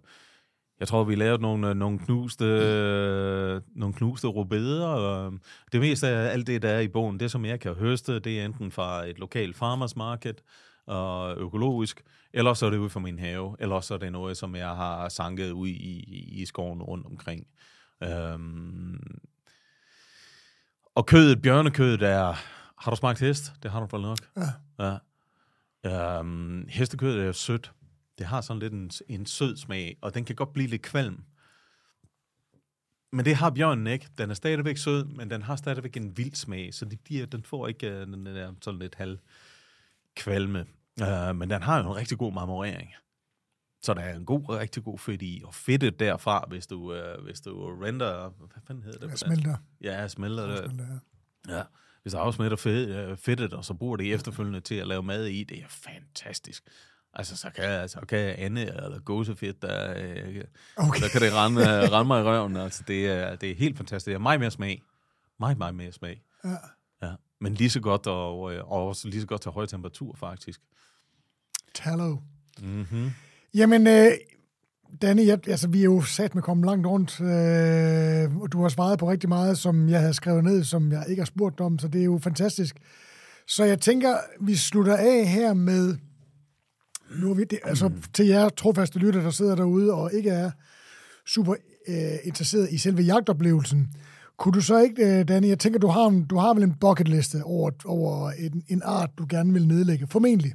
jeg 0.79 0.87
tror, 0.87 1.03
vi 1.03 1.15
lavede 1.15 1.41
nogle, 1.41 1.69
uh, 1.69 1.75
nogle 1.77 1.99
knuste, 1.99 2.45
uh, 2.45 3.61
nogle 3.79 3.93
knuste 3.93 4.27
rubeder, 4.27 4.85
og 4.87 5.33
det 5.71 5.79
meste 5.81 6.07
af 6.07 6.31
alt 6.33 6.47
det, 6.47 6.61
der 6.61 6.69
er 6.69 6.79
i 6.79 6.87
bogen, 6.87 7.19
det 7.19 7.31
som 7.31 7.45
jeg 7.45 7.59
kan 7.59 7.73
høste, 7.73 8.19
det 8.19 8.39
er 8.41 8.45
enten 8.45 8.71
fra 8.71 9.05
et 9.05 9.19
lokalt 9.19 9.55
farmers 9.55 9.95
market, 9.95 10.41
og 10.87 11.37
økologisk, 11.37 12.01
eller 12.33 12.53
så 12.53 12.65
er 12.65 12.69
det 12.69 12.77
ude 12.77 12.89
fra 12.89 12.99
min 12.99 13.19
have, 13.19 13.55
eller 13.59 13.79
så 13.79 13.93
er 13.93 13.97
det 13.97 14.11
noget, 14.11 14.37
som 14.37 14.55
jeg 14.55 14.69
har 14.69 15.09
sanket 15.09 15.51
ud 15.51 15.67
i, 15.67 15.71
i, 15.71 16.41
i 16.41 16.45
skoven 16.45 16.81
rundt 16.81 17.05
omkring. 17.05 17.47
Øhm, 18.03 19.19
og 20.95 21.05
kødet, 21.05 21.41
bjørnekødet 21.41 22.01
er... 22.01 22.35
Har 22.79 22.91
du 22.91 22.95
smagt 22.95 23.19
hest? 23.19 23.53
Det 23.63 23.71
har 23.71 23.79
du 23.79 23.97
vel 23.97 24.01
nok. 24.01 24.17
Ja. 24.37 24.97
Ja. 25.83 26.19
Øhm, 26.19 26.67
hestekødet 26.69 27.27
er 27.27 27.31
sødt. 27.31 27.71
Det 28.17 28.25
har 28.27 28.41
sådan 28.41 28.59
lidt 28.59 28.73
en, 28.73 28.91
en 29.09 29.25
sød 29.25 29.57
smag, 29.57 29.97
og 30.01 30.13
den 30.13 30.25
kan 30.25 30.35
godt 30.35 30.53
blive 30.53 30.67
lidt 30.67 30.81
kvalm. 30.81 31.23
Men 33.11 33.25
det 33.25 33.35
har 33.35 33.49
bjørnen 33.49 33.87
ikke. 33.87 34.07
Den 34.17 34.29
er 34.29 34.33
stadigvæk 34.33 34.77
sød, 34.77 35.05
men 35.05 35.29
den 35.29 35.41
har 35.41 35.55
stadigvæk 35.55 35.97
en 35.97 36.17
vild 36.17 36.35
smag, 36.35 36.73
så 36.73 36.85
det 36.85 36.99
bliver, 36.99 37.25
den 37.25 37.43
får 37.43 37.67
ikke 37.67 37.89
øh, 37.89 38.07
den 38.07 38.25
der 38.25 38.53
sådan 38.61 38.79
lidt 38.79 38.95
halv 38.95 39.17
kvalme. 40.15 40.65
Uh, 41.01 41.35
men 41.35 41.49
den 41.49 41.61
har 41.61 41.83
jo 41.83 41.89
en 41.91 41.95
rigtig 41.95 42.17
god 42.17 42.33
marmorering. 42.33 42.93
Så 43.81 43.93
der 43.93 44.01
er 44.01 44.15
en 44.15 44.25
god, 44.25 44.49
rigtig 44.49 44.83
god 44.83 44.99
fedt 44.99 45.21
i. 45.21 45.41
Og 45.45 45.55
fedtet 45.55 45.99
derfra, 45.99 46.45
hvis 46.49 46.67
du, 46.67 46.93
uh, 46.93 47.23
hvis 47.23 47.41
du 47.41 47.79
render... 47.83 48.29
Hvad 48.29 48.61
fanden 48.67 48.83
hedder 48.83 48.99
det? 48.99 49.09
Dansk? 49.09 49.25
smelter. 49.25 49.55
Ja, 49.81 50.07
smelter 50.07 50.45
det. 50.47 50.57
smelter 50.71 50.85
ja. 51.47 51.57
Ja, 51.57 51.63
hvis 52.01 52.13
der 52.13 52.19
afsmætter 52.19 52.57
fed, 52.57 52.95
øh, 52.95 53.17
fedtet, 53.17 53.53
og 53.53 53.65
så 53.65 53.73
bruger 53.73 53.97
det 53.97 54.13
efterfølgende 54.13 54.59
til 54.59 54.75
at 54.75 54.87
lave 54.87 55.03
mad 55.03 55.25
i, 55.25 55.43
det 55.43 55.57
er 55.59 55.67
fantastisk. 55.67 56.63
Altså, 57.13 57.37
så 57.37 57.49
kan, 57.49 57.89
så 57.89 57.99
kan 57.99 58.19
Anne 58.19 58.61
eller 58.61 58.99
gåsefedt, 58.99 59.61
der, 59.61 59.93
øh, 59.97 60.43
Okay. 60.77 61.01
der 61.01 61.07
kan 61.11 61.21
det 61.21 61.33
rende, 61.33 61.61
øh, 61.61 61.91
rende 61.91 62.07
mig 62.07 62.21
i 62.21 62.23
røven. 62.23 62.55
Altså, 62.57 62.83
det 62.87 63.07
er, 63.07 63.35
det 63.35 63.51
er 63.51 63.55
helt 63.55 63.77
fantastisk. 63.77 64.05
Det 64.05 64.13
er 64.13 64.19
meget 64.19 64.39
mere 64.39 64.51
smag. 64.51 64.83
Meget, 65.39 65.57
meget 65.57 65.75
mere 65.75 65.91
smag. 65.91 66.21
Ja. 66.43 66.55
Ja. 67.01 67.13
Men 67.39 67.53
lige 67.53 67.69
så 67.69 67.79
godt, 67.79 68.07
og, 68.07 68.53
øh, 68.53 68.71
og 68.71 68.87
også 68.87 69.07
lige 69.07 69.21
så 69.21 69.27
godt 69.27 69.41
til 69.41 69.51
høj 69.51 69.65
temperatur, 69.65 70.15
faktisk. 70.15 70.61
Tallow. 71.73 72.23
Mm-hmm. 72.61 73.11
Jamen, 73.55 73.87
øh, 73.87 74.11
Danny, 75.01 75.25
jeg, 75.27 75.47
altså, 75.47 75.67
vi 75.67 75.79
er 75.79 75.83
jo 75.83 76.01
sat 76.01 76.35
med 76.35 76.43
kommet 76.43 76.65
langt 76.65 76.87
rundt, 76.87 77.21
øh, 77.21 78.41
og 78.41 78.51
du 78.51 78.61
har 78.61 78.69
svaret 78.69 78.99
på 78.99 79.11
rigtig 79.11 79.29
meget, 79.29 79.57
som 79.57 79.89
jeg 79.89 79.99
havde 79.99 80.13
skrevet 80.13 80.43
ned, 80.43 80.63
som 80.63 80.91
jeg 80.91 81.05
ikke 81.09 81.19
har 81.21 81.25
spurgt 81.25 81.59
om, 81.61 81.79
så 81.79 81.87
det 81.87 82.01
er 82.01 82.05
jo 82.05 82.19
fantastisk. 82.23 82.75
Så 83.47 83.63
jeg 83.63 83.79
tænker, 83.81 84.13
vi 84.41 84.55
slutter 84.55 84.95
af 84.97 85.27
her 85.27 85.53
med, 85.53 85.95
nu 87.21 87.29
er 87.31 87.33
vi 87.35 87.43
det, 87.43 87.59
altså 87.63 87.91
til 88.13 88.25
jer 88.27 88.49
trofaste 88.49 88.99
lytter, 88.99 89.21
der 89.21 89.29
sidder 89.31 89.55
derude 89.55 89.93
og 89.93 90.13
ikke 90.13 90.29
er 90.29 90.51
super 91.27 91.53
øh, 91.87 91.95
interesseret 92.23 92.69
i 92.71 92.77
selve 92.77 93.01
jagtoplevelsen. 93.01 93.87
Kunne 94.37 94.51
du 94.53 94.61
så 94.61 94.79
ikke, 94.79 95.19
øh, 95.19 95.27
Danny, 95.27 95.47
jeg 95.47 95.59
tænker, 95.59 95.79
du 95.79 95.87
har, 95.87 96.05
en- 96.07 96.25
du 96.25 96.37
har 96.37 96.53
vel 96.53 96.63
en 96.63 96.73
bucketliste 96.81 97.43
over, 97.43 97.71
over 97.85 98.31
en, 98.31 98.63
en 98.67 98.81
art, 98.85 99.09
du 99.17 99.25
gerne 99.29 99.53
vil 99.53 99.67
nedlægge, 99.67 100.07
formentlig. 100.07 100.53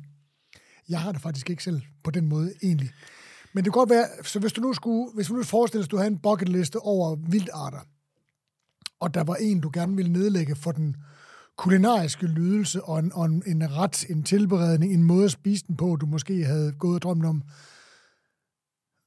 Jeg 0.88 1.00
har 1.00 1.12
det 1.12 1.20
faktisk 1.20 1.50
ikke 1.50 1.64
selv 1.64 1.82
på 2.04 2.10
den 2.10 2.28
måde, 2.28 2.52
egentlig. 2.62 2.90
Men 3.52 3.64
det 3.64 3.72
kan 3.72 3.78
godt 3.78 3.90
være, 3.90 4.06
så 4.24 4.38
hvis 4.38 4.52
du 4.52 4.60
nu 4.60 4.72
skulle, 4.72 5.10
hvis 5.14 5.26
du 5.26 5.34
nu 5.34 5.42
forestiller 5.42 5.82
dig, 5.82 5.86
at 5.88 5.90
du 5.90 5.96
havde 5.96 6.10
en 6.10 6.18
bucketliste 6.18 6.76
over 6.78 7.16
vildarter, 7.16 7.80
og 9.00 9.14
der 9.14 9.24
var 9.24 9.34
en, 9.34 9.60
du 9.60 9.70
gerne 9.72 9.96
ville 9.96 10.12
nedlægge 10.12 10.56
for 10.56 10.72
den 10.72 10.96
kulinariske 11.56 12.26
lydelse 12.26 12.84
og 12.84 12.98
en, 12.98 13.12
og 13.12 13.24
en, 13.24 13.42
en 13.46 13.76
ret, 13.76 14.04
en 14.10 14.22
tilberedning, 14.22 14.94
en 14.94 15.02
måde 15.04 15.24
at 15.24 15.30
spise 15.30 15.64
den 15.66 15.76
på, 15.76 15.96
du 15.96 16.06
måske 16.06 16.44
havde 16.44 16.72
gået 16.72 16.94
og 16.94 17.02
drømt 17.02 17.24
om, 17.24 17.42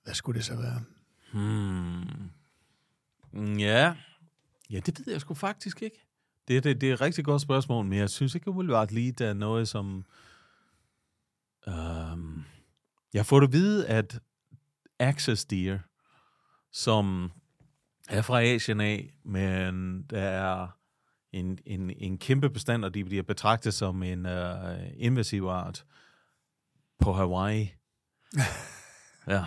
hvad 0.04 0.14
skulle 0.14 0.38
det 0.38 0.46
så 0.46 0.56
være? 0.56 0.82
Hmm. 1.34 2.30
Mm, 3.34 3.58
Ja. 3.58 3.96
Ja, 4.70 4.80
det 4.80 5.00
ved 5.06 5.14
jeg 5.14 5.22
sgu 5.22 5.34
faktisk 5.34 5.82
ikke. 5.82 6.08
Det, 6.48 6.64
det, 6.64 6.82
det 6.82 6.90
er 6.90 6.94
et 6.94 7.02
rigtig 7.02 7.26
godt 7.26 7.42
spørgsmål, 7.42 7.86
men 7.86 8.00
jeg 8.00 8.10
synes 8.10 8.36
ikke 8.36 8.50
umiddelbart 8.50 8.92
lige, 8.92 9.12
der 9.12 9.28
er 9.28 9.34
noget, 9.34 9.68
som... 9.68 10.06
Øhm, 11.68 12.44
jeg 13.14 13.26
får 13.26 13.42
at 13.42 13.52
vide, 13.52 13.88
at 13.88 14.20
access 15.00 15.46
deer, 15.46 15.80
som 16.72 17.32
er 18.10 18.22
fra 18.22 18.42
Asien 18.42 18.82
af, 18.82 19.14
men 19.26 20.04
der 20.04 20.22
er 20.22 20.68
en, 21.32 21.60
en, 21.66 21.90
en 21.90 22.18
kæmpe 22.18 22.50
bestand, 22.50 22.86
og 22.86 22.94
de 22.94 23.06
bliver 23.06 23.24
betragtet 23.24 23.74
som 23.74 24.04
en 24.04 24.26
uh, 24.26 24.32
invasiv 24.96 25.44
art 25.44 25.86
på 27.00 27.14
Hawaii. 27.14 27.74
ja. 29.28 29.46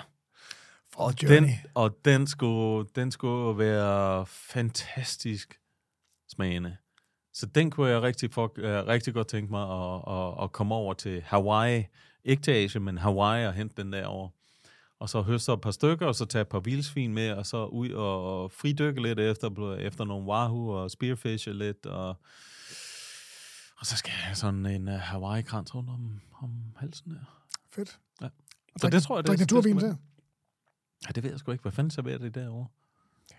Og 0.96 1.14
Journey. 1.22 1.38
Den, 1.38 1.50
og 1.74 1.98
den 2.04 2.26
skulle, 2.26 2.88
den 2.94 3.10
skulle 3.10 3.58
være 3.58 4.26
fantastisk 4.26 5.60
smagende. 6.28 6.76
Så 7.32 7.46
den 7.46 7.70
kunne 7.70 7.90
jeg 7.90 8.02
rigtig, 8.02 8.32
for, 8.32 8.44
uh, 8.58 8.64
rigtig 8.64 9.14
godt 9.14 9.28
tænke 9.28 9.50
mig 9.50 9.62
at, 9.62 10.02
at, 10.08 10.44
at 10.44 10.52
komme 10.52 10.74
over 10.74 10.94
til 10.94 11.22
Hawaii. 11.22 11.84
Ikke 12.24 12.42
til 12.42 12.50
Asien, 12.50 12.84
men 12.84 12.98
Hawaii 12.98 13.46
og 13.46 13.52
hente 13.54 13.82
den 13.82 13.92
derovre. 13.92 14.30
Og 14.98 15.08
så 15.08 15.22
høste 15.22 15.52
et 15.52 15.60
par 15.60 15.70
stykker, 15.70 16.06
og 16.06 16.14
så 16.14 16.24
tage 16.24 16.42
et 16.42 16.48
par 16.48 16.60
vildsvin 16.60 17.14
med, 17.14 17.30
og 17.30 17.46
så 17.46 17.64
ud 17.66 17.90
og, 17.90 18.52
fridykke 18.52 19.02
lidt 19.02 19.18
efter, 19.20 19.76
efter 19.76 20.04
nogle 20.04 20.26
wahoo 20.26 20.68
og 20.68 20.90
spearfishe 20.90 21.52
lidt. 21.52 21.86
Og, 21.86 22.08
og 23.78 23.86
så 23.86 23.96
skal 23.96 24.10
jeg 24.10 24.18
have 24.24 24.36
sådan 24.36 24.66
en 24.66 24.88
uh, 24.88 24.94
Hawaii-krans 24.94 25.74
rundt 25.74 25.90
om, 25.90 26.20
om 26.42 26.50
halsen 26.76 27.10
der. 27.10 27.46
Fedt. 27.72 27.98
Ja. 28.22 28.28
Så 28.76 28.86
drik- 28.86 28.92
det 28.92 29.02
tror 29.02 29.16
jeg, 29.16 29.24
det, 29.24 29.30
det 29.30 29.40
naturvin 29.40 29.78
til? 29.78 29.96
Ja, 31.06 31.12
det 31.14 31.22
ved 31.22 31.30
jeg 31.30 31.38
sgu 31.38 31.52
ikke. 31.52 31.62
Hvad 31.62 31.72
fanden 31.72 31.90
serverer 31.90 32.18
det 32.18 32.34
derovre? 32.34 32.66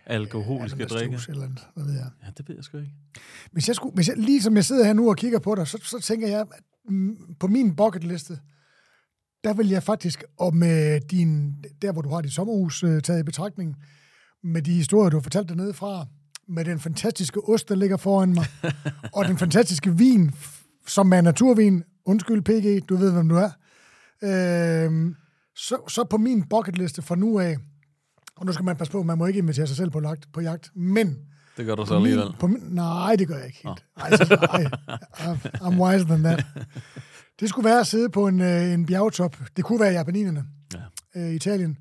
Alkoholiske 0.06 0.80
Ja, 0.80 0.86
drikke? 0.86 1.20
Eller 1.30 1.44
andet, 1.44 1.68
hvad 1.74 1.86
ved 1.86 1.94
jeg. 1.94 2.12
Ja, 2.24 2.30
det 2.38 2.48
ved 2.48 2.56
jeg 2.56 2.64
sgu 2.64 2.78
ikke. 2.78 2.94
Hvis 3.52 3.68
jeg 3.68 3.76
skulle, 3.76 3.96
hvis 3.96 4.08
jeg, 4.08 4.18
lige 4.18 4.42
som 4.42 4.56
jeg 4.56 4.66
sidder 4.66 4.86
her 4.86 4.94
nu 4.94 5.10
og 5.10 5.18
kigger 5.18 5.40
på 5.40 5.56
dig, 5.56 5.68
så, 5.68 5.80
så 5.84 6.00
tænker 6.00 6.28
jeg, 6.28 6.40
at 6.42 6.64
mm, 6.86 7.36
på 7.40 7.48
min 7.48 7.76
bucketliste, 7.76 8.40
der 9.44 9.54
vil 9.54 9.70
jeg 9.70 9.84
faktisk, 9.84 10.24
og 10.40 10.56
med 10.56 11.00
din, 11.00 11.56
der 11.82 11.92
hvor 11.92 12.02
du 12.02 12.10
har 12.10 12.22
dit 12.22 12.34
sommerhus 12.34 12.84
øh, 12.84 13.02
taget 13.02 13.20
i 13.20 13.24
betragtning, 13.24 13.76
med 14.44 14.62
de 14.62 14.74
historier, 14.74 15.10
du 15.10 15.18
har 15.18 15.22
fortalt 15.22 15.50
dernede 15.50 15.74
fra, 15.74 16.06
med 16.48 16.66
den 16.66 16.80
fantastiske 16.80 17.40
ost, 17.50 17.70
der 17.70 17.76
ligger 17.76 17.98
foran 17.98 18.34
mig, 18.34 18.46
og 19.16 19.26
den 19.26 19.38
fantastiske 19.38 19.98
vin, 19.98 20.32
som 20.88 21.14
er 21.14 21.22
naturvin, 21.22 21.84
undskyld 22.06 22.42
PG, 22.42 22.90
du 22.90 22.96
ved, 22.96 23.12
hvem 23.12 23.30
du 23.30 23.36
er, 23.36 23.50
øh, 24.24 25.16
så, 25.56 25.78
så 25.88 26.04
på 26.04 26.18
min 26.18 26.44
bucketliste 26.44 27.02
fra 27.02 27.16
nu 27.16 27.40
af, 27.40 27.58
og 28.38 28.46
nu 28.46 28.52
skal 28.52 28.66
man 28.66 28.76
passe 28.76 28.92
på, 28.92 29.04
man 29.04 29.18
må 29.18 29.26
ikke 29.26 29.38
invitere 29.40 29.68
sig 29.68 29.78
selv 29.78 29.90
på 29.92 30.02
jagt, 30.02 30.28
på 30.34 30.42
jagt 30.42 30.72
men 30.76 31.18
Det 31.58 31.66
gør 31.66 31.76
du 31.76 31.86
så 31.86 31.94
min, 31.94 32.06
alligevel. 32.06 32.34
på 32.40 32.48
min, 32.48 32.62
nej, 32.70 33.16
det 33.16 33.28
gør 33.28 33.36
jeg 33.36 33.46
ikke 33.46 33.60
helt. 33.64 33.86
Ej, 33.98 34.10
så, 34.12 34.48
ej, 34.52 34.64
I'm 35.68 35.80
wiser 35.82 36.06
than 36.08 36.24
that. 36.24 36.46
Det 37.42 37.50
skulle 37.50 37.66
være 37.70 37.80
at 37.80 37.88
sidde 37.88 38.10
på 38.10 38.28
en, 38.28 38.42
øh, 38.42 38.74
en 38.74 38.86
bjergtop. 38.86 39.38
Det 39.58 39.64
kunne 39.66 39.80
være 39.80 39.92
Japaninerne, 39.92 40.44
Ja. 40.74 41.22
øh, 41.22 41.34
Italien, 41.34 41.78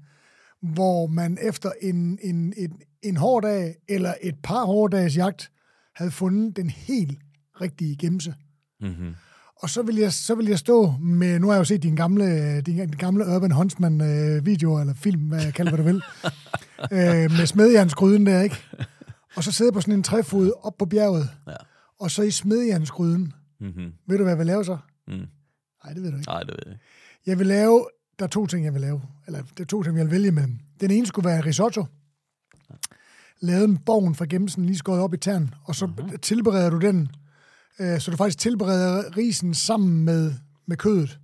hvor 0.63 1.07
man 1.07 1.39
efter 1.43 1.71
en, 1.83 2.19
en, 2.23 2.53
en, 2.57 2.71
en 3.03 3.17
hård 3.17 3.43
dag, 3.43 3.75
eller 3.89 4.15
et 4.23 4.35
par 4.43 4.65
hårde 4.65 4.97
dages 4.97 5.17
jagt, 5.17 5.51
havde 5.97 6.11
fundet 6.11 6.57
den 6.57 6.71
helt 6.71 7.19
rigtige 7.61 7.97
gemse. 7.97 8.35
Mm-hmm. 8.81 9.15
Og 9.63 9.71
så 9.71 9.83
vil 9.83 9.97
jeg, 9.97 10.13
så 10.13 10.35
vil 10.35 10.47
jeg 10.47 10.59
stå 10.59 10.95
med, 11.01 11.39
nu 11.39 11.47
har 11.47 11.55
jeg 11.55 11.59
jo 11.59 11.65
set 11.65 11.83
din 11.83 11.97
gamle, 11.97 12.61
din, 12.61 12.77
din 12.77 12.89
gamle 12.89 13.25
Urban 13.37 13.51
Huntsman 13.51 14.01
øh, 14.01 14.47
video, 14.47 14.81
eller 14.81 14.95
film, 14.95 15.21
hvad 15.21 15.43
jeg 15.45 15.55
kalder, 15.55 15.71
hvad 15.75 15.85
du 15.85 15.91
vil, 15.91 16.03
øh, 16.99 17.31
med 17.39 17.47
smedjernsgryden 17.47 18.27
der, 18.27 18.41
ikke? 18.41 18.57
Og 19.37 19.45
så 19.45 19.53
sidde 19.53 19.73
på 19.73 19.81
sådan 19.81 19.95
en 19.95 20.03
træfod 20.03 20.53
op 20.63 20.73
på 20.79 20.87
bjerget, 20.87 21.29
Ja. 21.49 21.53
og 22.01 22.11
så 22.11 22.23
i 22.23 22.31
smedjernsgryden. 22.31 23.33
Mm-hmm. 23.61 23.93
Ved 24.09 24.17
du, 24.19 24.23
hvad 24.25 24.31
jeg 24.33 24.39
vil 24.39 24.47
lave 24.47 24.65
så? 24.65 24.79
Mm. 25.09 25.21
Nej, 25.85 25.93
det 25.93 26.03
ved 26.03 26.11
du 26.11 26.17
ikke. 26.17 26.29
Nej, 26.29 26.41
det 26.41 26.49
ved 26.49 26.59
jeg 26.67 26.73
ikke. 26.73 26.85
Jeg 27.27 27.39
vil 27.39 27.47
lave, 27.47 27.87
der 28.19 28.25
er 28.25 28.29
to 28.29 28.47
ting, 28.47 28.65
jeg 28.65 28.75
vil 28.75 28.81
lave. 28.81 29.03
Eller 29.27 29.43
der 29.57 29.65
er 29.65 29.67
to 29.67 29.83
ting, 29.83 29.97
jeg 29.97 30.05
vil 30.05 30.13
vælge 30.13 30.33
mellem. 30.33 30.59
Den 30.81 30.91
ene 30.91 31.07
skulle 31.07 31.29
være 31.29 31.41
risotto. 31.41 31.87
Lavet 33.41 33.71
med 33.71 33.79
borgen 33.79 34.15
fra 34.15 34.25
gemsen, 34.25 34.67
lige 34.67 34.79
skåret 34.79 35.01
op 35.01 35.15
i 35.15 35.17
tern. 35.17 35.55
Og 35.65 35.75
så 35.75 35.87
uh-huh. 35.87 36.17
tilbereder 36.17 36.71
du 36.71 36.79
den, 36.79 37.09
øh, 37.79 38.01
så 38.01 38.11
du 38.11 38.17
faktisk 38.17 38.39
tilbereder 38.39 39.17
risen 39.17 39.55
sammen 39.55 40.05
med, 40.05 40.35
med 40.67 40.77
kødet. 40.77 41.19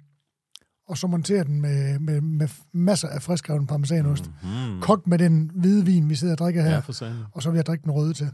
Og 0.88 0.98
så 0.98 1.06
monterer 1.06 1.44
den 1.44 1.60
med, 1.60 1.98
med, 1.98 2.20
med 2.20 2.48
masser 2.72 3.08
af 3.08 3.22
friskreven 3.22 3.66
parmesanost. 3.66 4.24
Mm. 4.42 4.80
Kogt 4.80 5.06
med 5.06 5.18
den 5.18 5.50
hvide 5.54 5.84
vin, 5.84 6.10
vi 6.10 6.14
sidder 6.14 6.34
og 6.34 6.38
drikker 6.38 6.62
her. 6.62 6.70
Ja, 6.70 6.78
for. 6.78 6.92
Og 7.32 7.42
så 7.42 7.50
vil 7.50 7.56
jeg 7.56 7.66
drikke 7.66 7.82
den 7.82 7.90
røde 7.90 8.14
til. 8.14 8.30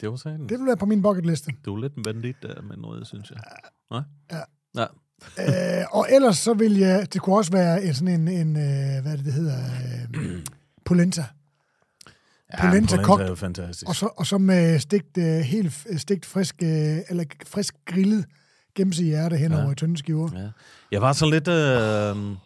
Det 0.00 0.10
var 0.10 0.16
sagen. 0.16 0.48
Det 0.48 0.58
vil 0.58 0.66
være 0.66 0.76
på 0.76 0.86
min 0.86 1.02
bucketliste. 1.02 1.52
Du 1.64 1.74
er 1.74 1.80
lidt 1.80 1.94
en 1.94 2.02
bandit 2.02 2.36
der 2.42 2.62
med 2.62 2.76
noget, 2.76 3.06
synes 3.06 3.30
jeg. 3.30 3.40
Nej? 3.90 4.02
Ja. 4.32 4.40
Ja. 4.80 4.86
Øh, 5.38 5.84
og 5.92 6.06
ellers 6.10 6.38
så 6.38 6.54
vil 6.54 6.76
jeg, 6.78 7.06
det 7.12 7.20
kunne 7.22 7.36
også 7.36 7.52
være 7.52 7.84
en, 7.84 7.94
sådan 7.94 8.08
en, 8.20 8.28
en 8.28 8.56
øh, 8.56 9.02
hvad 9.02 9.16
det, 9.16 9.24
det 9.24 9.32
hedder, 9.32 9.58
øh, 10.14 10.38
polenta. 10.84 11.24
Ja, 12.52 12.60
Polenta 12.68 12.86
polenta 12.96 13.02
kogt. 13.06 13.22
er 13.22 13.28
jo 13.28 13.34
fantastisk. 13.34 13.88
Og 13.88 13.94
så, 13.96 14.06
og 14.16 14.26
så 14.26 14.38
med 14.38 14.78
stegt, 14.78 15.18
øh, 15.18 15.24
helt 15.24 15.68
f- 15.72 15.98
stegt 15.98 16.26
frisk, 16.26 16.54
øh, 16.62 16.96
eller 17.08 17.24
frisk 17.46 17.74
grillet 17.86 18.24
gemse 18.76 19.02
hjerte 19.04 19.36
hen 19.36 19.52
over 19.52 19.64
Ja. 19.64 19.70
i 19.72 19.74
tynde 19.74 19.98
skiver. 19.98 20.28
Ja. 20.34 20.48
Jeg 20.92 21.02
var 21.02 21.12
sådan 21.12 21.32
lidt... 21.32 21.48
Øh... 21.48 22.36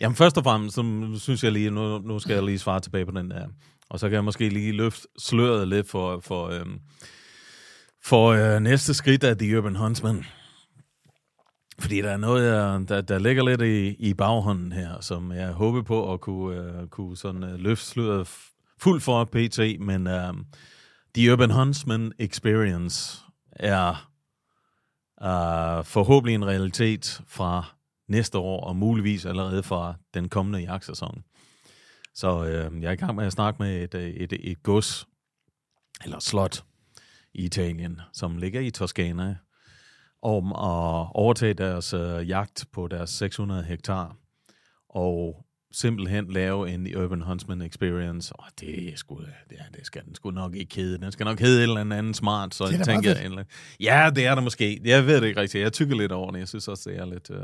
Jamen 0.00 0.16
først 0.16 0.38
og 0.38 0.44
fremmest, 0.44 0.74
så 0.74 1.10
synes 1.20 1.44
jeg 1.44 1.52
lige, 1.52 1.70
nu, 1.70 1.98
nu 1.98 2.18
skal 2.18 2.34
jeg 2.34 2.42
lige 2.42 2.58
svare 2.58 2.80
tilbage 2.80 3.06
på 3.06 3.10
den 3.10 3.30
der. 3.30 3.46
Og 3.90 4.00
så 4.00 4.08
kan 4.08 4.14
jeg 4.14 4.24
måske 4.24 4.48
lige 4.48 4.72
løfte 4.72 5.08
sløret 5.18 5.68
lidt 5.68 5.90
for, 5.90 6.20
for, 6.24 6.46
øh, 6.48 6.66
for 8.04 8.26
øh, 8.28 8.60
næste 8.62 8.94
skridt 8.94 9.24
af 9.24 9.38
The 9.38 9.58
Urban 9.58 9.76
Huntsman. 9.76 10.24
Fordi 11.78 12.02
der 12.02 12.10
er 12.10 12.16
noget, 12.16 12.46
jeg, 12.46 12.88
der, 12.88 13.00
der 13.00 13.18
ligger 13.18 13.44
lidt 13.44 13.62
i, 13.62 14.08
i 14.08 14.14
baghånden 14.14 14.72
her, 14.72 15.00
som 15.00 15.32
jeg 15.32 15.52
håber 15.52 15.82
på 15.82 16.12
at 16.12 16.20
kunne, 16.20 16.82
uh, 16.82 16.88
kunne 16.88 17.16
sådan, 17.16 17.42
uh, 17.42 17.54
løfte 17.54 17.84
sløret 17.84 18.28
fuldt 18.78 19.02
for 19.02 19.24
PT, 19.24 19.80
men 19.80 20.06
uh, 20.06 20.36
The 21.14 21.32
Urban 21.32 21.50
Huntsman 21.50 22.12
Experience 22.18 23.22
er 23.52 24.10
uh, 25.20 25.84
forhåbentlig 25.84 26.34
en 26.34 26.46
realitet 26.46 27.22
fra 27.26 27.64
næste 28.08 28.38
år, 28.38 28.64
og 28.64 28.76
muligvis 28.76 29.26
allerede 29.26 29.62
fra 29.62 29.94
den 30.14 30.28
kommende 30.28 30.58
jagtsæson. 30.58 31.22
Så 32.14 32.40
uh, 32.40 32.82
jeg 32.82 32.88
er 32.88 32.92
i 32.92 32.96
gang 32.96 33.14
med 33.14 33.26
at 33.26 33.32
snakke 33.32 33.62
med 33.62 33.82
et, 33.82 33.94
et, 33.94 34.32
et, 34.32 34.50
et 34.50 34.62
gods, 34.62 35.08
eller 36.04 36.18
slot, 36.18 36.64
i 37.34 37.44
Italien, 37.44 38.00
som 38.12 38.36
ligger 38.36 38.60
i 38.60 38.70
Toskana, 38.70 39.36
om 40.22 40.52
at 40.52 41.08
overtage 41.14 41.54
deres 41.54 41.94
øh, 41.94 42.28
jagt 42.28 42.64
på 42.72 42.88
deres 42.88 43.10
600 43.10 43.62
hektar, 43.62 44.16
og 44.88 45.46
simpelthen 45.72 46.32
lave 46.32 46.70
en 46.70 46.96
Urban 46.96 47.20
Huntsman 47.20 47.62
Experience. 47.62 48.32
Og 48.36 48.44
det 48.60 48.92
er 48.92 48.96
sgu, 48.96 49.20
ja, 49.52 49.56
det 49.78 49.86
skal 49.86 50.04
den 50.04 50.14
sgu 50.14 50.30
nok 50.30 50.54
ikke 50.54 50.76
hedde. 50.76 50.98
Den 50.98 51.12
skal 51.12 51.24
nok 51.24 51.40
hedde 51.40 51.58
et 51.58 51.62
eller 51.62 51.96
andet 51.96 52.16
smart, 52.16 52.54
så 52.54 52.68
jeg 52.68 52.86
tænker 52.86 53.10
jeg, 53.10 53.24
eller 53.24 53.44
Ja, 53.80 54.10
det 54.14 54.26
er 54.26 54.34
der 54.34 54.42
måske. 54.42 54.80
Jeg 54.84 55.06
ved 55.06 55.20
det 55.20 55.26
ikke 55.26 55.40
rigtigt. 55.40 55.62
Jeg 55.62 55.72
tykker 55.72 55.96
lidt 55.96 56.12
over 56.12 56.30
det. 56.30 56.38
Jeg 56.38 56.48
synes 56.48 56.68
også, 56.68 56.90
det 56.90 56.98
er 56.98 57.04
lidt 57.04 57.30
øh, 57.30 57.40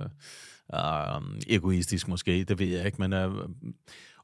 øh, 0.75 1.41
egoistisk 1.49 2.09
måske. 2.09 2.45
Det 2.45 2.59
ved 2.59 2.67
jeg 2.67 2.87
ikke, 2.87 2.99
men 2.99 3.13
øh, 3.13 3.31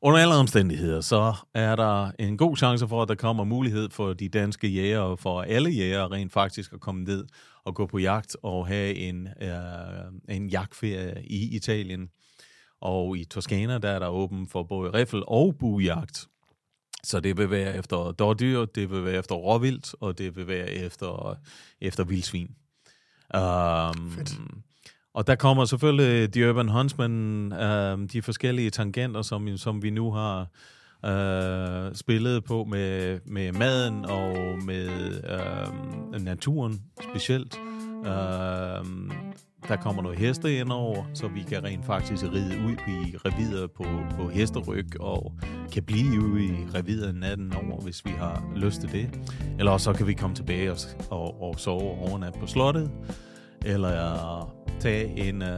under 0.03 0.21
alle 0.21 0.35
omstændigheder, 0.35 1.01
så 1.01 1.35
er 1.55 1.77
der 1.77 2.11
en 2.19 2.37
god 2.37 2.57
chance 2.57 2.89
for, 2.89 3.03
at 3.03 3.09
der 3.09 3.15
kommer 3.15 3.45
mulighed 3.45 3.89
for 3.91 4.13
de 4.13 4.29
danske 4.29 4.69
jæger, 4.69 5.01
og 5.01 5.19
for 5.19 5.43
alle 5.43 5.71
jæger 5.71 6.13
rent 6.13 6.33
faktisk 6.33 6.73
at 6.73 6.81
komme 6.81 7.05
ned 7.05 7.25
og 7.69 7.75
gå 7.75 7.87
på 7.87 7.99
jagt 7.99 8.37
og 8.43 8.67
have 8.67 8.95
en, 8.95 9.29
øh, 9.43 10.37
en 10.37 10.49
jagtferie 10.49 11.23
i 11.25 11.57
Italien. 11.57 12.11
Og 12.81 13.19
i 13.19 13.25
Toskana, 13.25 13.79
der 13.79 13.89
er 13.89 13.99
der 13.99 14.09
åben 14.09 14.49
for 14.49 14.63
både 14.63 14.91
riffel 14.91 15.23
og 15.27 15.57
buejagt. 15.59 16.27
Så 17.03 17.21
det 17.21 17.37
vil 17.37 17.51
være 17.51 17.77
efter 17.77 18.13
dårdyr, 18.13 18.65
det 18.65 18.91
vil 18.91 19.05
være 19.05 19.19
efter 19.19 19.35
råvildt, 19.35 19.95
og 20.01 20.19
det 20.19 20.37
vil 20.37 20.47
være 20.47 20.71
efter, 20.71 21.39
efter 21.81 22.05
vildsvin. 22.05 22.51
Um, 23.35 24.11
Fedt. 24.11 24.39
og 25.15 25.27
der 25.27 25.35
kommer 25.35 25.65
selvfølgelig 25.65 26.33
The 26.33 26.51
Urban 26.51 26.69
Huntsman, 26.69 27.53
um, 27.53 28.09
de 28.09 28.23
forskellige 28.23 28.71
tangenter, 28.71 29.23
som, 29.23 29.57
som 29.57 29.83
vi 29.83 29.91
nu 29.91 30.13
har 30.13 30.47
øh, 31.05 31.95
spillet 31.95 32.45
på 32.45 32.65
med, 32.65 33.19
med 33.27 33.53
maden 33.53 34.05
og 34.05 34.37
med 34.67 34.89
øh, 35.31 36.25
naturen 36.25 36.83
specielt. 37.11 37.61
Øh, 38.07 38.85
der 39.69 39.77
kommer 39.77 40.03
noget 40.03 40.19
heste 40.19 40.59
ind 40.59 40.73
over, 40.73 41.05
så 41.15 41.29
vi 41.29 41.43
kan 41.43 41.65
rent 41.65 41.85
faktisk 41.87 42.25
ride 42.25 42.59
ud 42.67 42.73
i 42.73 43.17
revider 43.17 43.67
på, 43.67 43.85
på 44.17 44.29
hesteryg, 44.29 45.01
og 45.01 45.33
kan 45.73 45.83
blive 45.83 46.21
ude 46.21 46.45
i 46.45 46.53
revider 46.75 47.13
natten 47.13 47.53
over, 47.53 47.81
hvis 47.81 48.05
vi 48.05 48.11
har 48.11 48.53
lyst 48.57 48.81
til 48.81 48.93
det. 48.93 49.21
Eller 49.59 49.79
så 49.79 49.93
kan 49.93 50.07
vi 50.07 50.13
komme 50.13 50.37
tilbage 50.37 50.73
og, 50.73 50.79
og, 51.11 51.43
og 51.43 51.61
sove 51.61 52.09
overnat 52.09 52.35
på 52.41 52.47
slottet, 52.47 52.91
eller 53.65 54.55
tage 54.81 55.29
en, 55.29 55.43
uh, 55.43 55.49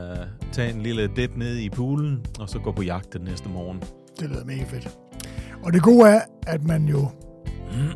tage 0.52 0.74
en 0.74 0.82
lille 0.82 1.10
dip 1.16 1.36
ned 1.36 1.56
i 1.56 1.68
poolen, 1.68 2.24
og 2.38 2.48
så 2.48 2.58
gå 2.58 2.72
på 2.72 2.82
jagt 2.82 3.12
den 3.12 3.22
næste 3.22 3.48
morgen. 3.48 3.82
Det 4.20 4.30
lyder 4.30 4.44
mega 4.44 4.64
fedt. 4.64 4.99
Og 5.62 5.72
det 5.72 5.82
gode 5.82 6.08
er, 6.08 6.20
at 6.46 6.64
man 6.64 6.84
jo... 6.84 7.08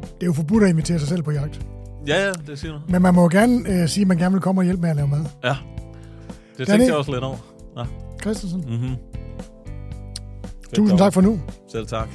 Det 0.03 0.23
er 0.23 0.27
jo 0.27 0.33
forbudt 0.33 0.63
at 0.65 0.69
invitere 0.71 0.99
sig 0.99 1.09
selv 1.09 1.23
på 1.23 1.31
jagt. 1.31 1.67
Ja, 2.07 2.25
ja, 2.27 2.33
det 2.47 2.59
siger 2.59 2.73
du. 2.73 2.79
Men 2.89 3.03
man 3.03 3.15
må 3.15 3.23
jo 3.23 3.29
gerne 3.33 3.69
øh, 3.83 3.89
sige, 3.89 4.03
at 4.03 4.09
man 4.09 4.19
gerne 4.19 4.33
vil 4.33 4.43
komme 4.43 4.61
og 4.61 4.65
hjælpe 4.65 4.81
med 4.83 4.91
at 4.91 4.97
lave 4.97 5.09
mad. 5.09 5.25
Ja, 5.45 5.57
det 6.59 6.67
tænkte 6.67 6.87
jeg 6.87 6.95
også 6.97 7.13
lidt 7.13 7.25
over. 7.25 7.37
Ja. 7.79 7.83
Christensen, 8.23 8.61
Mm-hmm. 8.69 8.97
tusind 10.75 10.99
tak 10.99 11.13
for 11.13 11.21
nu. 11.21 11.41
Selv 11.73 11.87
tak. 11.87 12.09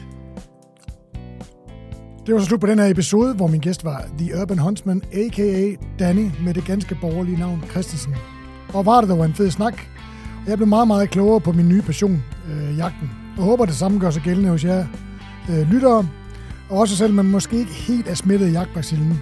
Det 2.26 2.34
var 2.36 2.40
så 2.42 2.46
slut 2.46 2.60
på 2.62 2.68
den 2.68 2.80
her 2.80 2.86
episode, 2.88 3.34
hvor 3.36 3.48
min 3.48 3.60
gæst 3.62 3.86
var 3.86 4.06
The 4.18 4.42
Urban 4.42 4.58
Huntsman, 4.60 5.02
a.k.a. 5.14 5.76
Danny, 6.00 6.30
med 6.44 6.54
det 6.54 6.66
ganske 6.66 6.98
borgerlige 7.02 7.38
navn 7.40 7.64
Christensen. 7.72 8.16
Og 8.74 8.86
var 8.86 9.02
det 9.02 9.10
dog 9.10 9.26
en 9.26 9.34
fed 9.34 9.52
snak, 9.52 9.74
og 10.44 10.50
jeg 10.50 10.58
blev 10.58 10.68
meget, 10.68 10.88
meget 10.88 11.10
klogere 11.10 11.42
på 11.42 11.52
min 11.52 11.70
nye 11.70 11.82
passion, 11.82 12.24
øh, 12.52 12.78
jagten. 12.78 13.10
og 13.38 13.44
håber 13.44 13.66
det 13.66 13.76
samme 13.76 14.00
gør 14.00 14.10
sig 14.10 14.22
gældende 14.22 14.50
hos 14.50 14.64
jer 14.64 14.86
øh, 15.50 15.72
lyttere, 15.72 16.08
også 16.70 16.98
selvom 16.98 17.16
man 17.16 17.26
måske 17.26 17.58
ikke 17.60 17.72
helt 17.72 18.08
er 18.08 18.14
smittet 18.14 18.48
af 18.48 18.52
jagtbacillen. 18.52 19.22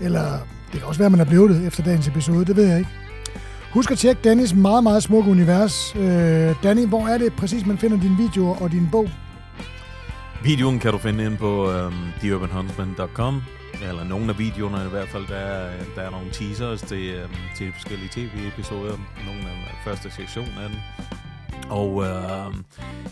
Eller 0.00 0.38
det 0.72 0.80
kan 0.80 0.88
også 0.88 0.98
være, 0.98 1.06
at 1.06 1.12
man 1.12 1.20
er 1.20 1.24
blevet 1.24 1.50
det 1.50 1.66
efter 1.66 1.82
dagens 1.82 2.08
episode, 2.08 2.44
det 2.44 2.56
ved 2.56 2.66
jeg 2.66 2.78
ikke. 2.78 2.90
Husk 3.72 3.90
at 3.90 3.98
tjekke 3.98 4.22
Dannys 4.22 4.54
meget, 4.54 4.82
meget 4.82 5.02
smukke 5.02 5.30
univers. 5.30 5.96
Øh, 5.96 6.54
Danny, 6.62 6.86
hvor 6.86 7.06
er 7.06 7.18
det 7.18 7.32
præcis, 7.32 7.66
man 7.66 7.78
finder 7.78 8.00
dine 8.00 8.16
videoer 8.16 8.62
og 8.62 8.72
din 8.72 8.88
bog? 8.92 9.10
Videoen 10.44 10.78
kan 10.78 10.92
du 10.92 10.98
finde 10.98 11.24
ind 11.24 11.36
på 11.36 11.70
øhm, 11.70 11.86
um, 11.86 11.92
theurbanhuntsman.com 12.20 13.42
eller 13.88 14.04
nogle 14.04 14.28
af 14.28 14.38
videoerne 14.38 14.86
i 14.86 14.90
hvert 14.90 15.08
fald, 15.08 15.26
der 15.28 15.34
er, 15.34 15.70
der 15.96 16.02
er 16.02 16.10
nogle 16.10 16.30
teasers 16.32 16.82
til, 16.82 17.24
um, 17.24 17.30
til 17.56 17.72
forskellige 17.72 18.08
tv-episoder, 18.12 18.96
nogle 19.26 19.40
af 19.40 19.80
første 19.84 20.10
sektion 20.10 20.48
af 20.62 20.68
den. 20.68 20.78
Og 21.70 21.94
uh, 21.94 22.04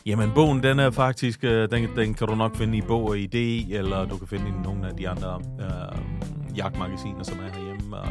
jamen, 0.06 0.30
bogen, 0.34 0.62
den 0.62 0.78
er 0.78 0.90
faktisk, 0.90 1.40
uh, 1.42 1.50
den, 1.50 1.88
den 1.96 2.14
kan 2.14 2.26
du 2.26 2.34
nok 2.34 2.56
finde 2.56 2.78
i 2.78 2.80
bog 2.80 3.08
og 3.08 3.16
idé, 3.16 3.74
eller 3.74 4.06
du 4.10 4.16
kan 4.16 4.28
finde 4.28 4.48
i 4.48 4.52
nogle 4.64 4.88
af 4.88 4.96
de 4.96 5.08
andre 5.08 5.40
uh, 5.58 6.58
jagtmagasiner, 6.58 7.22
som 7.22 7.38
er 7.38 7.58
herhjemme, 7.58 7.96
og 7.96 8.08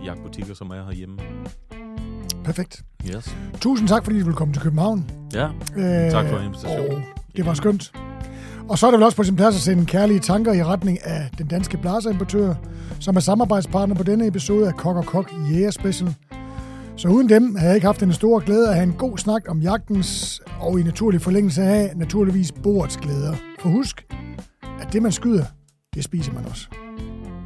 uh, 0.00 0.06
jagtbutikker, 0.06 0.54
som 0.54 0.70
er 0.70 0.84
herhjemme. 0.84 1.18
Perfekt. 2.44 2.82
Yes. 3.14 3.36
Tusind 3.60 3.88
tak, 3.88 4.04
fordi 4.04 4.18
du 4.18 4.24
ville 4.24 4.36
komme 4.36 4.54
til 4.54 4.62
København. 4.62 5.10
Ja, 5.34 5.48
øh, 5.76 6.10
tak 6.10 6.28
for 6.28 6.38
invitationen. 6.38 7.04
Det 7.36 7.46
var 7.46 7.54
skønt. 7.54 7.92
Og 8.68 8.78
så 8.78 8.86
er 8.86 8.90
det 8.90 8.98
vel 8.98 9.04
også 9.04 9.16
på 9.16 9.24
sin 9.24 9.36
plads 9.36 9.54
at 9.54 9.60
sende 9.60 9.86
kærlige 9.86 10.20
tanker 10.20 10.52
i 10.52 10.64
retning 10.64 10.98
af 11.04 11.30
den 11.38 11.46
danske 11.46 11.76
blaserimportør, 11.76 12.54
som 13.00 13.16
er 13.16 13.20
samarbejdspartner 13.20 13.96
på 13.96 14.02
denne 14.02 14.26
episode 14.26 14.68
af 14.68 14.74
Kok 14.74 14.96
og 14.96 15.04
Kok 15.04 15.32
Jæger 15.50 15.70
Special. 15.70 16.14
Så 17.02 17.08
uden 17.08 17.28
dem 17.28 17.54
havde 17.54 17.68
jeg 17.68 17.74
ikke 17.74 17.86
haft 17.86 18.00
den 18.00 18.12
store 18.12 18.42
glæde 18.46 18.68
at 18.68 18.74
have 18.74 18.82
en 18.82 18.92
god 18.92 19.18
snak 19.18 19.42
om 19.48 19.60
jagtens, 19.60 20.40
og 20.60 20.80
i 20.80 20.82
naturlig 20.82 21.20
forlængelse 21.20 21.62
af 21.62 21.92
naturligvis 21.96 22.52
bordets 22.52 22.96
glæder. 22.96 23.34
For 23.60 23.68
husk, 23.68 24.06
at 24.80 24.92
det 24.92 25.02
man 25.02 25.12
skyder, 25.12 25.44
det 25.94 26.04
spiser 26.04 26.32
man 26.32 26.44
også. 26.44 26.66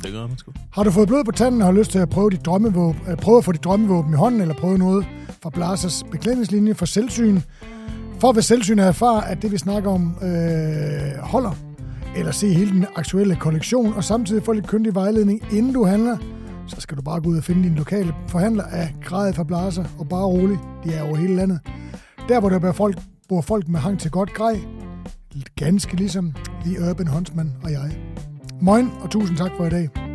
Det 0.02 0.12
gør 0.12 0.26
man 0.26 0.38
sgu. 0.38 0.52
Har 0.72 0.82
du 0.82 0.90
fået 0.90 1.08
blod 1.08 1.24
på 1.24 1.32
tanden 1.32 1.60
og 1.60 1.66
har 1.66 1.72
lyst 1.72 1.90
til 1.90 1.98
at 1.98 2.08
prøve, 2.08 2.30
dit 2.30 2.46
drømmevåben, 2.46 3.00
at 3.06 3.18
prøve 3.18 3.38
at 3.38 3.44
få 3.44 3.52
dit 3.52 3.64
drømmevåben 3.64 4.12
i 4.12 4.16
hånden, 4.16 4.40
eller 4.40 4.54
prøve 4.54 4.78
noget 4.78 5.06
fra 5.42 5.50
Blasers 5.50 6.04
beklædningslinje 6.10 6.74
for 6.74 6.86
selvsyn, 6.86 7.40
for 8.18 8.32
ved 8.32 8.42
selvsyn 8.42 8.78
at 8.78 8.86
erfare, 8.86 9.28
at 9.28 9.42
det 9.42 9.52
vi 9.52 9.58
snakker 9.58 9.90
om 9.90 10.16
øh, 10.22 11.18
holder, 11.18 11.56
eller 12.16 12.32
se 12.32 12.54
hele 12.54 12.70
den 12.70 12.86
aktuelle 12.96 13.36
kollektion, 13.36 13.94
og 13.94 14.04
samtidig 14.04 14.42
få 14.42 14.52
lidt 14.52 14.66
kyndig 14.66 14.94
vejledning, 14.94 15.42
inden 15.52 15.72
du 15.72 15.84
handler, 15.84 16.16
så 16.66 16.80
skal 16.80 16.96
du 16.96 17.02
bare 17.02 17.20
gå 17.20 17.28
ud 17.30 17.36
og 17.36 17.44
finde 17.44 17.62
din 17.62 17.74
lokale 17.74 18.14
forhandler 18.28 18.64
af 18.64 18.94
gradet 19.02 19.36
fra 19.36 19.44
Blaser, 19.44 19.84
og 19.98 20.08
bare 20.08 20.24
rolig, 20.24 20.58
de 20.84 20.94
er 20.94 21.02
over 21.02 21.16
hele 21.16 21.36
landet. 21.36 21.60
Der, 22.28 22.40
hvor 22.40 22.48
der 22.48 22.58
bor 22.58 22.72
folk, 22.72 22.98
bor 23.28 23.40
folk 23.40 23.68
med 23.68 23.80
hang 23.80 24.00
til 24.00 24.10
godt 24.10 24.34
grej, 24.34 24.60
ganske 25.56 25.96
ligesom 25.96 26.34
The 26.64 26.90
Urban 26.90 27.08
Huntsman 27.08 27.52
og 27.62 27.72
jeg. 27.72 27.98
Moin, 28.60 28.90
og 29.00 29.10
tusind 29.10 29.36
tak 29.36 29.50
for 29.56 29.64
i 29.64 29.70
dag. 29.70 30.05